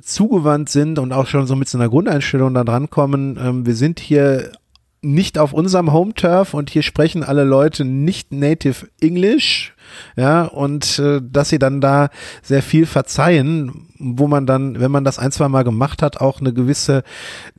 zugewandt 0.01 0.69
sind 0.69 0.99
und 0.99 1.13
auch 1.13 1.27
schon 1.27 1.47
so 1.47 1.55
mit 1.55 1.69
so 1.69 1.77
einer 1.77 1.89
Grundeinstellung 1.89 2.53
da 2.53 2.63
dran 2.63 2.89
kommen. 2.89 3.37
Ähm, 3.41 3.65
wir 3.65 3.75
sind 3.75 3.99
hier 3.99 4.51
nicht 5.05 5.37
auf 5.37 5.53
unserem 5.53 5.93
Home 5.93 6.13
Turf 6.13 6.53
und 6.53 6.69
hier 6.69 6.83
sprechen 6.83 7.23
alle 7.23 7.43
Leute 7.43 7.85
nicht 7.85 8.31
Native 8.31 8.87
English, 8.99 9.75
ja, 10.15 10.43
und 10.45 10.99
äh, 10.99 11.21
dass 11.23 11.49
sie 11.49 11.59
dann 11.59 11.81
da 11.81 12.09
sehr 12.41 12.61
viel 12.63 12.85
verzeihen, 12.85 13.87
wo 13.99 14.27
man 14.27 14.45
dann, 14.45 14.79
wenn 14.79 14.91
man 14.91 15.03
das 15.03 15.19
ein, 15.19 15.31
zwei 15.31 15.47
Mal 15.47 15.63
gemacht 15.63 16.01
hat, 16.01 16.17
auch 16.17 16.39
eine 16.39 16.53
gewisse 16.53 17.03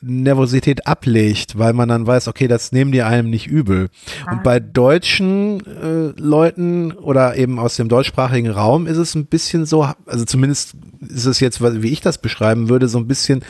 Nervosität 0.01 0.86
ablegt, 0.86 1.59
weil 1.59 1.72
man 1.72 1.88
dann 1.88 2.07
weiß, 2.07 2.28
okay, 2.28 2.49
das 2.49 2.72
nehmen 2.72 2.92
die 2.92 3.03
einem 3.03 3.30
nicht 3.30 3.47
übel. 3.47 3.88
Und 4.30 4.42
bei 4.42 4.61
deutschen 4.61 5.64
äh, 5.66 6.20
Leuten 6.20 6.92
oder 6.92 7.36
eben 7.36 7.59
aus 7.59 7.76
dem 7.76 7.88
deutschsprachigen 7.88 8.51
Raum 8.51 8.86
ist 8.86 8.99
es 8.99 9.14
ein 9.14 9.26
bisschen 9.26 9.66
so, 9.66 9.88
also 10.07 10.24
zumindest 10.24 10.74
ist 11.01 11.26
es 11.26 11.40
jetzt, 11.40 11.62
wie 11.62 11.92
ich 11.92 12.01
das 12.01 12.18
beschreiben 12.18 12.68
würde, 12.68 12.88
so 12.88 12.99
ein 12.99 13.07
bisschen, 13.07 13.44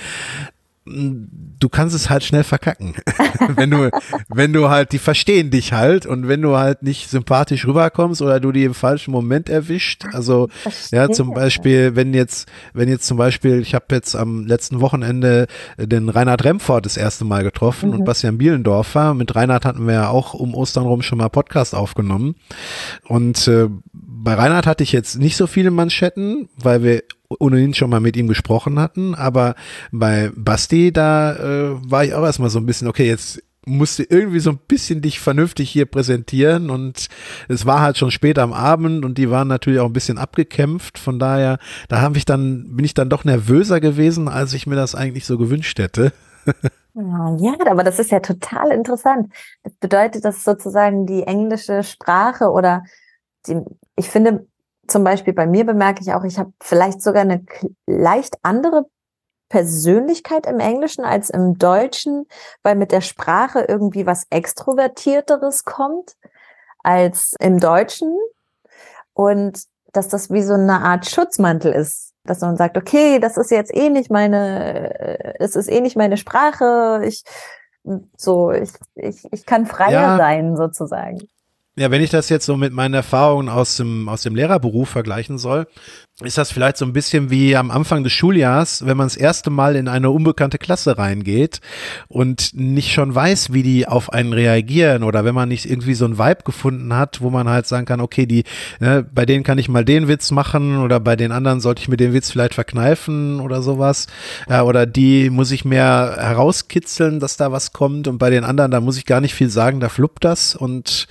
du 0.87 1.69
kannst 1.69 1.95
es 1.95 2.09
halt 2.11 2.23
schnell 2.23 2.45
verkacken. 2.45 2.95
wenn 3.57 3.71
du, 3.71 3.91
wenn 4.29 4.53
du 4.53 4.69
halt, 4.69 4.93
die 4.93 4.99
verstehen 4.99 5.51
dich 5.51 5.73
halt 5.73 6.07
und 6.07 6.29
wenn 6.29 6.43
du 6.43 6.57
halt 6.57 6.83
nicht 6.83 7.11
sympathisch 7.11 7.67
rüberkommst 7.67 8.23
oder 8.23 8.39
du 8.39 8.53
die 8.53 8.65
im 8.65 8.75
falschen 8.75 9.11
Moment 9.11 9.49
erwischt. 9.49 10.05
Also, 10.13 10.49
ja, 10.93 11.11
zum 11.11 11.35
Beispiel, 11.35 11.97
wenn 11.97 12.15
jetzt, 12.15 12.49
wenn 12.73 12.89
jetzt 12.89 13.07
zum 13.07 13.17
Beispiel, 13.17 13.61
ich 13.61 13.75
habe 13.75 13.87
jetzt 13.91 14.15
am 14.15 14.47
letzten 14.47 14.81
Wochenende 14.81 15.47
den 15.77 16.09
Reinhard 16.09 16.45
Remford 16.45 16.87
das 16.87 16.97
erste 16.97 17.25
Mal 17.25 17.43
getroffen 17.43 17.91
mhm. 17.91 17.97
und 17.97 18.05
Bastian 18.05 18.39
Bielendorfer. 18.39 19.15
Mit 19.15 19.35
Reinhard 19.35 19.65
hatten 19.65 19.87
wir 19.87 19.95
ja 19.95 20.09
auch 20.09 20.35
um 20.35 20.55
Ostern 20.55 20.85
rum 20.85 21.03
schon 21.03 21.19
mal 21.19 21.31
Podcast 21.31 21.75
aufgenommen. 21.75 22.37
Und 23.09 23.49
äh, 23.49 23.69
bei 24.23 24.35
Reinhard 24.35 24.67
hatte 24.67 24.83
ich 24.83 24.93
jetzt 24.93 25.19
nicht 25.19 25.37
so 25.37 25.47
viele 25.47 25.71
Manschetten, 25.71 26.49
weil 26.57 26.83
wir 26.83 27.03
ohnehin 27.29 27.75
schon 27.75 27.91
mal 27.91 28.01
mit 28.01 28.17
ihm 28.17 28.29
gesprochen 28.29 28.79
hatten, 28.79 29.15
aber 29.15 29.55
bei 29.91 30.31
Basti, 30.35 30.93
da 30.93 31.35
äh, 31.35 31.91
war 31.91 32.05
ich 32.05 32.15
auch 32.15 32.25
erstmal 32.25 32.51
so 32.51 32.59
ein 32.59 32.67
bisschen, 32.67 32.89
okay, 32.89 33.07
jetzt 33.07 33.43
musste 33.67 34.05
irgendwie 34.05 34.39
so 34.39 34.51
ein 34.51 34.61
bisschen 34.69 35.03
dich 35.03 35.19
vernünftig 35.19 35.69
hier 35.69 35.87
präsentieren 35.87 36.71
und 36.71 37.09
es 37.49 37.67
war 37.67 37.81
halt 37.81 37.99
schon 37.99 38.13
spät 38.13 38.39
am 38.39 38.53
Abend 38.53 39.05
und 39.05 39.19
die 39.19 39.29
waren 39.29 39.49
natürlich 39.49 39.81
auch 39.81 39.87
ein 39.87 39.93
bisschen 39.93 40.19
abgekämpft, 40.19 40.99
von 40.99 41.19
daher, 41.19 41.59
da 41.89 42.01
habe 42.01 42.17
ich 42.17 42.25
dann, 42.25 42.77
bin 42.77 42.85
ich 42.85 42.95
dann 42.95 43.11
doch 43.11 43.25
nervöser 43.25 43.81
gewesen, 43.81 44.29
als 44.29 44.55
ich 44.55 44.69
mir 44.69 44.77
das 44.77 44.95
eigentlich 44.95 45.27
so 45.27 45.37
gewünscht 45.37 45.79
hätte. 45.79 46.13
Ja, 46.99 47.55
aber 47.67 47.85
das 47.85 47.99
ist 47.99 48.11
ja 48.11 48.21
total 48.21 48.71
interessant. 48.71 49.31
Das 49.63 49.75
bedeutet, 49.75 50.25
dass 50.25 50.45
sozusagen 50.45 51.07
die 51.07 51.25
englische 51.25 51.83
Sprache 51.83 52.49
oder 52.49 52.85
die, 53.47 53.61
ich 53.97 54.11
finde, 54.11 54.47
zum 54.87 55.03
Beispiel 55.05 55.33
bei 55.33 55.47
mir 55.47 55.65
bemerke 55.65 56.03
ich 56.03 56.13
auch, 56.13 56.25
ich 56.25 56.39
habe 56.39 56.53
vielleicht 56.61 57.03
sogar 57.03 57.23
eine 57.23 57.45
leicht 57.87 58.37
andere 58.43 58.87
Persönlichkeit 59.49 60.47
im 60.47 60.61
Englischen 60.61 61.05
als 61.05 61.31
im 61.31 61.59
Deutschen, 61.59 62.27
weil 62.63 62.75
mit 62.75 62.93
der 62.93 63.01
Sprache 63.01 63.65
irgendwie 63.69 64.07
was 64.07 64.27
Extrovertierteres 64.31 65.65
kommt 65.65 66.17
als 66.83 67.35
im 67.39 67.61
Deutschen. 67.61 68.17
Und 69.13 69.63
dass 69.93 70.09
das 70.09 70.31
wie 70.31 70.43
so 70.43 70.55
eine 70.55 70.81
Art 70.83 71.09
Schutzmantel 71.09 71.73
ist, 71.73 72.13
dass 72.25 72.41
man 72.41 72.57
sagt, 72.57 72.77
okay, 72.77 73.19
das 73.19 73.37
ist 73.37 73.51
jetzt 73.51 73.75
eh 73.75 73.89
nicht 73.89 74.11
meine, 74.11 75.39
es 75.41 75.57
ist 75.57 75.71
eh 75.71 75.81
nicht 75.81 75.97
meine 75.97 76.17
Sprache, 76.17 77.03
ich, 77.05 77.25
so, 78.17 78.51
ich, 78.51 78.73
ich, 78.97 79.33
ich 79.33 79.47
kann 79.47 79.65
freier 79.65 79.91
ja. 79.91 80.17
sein, 80.17 80.57
sozusagen. 80.57 81.29
Ja, 81.79 81.91
wenn 81.91 82.03
ich 82.03 82.09
das 82.09 82.31
jetzt 82.31 82.47
so 82.47 82.57
mit 82.57 82.73
meinen 82.73 82.95
Erfahrungen 82.95 83.51
aus 83.51 83.77
dem, 83.77 84.09
aus 84.09 84.23
dem 84.23 84.35
Lehrerberuf 84.35 84.89
vergleichen 84.89 85.37
soll, 85.37 85.67
ist 86.25 86.39
das 86.39 86.51
vielleicht 86.51 86.79
so 86.79 86.87
ein 86.87 86.95
bisschen 86.95 87.29
wie 87.29 87.57
am 87.57 87.71
Anfang 87.71 88.03
des 88.03 88.15
Schuljahrs, 88.15 88.87
wenn 88.87 88.97
man 88.97 89.05
das 89.05 89.19
erste 89.19 89.51
Mal 89.51 89.77
in 89.77 89.87
eine 89.87 90.09
unbekannte 90.09 90.57
Klasse 90.57 90.97
reingeht 90.97 91.61
und 92.09 92.53
nicht 92.55 92.91
schon 92.91 93.15
weiß, 93.15 93.53
wie 93.53 93.63
die 93.63 93.87
auf 93.87 94.11
einen 94.15 94.33
reagieren 94.33 95.03
oder 95.03 95.27
wenn 95.27 95.35
man 95.35 95.51
nicht 95.51 95.67
irgendwie 95.67 95.93
so 95.93 96.07
ein 96.07 96.19
Vibe 96.19 96.43
gefunden 96.43 96.95
hat, 96.95 97.21
wo 97.21 97.29
man 97.29 97.51
halt 97.51 97.67
sagen 97.67 97.85
kann, 97.85 98.01
okay, 98.01 98.25
die, 98.25 98.45
ne, 98.81 99.07
bei 99.13 99.27
denen 99.27 99.45
kann 99.45 99.59
ich 99.59 99.69
mal 99.69 99.85
den 99.85 100.09
Witz 100.09 100.31
machen 100.31 100.79
oder 100.79 101.01
bei 101.01 101.17
den 101.17 101.33
anderen 101.33 101.61
sollte 101.61 101.83
ich 101.83 101.89
mir 101.89 101.99
den 101.99 102.15
Witz 102.15 102.31
vielleicht 102.31 102.55
verkneifen 102.55 103.39
oder 103.39 103.61
sowas. 103.61 104.07
Ja, 104.49 104.63
oder 104.63 104.87
die 104.87 105.29
muss 105.29 105.51
ich 105.51 105.67
mehr 105.67 106.17
herauskitzeln, 106.19 107.21
dass 107.21 107.37
da 107.37 107.53
was 107.53 107.75
kommt 107.75 108.09
und 108.09 108.17
bei 108.17 108.31
den 108.31 108.45
anderen, 108.45 108.71
da 108.71 108.81
muss 108.81 108.97
ich 108.97 109.05
gar 109.05 109.21
nicht 109.21 109.35
viel 109.35 109.51
sagen, 109.51 109.81
da 109.81 109.91
fluppt 109.91 110.25
das 110.25 110.57
und 110.57 111.09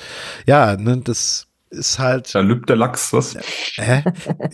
ja, 0.48 0.76
ne, 0.78 0.98
das 1.04 1.46
ist 1.76 2.00
halt. 2.00 2.34
Da 2.34 2.40
lübt 2.40 2.70
der 2.70 2.76
Lachs, 2.76 3.14
was? 3.14 3.38
Hä? 3.76 4.04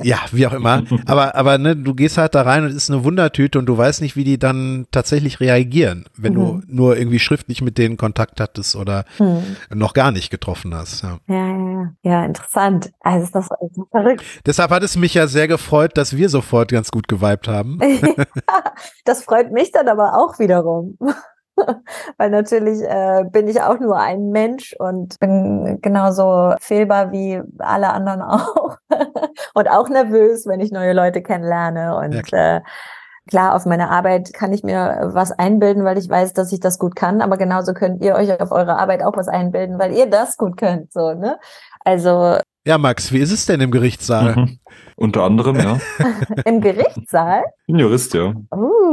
Ja, 0.03 0.17
wie 0.32 0.47
auch 0.47 0.53
immer. 0.53 0.84
Aber, 1.05 1.36
aber 1.36 1.57
ne, 1.57 1.76
du 1.76 1.93
gehst 1.93 2.17
halt 2.17 2.36
da 2.36 2.41
rein 2.41 2.63
und 2.63 2.72
ist 2.72 2.89
eine 2.89 3.03
Wundertüte 3.03 3.59
und 3.59 3.65
du 3.65 3.78
weißt 3.78 4.01
nicht, 4.01 4.15
wie 4.15 4.24
die 4.24 4.39
dann 4.39 4.88
tatsächlich 4.91 5.39
reagieren, 5.39 6.05
wenn 6.17 6.34
mhm. 6.34 6.38
du 6.38 6.61
nur 6.67 6.97
irgendwie 6.97 7.19
schriftlich 7.19 7.61
mit 7.61 7.78
denen 7.78 7.97
Kontakt 7.97 8.39
hattest 8.39 8.76
oder 8.76 9.05
mhm. 9.19 9.55
noch 9.74 9.93
gar 9.93 10.11
nicht 10.11 10.30
getroffen 10.30 10.74
hast. 10.76 11.03
Ja, 11.03 11.19
ja, 11.28 11.47
ja, 11.47 11.93
ja 12.03 12.26
interessant. 12.26 12.91
Also 12.99 13.26
ist 13.26 13.36
das 13.36 13.45
ist 13.45 13.80
verrückt. 13.91 14.24
Deshalb 14.45 14.72
hat 14.72 14.84
es 14.84 14.97
mich 14.97 15.13
ja 15.13 15.28
sehr 15.28 15.47
gefreut, 15.47 15.97
dass 15.97 16.15
wir 16.15 16.30
sofort 16.30 16.72
ganz 16.72 16.91
gut 16.91 17.07
geweibt 17.07 17.47
haben. 17.47 17.80
das 19.05 19.24
freut 19.24 19.51
mich 19.51 19.72
dann 19.72 19.88
aber 19.88 20.17
auch 20.17 20.39
wiederum. 20.39 20.97
Weil 22.18 22.30
natürlich 22.30 22.82
äh, 22.82 23.24
bin 23.32 23.47
ich 23.47 23.62
auch 23.62 23.80
nur 23.80 23.97
ein 23.97 24.30
Mensch 24.30 24.76
und 24.80 25.20
bin 25.20 25.80
genauso 25.82 26.55
fehlbar 26.59 27.12
wie 27.12 27.41
alle 27.59 27.91
anderen 27.91 28.22
auch. 28.24 28.78
und 29.53 29.70
auch 29.70 29.89
nervös, 29.89 30.45
wenn 30.47 30.59
ich 30.59 30.72
neue 30.72 30.93
Leute 30.93 31.22
kennenlerne. 31.22 31.95
Und 31.97 32.14
ja, 32.14 32.22
klar. 32.22 32.57
Äh, 32.57 32.62
klar, 33.28 33.55
auf 33.55 33.66
meine 33.66 33.89
Arbeit 33.89 34.34
kann 34.34 34.53
ich 34.53 34.64
mir 34.64 35.12
was 35.14 35.32
einbilden, 35.32 35.86
weil 35.86 35.97
ich 35.97 36.09
weiß, 36.09 36.34
dass 36.34 36.51
ich 36.51 36.59
das 36.59 36.80
gut 36.80 36.95
kann. 36.95 37.22
Aber 37.22 37.38
genauso 37.38 37.74
könnt 37.74 38.03
ihr 38.03 38.16
euch 38.16 38.39
auf 38.41 38.51
eure 38.51 38.78
Arbeit 38.78 39.03
auch 39.03 39.16
was 39.16 39.28
einbilden, 39.28 39.80
weil 39.80 39.93
ihr 39.93 40.07
das 40.07 40.38
gut 40.38 40.57
könnt. 40.57 40.91
So, 40.91 41.14
ne? 41.14 41.39
Also. 41.80 42.38
Ja, 42.66 42.78
Max, 42.78 43.12
wie 43.12 43.20
ist 43.20 43.32
es 43.32 43.45
denn 43.45 43.62
im 43.62 43.72
Gerichtssaal? 43.72 44.36
Mhm. 44.36 44.59
Unter 44.95 45.24
anderem, 45.24 45.55
ja. 45.55 45.80
Im 46.45 46.62
Gerichtssaal? 46.62 47.43
Ein 47.68 47.80
Jurist, 47.80 48.14
ja. 48.14 48.34
Uh. 48.55 48.91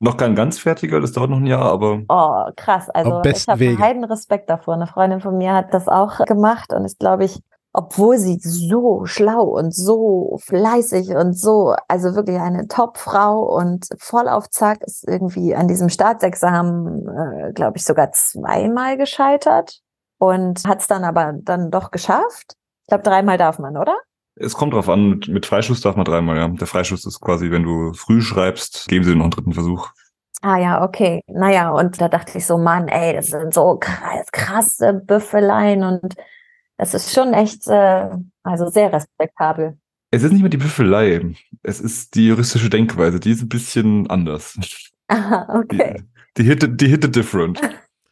Noch 0.00 0.16
kein 0.16 0.34
ganz 0.34 0.58
fertiger, 0.58 1.00
das 1.00 1.12
dauert 1.12 1.30
noch 1.30 1.38
ein 1.38 1.46
Jahr, 1.46 1.70
aber. 1.72 2.02
Oh, 2.08 2.50
krass. 2.56 2.90
Also 2.90 3.22
ich 3.24 3.46
habe 3.48 3.78
heiden 3.78 4.04
Respekt 4.04 4.50
davor. 4.50 4.74
Eine 4.74 4.86
Freundin 4.86 5.20
von 5.20 5.36
mir 5.38 5.54
hat 5.54 5.72
das 5.72 5.88
auch 5.88 6.18
gemacht 6.26 6.72
und 6.72 6.84
ist, 6.84 6.98
glaube 6.98 7.24
ich, 7.24 7.40
obwohl 7.72 8.16
sie 8.16 8.38
so 8.40 9.04
schlau 9.04 9.42
und 9.42 9.74
so 9.74 10.38
fleißig 10.42 11.10
und 11.10 11.38
so, 11.38 11.74
also 11.88 12.14
wirklich 12.14 12.38
eine 12.38 12.68
Top-Frau 12.68 13.40
und 13.54 13.86
voll 13.98 14.28
auf 14.28 14.48
Zack 14.48 14.80
ist 14.80 15.06
irgendwie 15.06 15.54
an 15.54 15.68
diesem 15.68 15.90
Staatsexamen, 15.90 17.06
äh, 17.06 17.52
glaube 17.52 17.76
ich, 17.76 17.84
sogar 17.84 18.12
zweimal 18.12 18.96
gescheitert 18.96 19.82
und 20.18 20.66
hat 20.66 20.80
es 20.80 20.86
dann 20.86 21.04
aber 21.04 21.34
dann 21.34 21.70
doch 21.70 21.90
geschafft. 21.90 22.54
Ich 22.84 22.88
glaube, 22.88 23.04
dreimal 23.04 23.36
darf 23.36 23.58
man, 23.58 23.76
oder? 23.76 23.96
Es 24.38 24.54
kommt 24.54 24.74
drauf 24.74 24.88
an, 24.88 25.08
mit, 25.08 25.28
mit 25.28 25.46
Freischuss 25.46 25.80
darf 25.80 25.96
man 25.96 26.04
dreimal, 26.04 26.36
ja. 26.36 26.48
Der 26.48 26.66
Freischuss 26.66 27.06
ist 27.06 27.20
quasi, 27.20 27.50
wenn 27.50 27.62
du 27.62 27.92
früh 27.94 28.20
schreibst, 28.20 28.86
geben 28.88 29.04
sie 29.04 29.10
dir 29.10 29.16
noch 29.16 29.24
einen 29.24 29.30
dritten 29.32 29.54
Versuch. 29.54 29.90
Ah 30.42 30.58
ja, 30.58 30.84
okay. 30.84 31.22
Naja, 31.26 31.70
und 31.70 32.00
da 32.00 32.08
dachte 32.08 32.36
ich 32.36 32.46
so, 32.46 32.58
Mann, 32.58 32.88
ey, 32.88 33.14
das 33.14 33.28
sind 33.28 33.54
so 33.54 33.80
krasse 34.32 34.92
Büffeleien 34.92 35.82
und 35.82 36.14
das 36.76 36.92
ist 36.92 37.14
schon 37.14 37.32
echt, 37.32 37.66
äh, 37.68 38.10
also 38.42 38.68
sehr 38.68 38.92
respektabel. 38.92 39.78
Es 40.10 40.22
ist 40.22 40.32
nicht 40.32 40.42
mehr 40.42 40.50
die 40.50 40.58
Büffelei, 40.58 41.34
es 41.62 41.80
ist 41.80 42.14
die 42.14 42.28
juristische 42.28 42.70
Denkweise, 42.70 43.18
die 43.18 43.32
ist 43.32 43.42
ein 43.42 43.48
bisschen 43.48 44.08
anders. 44.10 44.58
Aha, 45.08 45.60
okay. 45.60 46.02
Die, 46.36 46.42
die 46.42 46.48
hitte, 46.48 46.68
die 46.68 47.10
different. 47.10 47.60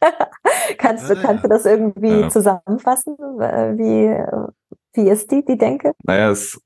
kannst, 0.77 1.09
du, 1.09 1.15
kannst 1.15 1.43
du 1.43 1.47
das 1.47 1.65
irgendwie 1.65 2.21
ja. 2.21 2.29
zusammenfassen? 2.29 3.15
Wie, 3.17 4.09
wie 4.95 5.09
ist 5.09 5.31
die, 5.31 5.43
die 5.45 5.57
Denke? 5.57 5.93
Naja, 6.03 6.31
es, 6.31 6.59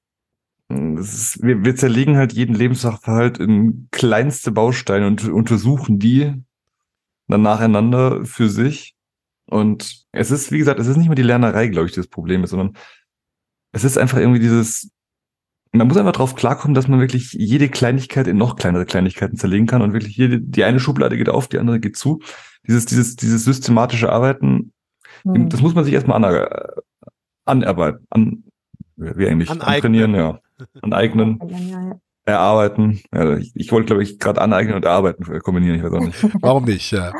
es 0.70 1.14
ist, 1.14 1.44
wir, 1.44 1.64
wir 1.64 1.76
zerlegen 1.76 2.18
halt 2.18 2.34
jeden 2.34 2.56
Lebenssachverhalt 2.56 3.40
in 3.40 3.88
kleinste 3.92 4.52
Bausteine 4.52 5.08
und 5.08 5.28
untersuchen 5.28 6.00
die 6.00 6.34
dann 7.28 7.42
nacheinander 7.42 8.26
für 8.26 8.50
sich. 8.50 8.96
Und 9.46 10.06
es 10.12 10.32
ist, 10.32 10.52
wie 10.52 10.60
gesagt, 10.60 10.80
es 10.80 10.88
ist 10.88 10.98
nicht 10.98 11.08
mehr 11.08 11.16
die 11.16 11.24
Lernerei, 11.24 11.68
glaube 11.68 11.88
ich, 11.88 11.96
das 11.96 12.08
Problem 12.08 12.44
ist, 12.44 12.52
sondern 12.52 12.76
es 13.72 13.84
ist 13.84 13.98
einfach 13.98 14.18
irgendwie 14.18 14.40
dieses, 14.40 14.92
man 15.72 15.88
muss 15.88 15.98
einfach 15.98 16.12
darauf 16.12 16.36
klarkommen, 16.36 16.76
dass 16.76 16.88
man 16.88 17.00
wirklich 17.00 17.34
jede 17.34 17.70
Kleinigkeit 17.70 18.28
in 18.28 18.38
noch 18.38 18.56
kleinere 18.56 18.86
Kleinigkeiten 18.86 19.38
zerlegen 19.38 19.68
kann 19.68 19.82
und 19.82 19.94
wirklich 19.94 20.18
jede, 20.18 20.40
die 20.40 20.64
eine 20.64 20.80
Schublade 20.80 21.18
geht 21.18 21.30
auf, 21.30 21.48
die 21.48 21.60
andere 21.60 21.80
geht 21.80 21.98
zu. 21.98 22.22
Dieses, 22.68 22.86
dieses, 22.86 23.16
dieses 23.16 23.44
systematische 23.44 24.12
Arbeiten, 24.12 24.74
hm. 25.24 25.50
das 25.50 25.62
muss 25.62 25.76
man 25.76 25.84
sich 25.84 25.94
erstmal 25.94 26.18
anerarbeiten, 27.50 28.06
an, 28.10 28.43
wie 28.95 29.28
eigentlich, 29.28 29.50
trainieren, 29.50 30.16
ja, 30.16 30.39
aneignen, 30.82 31.39
erarbeiten. 32.30 33.02
Ja, 33.14 33.38
ich, 33.38 33.52
ich 33.56 33.72
wollte, 33.72 33.88
glaube 33.88 34.04
ich, 34.04 34.20
gerade 34.20 34.41
aneignen 34.41 34.76
und 34.76 34.86
erarbeiten 34.86 35.24
kombinieren, 35.39 35.78
ich 35.78 35.84
weiß 35.84 35.93
auch 35.93 36.06
nicht. 36.06 36.26
Warum 36.41 36.66
nicht, 36.66 36.91
ja. 36.91 37.12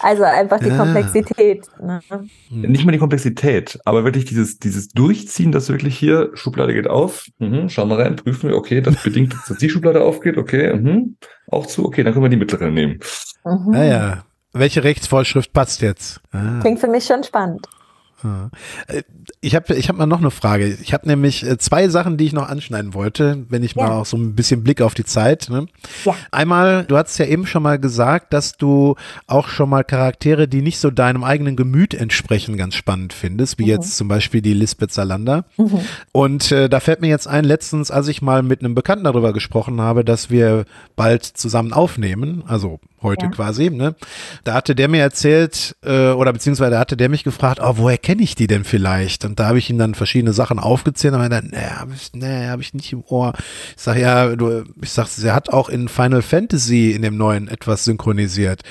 Also 0.00 0.24
einfach 0.24 0.58
die 0.58 0.68
ja. 0.68 0.76
Komplexität. 0.76 1.66
Ne? 1.80 2.00
Hm. 2.08 2.60
Nicht 2.62 2.84
mal 2.84 2.92
die 2.92 2.98
Komplexität, 2.98 3.78
aber 3.84 4.04
wirklich 4.04 4.24
dieses, 4.24 4.58
dieses 4.58 4.88
Durchziehen, 4.88 5.52
dass 5.52 5.68
wirklich 5.68 5.98
hier, 5.98 6.30
Schublade 6.34 6.74
geht 6.74 6.88
auf, 6.88 7.26
mhm, 7.38 7.68
schauen 7.68 7.88
wir 7.88 7.98
rein, 7.98 8.16
prüfen 8.16 8.50
wir, 8.50 8.56
okay, 8.56 8.80
das 8.80 9.02
bedingt, 9.02 9.34
dass 9.48 9.58
die 9.58 9.70
Schublade 9.70 10.02
aufgeht, 10.02 10.36
okay, 10.36 10.74
mhm, 10.74 11.16
auch 11.50 11.66
zu, 11.66 11.84
okay, 11.84 12.02
dann 12.02 12.12
können 12.12 12.24
wir 12.24 12.30
die 12.30 12.36
mittlere 12.36 12.70
nehmen. 12.70 13.00
Mhm. 13.44 13.70
Naja, 13.70 14.24
welche 14.52 14.82
Rechtsvorschrift 14.82 15.52
passt 15.52 15.82
jetzt? 15.82 16.20
Ah. 16.32 16.58
Klingt 16.60 16.80
für 16.80 16.88
mich 16.88 17.04
schon 17.04 17.22
spannend. 17.22 17.66
Äh, 18.88 19.02
Ich 19.40 19.54
habe 19.54 19.74
ich 19.74 19.88
hab 19.88 19.96
mal 19.96 20.06
noch 20.06 20.18
eine 20.18 20.30
Frage. 20.30 20.66
Ich 20.82 20.92
habe 20.92 21.06
nämlich 21.06 21.44
äh, 21.46 21.58
zwei 21.58 21.88
Sachen, 21.88 22.16
die 22.16 22.24
ich 22.26 22.32
noch 22.32 22.48
anschneiden 22.48 22.92
wollte, 22.94 23.44
wenn 23.48 23.62
ich 23.62 23.76
mal 23.76 23.84
Ja. 23.88 23.98
auch 23.98 24.06
so 24.06 24.16
ein 24.16 24.34
bisschen 24.34 24.64
Blick 24.64 24.80
auf 24.82 24.94
die 24.94 25.04
Zeit. 25.04 25.48
Ne? 25.50 25.66
Ja. 26.04 26.14
Einmal, 26.32 26.84
du 26.84 26.96
hast 26.96 27.16
ja 27.18 27.26
eben 27.26 27.46
schon 27.46 27.62
mal 27.62 27.78
gesagt, 27.78 28.32
dass 28.32 28.56
du 28.56 28.96
auch 29.26 29.48
schon 29.48 29.68
mal 29.70 29.84
Charaktere, 29.84 30.48
die 30.48 30.62
nicht 30.62 30.78
so 30.80 30.90
deinem 30.90 31.22
eigenen 31.24 31.54
Gemüt 31.56 31.94
entsprechen, 31.94 32.56
ganz 32.56 32.74
spannend 32.74 33.12
findest, 33.12 33.58
wie 33.58 33.64
Mhm. 33.64 33.68
jetzt 33.68 33.96
zum 33.96 34.08
Beispiel 34.08 34.42
die 34.42 34.54
Lisbeth 34.54 34.92
Salander. 34.92 35.44
Mhm. 35.56 35.80
Und 36.12 36.50
äh, 36.52 36.68
da 36.68 36.80
fällt 36.80 37.00
mir 37.00 37.08
jetzt 37.08 37.28
ein, 37.28 37.44
letztens, 37.44 37.90
als 37.90 38.08
ich 38.08 38.22
mal 38.22 38.42
mit 38.42 38.60
einem 38.60 38.74
Bekannten 38.74 39.04
darüber 39.04 39.32
gesprochen 39.32 39.80
habe, 39.80 40.04
dass 40.04 40.30
wir 40.30 40.64
bald 40.96 41.24
zusammen 41.24 41.72
aufnehmen, 41.72 42.42
also 42.46 42.80
heute 43.02 43.26
Ja. 43.26 43.30
quasi, 43.30 43.70
ne? 43.70 43.94
Da 44.42 44.54
hatte 44.54 44.74
der 44.74 44.88
mir 44.88 45.00
erzählt, 45.02 45.76
äh, 45.84 46.08
oder 46.10 46.32
beziehungsweise 46.32 46.72
da 46.72 46.80
hatte 46.80 46.96
der 46.96 47.08
mich 47.08 47.22
gefragt, 47.22 47.60
oh, 47.62 47.74
woher 47.76 47.98
kenne 48.08 48.22
ich 48.22 48.34
die 48.34 48.46
denn 48.46 48.64
vielleicht? 48.64 49.26
Und 49.26 49.38
da 49.38 49.48
habe 49.48 49.58
ich 49.58 49.68
ihm 49.68 49.76
dann 49.76 49.94
verschiedene 49.94 50.32
Sachen 50.32 50.58
aufgezählt 50.58 51.12
und 51.12 51.20
meinte, 51.20 51.46
nee, 51.46 51.58
habe 51.58 51.92
ich, 51.94 52.10
nee, 52.14 52.48
hab 52.48 52.58
ich 52.58 52.72
nicht 52.72 52.90
im 52.90 53.04
Ohr. 53.06 53.34
Ich 53.76 53.82
sag 53.82 53.98
ja, 53.98 54.34
du, 54.34 54.64
ich 54.80 54.90
sag, 54.92 55.08
sie 55.08 55.30
hat 55.30 55.50
auch 55.50 55.68
in 55.68 55.88
Final 55.88 56.22
Fantasy 56.22 56.92
in 56.92 57.02
dem 57.02 57.18
neuen 57.18 57.48
etwas 57.48 57.84
synchronisiert. 57.84 58.62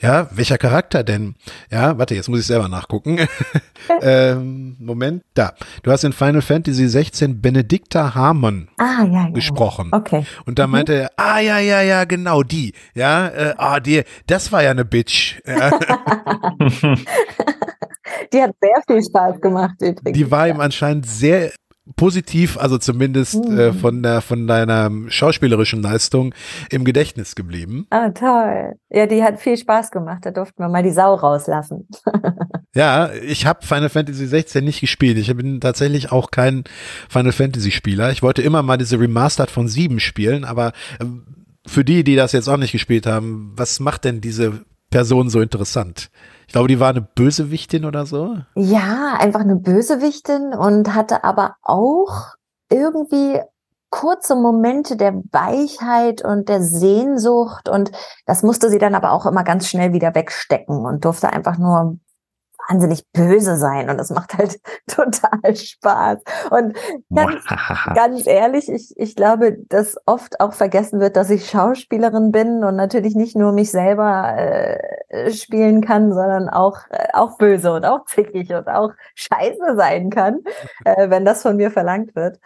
Ja, 0.00 0.30
welcher 0.32 0.56
Charakter 0.56 1.04
denn? 1.04 1.34
Ja, 1.70 1.98
warte, 1.98 2.14
jetzt 2.14 2.30
muss 2.30 2.40
ich 2.40 2.46
selber 2.46 2.70
nachgucken. 2.70 3.18
ähm, 4.00 4.76
Moment, 4.78 5.24
da. 5.34 5.52
Du 5.82 5.92
hast 5.92 6.02
in 6.04 6.14
Final 6.14 6.40
Fantasy 6.40 6.88
16 6.88 7.42
Benedicta 7.42 8.14
Harmon 8.14 8.68
Ah, 8.78 9.04
ja, 9.04 9.24
ja. 9.24 9.28
gesprochen. 9.28 9.90
Okay. 9.92 10.24
Und 10.46 10.58
da 10.58 10.66
meinte 10.66 10.94
er, 10.94 11.10
ah 11.18 11.38
ja, 11.40 11.58
ja, 11.58 11.82
ja, 11.82 12.04
genau, 12.04 12.42
die. 12.42 12.72
Ja, 12.94 13.28
äh, 13.28 13.54
ah, 13.58 13.78
die, 13.78 14.04
das 14.26 14.52
war 14.52 14.62
ja 14.62 14.70
eine 14.70 14.86
Bitch. 14.86 15.34
Ja, 15.46 15.70
Die 18.32 18.40
hat 18.42 18.52
sehr 18.60 18.82
viel 18.86 19.02
Spaß 19.04 19.40
gemacht 19.40 19.74
übrigens. 19.80 20.12
die 20.16 20.30
war 20.30 20.48
ihm 20.48 20.60
anscheinend 20.60 21.06
sehr 21.06 21.50
positiv, 21.94 22.58
also 22.58 22.78
zumindest 22.78 23.36
äh, 23.46 23.70
Mhm. 23.70 23.74
von 23.74 24.02
der 24.02 24.20
von 24.20 24.46
deiner 24.48 24.90
schauspielerischen 25.08 25.82
Leistung 25.82 26.34
im 26.70 26.84
Gedächtnis 26.84 27.36
geblieben. 27.36 27.86
Ah, 27.90 28.10
toll. 28.10 28.74
Ja, 28.90 29.06
die 29.06 29.22
hat 29.22 29.38
viel 29.40 29.56
Spaß 29.56 29.92
gemacht. 29.92 30.18
Da 30.26 30.32
durften 30.32 30.60
wir 30.62 30.68
mal 30.68 30.82
die 30.82 30.90
Sau 30.90 31.14
rauslassen. 31.14 31.88
Ja, 32.74 33.10
ich 33.26 33.46
habe 33.46 33.64
Final 33.64 33.88
Fantasy 33.88 34.26
16 34.26 34.62
nicht 34.62 34.82
gespielt. 34.82 35.16
Ich 35.16 35.34
bin 35.34 35.62
tatsächlich 35.62 36.12
auch 36.12 36.30
kein 36.30 36.64
Final 37.08 37.32
Fantasy 37.32 37.70
Spieler. 37.70 38.10
Ich 38.12 38.22
wollte 38.22 38.42
immer 38.42 38.62
mal 38.62 38.76
diese 38.76 39.00
Remastered 39.00 39.50
von 39.50 39.66
7 39.66 39.98
spielen, 39.98 40.44
aber 40.44 40.72
ähm, 41.00 41.22
für 41.66 41.86
die, 41.86 42.04
die 42.04 42.16
das 42.16 42.32
jetzt 42.32 42.48
auch 42.48 42.58
nicht 42.58 42.72
gespielt 42.72 43.06
haben, 43.06 43.54
was 43.56 43.80
macht 43.80 44.04
denn 44.04 44.20
diese 44.20 44.60
Person 44.90 45.30
so 45.30 45.40
interessant? 45.40 46.10
Ich 46.46 46.52
glaube, 46.52 46.68
die 46.68 46.80
war 46.80 46.90
eine 46.90 47.02
Bösewichtin 47.02 47.84
oder 47.84 48.06
so. 48.06 48.36
Ja, 48.54 49.16
einfach 49.18 49.40
eine 49.40 49.56
Bösewichtin 49.56 50.54
und 50.54 50.94
hatte 50.94 51.24
aber 51.24 51.56
auch 51.62 52.34
irgendwie 52.70 53.40
kurze 53.90 54.34
Momente 54.34 54.96
der 54.96 55.14
Weichheit 55.32 56.24
und 56.24 56.48
der 56.48 56.62
Sehnsucht 56.62 57.68
und 57.68 57.92
das 58.26 58.42
musste 58.42 58.68
sie 58.68 58.78
dann 58.78 58.94
aber 58.94 59.12
auch 59.12 59.26
immer 59.26 59.44
ganz 59.44 59.68
schnell 59.68 59.92
wieder 59.92 60.14
wegstecken 60.14 60.84
und 60.84 61.04
durfte 61.04 61.32
einfach 61.32 61.56
nur 61.56 61.98
wahnsinnig 62.68 63.04
böse 63.12 63.56
sein 63.56 63.90
und 63.90 63.98
das 63.98 64.10
macht 64.10 64.36
halt 64.36 64.60
total 64.86 65.54
Spaß. 65.54 66.18
Und 66.50 66.76
ganz, 67.14 67.44
ganz 67.94 68.26
ehrlich, 68.26 68.68
ich, 68.68 68.92
ich 68.96 69.16
glaube, 69.16 69.56
dass 69.68 69.96
oft 70.06 70.40
auch 70.40 70.52
vergessen 70.52 71.00
wird, 71.00 71.16
dass 71.16 71.30
ich 71.30 71.48
Schauspielerin 71.48 72.32
bin 72.32 72.64
und 72.64 72.76
natürlich 72.76 73.14
nicht 73.14 73.36
nur 73.36 73.52
mich 73.52 73.70
selber 73.70 74.34
äh, 74.36 75.30
spielen 75.32 75.80
kann, 75.80 76.12
sondern 76.12 76.48
auch, 76.48 76.78
äh, 76.90 77.08
auch 77.12 77.38
böse 77.38 77.72
und 77.72 77.84
auch 77.84 78.04
zickig 78.06 78.52
und 78.52 78.68
auch 78.68 78.92
scheiße 79.14 79.76
sein 79.76 80.10
kann, 80.10 80.40
äh, 80.84 81.10
wenn 81.10 81.24
das 81.24 81.42
von 81.42 81.56
mir 81.56 81.70
verlangt 81.70 82.14
wird. 82.14 82.38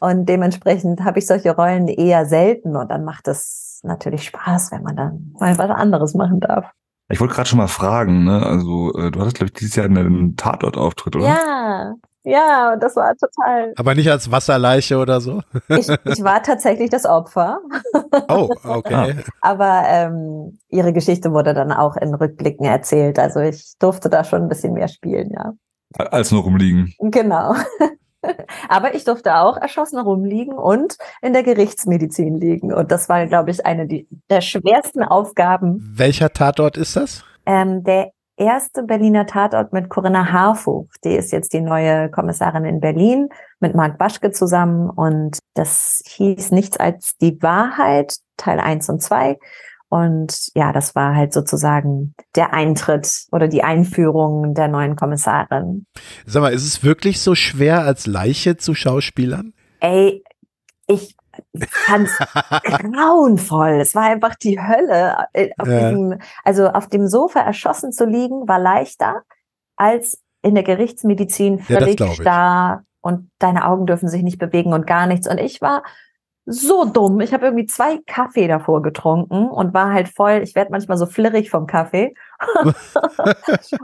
Und 0.00 0.26
dementsprechend 0.26 1.02
habe 1.04 1.18
ich 1.18 1.26
solche 1.26 1.54
Rollen 1.56 1.88
eher 1.88 2.24
selten 2.24 2.76
und 2.76 2.88
dann 2.90 3.04
macht 3.04 3.26
es 3.26 3.80
natürlich 3.82 4.24
Spaß, 4.24 4.70
wenn 4.70 4.82
man 4.82 4.96
dann 4.96 5.34
mal 5.38 5.58
was 5.58 5.70
anderes 5.70 6.14
machen 6.14 6.40
darf. 6.40 6.70
Ich 7.10 7.20
wollte 7.20 7.34
gerade 7.34 7.48
schon 7.48 7.58
mal 7.58 7.68
fragen, 7.68 8.24
ne? 8.24 8.44
Also, 8.44 8.92
äh, 8.94 9.10
du 9.10 9.20
hattest, 9.20 9.36
glaube 9.36 9.50
ich, 9.52 9.58
dieses 9.58 9.76
Jahr 9.76 9.86
einen 9.86 10.36
Tatort-Auftritt, 10.36 11.16
oder? 11.16 11.24
Ja, 11.24 11.94
ja, 12.24 12.76
das 12.76 12.94
war 12.94 13.14
total. 13.16 13.72
Aber 13.76 13.94
nicht 13.94 14.10
als 14.10 14.30
Wasserleiche 14.30 14.98
oder 14.98 15.20
so. 15.20 15.40
Ich, 15.68 15.88
ich 15.88 16.22
war 16.22 16.42
tatsächlich 16.42 16.90
das 16.90 17.04
Opfer. 17.06 17.60
Oh, 18.30 18.50
okay. 18.64 19.16
Aber 19.40 19.84
ähm, 19.86 20.58
ihre 20.68 20.92
Geschichte 20.92 21.32
wurde 21.32 21.54
dann 21.54 21.72
auch 21.72 21.96
in 21.96 22.14
Rückblicken 22.14 22.66
erzählt. 22.66 23.18
Also 23.18 23.40
ich 23.40 23.74
durfte 23.78 24.10
da 24.10 24.24
schon 24.24 24.42
ein 24.42 24.48
bisschen 24.48 24.74
mehr 24.74 24.88
spielen, 24.88 25.30
ja. 25.32 25.52
Als 26.10 26.30
nur 26.30 26.42
rumliegen. 26.42 26.92
Genau. 26.98 27.54
Aber 28.68 28.94
ich 28.94 29.04
durfte 29.04 29.36
auch 29.36 29.56
erschossen 29.56 29.98
rumliegen 29.98 30.54
und 30.54 30.96
in 31.22 31.32
der 31.32 31.42
Gerichtsmedizin 31.42 32.40
liegen. 32.40 32.72
Und 32.72 32.90
das 32.90 33.08
war, 33.08 33.26
glaube 33.26 33.50
ich, 33.50 33.64
eine 33.64 33.86
der 34.30 34.40
schwersten 34.40 35.02
Aufgaben. 35.02 35.92
Welcher 35.94 36.32
Tatort 36.32 36.76
ist 36.76 36.96
das? 36.96 37.24
Ähm, 37.46 37.82
der 37.84 38.12
erste 38.38 38.84
Berliner 38.84 39.26
Tatort 39.26 39.72
mit 39.72 39.88
Corinna 39.88 40.32
Harfuch. 40.32 40.86
Die 41.04 41.14
ist 41.14 41.32
jetzt 41.32 41.52
die 41.52 41.60
neue 41.60 42.10
Kommissarin 42.10 42.64
in 42.64 42.80
Berlin 42.80 43.28
mit 43.60 43.74
Marc 43.74 43.98
Baschke 43.98 44.30
zusammen. 44.30 44.88
Und 44.90 45.38
das 45.54 46.02
hieß 46.06 46.52
nichts 46.52 46.76
als 46.76 47.16
die 47.18 47.42
Wahrheit, 47.42 48.16
Teil 48.36 48.60
1 48.60 48.88
und 48.88 49.02
2. 49.02 49.38
Und 49.90 50.50
ja, 50.54 50.72
das 50.72 50.94
war 50.94 51.14
halt 51.16 51.32
sozusagen 51.32 52.14
der 52.36 52.52
Eintritt 52.52 53.24
oder 53.32 53.48
die 53.48 53.64
Einführung 53.64 54.54
der 54.54 54.68
neuen 54.68 54.96
Kommissarin. 54.96 55.86
Sag 56.26 56.42
mal, 56.42 56.52
ist 56.52 56.66
es 56.66 56.84
wirklich 56.84 57.20
so 57.20 57.34
schwer 57.34 57.82
als 57.84 58.06
Leiche 58.06 58.56
zu 58.58 58.74
Schauspielern? 58.74 59.54
Ey, 59.80 60.22
ich 60.86 61.16
fand's 61.86 62.12
grauenvoll. 62.64 63.78
Es 63.80 63.94
war 63.94 64.02
einfach 64.04 64.34
die 64.34 64.60
Hölle. 64.60 65.26
Äh, 65.32 65.50
Auf 65.58 65.68
Ja. 65.68 65.90
diesem, 65.90 66.18
also 66.44 66.68
auf 66.68 66.88
dem 66.88 67.06
Sofa 67.08 67.40
erschossen 67.40 67.92
zu 67.92 68.04
liegen, 68.04 68.46
war 68.48 68.58
leichter 68.58 69.22
als 69.76 70.20
in 70.42 70.54
der 70.54 70.64
Gerichtsmedizin 70.64 71.58
Ja, 71.68 71.78
völlig 71.80 72.00
ich. 72.00 72.14
starr 72.14 72.84
und 73.00 73.30
deine 73.38 73.64
Augen 73.66 73.86
dürfen 73.86 74.08
sich 74.08 74.22
nicht 74.22 74.38
bewegen 74.38 74.72
und 74.72 74.86
gar 74.86 75.06
nichts. 75.06 75.28
Und 75.28 75.38
ich 75.38 75.60
war 75.60 75.82
so 76.50 76.86
dumm. 76.86 77.20
Ich 77.20 77.34
habe 77.34 77.44
irgendwie 77.44 77.66
zwei 77.66 77.98
Kaffee 78.06 78.48
davor 78.48 78.80
getrunken 78.80 79.48
und 79.48 79.74
war 79.74 79.92
halt 79.92 80.08
voll. 80.08 80.40
Ich 80.42 80.54
werde 80.54 80.70
manchmal 80.70 80.96
so 80.96 81.04
flirrig 81.04 81.50
vom 81.50 81.66
Kaffee. 81.66 82.14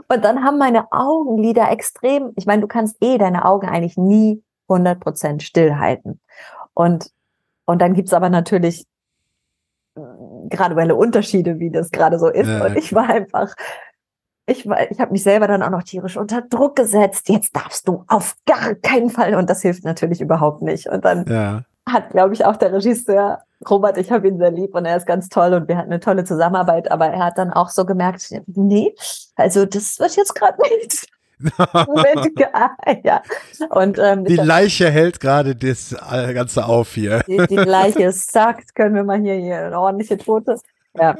und 0.07 0.25
dann 0.25 0.43
haben 0.43 0.57
meine 0.57 0.91
Augenlider 0.91 1.69
extrem, 1.71 2.31
ich 2.35 2.47
meine, 2.47 2.61
du 2.61 2.67
kannst 2.67 2.97
eh 3.01 3.19
deine 3.19 3.45
Augen 3.45 3.67
eigentlich 3.67 3.97
nie 3.97 4.43
100% 4.67 5.41
stillhalten. 5.41 6.19
Und, 6.73 7.11
und 7.65 7.81
dann 7.81 7.93
gibt's 7.93 8.13
aber 8.13 8.29
natürlich 8.29 8.85
äh, 9.95 10.01
graduelle 10.49 10.95
Unterschiede, 10.95 11.59
wie 11.59 11.69
das 11.69 11.91
gerade 11.91 12.17
so 12.17 12.29
ist. 12.29 12.47
Ja, 12.47 12.65
und 12.65 12.77
ich 12.77 12.93
war 12.93 13.07
einfach, 13.07 13.53
ich 14.47 14.67
war, 14.67 14.89
ich 14.89 14.99
habe 14.99 15.11
mich 15.11 15.21
selber 15.21 15.47
dann 15.47 15.61
auch 15.61 15.69
noch 15.69 15.83
tierisch 15.83 16.17
unter 16.17 16.41
Druck 16.41 16.75
gesetzt. 16.75 17.29
Jetzt 17.29 17.55
darfst 17.55 17.87
du 17.87 18.03
auf 18.07 18.35
gar 18.47 18.73
keinen 18.73 19.11
Fall. 19.11 19.35
Und 19.35 19.51
das 19.51 19.61
hilft 19.61 19.83
natürlich 19.83 20.19
überhaupt 20.19 20.63
nicht. 20.63 20.87
Und 20.89 21.05
dann 21.05 21.25
Ja. 21.27 21.63
Hat, 21.87 22.09
glaube 22.09 22.33
ich, 22.33 22.45
auch 22.45 22.55
der 22.57 22.73
Regisseur, 22.73 23.39
Robert, 23.69 23.97
ich 23.97 24.11
habe 24.11 24.27
ihn 24.27 24.37
sehr 24.37 24.51
lieb 24.51 24.75
und 24.75 24.85
er 24.85 24.97
ist 24.97 25.05
ganz 25.05 25.29
toll 25.29 25.53
und 25.53 25.67
wir 25.67 25.77
hatten 25.77 25.91
eine 25.91 25.99
tolle 25.99 26.23
Zusammenarbeit, 26.23 26.91
aber 26.91 27.07
er 27.07 27.25
hat 27.25 27.37
dann 27.37 27.51
auch 27.51 27.69
so 27.69 27.85
gemerkt, 27.85 28.27
nee, 28.47 28.93
also 29.35 29.65
das 29.65 29.99
wird 29.99 30.15
jetzt 30.15 30.35
gerade 30.35 30.57
nicht. 30.61 31.07
mit, 31.37 32.39
ja. 33.03 33.21
Und 33.69 33.99
ähm, 33.99 34.23
Die 34.23 34.35
Leiche 34.35 34.89
hält 34.89 35.19
gerade 35.19 35.55
das 35.55 35.93
äh, 36.09 36.33
Ganze 36.33 36.65
auf 36.65 36.93
hier. 36.93 37.23
die, 37.27 37.37
die 37.47 37.55
gleiche 37.55 38.11
sagt, 38.11 38.73
können 38.73 38.95
wir 38.95 39.03
mal 39.03 39.19
hier, 39.19 39.35
hier 39.35 39.65
eine 39.65 39.79
ordentliche 39.79 40.17
Tote. 40.17 40.57
Ja, 40.97 41.17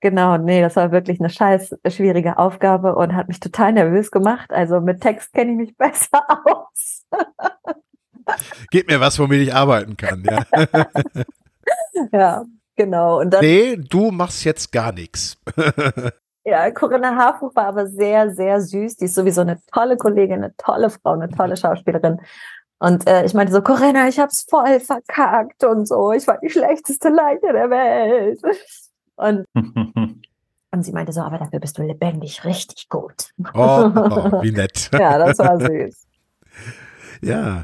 genau. 0.00 0.36
Nee, 0.36 0.60
das 0.60 0.76
war 0.76 0.92
wirklich 0.92 1.18
eine 1.18 1.30
scheiß 1.30 1.76
schwierige 1.88 2.38
Aufgabe 2.38 2.94
und 2.94 3.14
hat 3.14 3.28
mich 3.28 3.40
total 3.40 3.72
nervös 3.72 4.10
gemacht. 4.10 4.52
Also 4.52 4.80
mit 4.80 5.00
Text 5.00 5.32
kenne 5.32 5.52
ich 5.52 5.56
mich 5.56 5.76
besser 5.78 6.26
aus. 6.44 7.06
Gib 8.70 8.88
mir 8.88 9.00
was, 9.00 9.18
womit 9.18 9.40
ich 9.42 9.54
arbeiten 9.54 9.96
kann. 9.96 10.24
Ja. 10.24 10.44
Ja, 12.12 12.44
genau. 12.76 13.20
Und 13.20 13.30
dann, 13.30 13.40
Nee, 13.40 13.76
du 13.76 14.10
machst 14.10 14.44
jetzt 14.44 14.72
gar 14.72 14.92
nichts. 14.92 15.36
ja, 16.44 16.70
Corinna 16.70 17.16
Harfuch 17.16 17.54
war 17.54 17.66
aber 17.66 17.86
sehr, 17.86 18.30
sehr 18.30 18.60
süß. 18.60 18.96
Die 18.96 19.06
ist 19.06 19.14
sowieso 19.14 19.42
eine 19.42 19.60
tolle 19.72 19.96
Kollegin, 19.96 20.44
eine 20.44 20.54
tolle 20.56 20.90
Frau, 20.90 21.12
eine 21.12 21.28
tolle 21.30 21.56
Schauspielerin. 21.56 22.20
Und 22.78 23.06
äh, 23.06 23.24
ich 23.24 23.34
meinte 23.34 23.52
so, 23.52 23.62
Corinna, 23.62 24.08
ich 24.08 24.18
hab's 24.18 24.44
voll 24.48 24.80
verkackt 24.80 25.64
und 25.64 25.86
so. 25.86 26.12
Ich 26.12 26.26
war 26.26 26.38
die 26.38 26.50
schlechteste 26.50 27.08
Leiche 27.08 27.52
der 27.52 27.70
Welt. 27.70 28.40
Und, 29.16 29.44
und 29.54 30.82
sie 30.82 30.90
meinte 30.90 31.12
so, 31.12 31.20
aber 31.20 31.38
dafür 31.38 31.60
bist 31.60 31.78
du 31.78 31.82
lebendig 31.84 32.44
richtig 32.44 32.88
gut. 32.88 33.30
Oh, 33.54 33.92
oh 33.94 34.42
wie 34.42 34.50
nett. 34.50 34.90
Ja, 34.92 35.18
das 35.18 35.38
war 35.38 35.60
süß. 35.60 36.04
Ja. 37.22 37.62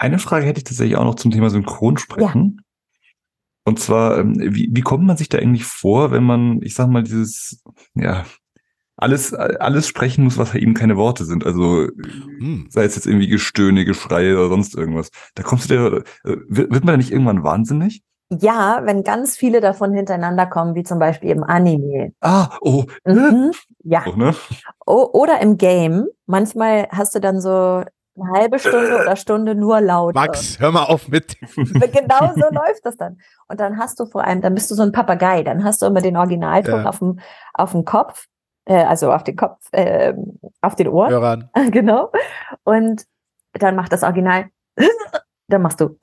Eine 0.00 0.18
Frage 0.18 0.46
hätte 0.46 0.58
ich 0.58 0.64
tatsächlich 0.64 0.96
auch 0.96 1.04
noch 1.04 1.16
zum 1.16 1.30
Thema 1.30 1.50
Synchronsprechen. 1.50 2.62
Und 3.66 3.78
zwar, 3.78 4.16
ähm, 4.18 4.34
wie, 4.38 4.70
wie 4.72 4.80
kommt 4.80 5.04
man 5.04 5.18
sich 5.18 5.28
da 5.28 5.36
eigentlich 5.36 5.64
vor, 5.64 6.10
wenn 6.10 6.24
man, 6.24 6.62
ich 6.62 6.74
sag 6.74 6.88
mal, 6.88 7.02
dieses, 7.02 7.62
ja, 7.94 8.24
alles, 8.96 9.34
alles 9.34 9.86
sprechen 9.86 10.24
muss, 10.24 10.38
was 10.38 10.54
eben 10.54 10.72
keine 10.72 10.96
Worte 10.96 11.26
sind. 11.26 11.44
Also 11.44 11.86
Hm. 12.38 12.66
sei 12.70 12.84
es 12.84 12.96
jetzt 12.96 13.06
irgendwie 13.06 13.28
Gestöhne, 13.28 13.84
Geschreie 13.84 14.38
oder 14.38 14.48
sonst 14.48 14.74
irgendwas. 14.74 15.10
Da 15.34 15.42
kommst 15.42 15.68
du 15.70 15.74
dir, 15.74 16.04
äh, 16.24 16.36
wird, 16.48 16.72
wird 16.72 16.84
man 16.84 16.94
da 16.94 16.96
nicht 16.96 17.12
irgendwann 17.12 17.44
wahnsinnig? 17.44 18.02
Ja, 18.32 18.80
wenn 18.84 19.02
ganz 19.04 19.36
viele 19.36 19.60
davon 19.60 19.92
hintereinander 19.92 20.46
kommen, 20.46 20.74
wie 20.74 20.82
zum 20.82 20.98
Beispiel 20.98 21.28
im 21.30 21.42
Anime. 21.44 22.12
Ah, 22.20 22.56
oh, 22.62 22.84
Mhm. 23.04 23.50
Ja. 23.84 24.04
oh 24.06 24.16
ne? 24.16 24.34
O 24.86 25.10
oder 25.12 25.40
im 25.40 25.58
Game. 25.58 26.06
Manchmal 26.26 26.88
hast 26.90 27.14
du 27.14 27.20
dann 27.20 27.40
so 27.42 27.82
eine 28.20 28.30
halbe 28.32 28.58
Stunde 28.58 29.00
oder 29.02 29.16
Stunde 29.16 29.54
nur 29.54 29.80
laut. 29.80 30.14
Max, 30.14 30.58
hör 30.60 30.72
mal 30.72 30.84
auf 30.84 31.08
mit. 31.08 31.36
Genau 31.40 32.32
so 32.34 32.40
läuft 32.52 32.84
das 32.84 32.96
dann. 32.96 33.20
Und 33.48 33.60
dann 33.60 33.78
hast 33.78 33.98
du 34.00 34.06
vor 34.06 34.24
allem, 34.24 34.40
dann 34.40 34.54
bist 34.54 34.70
du 34.70 34.74
so 34.74 34.82
ein 34.82 34.92
Papagei, 34.92 35.42
dann 35.42 35.64
hast 35.64 35.82
du 35.82 35.86
immer 35.86 36.00
den 36.00 36.16
Originalton 36.16 36.82
Ja. 36.82 36.88
auf 36.88 36.98
dem, 36.98 37.20
auf 37.54 37.72
dem 37.72 37.84
Kopf, 37.84 38.26
äh, 38.66 38.84
also 38.84 39.12
auf 39.12 39.24
den 39.24 39.36
Kopf, 39.36 39.58
äh, 39.72 40.14
auf 40.60 40.76
den 40.76 40.88
Ohren, 40.88 41.10
Hörern. 41.10 41.50
genau. 41.70 42.10
Und 42.64 43.04
dann 43.54 43.76
macht 43.76 43.92
das 43.92 44.02
Original, 44.02 44.46
dann 45.48 45.62
machst 45.62 45.80
du, 45.80 45.98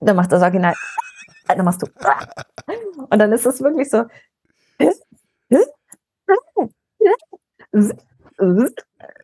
dann 0.00 0.16
macht 0.16 0.32
das 0.32 0.42
Original, 0.42 0.74
dann 1.46 1.64
machst 1.64 1.82
du. 1.82 1.86
Und 3.10 3.18
dann 3.18 3.32
ist 3.32 3.46
es 3.46 3.60
wirklich 3.60 3.90
so. 3.90 4.04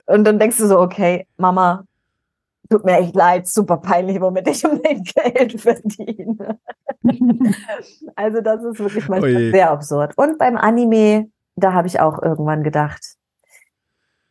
Und 0.07 0.25
dann 0.25 0.39
denkst 0.39 0.59
du 0.59 0.67
so, 0.67 0.79
okay, 0.81 1.27
Mama, 1.37 1.85
tut 2.69 2.85
mir 2.85 2.99
echt 2.99 3.15
leid, 3.15 3.49
super 3.49 3.79
peinlich, 3.79 4.21
womit 4.21 4.49
ich 4.49 4.65
um 4.65 4.81
mein 4.83 5.03
Geld 5.03 5.61
verdiene. 5.61 6.59
also 8.17 8.41
das 8.41 8.65
ist 8.65 8.79
wirklich 8.79 9.09
manchmal 9.09 9.37
Oje. 9.37 9.51
sehr 9.51 9.71
absurd. 9.71 10.13
Und 10.17 10.39
beim 10.39 10.57
Anime, 10.57 11.31
da 11.57 11.73
habe 11.73 11.89
ich 11.89 12.01
auch 12.01 12.23
irgendwann 12.23 12.63
gedacht, 12.63 13.03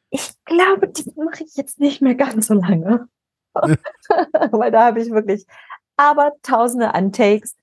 ich 0.09 0.31
glaube, 0.45 0.87
das 0.87 1.07
mache 1.15 1.43
ich 1.43 1.55
jetzt 1.55 1.79
nicht 1.79 2.01
mehr 2.01 2.15
ganz 2.15 2.47
so 2.47 2.53
lange. 2.53 3.07
Weil 3.53 4.71
da 4.71 4.85
habe 4.85 5.01
ich 5.01 5.11
wirklich 5.11 5.45
aber 5.97 6.31
tausende 6.41 6.93
an 6.93 7.11
Takes. 7.11 7.55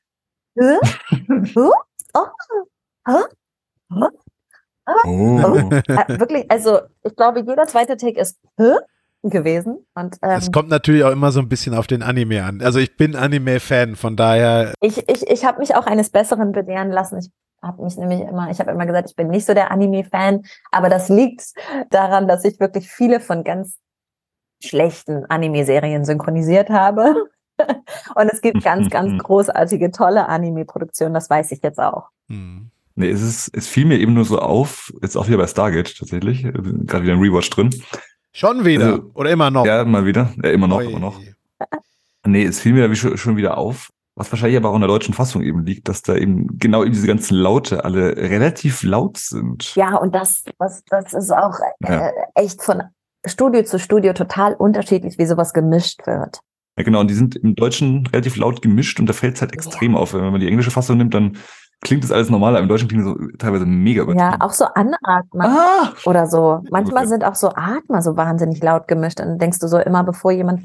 Hä? 0.58 0.78
Hä? 1.08 1.68
Oh. 2.14 2.26
Hä? 3.06 3.12
Hä? 3.90 4.06
Oh. 5.04 5.70
Äh, 5.70 6.18
wirklich, 6.18 6.50
also 6.50 6.80
ich 7.02 7.14
glaube, 7.14 7.40
jeder 7.40 7.66
zweite 7.66 7.96
Take 7.96 8.20
ist 8.20 8.38
Hä? 8.58 8.72
Gewesen. 9.22 9.86
Und 9.94 10.16
ähm, 10.22 10.30
Es 10.30 10.50
kommt 10.50 10.68
natürlich 10.68 11.04
auch 11.04 11.12
immer 11.12 11.32
so 11.32 11.40
ein 11.40 11.48
bisschen 11.48 11.74
auf 11.74 11.86
den 11.86 12.02
Anime 12.02 12.44
an. 12.44 12.60
Also 12.60 12.78
ich 12.78 12.96
bin 12.96 13.16
Anime-Fan, 13.16 13.96
von 13.96 14.16
daher, 14.16 14.74
ich, 14.80 15.08
ich, 15.08 15.26
ich 15.28 15.44
habe 15.44 15.60
mich 15.60 15.74
auch 15.74 15.86
eines 15.86 16.10
Besseren 16.10 16.52
belehren 16.52 16.90
lassen. 16.90 17.18
Ich 17.18 17.30
habe 17.62 17.82
mich 17.82 17.96
nämlich 17.96 18.20
immer, 18.20 18.50
ich 18.50 18.58
habe 18.58 18.72
immer 18.72 18.86
gesagt, 18.86 19.10
ich 19.10 19.16
bin 19.16 19.28
nicht 19.28 19.46
so 19.46 19.54
der 19.54 19.70
Anime-Fan, 19.70 20.42
aber 20.70 20.88
das 20.88 21.08
liegt 21.08 21.52
daran, 21.90 22.26
dass 22.26 22.44
ich 22.44 22.58
wirklich 22.58 22.90
viele 22.90 23.20
von 23.20 23.44
ganz 23.44 23.78
schlechten 24.62 25.24
Anime-Serien 25.26 26.04
synchronisiert 26.04 26.70
habe. 26.70 27.14
Und 28.14 28.32
es 28.32 28.40
gibt 28.40 28.64
ganz, 28.64 28.90
ganz 28.90 29.22
großartige, 29.22 29.92
tolle 29.92 30.28
Anime-Produktionen, 30.28 31.14
das 31.14 31.30
weiß 31.30 31.52
ich 31.52 31.62
jetzt 31.62 31.78
auch. 31.78 32.08
hm. 32.28 32.68
Nee, 32.94 33.08
es 33.08 33.22
ist, 33.22 33.56
es 33.56 33.68
fiel 33.68 33.86
mir 33.86 33.98
eben 33.98 34.12
nur 34.12 34.26
so 34.26 34.38
auf, 34.38 34.92
jetzt 35.00 35.16
auch 35.16 35.26
wieder 35.26 35.38
bei 35.38 35.46
Stargate 35.46 35.96
tatsächlich, 35.96 36.42
gerade 36.42 37.04
wieder 37.04 37.14
ein 37.14 37.20
Rewatch 37.20 37.48
drin. 37.48 37.70
Schon 38.32 38.64
wieder 38.64 38.86
Also, 38.86 39.10
oder 39.14 39.30
immer 39.30 39.50
noch. 39.50 39.66
Ja, 39.66 39.84
mal 39.84 40.04
wieder, 40.06 40.32
ja, 40.42 40.50
immer 40.50 40.66
noch, 40.68 40.78
Oi. 40.78 40.86
immer 40.86 40.98
noch. 41.00 41.20
Nee, 42.24 42.44
es 42.44 42.60
fiel 42.60 42.72
mir 42.72 42.94
schon, 42.94 43.36
wieder 43.36 43.58
auf, 43.58 43.90
was 44.14 44.30
wahrscheinlich 44.30 44.56
aber 44.56 44.70
auch 44.70 44.74
in 44.74 44.80
der 44.80 44.88
deutschen 44.88 45.14
Fassung 45.14 45.42
eben 45.42 45.64
liegt, 45.64 45.88
dass 45.88 46.02
da 46.02 46.14
eben 46.14 46.58
genau 46.58 46.84
eben 46.84 46.92
diese 46.92 47.06
ganzen 47.06 47.36
Laute 47.36 47.84
alle 47.84 48.16
relativ 48.16 48.82
laut 48.82 49.18
sind. 49.18 49.74
Ja, 49.74 49.96
und 49.96 50.14
das, 50.14 50.44
das, 50.58 50.84
das 50.84 51.14
ist 51.14 51.30
auch 51.32 51.58
Ja. 51.80 52.08
äh, 52.08 52.12
echt 52.34 52.62
von 52.62 52.82
Studio 53.24 53.62
zu 53.64 53.78
Studio 53.78 54.12
total 54.12 54.54
unterschiedlich, 54.54 55.18
wie 55.18 55.26
sowas 55.26 55.52
gemischt 55.52 56.06
wird. 56.06 56.40
Ja, 56.78 56.84
genau, 56.84 57.00
und 57.00 57.10
die 57.10 57.14
sind 57.14 57.36
im 57.36 57.54
Deutschen 57.54 58.06
relativ 58.06 58.36
laut 58.36 58.62
gemischt 58.62 58.98
und 58.98 59.06
da 59.06 59.12
fällt 59.12 59.34
es 59.34 59.42
halt 59.42 59.52
extrem 59.52 59.94
auf. 59.96 60.14
Wenn 60.14 60.30
man 60.30 60.40
die 60.40 60.48
englische 60.48 60.70
Fassung 60.70 60.96
nimmt, 60.96 61.12
dann 61.14 61.36
klingt 61.82 62.04
das 62.04 62.12
alles 62.12 62.30
normal, 62.30 62.54
aber 62.54 62.60
im 62.62 62.68
Deutschen 62.68 62.88
klingt 62.88 63.04
es 63.04 63.12
so 63.12 63.36
teilweise 63.38 63.66
mega 63.66 64.02
übertrieben. 64.02 64.24
Ja, 64.24 64.36
auch 64.40 64.52
so 64.52 64.64
Anatmen 64.64 65.46
ah! 65.46 65.92
oder 66.04 66.26
so. 66.26 66.60
Manchmal 66.70 67.02
Okay. 67.02 67.10
sind 67.10 67.24
auch 67.24 67.34
so 67.34 67.48
Atmer 67.48 68.00
so 68.02 68.16
wahnsinnig 68.16 68.62
laut 68.62 68.88
gemischt. 68.88 69.20
Und 69.20 69.26
dann 69.26 69.38
denkst 69.38 69.58
du 69.58 69.66
so 69.66 69.78
immer, 69.78 70.04
bevor 70.04 70.30
jemand 70.32 70.64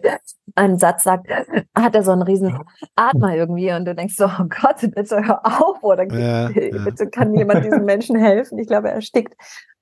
einen 0.56 0.78
Satz 0.78 1.04
sagt, 1.04 1.28
hat 1.76 1.96
er 1.96 2.04
so 2.04 2.12
einen 2.12 2.22
riesen 2.22 2.58
Atmer 2.96 3.36
irgendwie. 3.36 3.72
Und 3.74 3.86
du 3.86 3.96
denkst 3.96 4.16
so, 4.16 4.26
oh 4.26 4.46
Gott, 4.48 4.78
bitte 4.96 5.26
hör 5.26 5.46
auf. 5.46 5.82
Oder 5.84 6.06
Ja, 6.14 6.50
ja. 6.50 6.84
bitte 6.84 7.10
kann 7.10 7.34
jemand 7.34 7.66
diesem 7.66 7.84
Menschen 7.86 8.16
helfen. 8.16 8.60
Ich 8.60 8.68
glaube, 8.68 8.90
er 8.90 8.96
erstickt. 8.96 9.34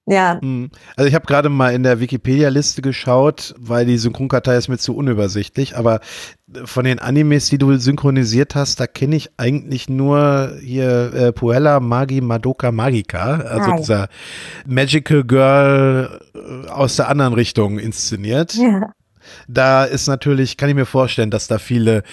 Ja, 0.08 0.40
Hm. 0.40 0.70
Also 0.96 1.08
ich 1.08 1.16
habe 1.16 1.26
gerade 1.26 1.50
mal 1.50 1.74
in 1.74 1.82
der 1.82 2.00
Wikipedia-Liste 2.00 2.82
geschaut, 2.82 3.56
weil 3.58 3.86
die 3.86 3.98
Synchronkartei 3.98 4.56
ist 4.56 4.68
mir 4.68 4.78
zu 4.78 4.96
unübersichtlich, 4.96 5.76
aber 5.76 6.00
von 6.66 6.86
den 6.86 7.00
Animes, 7.00 7.50
die 7.50 7.58
du 7.58 7.76
synchronisiert 7.78 8.54
hast, 8.54 8.80
da 8.80 8.86
kenne 8.86 9.16
ich 9.16 9.32
eigentlich 9.38 9.90
nur 9.90 10.58
hier 10.62 11.14
äh, 11.14 11.32
Puella 11.34 11.80
Magi 11.80 12.22
Madoka 12.22 12.72
Magica, 12.72 13.38
also 13.38 13.70
ja. 13.72 13.78
dieser 13.78 14.10
Magical 14.68 15.24
Girl 15.24 16.20
äh, 16.36 16.70
aus 16.70 16.98
der 16.98 17.10
anderen 17.10 17.34
Richtung 17.34 17.80
inszeniert. 17.80 18.54
ja. 18.54 18.92
Da 19.48 19.86
ist 19.86 20.08
natürlich, 20.08 20.56
kann 20.56 20.70
ich 20.70 20.76
mir 20.76 20.86
vorstellen, 20.86 21.32
dass 21.32 21.48
da 21.48 21.58
viele 21.58 22.04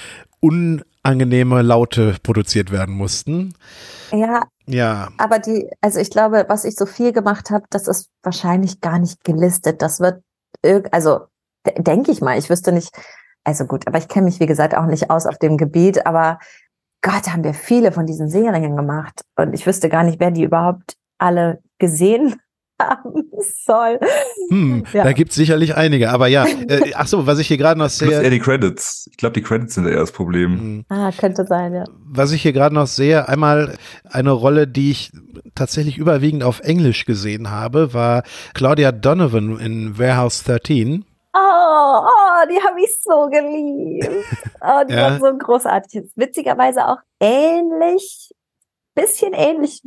unangenehme 0.40 1.60
Laute 1.60 2.16
produziert 2.22 2.72
werden 2.72 2.94
mussten. 2.94 3.54
Ja, 4.12 4.42
Ja, 4.66 5.08
Aber 5.18 5.38
die, 5.38 5.68
also 5.80 5.98
ich 6.00 6.10
glaube, 6.10 6.44
was 6.48 6.64
ich 6.64 6.76
so 6.76 6.86
viel 6.86 7.12
gemacht 7.12 7.50
habe, 7.50 7.64
das 7.70 7.88
ist 7.88 8.10
wahrscheinlich 8.22 8.80
gar 8.80 8.98
nicht 8.98 9.24
gelistet. 9.24 9.82
Das 9.82 10.00
wird, 10.00 10.22
also 10.92 11.26
de- 11.66 11.82
denke 11.82 12.12
ich 12.12 12.20
mal, 12.20 12.38
ich 12.38 12.48
wüsste 12.50 12.72
nicht, 12.72 12.90
also 13.44 13.64
gut, 13.64 13.86
aber 13.86 13.98
ich 13.98 14.08
kenne 14.08 14.26
mich, 14.26 14.38
wie 14.40 14.46
gesagt, 14.46 14.76
auch 14.76 14.86
nicht 14.86 15.10
aus 15.10 15.26
auf 15.26 15.38
dem 15.38 15.56
Gebiet, 15.56 16.06
aber 16.06 16.38
Gott, 17.02 17.28
haben 17.32 17.42
wir 17.42 17.54
viele 17.54 17.90
von 17.90 18.06
diesen 18.06 18.28
Serien 18.28 18.76
gemacht 18.76 19.22
und 19.36 19.52
ich 19.54 19.66
wüsste 19.66 19.88
gar 19.88 20.04
nicht, 20.04 20.20
wer 20.20 20.30
die 20.30 20.44
überhaupt 20.44 20.94
alle 21.18 21.60
gesehen 21.78 22.40
haben 22.90 23.30
soll. 23.64 23.98
hm, 24.50 24.84
Ja. 24.92 25.04
da 25.04 25.12
gibt 25.12 25.30
es 25.30 25.36
sicherlich 25.36 25.76
einige, 25.76 26.10
aber 26.10 26.26
ja. 26.28 26.44
Äh, 26.46 26.92
ach 26.94 27.06
so, 27.06 27.26
was 27.26 27.38
ich 27.38 27.48
hier 27.48 27.56
gerade 27.58 27.78
noch 27.78 27.86
Plus 27.86 27.98
sehe. 27.98 28.22
eher 28.22 28.30
die 28.30 28.38
Credits. 28.38 29.08
Ich 29.10 29.16
glaube, 29.16 29.34
die 29.34 29.42
Credits 29.42 29.74
sind 29.74 29.86
eher 29.86 29.96
das 30.00 30.12
Problem. 30.12 30.58
Hm. 30.58 30.84
Ah, 30.88 31.10
könnte 31.16 31.46
sein, 31.46 31.74
ja. 31.74 31.84
Was 32.04 32.32
ich 32.32 32.42
hier 32.42 32.52
gerade 32.52 32.74
noch 32.74 32.86
sehe, 32.86 33.28
einmal 33.28 33.76
eine 34.10 34.30
Rolle, 34.32 34.66
die 34.68 34.90
ich 34.90 35.12
tatsächlich 35.54 35.98
überwiegend 35.98 36.42
auf 36.44 36.60
Englisch 36.60 37.04
gesehen 37.04 37.50
habe, 37.50 37.94
war 37.94 38.22
Claudia 38.54 38.92
Donovan 38.92 39.58
in 39.58 39.98
Warehouse 39.98 40.42
13. 40.44 41.04
Oh, 41.34 41.38
oh 41.38 42.48
die 42.50 42.60
habe 42.62 42.78
ich 42.80 42.98
so 43.02 43.28
geliebt. 43.30 44.26
Oh, 44.60 44.82
die 44.88 44.92
Ja. 44.94 45.12
war 45.12 45.18
so 45.18 45.38
großartig. 45.38 46.02
Witzigerweise 46.14 46.86
auch 46.86 46.98
ähnlich, 47.20 48.30
bisschen 48.94 49.32
ähnlich, 49.32 49.80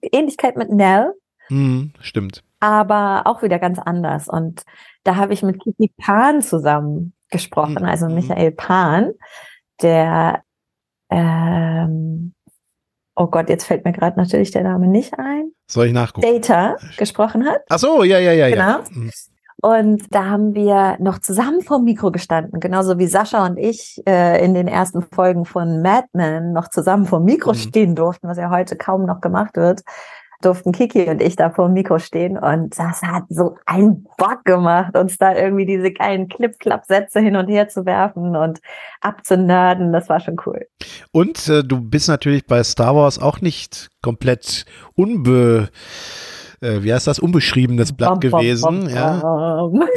Ähnlichkeit 0.00 0.56
mit 0.56 0.70
Nell. 0.70 1.12
Hm, 1.48 1.92
stimmt. 2.00 2.42
aber 2.60 3.22
auch 3.26 3.42
wieder 3.42 3.58
ganz 3.58 3.78
anders. 3.78 4.28
Und 4.28 4.62
da 5.04 5.16
habe 5.16 5.32
ich 5.34 5.42
mit 5.42 5.62
Kiki 5.62 5.92
Pan 6.00 6.40
zusammen 6.42 7.12
gesprochen, 7.30 7.82
Mhm. 7.82 7.84
also 7.88 8.08
Michael 8.08 8.52
Pan, 8.52 9.12
der, 9.82 10.42
ähm, 11.10 12.34
oh 13.16 13.26
Gott, 13.26 13.48
jetzt 13.48 13.64
fällt 13.64 13.84
mir 13.84 13.92
gerade 13.92 14.18
natürlich 14.18 14.50
der 14.50 14.62
Name 14.62 14.86
nicht 14.88 15.18
ein, 15.18 15.50
Soll 15.70 15.86
ich 15.86 15.92
nachgucken? 15.92 16.26
Data 16.26 16.76
gesprochen 16.96 17.44
hat. 17.46 17.62
Ach 17.68 17.78
so, 17.78 18.02
ja, 18.02 18.18
ja, 18.18 18.32
ja, 18.32 18.46
ja. 18.48 18.78
Genau. 18.82 18.88
Hm. 18.88 19.10
Und 19.62 20.14
da 20.14 20.26
haben 20.26 20.54
wir 20.54 20.96
noch 21.00 21.20
zusammen 21.20 21.62
vorm 21.62 21.84
Mikro 21.84 22.10
gestanden, 22.10 22.60
genauso 22.60 22.98
wie 22.98 23.06
Sascha 23.06 23.46
und 23.46 23.56
ich 23.56 24.02
äh, 24.06 24.44
in 24.44 24.52
den 24.52 24.68
ersten 24.68 25.00
Folgen 25.02 25.46
von 25.46 25.80
Mad 25.80 26.06
Men 26.12 26.52
noch 26.52 26.68
zusammen 26.68 27.06
vorm 27.06 27.24
Mikro 27.24 27.52
Mhm. 27.52 27.56
stehen 27.56 27.94
durften, 27.94 28.28
was 28.28 28.36
ja 28.36 28.50
heute 28.50 28.76
kaum 28.76 29.06
noch 29.06 29.20
gemacht 29.22 29.56
wird. 29.56 29.80
Durften 30.42 30.72
Kiki 30.72 31.08
und 31.08 31.22
ich 31.22 31.36
da 31.36 31.50
vor 31.50 31.66
dem 31.66 31.74
Mikro 31.74 31.98
stehen 31.98 32.36
und 32.38 32.78
das 32.78 33.02
hat 33.02 33.24
so 33.28 33.56
einen 33.66 34.06
Bock 34.18 34.44
gemacht, 34.44 34.96
uns 34.96 35.16
da 35.16 35.34
irgendwie 35.34 35.66
diese 35.66 35.92
geilen 35.92 36.28
Clip-Clap-Sätze 36.28 37.20
hin 37.20 37.36
und 37.36 37.48
her 37.48 37.68
zu 37.68 37.86
werfen 37.86 38.36
und 38.36 38.60
abzunörden. 39.00 39.92
Das 39.92 40.08
war 40.08 40.20
schon 40.20 40.36
cool. 40.46 40.66
Und 41.12 41.48
äh, 41.48 41.62
du 41.62 41.80
bist 41.80 42.08
natürlich 42.08 42.46
bei 42.46 42.62
Star 42.62 42.94
Wars 42.94 43.18
auch 43.18 43.40
nicht 43.40 43.88
komplett 44.02 44.64
unbe, 44.94 45.70
äh, 46.60 46.82
wie 46.82 46.92
heißt 46.92 47.06
das, 47.06 47.18
unbeschriebenes 47.18 47.92
Blatt 47.92 48.20
Bom, 48.20 48.20
gewesen. 48.20 48.84
bom, 48.84 48.88
ja. 48.88 49.20
bom. 49.20 49.84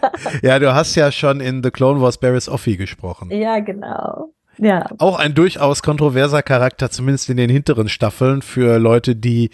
ja, 0.42 0.58
du 0.58 0.74
hast 0.74 0.94
ja 0.94 1.12
schon 1.12 1.40
in 1.40 1.62
The 1.62 1.70
Clone 1.70 2.00
Wars 2.00 2.18
Barris 2.18 2.48
Offee 2.48 2.76
gesprochen. 2.76 3.30
ja, 3.30 3.60
genau. 3.60 4.32
Ja. 4.58 4.86
Auch 4.98 5.18
ein 5.18 5.34
durchaus 5.34 5.82
kontroverser 5.82 6.42
Charakter, 6.42 6.90
zumindest 6.90 7.28
in 7.30 7.36
den 7.36 7.50
hinteren 7.50 7.88
Staffeln, 7.88 8.42
für 8.42 8.78
Leute, 8.78 9.16
die 9.16 9.50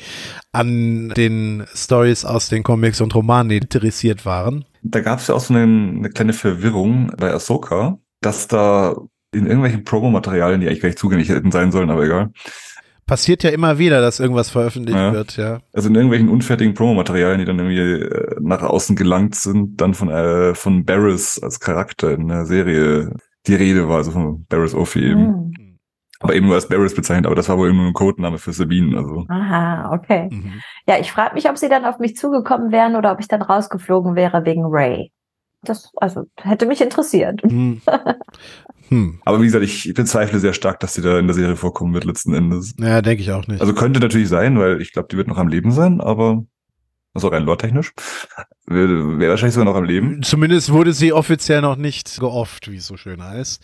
an 0.53 1.11
den 1.17 1.65
Stories 1.75 2.25
aus 2.25 2.49
den 2.49 2.63
Comics 2.63 3.01
und 3.01 3.15
Romanen 3.15 3.51
interessiert 3.51 4.25
waren. 4.25 4.65
Da 4.83 5.01
gab 5.01 5.19
es 5.19 5.29
ja 5.29 5.35
auch 5.35 5.41
so 5.41 5.55
eine, 5.55 5.63
eine 5.63 6.11
kleine 6.11 6.33
Verwirrung 6.33 7.13
bei 7.17 7.33
Ahsoka, 7.33 7.99
dass 8.21 8.49
da 8.49 8.97
in 9.33 9.47
irgendwelchen 9.47 9.85
Promomaterialien, 9.85 10.61
die 10.61 10.69
eigentlich 10.69 10.81
gar 10.81 10.89
nicht 10.89 10.99
zugänglich 10.99 11.29
hätten 11.29 11.51
sein 11.51 11.73
sollen, 11.73 11.91
aber 11.91 12.05
egal, 12.05 12.31
Passiert 13.07 13.43
ja 13.43 13.51
immer 13.51 13.79
wieder, 13.79 14.01
dass 14.01 14.19
irgendwas 14.19 14.49
veröffentlicht 14.49 14.97
Ja. 14.99 15.13
wird, 15.13 15.37
ja. 15.37 15.61
Also 15.75 15.91
in 15.91 15.95
irgendwelchen 15.95 16.31
unfertigen 16.31 16.73
Promomaterialien, 16.73 17.41
die 17.41 17.45
dann 17.45 17.59
irgendwie 17.59 18.03
äh, 18.03 18.37
nach 18.41 18.63
außen 18.63 18.97
gelangt 18.97 19.35
sind, 19.35 19.79
dann 19.79 19.93
von, 19.93 20.09
äh, 20.09 20.55
von 20.55 20.87
Barris 20.87 21.39
als 21.43 21.61
Charakter 21.61 22.13
in 22.13 22.29
der 22.29 22.47
Serie 22.47 23.15
die 23.47 23.55
Rede 23.55 23.89
war, 23.89 23.99
also 23.99 24.11
von 24.11 24.47
Barris 24.47 24.75
Ophi 24.75 25.01
eben. 25.01 25.53
Hm. 25.57 25.79
Aber 26.21 26.35
eben 26.35 26.47
nur 26.47 26.55
als 26.55 26.69
Barris 26.69 26.95
bezeichnet, 26.95 27.27
aber 27.27 27.35
das 27.35 27.49
war 27.49 27.59
wohl 27.59 27.69
eben 27.69 27.77
nur 27.77 27.89
ein 27.89 27.93
Codename 27.93 28.39
für 28.39 28.53
Sabine, 28.53 28.97
also. 28.97 29.27
Aha, 29.29 29.93
okay. 29.93 30.29
Mhm. 30.31 30.63
Ja, 30.87 30.99
ich 30.99 31.13
frage 31.13 31.35
mich, 31.35 31.51
ob 31.51 31.59
sie 31.59 31.69
dann 31.69 31.85
auf 31.85 31.99
mich 31.99 32.17
zugekommen 32.17 32.73
wären 32.73 32.97
oder 32.97 33.13
ob 33.13 33.21
ich 33.21 33.29
dann 33.29 33.43
rausgeflogen 33.43 34.15
wäre 34.15 34.47
wegen 34.47 34.65
Ray. 34.65 35.13
Das, 35.63 35.93
also, 35.97 36.25
hätte 36.37 36.67
mich 36.67 36.81
interessiert. 36.81 37.43
Hm. 37.43 37.81
Hm. 38.89 39.19
Aber 39.25 39.41
wie 39.41 39.47
gesagt, 39.47 39.65
ich 39.65 39.95
bezweifle 39.95 40.39
sehr 40.39 40.53
stark, 40.53 40.79
dass 40.81 40.93
sie 40.93 41.01
da 41.01 41.19
in 41.19 41.27
der 41.27 41.35
Serie 41.35 41.57
vorkommen 41.57 41.95
wird 41.95 42.05
letzten 42.05 42.35
Endes. 42.35 42.75
Ja, 42.79 43.01
denke 43.01 43.23
ich 43.23 43.33
auch 43.33 43.47
nicht. 43.47 43.63
Also 43.63 43.73
könnte 43.73 43.99
natürlich 43.99 44.29
sein, 44.29 44.59
weil 44.59 44.81
ich 44.83 44.93
glaube, 44.93 45.09
die 45.11 45.17
wird 45.17 45.27
noch 45.27 45.39
am 45.39 45.49
Leben 45.49 45.71
sein, 45.71 46.03
aber 46.03 46.45
also 47.15 47.29
rein 47.29 47.45
lore-technisch. 47.45 47.93
Wäre 48.67 49.19
wär 49.19 49.31
wahrscheinlich 49.31 49.55
sogar 49.55 49.73
noch 49.73 49.79
am 49.79 49.85
Leben. 49.85 50.23
Zumindest 50.23 50.73
wurde 50.73 50.93
sie 50.93 51.13
offiziell 51.13 51.61
noch 51.63 51.77
nicht 51.77 52.19
geofft, 52.19 52.71
wie 52.71 52.77
es 52.77 52.87
so 52.87 52.97
schön 52.97 53.23
heißt. 53.23 53.63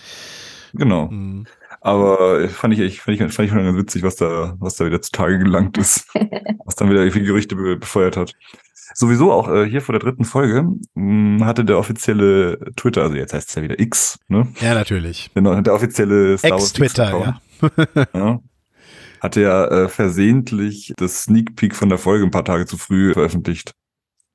Genau. 0.75 1.11
Hm. 1.11 1.47
Aber 1.81 2.49
fand 2.49 2.75
ich, 2.75 2.81
echt- 2.81 3.01
fand 3.01 3.21
ich, 3.21 3.35
fand 3.35 3.47
ich 3.47 3.51
schon 3.51 3.65
ganz 3.65 3.77
witzig, 3.77 4.03
was 4.03 4.17
da, 4.17 4.55
was 4.61 4.77
da 4.77 4.85
wieder 4.87 5.01
zutage 5.03 5.39
gelangt 5.39 5.79
ist. 5.79 6.07
was 6.65 6.77
dann 6.77 6.91
wieder 6.91 7.11
viele 7.11 7.25
Gerüchte 7.25 7.57
be 7.57 7.77
befeuert 7.77 8.17
hat. 8.17 8.33
Sowieso 8.95 9.31
auch 9.33 9.49
äh, 9.49 9.69
hier 9.69 9.83
vor 9.83 9.93
der 9.93 10.01
dritten 10.01 10.25
Folge 10.25 10.69
mh, 10.95 11.45
hatte 11.47 11.65
der 11.65 11.79
offizielle 11.79 12.59
Twitter, 12.77 13.03
also 13.03 13.15
jetzt 13.15 13.33
heißt 13.33 13.49
es 13.49 13.55
ja 13.55 13.63
wieder 13.63 13.79
X, 13.79 14.19
ne? 14.29 14.49
Ja, 14.61 14.75
natürlich. 14.75 15.31
Der, 15.35 15.63
der 15.63 15.75
offizielle 15.75 16.37
Star 16.39 16.51
Wars 16.53 16.73
Ex-Twitter, 16.73 17.37
X-Account, 17.63 18.11
ja. 18.15 18.41
Hatte 19.21 19.43
ja 19.43 19.67
äh, 19.67 19.89
versehentlich 19.89 20.93
das 20.97 21.25
Sneak 21.25 21.57
Peek 21.57 21.75
von 21.75 21.89
der 21.89 21.99
Folge 21.99 22.25
ein 22.25 22.31
paar 22.31 22.45
Tage 22.45 22.67
zu 22.67 22.79
früh 22.79 23.13
veröffentlicht. 23.13 23.73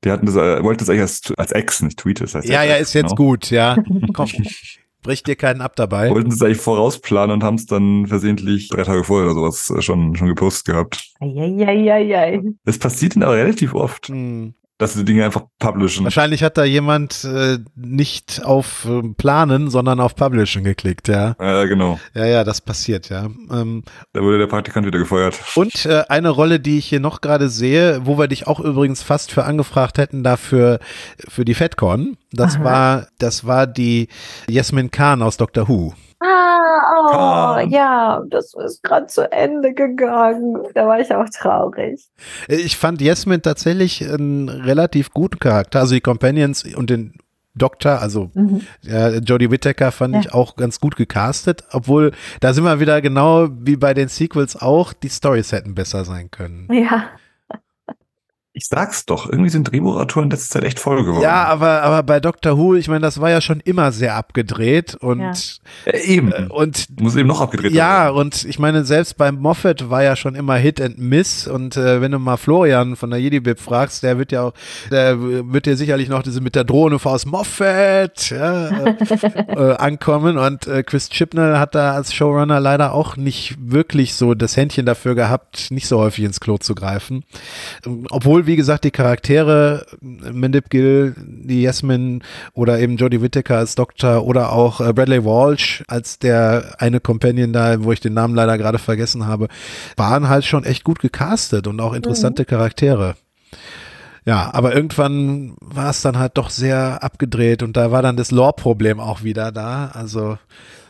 Die 0.04 0.12
hatten 0.12 0.26
das, 0.28 0.36
äh, 0.36 0.64
wollten 0.64 0.80
das 0.80 0.90
eigentlich 0.90 1.02
als, 1.02 1.34
als 1.38 1.52
Ex, 1.52 1.82
nicht 1.82 1.98
Tweet, 1.98 2.22
das 2.22 2.36
heißt 2.36 2.48
Ja, 2.48 2.64
ja, 2.64 2.76
ist 2.76 2.94
jetzt 2.94 3.16
genau. 3.16 3.16
gut, 3.16 3.50
ja. 3.50 3.76
Komm, 4.14 4.30
brich 5.02 5.24
dir 5.24 5.36
keinen 5.36 5.62
ab 5.62 5.76
dabei. 5.76 6.12
Wollten 6.12 6.32
es 6.32 6.42
eigentlich 6.42 6.62
vorausplanen 6.62 7.34
und 7.34 7.44
haben 7.44 7.56
es 7.56 7.66
dann 7.66 8.06
versehentlich 8.06 8.70
drei 8.70 8.84
Tage 8.84 9.04
vorher 9.04 9.26
oder 9.26 9.36
sowas 9.36 9.72
äh, 9.72 9.82
schon, 9.82 10.16
schon 10.16 10.28
gepostet 10.28 10.66
gehabt. 10.66 11.12
Eieieiei. 11.20 12.42
Das 12.66 12.78
passiert 12.78 13.16
ihnen 13.16 13.24
aber 13.24 13.36
relativ 13.36 13.74
oft, 13.74 14.10
Hm. 14.10 14.54
Dass 14.78 14.94
sie 14.94 15.06
Dinge 15.06 15.24
einfach 15.24 15.44
publishen. 15.60 16.04
Wahrscheinlich 16.04 16.44
hat 16.44 16.58
da 16.58 16.66
jemand 16.66 17.24
äh, 17.24 17.60
nicht 17.76 18.44
auf 18.44 18.86
äh, 18.86 19.02
Planen, 19.18 19.70
sondern 19.70 20.00
auf 20.00 20.16
Publishen 20.16 20.64
geklickt, 20.64 21.08
ja. 21.08 21.36
Ja, 21.40 21.66
genau. 21.66 22.00
Ja, 22.14 22.26
ja, 22.26 22.44
das 22.44 22.60
passiert, 22.62 23.10
ja. 23.10 23.26
Ähm, 23.52 23.84
Da 24.14 24.22
wurde 24.22 24.38
der 24.38 24.48
Praktikant 24.48 24.86
wieder 24.86 25.00
gefeuert. 25.00 25.40
und 25.56 25.86
äh, 25.86 26.04
eine 26.10 26.30
Rolle, 26.30 26.60
die 26.60 26.78
ich 26.78 26.88
hier 26.88 27.00
noch 27.00 27.22
gerade 27.22 27.48
sehe, 27.50 28.06
wo 28.06 28.18
wir 28.18 28.28
dich 28.28 28.48
auch 28.48 28.60
übrigens 28.60 29.02
fast 29.02 29.32
für 29.32 29.46
angefragt 29.46 29.98
hätten, 29.98 30.24
dafür 30.24 30.80
für 31.28 31.46
die 31.46 31.54
FedCon, 31.54 32.18
das 32.32 32.56
Aha. 32.58 32.64
war, 32.64 33.08
das 33.18 33.46
war 33.46 33.68
die 33.68 34.10
Yasmin 34.50 34.92
Khan 34.92 35.22
aus 35.22 35.38
Doctor 35.38 35.70
Who. 35.70 35.94
Ah, 36.20 37.58
oh, 37.58 37.68
ja, 37.68 38.22
das 38.30 38.54
ist 38.54 38.84
gerade 38.84 39.08
zu 39.08 39.30
Ende 39.32 39.74
gegangen. 39.74 40.58
Da 40.74 40.88
war 40.88 41.00
ich 41.00 41.14
auch 41.14 41.30
traurig. 41.30 42.02
Äh, 42.48 42.56
Ich 42.56 42.78
fand 42.78 43.02
Yasmin 43.02 43.42
tatsächlich 43.42 44.04
einen 44.08 44.50
relativ 44.50 45.12
guten 45.12 45.40
Charakter. 45.40 45.80
Also 45.82 45.94
die 45.96 46.02
Companions 46.02 46.64
und 46.76 46.90
den 46.90 47.14
Doktor, 47.58 48.02
also 48.02 48.32
Mhm. 48.34 48.62
ja, 48.82 49.10
Jodie 49.12 49.50
Whittaker 49.50 49.92
fand 49.94 50.14
Ja. 50.16 50.20
ich 50.22 50.34
auch 50.34 50.56
ganz 50.58 50.80
gut 50.82 50.98
gecastet, 50.98 51.64
obwohl 51.72 52.12
da 52.42 52.54
sind 52.54 52.66
wir 52.66 52.80
wieder 52.82 53.02
genau 53.02 53.48
wie 53.50 53.78
bei 53.78 53.94
den 53.94 54.10
Sequels 54.10 54.62
auch, 54.62 54.92
die 54.92 55.08
Storys 55.10 55.54
hätten 55.54 55.74
besser 55.74 56.04
sein 56.04 56.30
können. 56.32 56.68
Ja, 56.72 57.06
Ich 58.58 58.68
sag's 58.68 59.06
doch, 59.06 59.30
irgendwie 59.30 59.50
sind 59.50 59.70
Drehbuchautoren 59.70 60.28
in 60.28 60.32
letzter 60.32 60.54
Zeit 60.54 60.64
echt 60.64 60.80
voll 60.80 61.04
geworden. 61.04 61.22
Ja, 61.22 61.44
aber, 61.44 61.82
aber 61.82 62.04
bei 62.04 62.22
Doctor 62.22 62.58
Who, 62.58 62.76
ich 62.76 62.88
meine, 62.88 63.02
das 63.02 63.20
war 63.20 63.30
ja 63.30 63.42
schon 63.42 63.60
immer 63.60 63.92
sehr 63.92 64.16
abgedreht 64.16 64.96
und, 64.96 65.20
Ja. 65.20 65.34
Äh, 65.92 66.06
eben. 66.06 66.32
äh, 66.32 66.48
und 66.48 66.86
Muss 67.02 67.18
eben 67.18 67.28
noch 67.28 67.42
abgedreht 67.42 67.74
ja, 67.74 68.06
werden. 68.06 68.16
und 68.16 68.46
ich 68.46 68.58
meine, 68.58 68.86
selbst 68.86 69.18
beim 69.18 69.36
Moffat 69.36 69.90
war 69.90 70.04
ja 70.04 70.16
schon 70.16 70.36
immer 70.36 70.56
Hit 70.56 70.80
and 70.80 70.98
Miss 70.98 71.48
und 71.48 71.76
äh, 71.76 72.00
wenn 72.00 72.14
du 72.14 72.20
mal 72.20 72.38
Florian 72.38 72.96
von 72.96 73.10
der 73.10 73.20
Jedi-Bib 73.20 73.60
fragst, 73.60 74.04
der 74.04 74.18
wird 74.18 74.32
ja 74.32 74.44
auch, 74.44 74.54
der 74.90 75.20
wird 75.20 75.66
dir 75.66 75.76
sicherlich 75.76 76.08
noch 76.08 76.24
diese 76.24 76.40
mit 76.40 76.56
der 76.56 76.64
Drohne 76.64 76.98
aus 77.04 77.26
Moffat 77.26 78.30
ja, 78.30 78.70
äh, 78.88 78.96
äh, 79.50 79.76
ankommen 79.76 80.38
und 80.38 80.66
äh, 80.66 80.84
Chris 80.84 81.10
Chibnall 81.10 81.60
hat 81.60 81.76
da 81.76 81.92
als 81.92 82.14
Showrunner 82.14 82.62
leider 82.62 82.94
auch 82.94 83.18
nicht 83.18 83.58
wirklich 83.60 84.14
so 84.14 84.34
das 84.34 84.56
Händchen 84.56 84.86
dafür 84.86 85.14
gehabt, 85.14 85.72
nicht 85.72 85.88
so 85.88 86.00
häufig 86.00 86.24
ins 86.24 86.40
Klo 86.40 86.58
zu 86.58 86.74
greifen. 86.74 87.26
Ähm, 87.86 88.06
Obwohl, 88.46 88.52
wie 88.52 88.58
gesagt, 88.58 88.84
die 88.84 88.92
Charaktere, 88.92 89.86
Mendip 90.02 90.70
Gill, 90.70 91.16
die 91.18 91.64
Yasmin 91.64 92.24
oder 92.54 92.80
eben 92.80 92.96
Jodie 92.98 93.22
Whittaker 93.22 93.58
als 93.58 93.74
Doktor 93.74 94.24
oder 94.24 94.52
auch 94.52 94.82
äh, 94.82 94.94
Bradley 94.94 95.26
Walsh 95.26 95.84
als 95.88 96.20
der 96.20 96.76
eine 96.78 97.00
Companion 97.00 97.54
da, 97.54 97.84
wo 97.84 97.92
ich 97.92 98.02
den 98.02 98.14
Namen 98.14 98.36
leider 98.36 98.58
gerade 98.58 98.78
vergessen 98.78 99.26
habe, 99.26 99.48
waren 99.98 100.30
halt 100.30 100.46
schon 100.46 100.64
echt 100.64 100.84
gut 100.84 101.00
gecastet 101.00 101.66
und 101.66 101.80
auch 101.80 101.94
interessante 101.94 102.46
Charaktere. 102.46 103.16
Ja, 104.26 104.52
aber 104.54 104.76
irgendwann 104.76 105.56
war 105.62 105.90
es 105.90 106.02
dann 106.02 106.20
halt 106.20 106.38
doch 106.38 106.52
sehr 106.52 107.04
abgedreht 107.04 107.64
und 107.64 107.76
da 107.76 107.92
war 107.92 108.04
dann 108.04 108.18
das 108.18 108.30
Lore-Problem 108.30 109.00
auch 109.00 109.24
wieder 109.24 109.52
da. 109.52 109.90
Also 109.94 110.38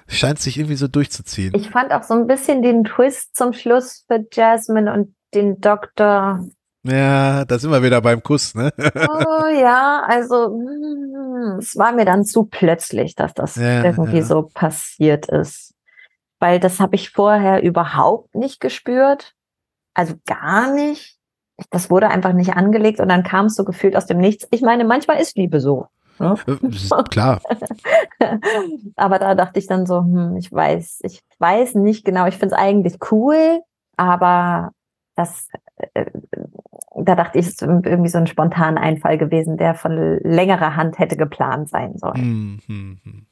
scheint 0.07 0.39
sich 0.39 0.57
irgendwie 0.57 0.75
so 0.75 0.87
durchzuziehen. 0.87 1.53
ich 1.55 1.69
fand 1.69 1.93
auch 1.93 2.03
so 2.03 2.15
ein 2.15 2.27
bisschen 2.27 2.61
den 2.61 2.83
Twist 2.83 3.35
zum 3.35 3.53
Schluss 3.53 4.03
für 4.07 4.25
Jasmine 4.31 4.93
und 4.93 5.15
den 5.33 5.59
Doktor. 5.61 6.45
Ja, 6.87 7.45
da 7.45 7.57
sind 7.57 7.71
wir 7.71 7.81
wieder 7.81 7.99
beim 7.99 8.21
Kuss, 8.21 8.53
ne? 8.53 8.71
Oh 8.77 9.47
ja, 9.47 10.03
also 10.07 10.49
mm, 10.49 11.57
es 11.57 11.75
war 11.77 11.93
mir 11.93 12.05
dann 12.05 12.25
zu 12.25 12.45
plötzlich, 12.45 13.15
dass 13.15 13.33
das 13.33 13.55
Ja, 13.55 13.83
irgendwie 13.83 14.17
ja. 14.17 14.23
so 14.23 14.43
passiert 14.53 15.27
ist. 15.27 15.73
Weil 16.39 16.59
das 16.59 16.79
habe 16.79 16.95
ich 16.95 17.09
vorher 17.09 17.63
überhaupt 17.63 18.35
nicht 18.35 18.59
gespürt. 18.59 19.33
Also 19.95 20.13
gar 20.27 20.73
nicht. 20.73 21.17
Das 21.71 21.89
wurde 21.89 22.09
einfach 22.09 22.33
nicht 22.33 22.53
angelegt 22.53 22.99
und 22.99 23.09
dann 23.09 23.23
kam 23.23 23.47
es 23.47 23.55
so 23.55 23.63
gefühlt 23.63 23.95
aus 23.95 24.05
dem 24.05 24.17
Nichts. 24.17 24.47
Ich 24.51 24.61
meine, 24.61 24.83
manchmal 24.83 25.19
ist 25.19 25.37
Liebe 25.37 25.61
so. 25.61 25.87
Ne? 26.19 26.35
Äh, 26.47 27.03
Klar. 27.09 27.41
aber 28.95 29.19
da 29.19 29.33
dachte 29.33 29.57
ich 29.57 29.67
dann 29.67 29.85
so, 29.85 29.99
hm, 29.99 30.37
ich 30.37 30.51
weiß, 30.51 30.99
ich 31.03 31.23
weiß 31.39 31.75
nicht 31.75 32.05
genau. 32.05 32.27
Ich 32.27 32.37
finde 32.37 32.55
es 32.55 32.61
eigentlich 32.61 32.97
cool, 33.11 33.61
aber 33.97 34.71
das, 35.15 35.47
äh, 35.93 36.05
da 36.97 37.15
dachte 37.15 37.39
ich, 37.39 37.45
es 37.45 37.53
ist 37.53 37.61
irgendwie 37.61 38.09
so 38.09 38.17
ein 38.17 38.27
spontaner 38.27 38.81
Einfall 38.81 39.17
gewesen, 39.17 39.57
der 39.57 39.73
von 39.75 40.19
längerer 40.23 40.75
Hand 40.75 40.99
hätte 40.99 41.17
geplant 41.17 41.69
sein 41.69 41.97
sollen. 41.97 42.15
Hm, 42.15 42.59
hm, 42.67 42.97
hm. 43.03 43.25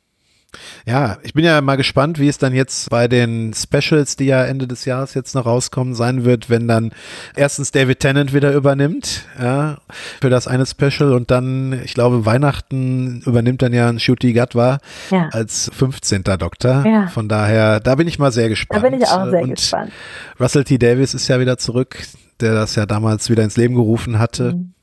Ja, 0.86 1.18
ich 1.24 1.34
bin 1.34 1.46
ja 1.46 1.62
mal 1.62 1.78
gespannt, 1.78 2.20
wie 2.20 2.28
es 2.28 2.38
dann 2.38 2.54
jetzt 2.54 2.90
bei 2.90 3.08
den 3.08 3.54
Specials, 3.54 4.16
die 4.16 4.26
ja 4.26 4.44
Ende 4.44 4.68
des 4.68 4.86
Jahres 4.86 5.14
jetzt 5.14 5.34
noch 5.34 5.46
rauskommen, 5.46 5.96
sein 5.96 6.26
wird, 6.26 6.50
wenn 6.50 6.68
dann 6.68 6.92
erstens 7.36 7.72
David 7.72 8.00
Tennant 8.00 8.34
wieder 8.34 8.54
übernimmt, 8.54 9.26
ja, 9.42 9.78
für 10.22 10.30
das 10.30 10.48
eine 10.48 10.66
Special 10.66 11.14
und 11.14 11.32
dann, 11.32 11.82
ich 11.84 11.94
glaube, 11.94 12.26
Weihnachten 12.26 13.22
übernimmt 13.26 13.62
dann 13.62 13.74
ja 13.74 13.90
ein 13.90 14.00
Shuti 14.00 14.34
Gatwa 14.34 14.80
Ja, 15.10 15.30
als 15.32 15.72
15. 15.74 16.24
Doktor. 16.38 16.86
Ja. 16.86 17.08
Von 17.08 17.28
daher, 17.30 17.80
da 17.80 17.96
bin 17.96 18.08
ich 18.08 18.20
mal 18.20 18.32
sehr 18.32 18.44
da 18.44 18.50
gespannt. 18.50 18.84
bin 18.84 18.94
ich 18.94 19.08
auch 19.08 19.30
sehr 19.30 19.42
und 19.42 19.56
gespannt. 19.56 19.92
Russell 20.40 20.64
T. 20.64 20.78
Davis 20.78 21.14
ist 21.14 21.28
ja 21.28 21.40
wieder 21.40 21.58
zurück, 21.58 21.98
der 22.44 22.54
das 22.54 22.76
ja 22.76 22.86
damals 22.86 23.30
wieder 23.30 23.44
ins 23.44 23.58
Leben 23.58 23.76
gerufen 23.76 24.20
hatte. 24.20 24.54
Mhm. 24.54 24.74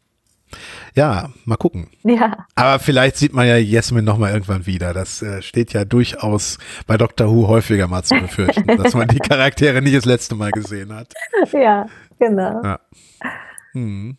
Ja, 0.96 1.30
mal 1.44 1.56
gucken. 1.56 1.88
Ja, 2.02 2.46
Aber 2.56 2.80
vielleicht 2.80 3.16
sieht 3.16 3.32
man 3.32 3.46
ja 3.46 3.56
Jasmin 3.56 4.04
noch 4.04 4.18
mal 4.18 4.32
irgendwann 4.32 4.66
wieder. 4.66 4.92
Das 4.92 5.22
äh, 5.22 5.42
steht 5.42 5.72
ja 5.72 5.84
durchaus 5.84 6.58
bei 6.88 6.96
Doctor 6.96 7.28
Who 7.28 7.46
häufiger 7.46 7.86
mal 7.86 8.02
zu 8.02 8.16
befürchten, 8.16 8.66
dass 8.76 8.94
man 8.94 9.06
die 9.06 9.20
Charaktere 9.20 9.80
nicht 9.82 9.96
das 9.96 10.04
letzte 10.04 10.34
Mal 10.34 10.50
gesehen 10.50 10.92
hat. 10.92 11.12
ja, 11.52 11.86
genau. 12.18 12.76
Hm. 13.72 14.16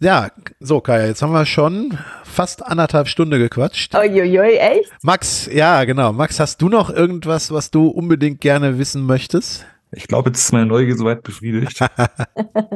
Ja, 0.00 0.28
so 0.60 0.80
Kaya, 0.80 1.06
jetzt 1.06 1.22
haben 1.22 1.32
wir 1.32 1.46
schon 1.46 1.98
fast 2.24 2.64
anderthalb 2.64 3.08
Stunde 3.08 3.38
gequatscht. 3.38 3.94
Uiuiui, 3.94 4.56
echt? 4.56 4.92
Max, 5.02 5.48
ja 5.50 5.84
genau. 5.84 6.12
Max, 6.12 6.38
hast 6.38 6.60
du 6.62 6.68
noch 6.68 6.90
irgendwas, 6.90 7.50
was 7.50 7.70
du 7.70 7.88
unbedingt 7.88 8.40
gerne 8.40 8.78
wissen 8.78 9.02
möchtest? 9.04 9.66
Ich 9.94 10.08
glaube, 10.08 10.30
jetzt 10.30 10.38
ist 10.38 10.52
meine 10.52 10.66
Neugier 10.66 10.96
soweit 10.96 11.22
befriedigt. 11.22 11.78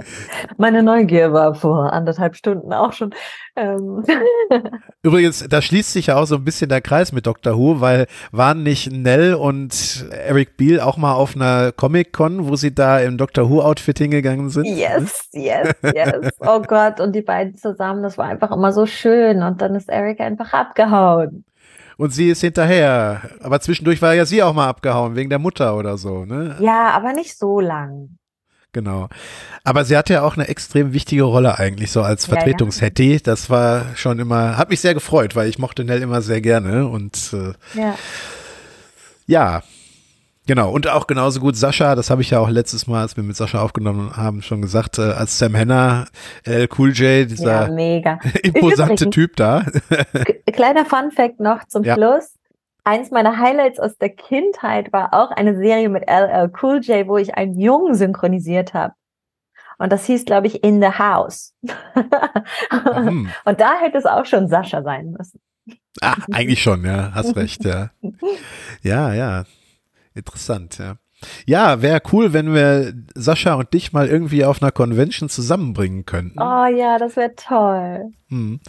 Meine 0.58 0.82
Neugier 0.82 1.32
war 1.32 1.54
vor 1.54 1.92
anderthalb 1.92 2.36
Stunden 2.36 2.72
auch 2.72 2.92
schon. 2.92 3.14
Ähm, 3.56 4.04
Übrigens, 5.02 5.46
da 5.48 5.62
schließt 5.62 5.92
sich 5.92 6.08
ja 6.08 6.16
auch 6.16 6.26
so 6.26 6.36
ein 6.36 6.44
bisschen 6.44 6.68
der 6.68 6.80
Kreis 6.80 7.12
mit 7.12 7.26
Doctor 7.26 7.56
Who, 7.56 7.80
weil 7.80 8.06
waren 8.32 8.62
nicht 8.62 8.92
Nell 8.92 9.34
und 9.34 10.06
Eric 10.10 10.56
Beale 10.56 10.84
auch 10.84 10.96
mal 10.96 11.14
auf 11.14 11.34
einer 11.34 11.72
Comic-Con, 11.72 12.48
wo 12.48 12.56
sie 12.56 12.74
da 12.74 13.00
im 13.00 13.16
Doctor 13.16 13.48
Who-Outfit 13.48 13.98
hingegangen 13.98 14.50
sind? 14.50 14.66
yes, 14.66 15.28
yes, 15.32 15.74
yes. 15.82 16.30
Oh 16.40 16.60
Gott, 16.60 17.00
und 17.00 17.14
die 17.14 17.22
beiden 17.22 17.56
zusammen, 17.56 18.02
das 18.02 18.18
war 18.18 18.26
einfach 18.26 18.52
immer 18.52 18.72
so 18.72 18.86
schön. 18.86 19.42
Und 19.42 19.62
dann 19.62 19.74
ist 19.74 19.88
Eric 19.88 20.20
einfach 20.20 20.52
abgehauen. 20.52 21.44
Und 21.96 22.12
sie 22.12 22.28
ist 22.28 22.42
hinterher. 22.42 23.22
Aber 23.40 23.60
zwischendurch 23.60 24.02
war 24.02 24.14
ja 24.14 24.26
sie 24.26 24.42
auch 24.42 24.52
mal 24.54 24.68
abgehauen, 24.68 25.16
wegen 25.16 25.30
der 25.30 25.38
Mutter 25.38 25.76
oder 25.76 25.96
so, 25.96 26.24
ne? 26.24 26.56
Ja, 26.60 26.90
aber 26.90 27.12
nicht 27.12 27.38
so 27.38 27.60
lang. 27.60 28.18
Genau. 28.72 29.08
Aber 29.64 29.84
sie 29.86 29.96
hatte 29.96 30.12
ja 30.12 30.22
auch 30.22 30.36
eine 30.36 30.48
extrem 30.48 30.92
wichtige 30.92 31.22
Rolle 31.22 31.58
eigentlich, 31.58 31.90
so 31.90 32.02
als 32.02 32.26
Ja, 32.26 32.34
ja. 32.34 32.40
Vertretungshetty. 32.40 33.20
Das 33.22 33.48
war 33.48 33.86
schon 33.96 34.18
immer, 34.18 34.58
hat 34.58 34.68
mich 34.68 34.80
sehr 34.80 34.92
gefreut, 34.92 35.34
weil 35.34 35.48
ich 35.48 35.58
mochte 35.58 35.84
Nell 35.84 36.02
immer 36.02 36.20
sehr 36.20 36.42
gerne 36.42 36.86
und 36.86 37.32
äh, 37.32 37.54
Ja. 37.80 37.94
ja, 39.26 39.62
genau. 40.46 40.70
Und 40.70 40.88
auch 40.88 41.06
genauso 41.06 41.40
gut 41.40 41.56
Sascha, 41.56 41.94
das 41.94 42.10
habe 42.10 42.22
ich 42.22 42.30
ja 42.30 42.38
auch 42.40 42.48
letztes 42.48 42.86
Mal, 42.86 43.02
als 43.02 43.16
wir 43.16 43.22
mit 43.24 43.36
Sascha 43.36 43.60
aufgenommen 43.60 44.16
haben, 44.16 44.42
schon 44.42 44.62
gesagt, 44.62 44.98
äh, 44.98 45.02
als 45.12 45.38
Sam 45.38 45.54
Henner, 45.54 46.06
L. 46.44 46.68
Cool 46.76 46.90
J, 46.92 47.00
ja, 47.20 47.24
dieser 47.24 47.70
mega. 47.72 48.18
imposante 48.42 49.04
Übrigens- 49.04 49.14
Typ 49.14 49.36
da. 49.36 49.64
Kleiner 50.52 50.84
Fun 50.84 51.10
Fact 51.10 51.40
noch 51.40 51.64
zum 51.68 51.84
Ja. 51.84 51.94
Schluss. 51.94 52.34
Eins 52.84 53.10
meiner 53.10 53.38
Highlights 53.38 53.80
aus 53.80 53.98
der 53.98 54.10
Kindheit 54.10 54.92
war 54.92 55.12
auch 55.12 55.32
eine 55.32 55.56
Serie 55.56 55.88
mit 55.88 56.04
LL 56.08 56.52
Cool 56.62 56.78
J, 56.82 57.08
wo 57.08 57.16
ich 57.18 57.34
einen 57.34 57.58
Jungen 57.58 57.94
synchronisiert 57.96 58.74
habe. 58.74 58.94
Und 59.78 59.90
das 59.92 60.06
hieß, 60.06 60.24
glaube 60.24 60.46
ich, 60.46 60.62
In 60.64 60.80
the 60.80 60.88
House. 60.98 61.52
Hm. 61.94 63.28
Und 63.44 63.60
da 63.60 63.74
hätte 63.80 63.98
es 63.98 64.06
auch 64.06 64.24
schon 64.24 64.48
Sascha 64.48 64.82
sein 64.82 65.10
müssen. 65.10 65.40
Ah, 66.00 66.14
eigentlich 66.32 66.62
schon, 66.62 66.84
ja, 66.84 67.10
hast 67.14 67.34
recht, 67.36 67.64
ja. 67.64 67.90
Ja, 68.82 69.12
ja. 69.12 69.44
Interessant, 70.16 70.78
ja. 70.78 70.96
Ja, 71.46 71.80
wäre 71.82 72.02
cool, 72.12 72.32
wenn 72.32 72.52
wir 72.52 72.92
Sascha 73.14 73.54
und 73.54 73.72
dich 73.72 73.92
mal 73.92 74.08
irgendwie 74.08 74.44
auf 74.44 74.62
einer 74.62 74.72
Convention 74.72 75.28
zusammenbringen 75.28 76.04
könnten. 76.04 76.38
Oh 76.40 76.66
ja, 76.66 76.98
das 76.98 77.16
wäre 77.16 77.34
toll. 77.36 78.10
Hm. 78.28 78.60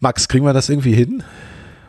Max, 0.00 0.28
kriegen 0.28 0.44
wir 0.44 0.52
das 0.52 0.68
irgendwie 0.68 0.94
hin? 0.94 1.22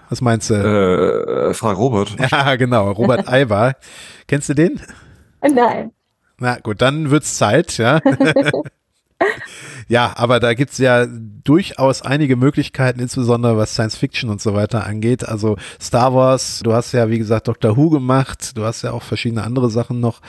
Was 0.10 0.22
meinst 0.22 0.50
du? 0.50 0.56
Äh, 0.56 1.54
frag 1.54 1.78
Robert. 1.78 2.16
Ja, 2.32 2.56
genau, 2.56 2.92
Robert 2.92 3.28
Aibar. 3.32 3.76
Kennst 4.28 4.50
du 4.50 4.54
den? 4.54 4.80
Nein. 5.42 5.92
Na 6.40 6.60
gut, 6.60 6.82
dann 6.82 7.10
wird's 7.10 7.38
Zeit, 7.38 7.78
ja. 7.78 8.00
ja, 9.88 10.14
aber 10.16 10.40
da 10.40 10.54
gibt's 10.54 10.78
ja 10.78 11.06
durchaus 11.44 12.02
einige 12.02 12.36
Möglichkeiten, 12.36 13.00
insbesondere 13.00 13.58
was 13.58 13.72
Science 13.74 13.96
Fiction 13.96 14.30
und 14.30 14.42
so 14.42 14.54
weiter 14.54 14.86
angeht. 14.86 15.28
Also 15.28 15.56
Star 15.82 16.14
Wars, 16.14 16.60
du 16.64 16.74
hast 16.74 16.92
ja, 16.92 17.10
wie 17.10 17.18
gesagt, 17.18 17.48
Doctor 17.48 17.78
Who 17.78 17.90
gemacht, 17.90 18.58
du 18.58 18.66
hast 18.66 18.82
ja 18.82 18.92
auch 18.92 19.04
verschiedene 19.04 19.44
andere 19.44 19.70
Sachen 19.70 20.00
noch 20.00 20.22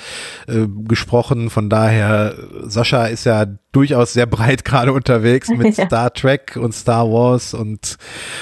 äh, 0.47 0.67
gesprochen. 0.87 1.51
Von 1.51 1.69
daher, 1.69 2.35
Sascha 2.65 3.07
ist 3.07 3.25
ja 3.25 3.47
durchaus 3.73 4.13
sehr 4.13 4.27
breit 4.27 4.65
gerade 4.65 4.93
unterwegs 4.93 5.49
mit 5.49 5.69
Ja. 5.79 5.87
Star 5.87 6.13
Trek 6.13 6.57
und 6.61 6.73
Star 6.73 7.07
Wars 7.11 7.53
und 7.53 7.99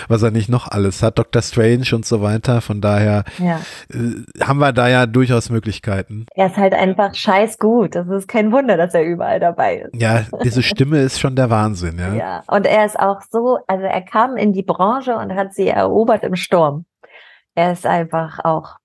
was 0.09 0.23
er 0.23 0.31
nicht 0.31 0.49
noch 0.49 0.69
alles 0.69 1.03
hat, 1.03 1.19
Doctor 1.19 1.43
Strange 1.43 1.87
und 1.93 2.07
so 2.07 2.21
weiter. 2.23 2.61
Von 2.61 2.81
daher 2.81 3.25
Ja. 3.39 3.61
äh, 3.93 4.43
haben 4.45 4.59
wir 4.59 4.73
da 4.73 4.89
ja 4.89 5.07
durchaus 5.07 5.51
Möglichkeiten. 5.51 6.27
Er 6.35 6.47
ist 6.49 6.57
halt 6.57 6.75
einfach 6.75 7.15
scheiß 7.15 7.59
gut. 7.59 7.95
Das 7.95 8.07
ist 8.09 8.29
kein 8.29 8.53
Wunder, 8.53 8.77
dass 8.77 8.95
er 8.95 9.03
überall 9.03 9.41
dabei 9.41 9.79
ist. 9.79 10.01
Ja, 10.01 10.25
diese 10.43 10.63
Stimme 10.63 11.01
ist 11.01 11.21
schon 11.21 11.37
der 11.37 11.51
Wahnsinn, 11.51 11.99
ja. 11.99 12.15
Ja. 12.15 12.43
Und 12.47 12.67
er 12.67 12.87
ist 12.87 12.99
auch 12.99 13.21
so, 13.31 13.59
also 13.67 13.85
er 13.85 14.03
kam 14.03 14.37
in 14.37 14.53
die 14.53 14.63
Branche 14.63 15.17
und 15.17 15.35
hat 15.35 15.55
sie 15.55 15.69
erobert 15.69 16.23
im 16.23 16.37
Sturm. 16.37 16.85
Er 17.55 17.73
ist 17.73 17.87
einfach 17.87 18.45
auch 18.45 18.77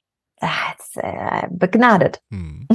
ist, 0.42 0.98
äh, 0.98 1.48
begnadet. 1.50 2.22
Hm. 2.32 2.68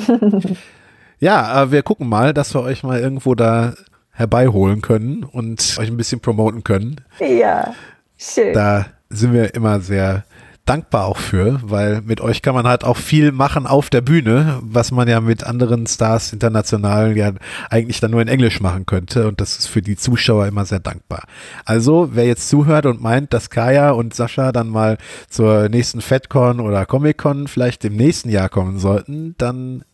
Ja, 1.19 1.63
äh, 1.63 1.71
wir 1.73 1.83
gucken 1.83 2.09
mal, 2.09 2.35
dass 2.35 2.55
wir 2.55 2.61
euch 2.61 2.83
mal 2.83 3.01
irgendwo 3.01 3.35
da 3.35 3.73
herbeiholen 4.11 4.83
können 4.83 5.25
und 5.25 5.77
euch 5.79 5.89
ein 5.89 5.97
bisschen 5.97 6.21
promoten 6.21 6.63
können. 6.63 7.01
ja, 7.21 7.75
schön. 8.19 8.53
Da 8.53 8.87
sind 9.09 9.33
wir 9.33 9.55
immer 9.55 9.81
sehr 9.81 10.25
dankbar 10.67 11.07
auch 11.07 11.17
für, 11.17 11.61
weil 11.63 12.03
mit 12.03 12.21
euch 12.21 12.43
kann 12.43 12.55
man 12.55 12.67
halt 12.67 12.85
auch 12.85 12.97
viel 12.97 13.33
machen 13.33 13.67
auf 13.67 13.89
der 13.89 14.01
Bühne, 14.01 14.59
was 14.63 14.91
man 14.91 15.09
ja 15.09 15.21
mit 15.21 15.45
anderen 15.45 15.87
Stars 15.87 16.33
international 16.33 17.17
ja 17.17 17.33
eigentlich 17.71 18.01
dann 18.01 18.11
nur 18.11 18.21
in 18.21 18.29
Englisch 18.29 18.61
machen 18.61 18.85
könnte 18.85 19.29
und 19.29 19.41
das 19.41 19.59
ist 19.59 19.67
für 19.69 19.81
die 19.81 19.97
Zuschauer 19.97 20.47
immer 20.47 20.65
sehr 20.65 20.81
dankbar. 20.81 21.23
Also, 21.65 22.11
wer 22.13 22.27
jetzt 22.27 22.49
zuhört 22.49 22.85
und 22.85 23.01
meint, 23.01 23.33
dass 23.33 23.49
Kaya 23.49 23.93
und 23.93 24.13
Sascha 24.13 24.51
dann 24.51 24.69
mal 24.69 24.99
zur 25.31 25.69
nächsten 25.69 26.01
FedCon 26.01 26.59
oder 26.59 26.85
Comic-Con 26.85 27.47
vielleicht 27.47 27.85
im 27.85 27.97
nächsten 27.97 28.29
Jahr 28.29 28.49
kommen 28.49 28.79
sollten, 28.79 29.37
dann 29.39 29.85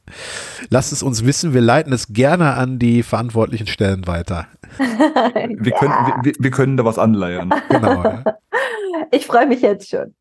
lasst 0.71 0.93
es 0.93 1.03
uns 1.03 1.25
wissen. 1.25 1.53
Wir 1.53 1.61
leiten 1.61 1.93
es 1.93 2.09
gerne 2.09 2.55
an 2.55 2.79
die 2.79 3.03
verantwortlichen 3.03 3.67
Stellen 3.67 4.07
weiter. 4.07 4.47
Wir, 4.79 5.73
können, 5.79 5.95
wir, 6.23 6.33
wir 6.39 6.51
können 6.51 6.77
da 6.79 6.85
was 6.85 6.99
anleiern. 6.99 7.53
Genau. 7.69 8.05
ja. 8.05 8.25
Ich 9.11 9.27
freue 9.27 9.47
mich 9.47 9.61
jetzt 9.61 9.91
schon. 9.91 10.15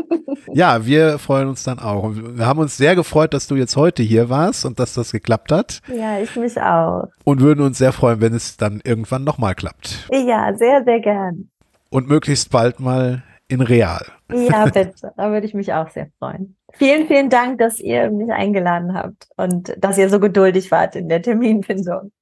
Ja, 0.52 0.84
wir 0.86 1.18
freuen 1.18 1.48
uns 1.48 1.64
dann 1.64 1.78
auch. 1.78 2.02
Und 2.02 2.38
wir 2.38 2.46
haben 2.46 2.58
uns 2.58 2.76
sehr 2.76 2.94
gefreut, 2.94 3.34
dass 3.34 3.46
du 3.46 3.56
jetzt 3.56 3.76
heute 3.76 4.02
hier 4.02 4.28
warst 4.28 4.64
und 4.64 4.78
dass 4.78 4.94
das 4.94 5.12
geklappt 5.12 5.52
hat. 5.52 5.80
Ja, 5.88 6.18
ich 6.18 6.34
mich 6.36 6.60
auch. 6.60 7.08
Und 7.24 7.40
würden 7.40 7.64
uns 7.64 7.78
sehr 7.78 7.92
freuen, 7.92 8.20
wenn 8.20 8.34
es 8.34 8.56
dann 8.56 8.80
irgendwann 8.84 9.24
nochmal 9.24 9.54
klappt. 9.54 10.08
Ja, 10.10 10.54
sehr, 10.54 10.84
sehr 10.84 11.00
gern. 11.00 11.50
Und 11.90 12.08
möglichst 12.08 12.50
bald 12.50 12.80
mal 12.80 13.22
in 13.48 13.60
real. 13.60 14.04
Ja, 14.32 14.64
bitte. 14.72 14.92
Da 15.16 15.30
würde 15.30 15.46
ich 15.46 15.54
mich 15.54 15.72
auch 15.72 15.90
sehr 15.90 16.08
freuen. 16.18 16.56
Vielen, 16.72 17.06
vielen 17.06 17.28
Dank, 17.28 17.58
dass 17.58 17.80
ihr 17.80 18.10
mich 18.10 18.30
eingeladen 18.30 18.94
habt 18.94 19.28
und 19.36 19.74
dass 19.78 19.98
ihr 19.98 20.08
so 20.08 20.20
geduldig 20.20 20.70
wart 20.70 20.96
in 20.96 21.08
der 21.08 21.20
Terminfindung. 21.22 22.12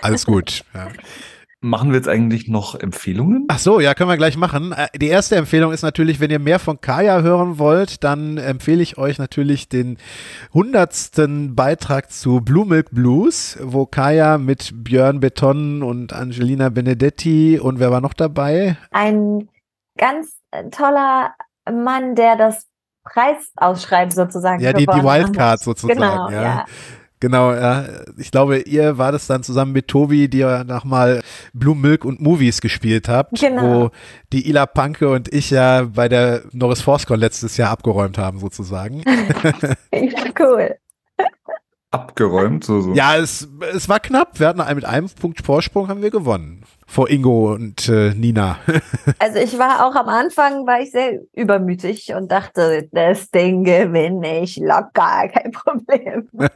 Alles 0.00 0.24
gut. 0.24 0.64
Ja. 0.74 0.88
Machen 1.60 1.90
wir 1.90 1.96
jetzt 1.96 2.08
eigentlich 2.08 2.46
noch 2.46 2.76
Empfehlungen? 2.76 3.46
Ach 3.48 3.58
so, 3.58 3.80
ja, 3.80 3.94
können 3.94 4.08
wir 4.08 4.16
gleich 4.16 4.36
machen. 4.36 4.70
Äh, 4.72 4.86
Die 4.96 5.08
erste 5.08 5.34
Empfehlung 5.34 5.72
ist 5.72 5.82
natürlich, 5.82 6.20
wenn 6.20 6.30
ihr 6.30 6.38
mehr 6.38 6.60
von 6.60 6.80
Kaya 6.80 7.20
hören 7.20 7.58
wollt, 7.58 8.04
dann 8.04 8.38
empfehle 8.38 8.80
ich 8.80 8.96
euch 8.96 9.18
natürlich 9.18 9.68
den 9.68 9.98
hundertsten 10.54 11.56
Beitrag 11.56 12.12
zu 12.12 12.40
Blue 12.42 12.64
Milk 12.64 12.90
Blues, 12.92 13.58
wo 13.60 13.86
Kaya 13.86 14.38
mit 14.38 14.70
Björn 14.84 15.18
Beton 15.18 15.82
und 15.82 16.12
Angelina 16.12 16.68
Benedetti 16.68 17.58
und 17.58 17.80
wer 17.80 17.90
war 17.90 18.00
noch 18.00 18.14
dabei? 18.14 18.76
Ein 18.92 19.48
ganz 19.96 20.38
äh, 20.52 20.70
toller 20.70 21.34
Mann, 21.68 22.14
der 22.14 22.36
das 22.36 22.66
Preisausschreiben 23.04 24.12
sozusagen 24.12 24.62
Ja, 24.62 24.72
die, 24.72 24.86
die 24.86 25.02
Wildcard 25.02 25.38
hat. 25.38 25.60
sozusagen. 25.60 25.98
Genau, 25.98 26.30
ja. 26.30 26.42
ja. 26.42 26.64
Genau, 27.20 27.52
ja. 27.52 27.84
Ich 28.16 28.30
glaube, 28.30 28.58
ihr 28.60 28.98
war 28.98 29.10
das 29.12 29.26
dann 29.26 29.42
zusammen 29.42 29.72
mit 29.72 29.88
Tobi, 29.88 30.28
die 30.28 30.38
ja 30.38 30.62
nochmal 30.64 31.22
Blue 31.52 31.74
Milk 31.76 32.04
und 32.04 32.20
Movies 32.20 32.60
gespielt 32.60 33.08
habt, 33.08 33.38
Genau. 33.40 33.62
wo 33.62 33.90
die 34.32 34.48
Ila 34.48 34.66
Panke 34.66 35.08
und 35.08 35.32
ich 35.32 35.50
ja 35.50 35.82
bei 35.82 36.08
der 36.08 36.42
Norris 36.52 36.80
Forscon 36.80 37.18
letztes 37.18 37.56
Jahr 37.56 37.70
abgeräumt 37.70 38.18
haben, 38.18 38.38
sozusagen. 38.38 39.02
cool. 40.40 40.76
Abgeräumt, 41.90 42.64
so, 42.64 42.82
so. 42.82 42.92
ja, 42.92 43.16
es, 43.16 43.48
es 43.72 43.88
war 43.88 43.98
knapp. 43.98 44.38
Wir 44.38 44.48
hatten 44.48 44.62
mit 44.74 44.84
einem 44.84 45.08
Punkt 45.08 45.40
Vorsprung 45.40 45.88
haben 45.88 46.02
wir 46.02 46.10
gewonnen. 46.10 46.57
Vor 46.90 47.10
Ingo 47.10 47.52
und 47.52 47.86
äh, 47.90 48.14
Nina. 48.14 48.56
Also 49.18 49.38
ich 49.40 49.58
war 49.58 49.86
auch 49.86 49.94
am 49.94 50.08
Anfang, 50.08 50.66
war 50.66 50.80
ich 50.80 50.90
sehr 50.90 51.20
übermütig 51.34 52.14
und 52.14 52.32
dachte, 52.32 52.88
das 52.92 53.30
Ding 53.30 53.62
gewinne 53.62 54.40
ich 54.42 54.56
locker, 54.56 55.28
kein 55.32 55.50
Problem. 55.52 56.28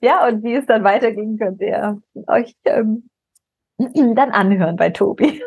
ja, 0.00 0.26
und 0.26 0.42
wie 0.42 0.54
es 0.54 0.64
dann 0.64 0.84
weiterging, 0.84 1.36
könnt 1.36 1.60
ihr 1.60 2.00
euch 2.28 2.56
ähm, 2.64 3.10
dann 3.78 4.30
anhören 4.30 4.76
bei 4.76 4.88
Tobi. 4.88 5.42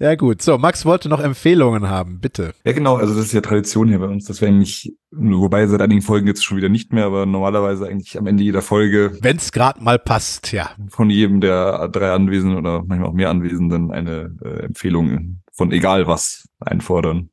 Ja, 0.00 0.14
gut. 0.14 0.42
So, 0.42 0.58
Max 0.58 0.84
wollte 0.84 1.08
noch 1.08 1.20
Empfehlungen 1.20 1.88
haben, 1.88 2.20
bitte. 2.20 2.54
Ja, 2.64 2.72
genau, 2.72 2.96
also 2.96 3.14
das 3.14 3.26
ist 3.26 3.32
ja 3.32 3.40
Tradition 3.40 3.88
hier 3.88 3.98
bei 3.98 4.06
uns, 4.06 4.24
dass 4.26 4.40
wir 4.40 4.48
eigentlich, 4.48 4.94
wobei 5.10 5.66
seit 5.66 5.80
einigen 5.80 6.02
Folgen 6.02 6.26
jetzt 6.26 6.44
schon 6.44 6.56
wieder 6.56 6.68
nicht 6.68 6.92
mehr, 6.92 7.06
aber 7.06 7.26
normalerweise 7.26 7.86
eigentlich 7.86 8.18
am 8.18 8.26
Ende 8.26 8.42
jeder 8.42 8.62
Folge 8.62 9.16
Wenn 9.20 9.36
es 9.36 9.52
gerade 9.52 9.82
mal 9.82 9.98
passt, 9.98 10.52
ja. 10.52 10.70
von 10.88 11.10
jedem 11.10 11.40
der 11.40 11.88
drei 11.88 12.12
Anwesenden 12.12 12.58
oder 12.58 12.82
manchmal 12.86 13.08
auch 13.08 13.14
mehr 13.14 13.30
Anwesenden 13.30 13.90
eine 13.90 14.36
äh, 14.44 14.64
Empfehlung 14.64 15.42
von 15.52 15.72
egal 15.72 16.06
was 16.06 16.48
einfordern. 16.60 17.30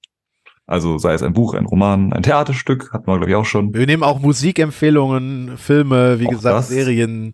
Also 0.68 0.98
sei 0.98 1.14
es 1.14 1.24
ein 1.24 1.34
Buch, 1.34 1.54
ein 1.54 1.66
Roman, 1.66 2.14
ein 2.14 2.24
Theaterstück, 2.24 2.94
hatten 2.94 3.08
wir 3.08 3.18
glaube 3.18 3.30
ich 3.30 3.36
auch 3.36 3.46
schon. 3.46 3.74
Wir 3.74 3.86
nehmen 3.86 4.04
auch 4.04 4.20
Musikempfehlungen, 4.20 5.58
Filme, 5.58 6.20
wie 6.20 6.28
Auch 6.28 6.32
gesagt, 6.32 6.58
das. 6.60 6.70
Serien. 6.70 7.34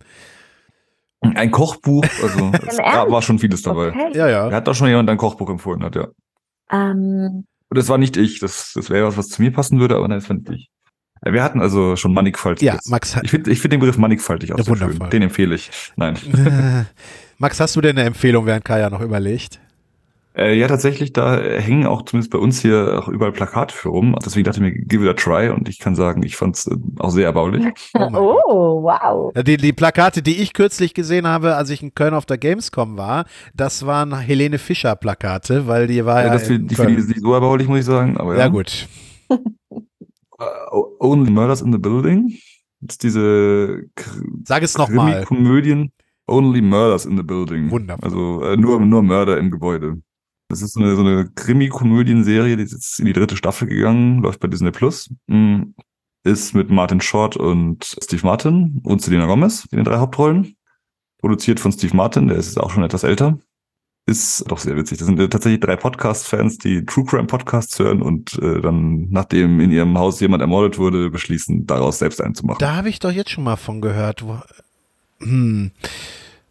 Ein 1.21 1.51
Kochbuch, 1.51 2.05
also 2.21 2.51
es 2.67 2.77
war, 2.77 3.21
schon 3.21 3.39
vieles 3.39 3.61
dabei. 3.63 3.89
Okay. 3.89 4.11
Ja, 4.13 4.29
ja. 4.29 4.49
Er 4.49 4.55
hat 4.55 4.67
doch 4.67 4.75
schon 4.75 4.87
jemand 4.87 5.09
ein 5.09 5.17
Kochbuch 5.17 5.49
empfohlen 5.49 5.83
hat, 5.83 5.95
ja. 5.95 6.07
Ähm, 6.71 7.45
Und 7.69 7.77
das 7.77 7.89
war 7.89 7.97
nicht 7.97 8.17
ich, 8.17 8.39
das, 8.39 8.71
das 8.75 8.89
wäre 8.89 9.07
was, 9.07 9.17
was 9.17 9.29
zu 9.29 9.41
mir 9.41 9.51
passen 9.51 9.79
würde, 9.79 9.95
aber 9.95 10.07
nein, 10.07 10.19
das 10.19 10.29
war 10.29 10.37
nicht 10.37 10.49
ich. 10.49 10.69
Ja, 11.25 11.33
Wir 11.33 11.43
hatten 11.43 11.61
also 11.61 11.95
schon 11.95 12.13
mannigfaltig. 12.13 12.65
Ja, 12.65 12.77
Max 12.85 13.15
hat. 13.15 13.23
Ich 13.23 13.31
finde 13.31 13.51
ich 13.51 13.59
find 13.59 13.73
den 13.73 13.79
Begriff 13.79 13.97
mannigfaltig 13.97 14.53
auch 14.53 14.57
Ja, 14.59 14.63
sehr 14.63 14.77
schön. 14.77 15.09
Den 15.09 15.23
empfehle 15.23 15.55
ich. 15.55 15.71
Nein. 15.95 16.15
Max, 17.39 17.59
hast 17.59 17.75
du 17.75 17.81
denn 17.81 17.97
eine 17.97 18.07
Empfehlung, 18.07 18.45
während 18.45 18.65
Kaya 18.65 18.89
noch 18.89 19.01
überlegt? 19.01 19.59
Äh, 20.37 20.53
ja, 20.55 20.67
tatsächlich, 20.67 21.13
da 21.13 21.39
hängen 21.41 21.87
auch 21.87 22.03
zumindest 22.03 22.31
bei 22.31 22.37
uns 22.37 22.61
hier 22.61 22.99
auch 22.99 23.07
überall 23.07 23.31
Plakate 23.31 23.73
für 23.73 23.89
rum. 23.89 24.15
Deswegen 24.23 24.43
dachte 24.43 24.57
ich 24.59 24.61
mir, 24.61 24.71
give 24.71 25.03
it 25.03 25.09
a 25.09 25.13
try. 25.13 25.49
Und 25.49 25.67
ich 25.67 25.79
kann 25.79 25.95
sagen, 25.95 26.21
ich 26.21 26.35
fand 26.35 26.55
es 26.55 26.67
äh, 26.67 26.75
auch 26.99 27.09
sehr 27.09 27.25
erbaulich. 27.25 27.65
Oh 27.97 28.37
oh, 28.47 28.83
wow. 28.83 29.33
Die, 29.43 29.57
die 29.57 29.73
Plakate, 29.73 30.21
die 30.21 30.37
ich 30.37 30.53
kürzlich 30.53 30.93
gesehen 30.93 31.25
habe, 31.27 31.55
als 31.55 31.69
ich 31.71 31.81
in 31.81 31.95
Köln 31.95 32.13
auf 32.13 32.25
der 32.25 32.37
Gamescom 32.37 32.97
war, 32.97 33.25
das 33.55 33.85
waren 33.85 34.17
Helene 34.17 34.59
Fischer 34.59 34.95
Plakate, 34.95 35.67
weil 35.67 35.87
die 35.87 36.05
war 36.05 36.21
ja, 36.21 36.27
Ja, 36.27 36.33
das 36.33 36.43
in 36.43 36.47
finde 36.47 36.67
die 36.67 36.75
finde 36.75 36.91
ich 36.93 36.97
jetzt 36.99 37.07
nicht 37.09 37.21
so 37.21 37.33
erbaulich, 37.33 37.67
muss 37.67 37.79
ich 37.79 37.85
sagen. 37.85 38.17
Aber 38.17 38.33
ja, 38.35 38.41
Ja 38.41 38.47
gut. 38.47 38.87
O- 40.71 40.95
Only 40.99 41.31
Murders 41.31 41.61
in 41.61 41.71
the 41.71 41.79
Building. 41.79 42.37
Das 42.81 42.95
ist 42.95 43.03
diese 43.03 43.83
Sag 44.45 44.61
es 44.63 44.77
nochmal. 44.77 45.25
Komödien. 45.25 45.91
Only 46.27 46.61
Murders 46.61 47.05
in 47.05 47.17
the 47.17 47.23
Building. 47.23 47.71
Wundervoll. 47.71 48.03
Also 48.05 48.43
äh, 48.43 48.55
nur, 48.57 48.79
nur 48.79 49.01
Mörder 49.01 49.37
im 49.37 49.49
Gebäude. 49.49 50.01
Das 50.49 50.61
ist 50.61 50.73
so 50.73 50.79
eine, 50.79 50.95
so 50.95 51.01
eine 51.01 51.29
Krimi-Komödienserie, 51.35 52.55
die 52.55 52.63
ist 52.63 52.71
jetzt 52.71 52.99
in 52.99 53.05
die 53.05 53.13
dritte 53.13 53.35
Staffel 53.35 53.67
gegangen, 53.67 54.21
läuft 54.21 54.39
bei 54.39 54.47
Disney 54.47 54.71
Plus. 54.71 55.09
Mm, 55.27 55.73
Ist 56.23 56.53
mit 56.53 56.69
Martin 56.69 57.01
Short 57.01 57.35
und 57.37 57.97
Steve 58.01 58.25
Martin 58.25 58.81
und 58.83 59.01
Selena 59.01 59.25
Gomez 59.25 59.65
in 59.71 59.77
den 59.77 59.85
drei 59.85 59.97
Hauptrollen. 59.97 60.55
Produziert 61.19 61.59
von 61.59 61.71
Steve 61.71 61.95
Martin, 61.95 62.27
der 62.27 62.37
ist 62.37 62.47
jetzt 62.47 62.59
auch 62.59 62.71
schon 62.71 62.83
etwas 62.83 63.03
älter. 63.03 63.37
Ist 64.05 64.49
doch 64.49 64.57
sehr 64.57 64.77
witzig. 64.77 64.99
Das 64.99 65.07
sind 65.07 65.19
äh, 65.19 65.27
tatsächlich 65.27 65.59
drei 65.59 65.75
Podcast-Fans, 65.75 66.59
die 66.59 66.85
True 66.85 67.03
Crime 67.03 67.27
Podcasts 67.27 67.77
hören 67.77 68.01
und 68.01 68.39
äh, 68.41 68.61
dann, 68.61 69.09
nachdem 69.09 69.59
in 69.59 69.69
ihrem 69.69 69.97
Haus 69.97 70.21
jemand 70.21 70.39
ermordet 70.39 70.77
wurde, 70.77 71.09
beschließen, 71.09 71.65
daraus 71.67 71.99
selbst 71.99 72.21
einen 72.21 72.33
zu 72.33 72.45
machen. 72.45 72.59
Da 72.59 72.77
habe 72.77 72.87
ich 72.87 72.99
doch 72.99 73.11
jetzt 73.11 73.31
schon 73.31 73.43
mal 73.43 73.57
von 73.57 73.81
gehört. 73.81 74.23
Wo, 74.23 74.39
hm. 75.19 75.71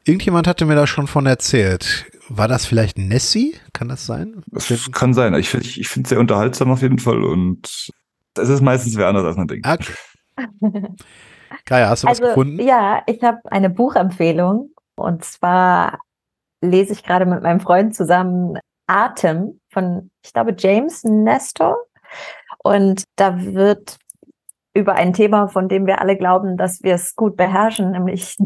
Irgendjemand 0.07 0.47
hatte 0.47 0.67
mir 0.67 0.77
da 0.77 0.87
schon 0.87 1.09
von 1.09 1.27
erzählt. 1.27 2.07
War 2.29 2.47
das 2.47 2.65
vielleicht 2.65 2.97
Nessie? 2.97 3.57
Kann 3.73 3.89
das 3.89 4.07
sein? 4.07 4.43
Das 4.53 4.91
kann 4.93 5.15
sein. 5.15 5.35
Ich 5.35 5.49
finde 5.49 5.67
ich 5.67 5.97
es 5.97 6.09
sehr 6.09 6.21
unterhaltsam 6.21 6.71
auf 6.71 6.81
jeden 6.83 6.99
Fall 6.99 7.25
und 7.25 7.91
das 8.35 8.49
ist 8.49 8.61
meistens 8.61 8.97
wer 8.97 9.09
anders 9.09 9.25
als 9.25 9.37
man 9.37 9.49
denkt. 9.49 9.67
Okay. 9.67 9.93
Kaya, 11.65 11.89
hast 11.89 12.05
du 12.05 12.09
was 12.09 12.21
Also 12.21 12.29
gefunden? 12.29 12.61
ja, 12.61 13.03
ich 13.07 13.23
habe 13.23 13.39
eine 13.47 13.71
Buchempfehlung 13.71 14.71
und 14.97 15.25
zwar 15.25 15.99
lese 16.63 16.93
ich 16.93 17.03
gerade 17.03 17.27
mit 17.27 17.43
meinem 17.43 17.61
Freund 17.61 17.95
zusammen 17.95 18.59
Atem 18.87 19.61
von, 19.73 20.11
ich 20.25 20.33
glaube, 20.33 20.55
James 20.57 21.03
Nestor. 21.05 21.77
Und 22.63 23.05
da 23.17 23.45
wird 23.45 23.99
über 24.75 24.95
ein 24.95 25.13
Thema, 25.13 25.49
von 25.49 25.69
dem 25.69 25.87
wir 25.87 26.01
alle 26.01 26.17
glauben, 26.17 26.57
dass 26.57 26.83
wir 26.83 26.95
es 26.95 27.17
gut 27.17 27.37
beherrschen, 27.37 27.93
nämlich 27.93 28.37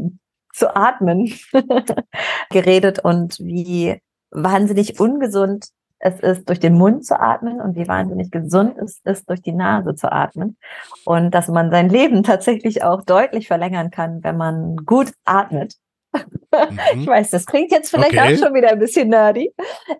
zu 0.52 0.74
atmen, 0.74 1.32
geredet 2.50 2.98
und 3.00 3.38
wie 3.40 4.00
wahnsinnig 4.30 5.00
ungesund 5.00 5.68
es 6.00 6.18
ist, 6.20 6.48
durch 6.48 6.58
den 6.58 6.74
Mund 6.74 7.04
zu 7.04 7.20
atmen 7.20 7.60
und 7.60 7.76
wie 7.76 7.86
wahnsinnig 7.86 8.30
gesund 8.30 8.76
es 8.78 9.00
ist, 9.04 9.28
durch 9.28 9.42
die 9.42 9.52
Nase 9.52 9.94
zu 9.94 10.10
atmen. 10.10 10.56
Und 11.04 11.32
dass 11.32 11.48
man 11.48 11.70
sein 11.70 11.90
Leben 11.90 12.22
tatsächlich 12.22 12.82
auch 12.82 13.02
deutlich 13.02 13.46
verlängern 13.46 13.90
kann, 13.90 14.24
wenn 14.24 14.36
man 14.36 14.76
gut 14.76 15.12
atmet. 15.24 15.74
Ich 16.12 16.96
Mhm. 16.96 17.06
weiß, 17.06 17.30
das 17.30 17.46
klingt 17.46 17.70
jetzt 17.70 17.90
vielleicht 17.90 18.12
Okay. 18.12 18.34
auch 18.34 18.38
schon 18.46 18.54
wieder 18.54 18.70
ein 18.70 18.78
bisschen 18.80 19.08
nerdy, 19.08 19.52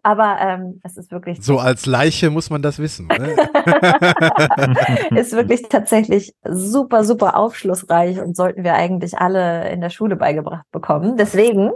aber 0.03 0.37
ähm, 0.41 0.81
es 0.83 0.97
ist 0.97 1.13
wirklich 1.13 1.41
So 1.45 1.59
als 1.59 1.87
Leiche 1.87 2.29
muss 2.31 2.51
man 2.51 2.61
das 2.63 2.81
wissen. 2.81 3.07
Ne? 3.07 3.37
ist 5.17 5.33
wirklich 5.33 5.63
tatsächlich 5.69 6.35
super, 6.45 7.05
super 7.05 7.37
aufschlussreich 7.37 8.21
und 8.21 8.37
sollten 8.37 8.65
wir 8.65 8.75
eigentlich 8.75 9.17
alle 9.19 9.71
in 9.71 9.81
der 9.81 9.91
Schule 9.91 10.17
beigebracht 10.17 10.65
bekommen. 10.73 11.17
Deswegen 11.17 11.71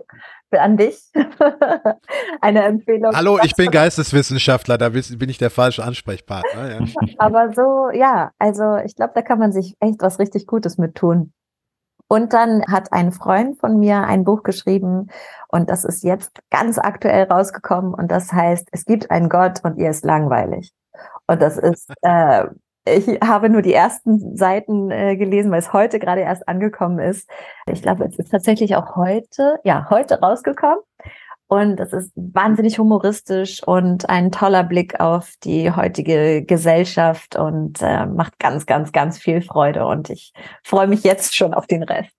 an 0.51 0.77
dich 0.77 1.01
eine 2.41 2.63
Empfehlung. 2.65 3.15
Hallo, 3.15 3.39
ich 3.43 3.55
bin 3.57 3.71
Geisteswissenschaftler, 3.73 4.79
da 4.79 4.91
bin 4.91 5.29
ich 5.29 5.39
der 5.39 5.51
falsche 5.51 5.83
Ansprechpartner. 5.85 6.71
Ja. 6.71 6.79
Aber 7.19 7.53
so, 7.53 7.91
ja, 7.93 8.31
also 8.39 8.77
ich 8.85 8.95
glaube, 8.95 9.13
da 9.15 9.23
kann 9.23 9.39
man 9.39 9.53
sich 9.53 9.75
echt 9.81 10.01
was 10.01 10.19
richtig 10.19 10.47
Gutes 10.47 10.79
mit 10.79 10.95
tun. 10.95 11.33
Und 12.09 12.33
dann 12.33 12.63
hat 12.71 12.93
ein 12.93 13.13
Freund 13.13 13.59
von 13.59 13.79
mir 13.79 14.05
ein 14.05 14.25
Buch 14.25 14.43
geschrieben 14.43 15.09
und 15.49 15.71
das 15.71 15.85
ist 15.85 16.05
jetzt 16.05 16.41
ganz 16.51 16.79
aktuell 16.79 17.25
rausgekommen 17.25 17.95
und 17.95 18.11
das 18.11 18.33
heißt, 18.33 18.69
es 18.73 18.85
gibt 18.85 19.11
einen 19.11 19.29
Gott 19.29 19.61
und 19.65 19.79
ihr 19.79 19.91
ist 19.91 20.05
langweilig. 20.05 20.73
Und 21.27 21.41
das 21.41 21.57
ist, 21.57 21.91
äh, 22.03 22.47
ich 22.87 23.07
habe 23.23 23.49
nur 23.49 23.63
die 23.63 23.73
ersten 23.73 24.37
Seiten 24.37 24.91
äh, 24.91 25.17
gelesen, 25.17 25.51
weil 25.51 25.61
es 25.61 25.73
heute 25.73 25.99
gerade 25.99 26.21
erst 26.21 26.47
angekommen 26.49 26.99
ist. 26.99 27.29
Ich 27.67 27.83
glaube, 27.83 28.05
es 28.05 28.19
ist 28.19 28.31
tatsächlich 28.31 28.77
auch 28.77 28.97
heute, 28.97 29.59
ja, 29.65 29.87
heute 29.89 30.21
rausgekommen. 30.21 30.81
Und 31.47 31.79
es 31.79 31.93
ist 31.93 32.11
wahnsinnig 32.15 32.79
humoristisch 32.79 33.63
und 33.63 34.09
ein 34.09 34.33
toller 34.33 34.65
Blick 34.65 34.99
auf 34.99 35.35
die 35.45 35.71
heutige 35.71 36.43
Gesellschaft 36.45 37.37
und 37.37 37.83
äh, 37.83 38.07
macht 38.07 38.39
ganz, 38.39 38.67
ganz, 38.67 38.93
ganz 38.93 39.19
viel 39.19 39.43
Freude. 39.43 39.87
Und 39.87 40.11
ich 40.11 40.33
freue 40.63 40.87
mich 40.87 41.05
jetzt 41.05 41.37
schon 41.37 41.53
auf 41.53 41.67
den 41.67 41.83
Rest. 41.83 42.13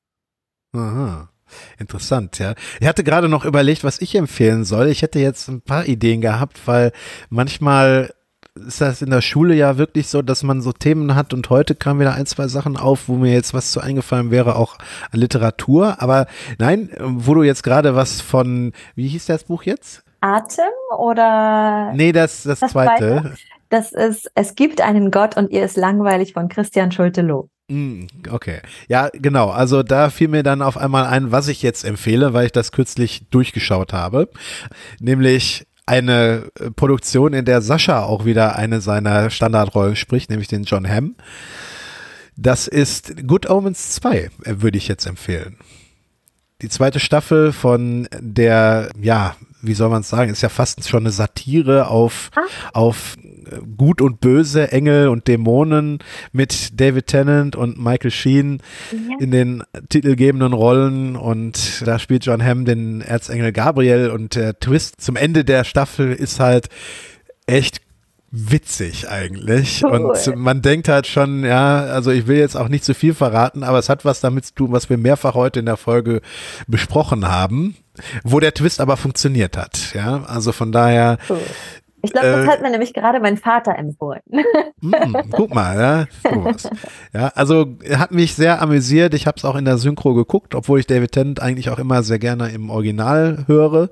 Aha. 0.73 1.29
Interessant, 1.77 2.39
ja. 2.39 2.55
Ich 2.79 2.87
hatte 2.87 3.03
gerade 3.03 3.29
noch 3.29 3.45
überlegt, 3.45 3.83
was 3.83 4.01
ich 4.01 4.15
empfehlen 4.15 4.63
soll. 4.63 4.87
Ich 4.87 5.01
hätte 5.01 5.19
jetzt 5.19 5.47
ein 5.47 5.61
paar 5.61 5.85
Ideen 5.85 6.21
gehabt, 6.21 6.59
weil 6.65 6.91
manchmal 7.29 8.13
ist 8.55 8.79
das 8.81 9.01
in 9.01 9.09
der 9.09 9.21
Schule 9.21 9.53
ja 9.53 9.77
wirklich 9.77 10.07
so, 10.07 10.21
dass 10.21 10.43
man 10.43 10.61
so 10.61 10.71
Themen 10.71 11.15
hat 11.15 11.33
und 11.33 11.49
heute 11.49 11.75
kamen 11.75 11.99
wieder 11.99 12.13
ein, 12.13 12.25
zwei 12.25 12.47
Sachen 12.47 12.77
auf, 12.77 13.07
wo 13.09 13.15
mir 13.15 13.33
jetzt 13.33 13.53
was 13.53 13.71
zu 13.71 13.81
eingefallen 13.81 14.31
wäre, 14.31 14.55
auch 14.55 14.77
an 15.11 15.19
Literatur. 15.19 16.01
Aber 16.01 16.27
nein, 16.57 16.89
wo 16.99 17.33
du 17.33 17.43
jetzt 17.43 17.63
gerade 17.63 17.95
was 17.95 18.21
von, 18.21 18.71
wie 18.95 19.07
hieß 19.07 19.25
das 19.25 19.43
Buch 19.43 19.63
jetzt? 19.63 20.03
Atem 20.21 20.65
oder 20.97 21.91
Nee, 21.93 22.11
das, 22.13 22.43
das, 22.43 22.61
Das 22.61 22.71
zweite. 22.71 23.35
das 23.69 23.91
ist 23.91 24.31
Es 24.35 24.55
gibt 24.55 24.81
einen 24.81 25.11
Gott 25.11 25.35
und 25.37 25.51
ihr 25.51 25.63
ist 25.65 25.75
langweilig 25.77 26.33
von 26.33 26.47
Christian 26.47 26.91
Schulte-Loh. 26.91 27.49
Mm, 27.67 28.05
Okay. 28.31 28.61
Ja, 28.87 29.09
genau. 29.13 29.49
Also 29.49 29.83
da 29.83 30.09
fiel 30.09 30.29
mir 30.29 30.43
dann 30.43 30.61
auf 30.61 30.77
einmal 30.77 31.05
ein, 31.07 31.31
was 31.31 31.49
ich 31.49 31.61
jetzt 31.61 31.83
empfehle, 31.83 32.33
weil 32.33 32.45
ich 32.45 32.51
das 32.53 32.71
kürzlich 32.71 33.27
durchgeschaut 33.29 33.91
habe. 33.91 34.29
Nämlich 34.99 35.67
eine 35.85 36.51
äh, 36.59 36.71
Produktion, 36.71 37.33
in 37.33 37.45
der 37.45 37.61
Sascha 37.61 38.03
auch 38.03 38.25
wieder 38.25 38.55
eine 38.55 38.81
seiner 38.81 39.29
Standardrollen 39.29 39.95
spricht, 39.95 40.29
nämlich 40.29 40.47
den 40.47 40.63
John 40.63 40.87
Hamm. 40.87 41.15
Das 42.37 42.67
ist 42.67 43.27
Good 43.27 43.49
Omens 43.49 43.91
2, 43.91 44.17
äh, 44.17 44.29
würde 44.45 44.77
ich 44.77 44.87
jetzt 44.87 45.05
empfehlen. 45.05 45.57
Die 46.61 46.69
zweite 46.69 46.99
Staffel 46.99 47.51
von 47.51 48.07
der, 48.19 48.89
ja, 48.99 49.35
wie 49.61 49.73
soll 49.73 49.89
man 49.89 50.01
es 50.01 50.09
sagen, 50.09 50.31
ist 50.31 50.41
ja 50.41 50.49
fast 50.49 50.87
schon 50.87 51.03
eine 51.03 51.11
Satire 51.11 51.87
auf, 51.87 52.31
auf 52.73 53.15
Gut 53.77 54.01
und 54.01 54.19
Böse, 54.19 54.71
Engel 54.71 55.07
und 55.09 55.27
Dämonen 55.27 55.99
mit 56.31 56.79
David 56.79 57.07
Tennant 57.07 57.55
und 57.55 57.77
Michael 57.77 58.11
Sheen 58.11 58.61
in 59.19 59.31
den 59.31 59.63
titelgebenden 59.89 60.53
Rollen. 60.53 61.15
Und 61.15 61.83
da 61.85 61.99
spielt 61.99 62.25
John 62.25 62.43
Hamm 62.43 62.65
den 62.65 63.01
Erzengel 63.01 63.51
Gabriel. 63.51 64.09
Und 64.09 64.35
der 64.35 64.59
Twist 64.59 65.01
zum 65.01 65.15
Ende 65.15 65.45
der 65.45 65.63
Staffel 65.63 66.13
ist 66.13 66.39
halt 66.39 66.69
echt 67.45 67.81
witzig 68.35 69.09
eigentlich. 69.09 69.83
Cool. 69.83 69.91
und 69.91 70.35
man 70.35 70.61
denkt 70.61 70.89
halt 70.89 71.07
schon, 71.07 71.45
ja, 71.45 71.79
also 71.85 72.11
ich 72.11 72.27
will 72.27 72.37
jetzt 72.37 72.57
auch 72.57 72.67
nicht 72.67 72.83
zu 72.83 72.93
viel 72.93 73.13
verraten, 73.13 73.63
aber 73.63 73.79
es 73.79 73.87
hat 73.89 74.03
was 74.03 74.19
damit 74.19 74.45
zu 74.45 74.53
tun, 74.53 74.71
was 74.71 74.89
wir 74.89 74.97
mehrfach 74.97 75.35
heute 75.35 75.59
in 75.59 75.65
der 75.65 75.77
Folge 75.77 76.21
besprochen 76.67 77.27
haben, 77.27 77.77
wo 78.23 78.39
der 78.39 78.53
Twist 78.53 78.81
aber 78.81 78.97
funktioniert 78.97 79.55
hat, 79.55 79.93
ja, 79.93 80.23
also 80.25 80.51
von 80.51 80.71
daher 80.71 81.17
Cool. 81.29 81.39
Ich 82.05 82.11
glaube, 82.13 82.27
das 82.27 82.45
Äh, 82.45 82.47
hat 82.47 82.61
mir 82.61 82.69
nämlich 82.69 82.93
gerade 82.93 83.19
mein 83.19 83.37
Vater 83.37 83.75
empfohlen. 83.77 84.21
Mm, 84.81 84.93
guck 85.31 85.53
mal, 85.53 85.77
ja, 86.23 86.31
sowas. 86.31 86.69
ja, 87.13 87.27
also 87.35 87.77
hat 87.95 88.11
mich 88.11 88.35
sehr 88.35 88.61
amüsiert. 88.61 89.13
Ich 89.13 89.27
habe 89.27 89.37
es 89.37 89.45
auch 89.45 89.55
in 89.55 89.65
der 89.65 89.77
Synchro 89.77 90.13
geguckt, 90.13 90.55
obwohl 90.55 90.79
ich 90.79 90.87
David 90.87 91.11
Tennant 91.11 91.41
eigentlich 91.41 91.69
auch 91.69 91.79
immer 91.79 92.03
sehr 92.03 92.19
gerne 92.19 92.49
im 92.49 92.69
Original 92.69 93.43
höre, 93.47 93.89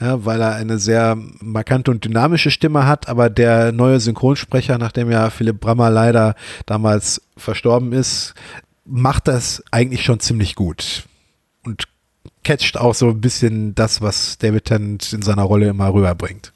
ja, 0.00 0.24
weil 0.24 0.40
er 0.40 0.54
eine 0.54 0.78
sehr 0.78 1.16
markante 1.40 1.90
und 1.90 2.04
dynamische 2.04 2.50
Stimme 2.50 2.86
hat. 2.86 3.08
Aber 3.08 3.30
der 3.30 3.72
neue 3.72 3.98
Synchronsprecher, 4.00 4.78
nachdem 4.78 5.10
ja 5.10 5.30
Philipp 5.30 5.60
Brammer 5.60 5.90
leider 5.90 6.34
damals 6.66 7.22
verstorben 7.36 7.92
ist, 7.92 8.34
macht 8.84 9.28
das 9.28 9.62
eigentlich 9.70 10.04
schon 10.04 10.20
ziemlich 10.20 10.54
gut 10.54 11.04
und 11.64 11.84
catcht 12.42 12.76
auch 12.78 12.94
so 12.94 13.08
ein 13.10 13.20
bisschen 13.20 13.74
das, 13.74 14.00
was 14.00 14.38
David 14.38 14.64
Tennant 14.64 15.12
in 15.12 15.22
seiner 15.22 15.42
Rolle 15.42 15.68
immer 15.68 15.92
rüberbringt. 15.92 16.52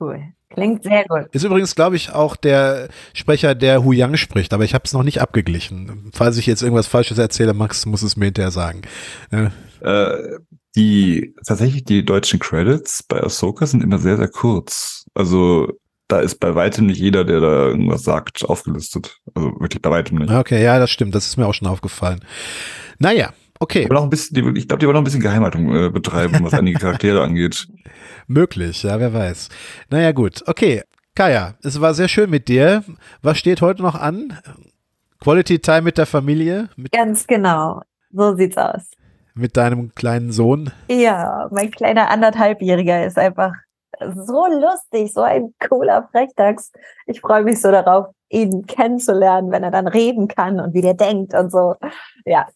Cool. 0.00 0.22
Klingt 0.52 0.82
sehr 0.82 1.04
gut. 1.04 1.26
Ist 1.32 1.44
übrigens, 1.44 1.76
glaube 1.76 1.96
ich, 1.96 2.12
auch 2.12 2.34
der 2.34 2.88
Sprecher, 3.14 3.54
der 3.54 3.84
Hu 3.84 3.92
Yang 3.92 4.16
spricht, 4.16 4.52
aber 4.52 4.64
ich 4.64 4.74
habe 4.74 4.82
es 4.84 4.92
noch 4.92 5.04
nicht 5.04 5.20
abgeglichen. 5.20 6.10
Falls 6.12 6.36
ich 6.38 6.46
jetzt 6.46 6.62
irgendwas 6.62 6.88
Falsches 6.88 7.18
erzähle, 7.18 7.54
Max 7.54 7.86
muss 7.86 8.02
es 8.02 8.16
mir 8.16 8.26
hinterher 8.26 8.50
sagen. 8.50 8.82
Ja. 9.30 9.52
Äh, 9.80 10.38
die 10.76 11.34
tatsächlich 11.46 11.84
die 11.84 12.04
deutschen 12.04 12.38
Credits 12.40 13.02
bei 13.04 13.22
Ahsoka 13.22 13.66
sind 13.66 13.82
immer 13.82 13.98
sehr, 13.98 14.16
sehr 14.16 14.28
kurz. 14.28 15.04
Also 15.14 15.68
da 16.08 16.20
ist 16.20 16.40
bei 16.40 16.54
weitem 16.56 16.86
nicht 16.86 16.98
jeder, 16.98 17.24
der 17.24 17.40
da 17.40 17.66
irgendwas 17.68 18.02
sagt, 18.02 18.44
aufgelistet. 18.44 19.18
Also 19.34 19.52
wirklich 19.60 19.80
bei 19.80 19.90
weitem 19.90 20.18
nicht. 20.18 20.32
Okay, 20.32 20.62
ja, 20.62 20.78
das 20.78 20.90
stimmt. 20.90 21.14
Das 21.14 21.26
ist 21.26 21.36
mir 21.36 21.46
auch 21.46 21.54
schon 21.54 21.68
aufgefallen. 21.68 22.20
Naja, 22.98 23.32
okay, 23.60 23.84
Aber 23.84 23.94
noch 23.94 24.02
ein 24.02 24.10
bisschen, 24.10 24.34
die, 24.34 24.58
ich 24.58 24.66
glaube, 24.66 24.80
die 24.80 24.86
wollen 24.86 24.94
noch 24.94 25.02
ein 25.02 25.04
bisschen 25.04 25.20
Geheimhaltung 25.20 25.74
äh, 25.74 25.90
betreiben, 25.90 26.38
was 26.42 26.54
einige 26.54 26.78
Charaktere 26.78 27.22
angeht. 27.22 27.68
möglich, 28.26 28.82
ja, 28.82 28.98
wer 28.98 29.12
weiß. 29.12 29.48
Naja, 29.90 30.12
gut, 30.12 30.42
okay. 30.46 30.82
Kaya, 31.14 31.54
es 31.62 31.80
war 31.80 31.92
sehr 31.92 32.08
schön 32.08 32.30
mit 32.30 32.48
dir. 32.48 32.84
Was 33.20 33.38
steht 33.38 33.60
heute 33.60 33.82
noch 33.82 33.94
an? 33.94 34.38
Quality 35.20 35.58
Time 35.58 35.82
mit 35.82 35.98
der 35.98 36.06
Familie, 36.06 36.70
mit, 36.76 36.92
Ganz 36.92 37.26
genau. 37.26 37.82
So 38.10 38.34
sieht's 38.36 38.56
aus. 38.56 38.90
mit 39.34 39.56
deinem 39.56 39.94
kleinen 39.94 40.32
Sohn. 40.32 40.70
Ja, 40.88 41.48
mein 41.50 41.70
kleiner 41.70 42.10
anderthalbjähriger 42.10 43.04
ist 43.04 43.18
einfach 43.18 43.52
so 43.98 44.46
lustig, 44.46 45.12
so 45.12 45.22
ein 45.22 45.52
cooler 45.68 46.08
Frechdachs. 46.10 46.72
Ich 47.06 47.20
freue 47.20 47.42
mich 47.42 47.60
so 47.60 47.70
darauf, 47.70 48.06
ihn 48.30 48.64
kennenzulernen, 48.66 49.50
wenn 49.50 49.62
er 49.62 49.70
dann 49.70 49.88
reden 49.88 50.28
kann 50.28 50.60
und 50.60 50.72
wie 50.74 50.80
der 50.80 50.94
denkt 50.94 51.34
und 51.34 51.50
so. 51.50 51.74
Ja, 52.24 52.46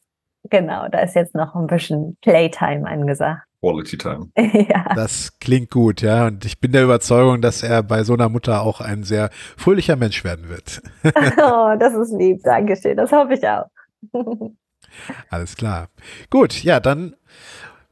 genau. 0.50 0.88
Da 0.88 1.00
ist 1.00 1.14
jetzt 1.14 1.34
noch 1.34 1.54
ein 1.54 1.66
bisschen 1.66 2.16
Playtime 2.22 2.86
angesagt. 2.86 3.42
Quality 3.60 3.96
Time. 3.96 4.28
ja. 4.36 4.94
Das 4.94 5.38
klingt 5.38 5.70
gut, 5.70 6.02
ja. 6.02 6.26
Und 6.26 6.44
ich 6.44 6.60
bin 6.60 6.72
der 6.72 6.84
Überzeugung, 6.84 7.40
dass 7.40 7.62
er 7.62 7.82
bei 7.82 8.04
so 8.04 8.12
einer 8.12 8.28
Mutter 8.28 8.60
auch 8.60 8.80
ein 8.80 9.04
sehr 9.04 9.30
fröhlicher 9.56 9.96
Mensch 9.96 10.22
werden 10.22 10.48
wird. 10.48 10.82
oh, 11.04 11.74
das 11.78 11.94
ist 11.94 12.12
lieb. 12.12 12.42
Dankeschön. 12.42 12.96
Das 12.96 13.10
hoffe 13.10 13.34
ich 13.34 13.48
auch. 13.48 13.64
Alles 15.30 15.56
klar. 15.56 15.88
Gut, 16.30 16.62
ja, 16.62 16.78
dann 16.78 17.16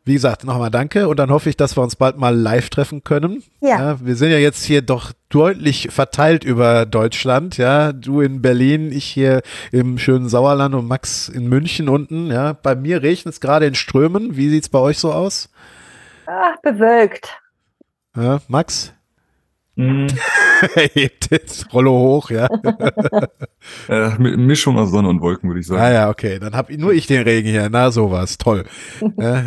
wie 0.05 0.15
gesagt, 0.15 0.45
nochmal 0.45 0.71
danke 0.71 1.09
und 1.09 1.19
dann 1.19 1.31
hoffe 1.31 1.49
ich, 1.49 1.57
dass 1.57 1.77
wir 1.77 1.83
uns 1.83 1.97
bald 1.97 2.17
mal 2.17 2.37
live 2.37 2.71
treffen 2.71 3.05
können. 3.05 3.43
Ja. 3.61 3.99
Wir 4.05 4.17
sind 4.17 4.31
ja 4.31 4.39
jetzt 4.39 4.65
hier 4.65 4.83
doch 4.83 5.13
deutlich 5.29 5.89
verteilt 5.91 6.45
über 6.45 6.87
Deutschland, 6.87 7.57
ja. 7.57 7.93
Du 7.93 8.21
in 8.21 8.43
Berlin, 8.43 8.91
ich 8.91 9.05
hier 9.05 9.43
im 9.71 9.99
schönen 9.99 10.29
Sauerland 10.29 10.75
und 10.75 10.89
Max 10.89 11.29
in 11.29 11.49
München 11.49 11.89
unten, 11.89 12.31
ja. 12.33 12.53
Bei 12.53 12.75
mir 12.75 13.03
regnet 13.03 13.35
es 13.35 13.41
gerade 13.41 13.67
in 13.67 13.75
Strömen. 13.75 14.37
Wie 14.37 14.49
sieht's 14.49 14.69
bei 14.69 14.81
euch 14.81 14.99
so 14.99 15.13
aus? 15.13 15.49
Ach, 16.27 16.61
bewölkt. 16.63 17.39
Ja, 18.17 18.41
Max? 18.49 18.93
Mhm. 19.77 20.09
Er 20.77 20.89
hebt 20.95 21.29
jetzt 21.33 21.73
Rollo 21.73 21.91
hoch, 21.91 22.31
ja. 22.31 22.47
äh, 23.89 24.17
Mischung 24.19 24.79
aus 24.79 24.93
Sonne 24.93 25.09
und 25.09 25.21
Wolken, 25.21 25.51
würde 25.51 25.59
ich 25.59 25.67
sagen. 25.67 25.81
Ah 25.81 25.91
ja, 25.91 26.09
okay. 26.09 26.39
Dann 26.39 26.55
hab 26.55 26.71
ich, 26.71 26.79
nur 26.79 26.93
ich 26.93 27.09
den 27.09 27.23
Regen 27.23 27.49
hier. 27.49 27.69
Na, 27.69 27.91
sowas. 27.91 28.39
Toll. 28.39 28.65
ja. 29.17 29.47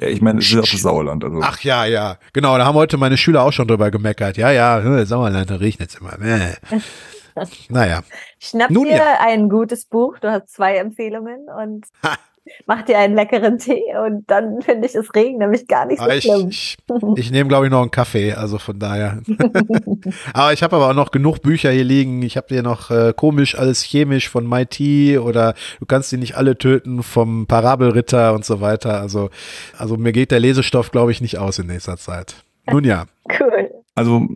Ja, 0.00 0.08
ich 0.08 0.20
meine, 0.20 0.38
es 0.38 0.50
ist 0.50 0.58
auch 0.58 0.70
das 0.70 0.82
Sauerland. 0.82 1.24
Also. 1.24 1.40
Ach 1.42 1.60
ja, 1.60 1.84
ja. 1.84 2.18
Genau, 2.32 2.56
da 2.56 2.64
haben 2.64 2.74
heute 2.74 2.96
meine 2.96 3.16
Schüler 3.16 3.42
auch 3.42 3.52
schon 3.52 3.66
drüber 3.66 3.90
gemeckert. 3.90 4.36
Ja, 4.36 4.50
ja, 4.50 5.04
Sauerland, 5.06 5.50
da 5.50 5.56
regnet 5.56 5.90
es 5.90 5.96
immer. 5.96 6.16
Nee. 6.18 6.80
naja. 7.68 8.02
Schnapp 8.38 8.70
Nun 8.70 8.84
dir 8.84 8.96
ja. 8.96 9.18
ein 9.20 9.48
gutes 9.48 9.86
Buch. 9.86 10.18
Du 10.18 10.30
hast 10.30 10.50
zwei 10.50 10.76
Empfehlungen 10.76 11.46
und 11.48 11.86
mach 12.66 12.82
dir 12.82 12.98
einen 12.98 13.14
leckeren 13.14 13.58
Tee 13.58 13.82
und 14.04 14.24
dann 14.30 14.60
finde 14.62 14.86
ich 14.86 14.92
das 14.92 15.14
Regen 15.14 15.38
nämlich 15.38 15.66
gar 15.66 15.86
nicht 15.86 15.98
so 15.98 16.04
Aber 16.04 16.14
ich, 16.16 16.24
schlimm. 16.24 16.48
ich, 16.48 16.76
ich 17.16 17.30
nehme, 17.30 17.48
glaube 17.48 17.66
ich, 17.66 17.70
noch 17.70 17.82
einen 17.82 17.90
Kaffee, 17.90 18.32
also 18.32 18.58
von 18.58 18.78
daher. 18.78 19.20
aber 20.32 20.52
ich 20.52 20.62
habe 20.62 20.76
aber 20.76 20.90
auch 20.90 20.94
noch 20.94 21.10
genug 21.10 21.42
Bücher 21.42 21.70
hier 21.70 21.84
liegen. 21.84 22.22
Ich 22.22 22.36
habe 22.36 22.46
hier 22.48 22.62
noch 22.62 22.90
äh, 22.90 23.12
komisch 23.16 23.56
alles 23.56 23.82
chemisch 23.82 24.28
von 24.28 24.46
MIT 24.48 25.18
oder 25.18 25.54
du 25.80 25.86
kannst 25.86 26.12
die 26.12 26.16
nicht 26.16 26.36
alle 26.36 26.56
töten 26.56 27.02
vom 27.02 27.46
Parabelritter 27.46 28.34
und 28.34 28.44
so 28.44 28.60
weiter. 28.60 29.00
Also, 29.00 29.30
also 29.76 29.96
mir 29.96 30.12
geht 30.12 30.30
der 30.30 30.40
Lesestoff, 30.40 30.90
glaube 30.90 31.12
ich, 31.12 31.20
nicht 31.20 31.38
aus 31.38 31.58
in 31.58 31.66
nächster 31.66 31.96
Zeit. 31.96 32.36
Nun 32.70 32.84
ja. 32.84 33.06
Cool. 33.38 33.70
Also, 33.94 34.26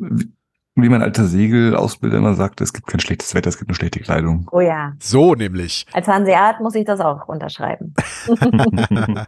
wie- 0.75 0.83
wie 0.83 0.89
mein 0.89 1.03
alter 1.03 1.25
Segelausbilder 1.25 2.19
immer 2.19 2.35
sagte, 2.35 2.65
es 2.65 2.73
gibt 2.73 2.87
kein 2.87 3.01
schlechtes 3.01 3.35
Wetter, 3.35 3.49
es 3.49 3.59
gibt 3.59 3.69
nur 3.71 3.77
schlechte 3.77 4.01
Kleidung. 4.01 4.49
Oh 4.53 4.61
ja. 4.61 4.93
So 5.01 5.35
nämlich. 5.35 5.87
Als 5.93 6.09
Hanseat 6.09 6.61
muss 6.61 6.75
ich 6.75 6.85
das 6.85 7.01
auch 7.01 7.29
unterschreiben. 7.29 7.95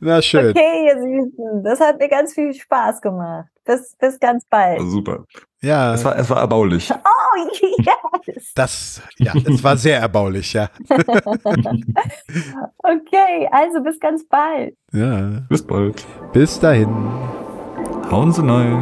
Na 0.00 0.22
schön. 0.22 0.50
Okay, 0.50 0.86
ihr 0.86 0.94
Süßen. 1.00 1.62
Das 1.64 1.80
hat 1.80 1.98
mir 1.98 2.08
ganz 2.08 2.32
viel 2.34 2.54
Spaß 2.54 3.00
gemacht. 3.00 3.48
Bis, 3.64 3.96
bis 3.98 4.20
ganz 4.20 4.44
bald. 4.44 4.78
Also 4.78 4.90
super. 4.90 5.24
Ja, 5.62 5.94
Es 5.94 6.04
war, 6.04 6.16
es 6.18 6.28
war 6.30 6.38
erbaulich. 6.40 6.90
Oh, 7.36 7.48
yes. 8.26 8.52
das, 8.54 9.02
ja, 9.18 9.32
es 9.34 9.64
war 9.64 9.76
sehr 9.76 9.98
erbaulich, 9.98 10.52
ja. 10.52 10.68
Okay, 12.78 13.48
also 13.50 13.82
bis 13.82 13.98
ganz 13.98 14.24
bald. 14.28 14.76
Ja. 14.92 15.40
Bis 15.48 15.66
bald. 15.66 16.06
Bis 16.32 16.60
dahin. 16.60 16.94
Hauen 18.10 18.30
Sie 18.30 18.42
neu. 18.42 18.80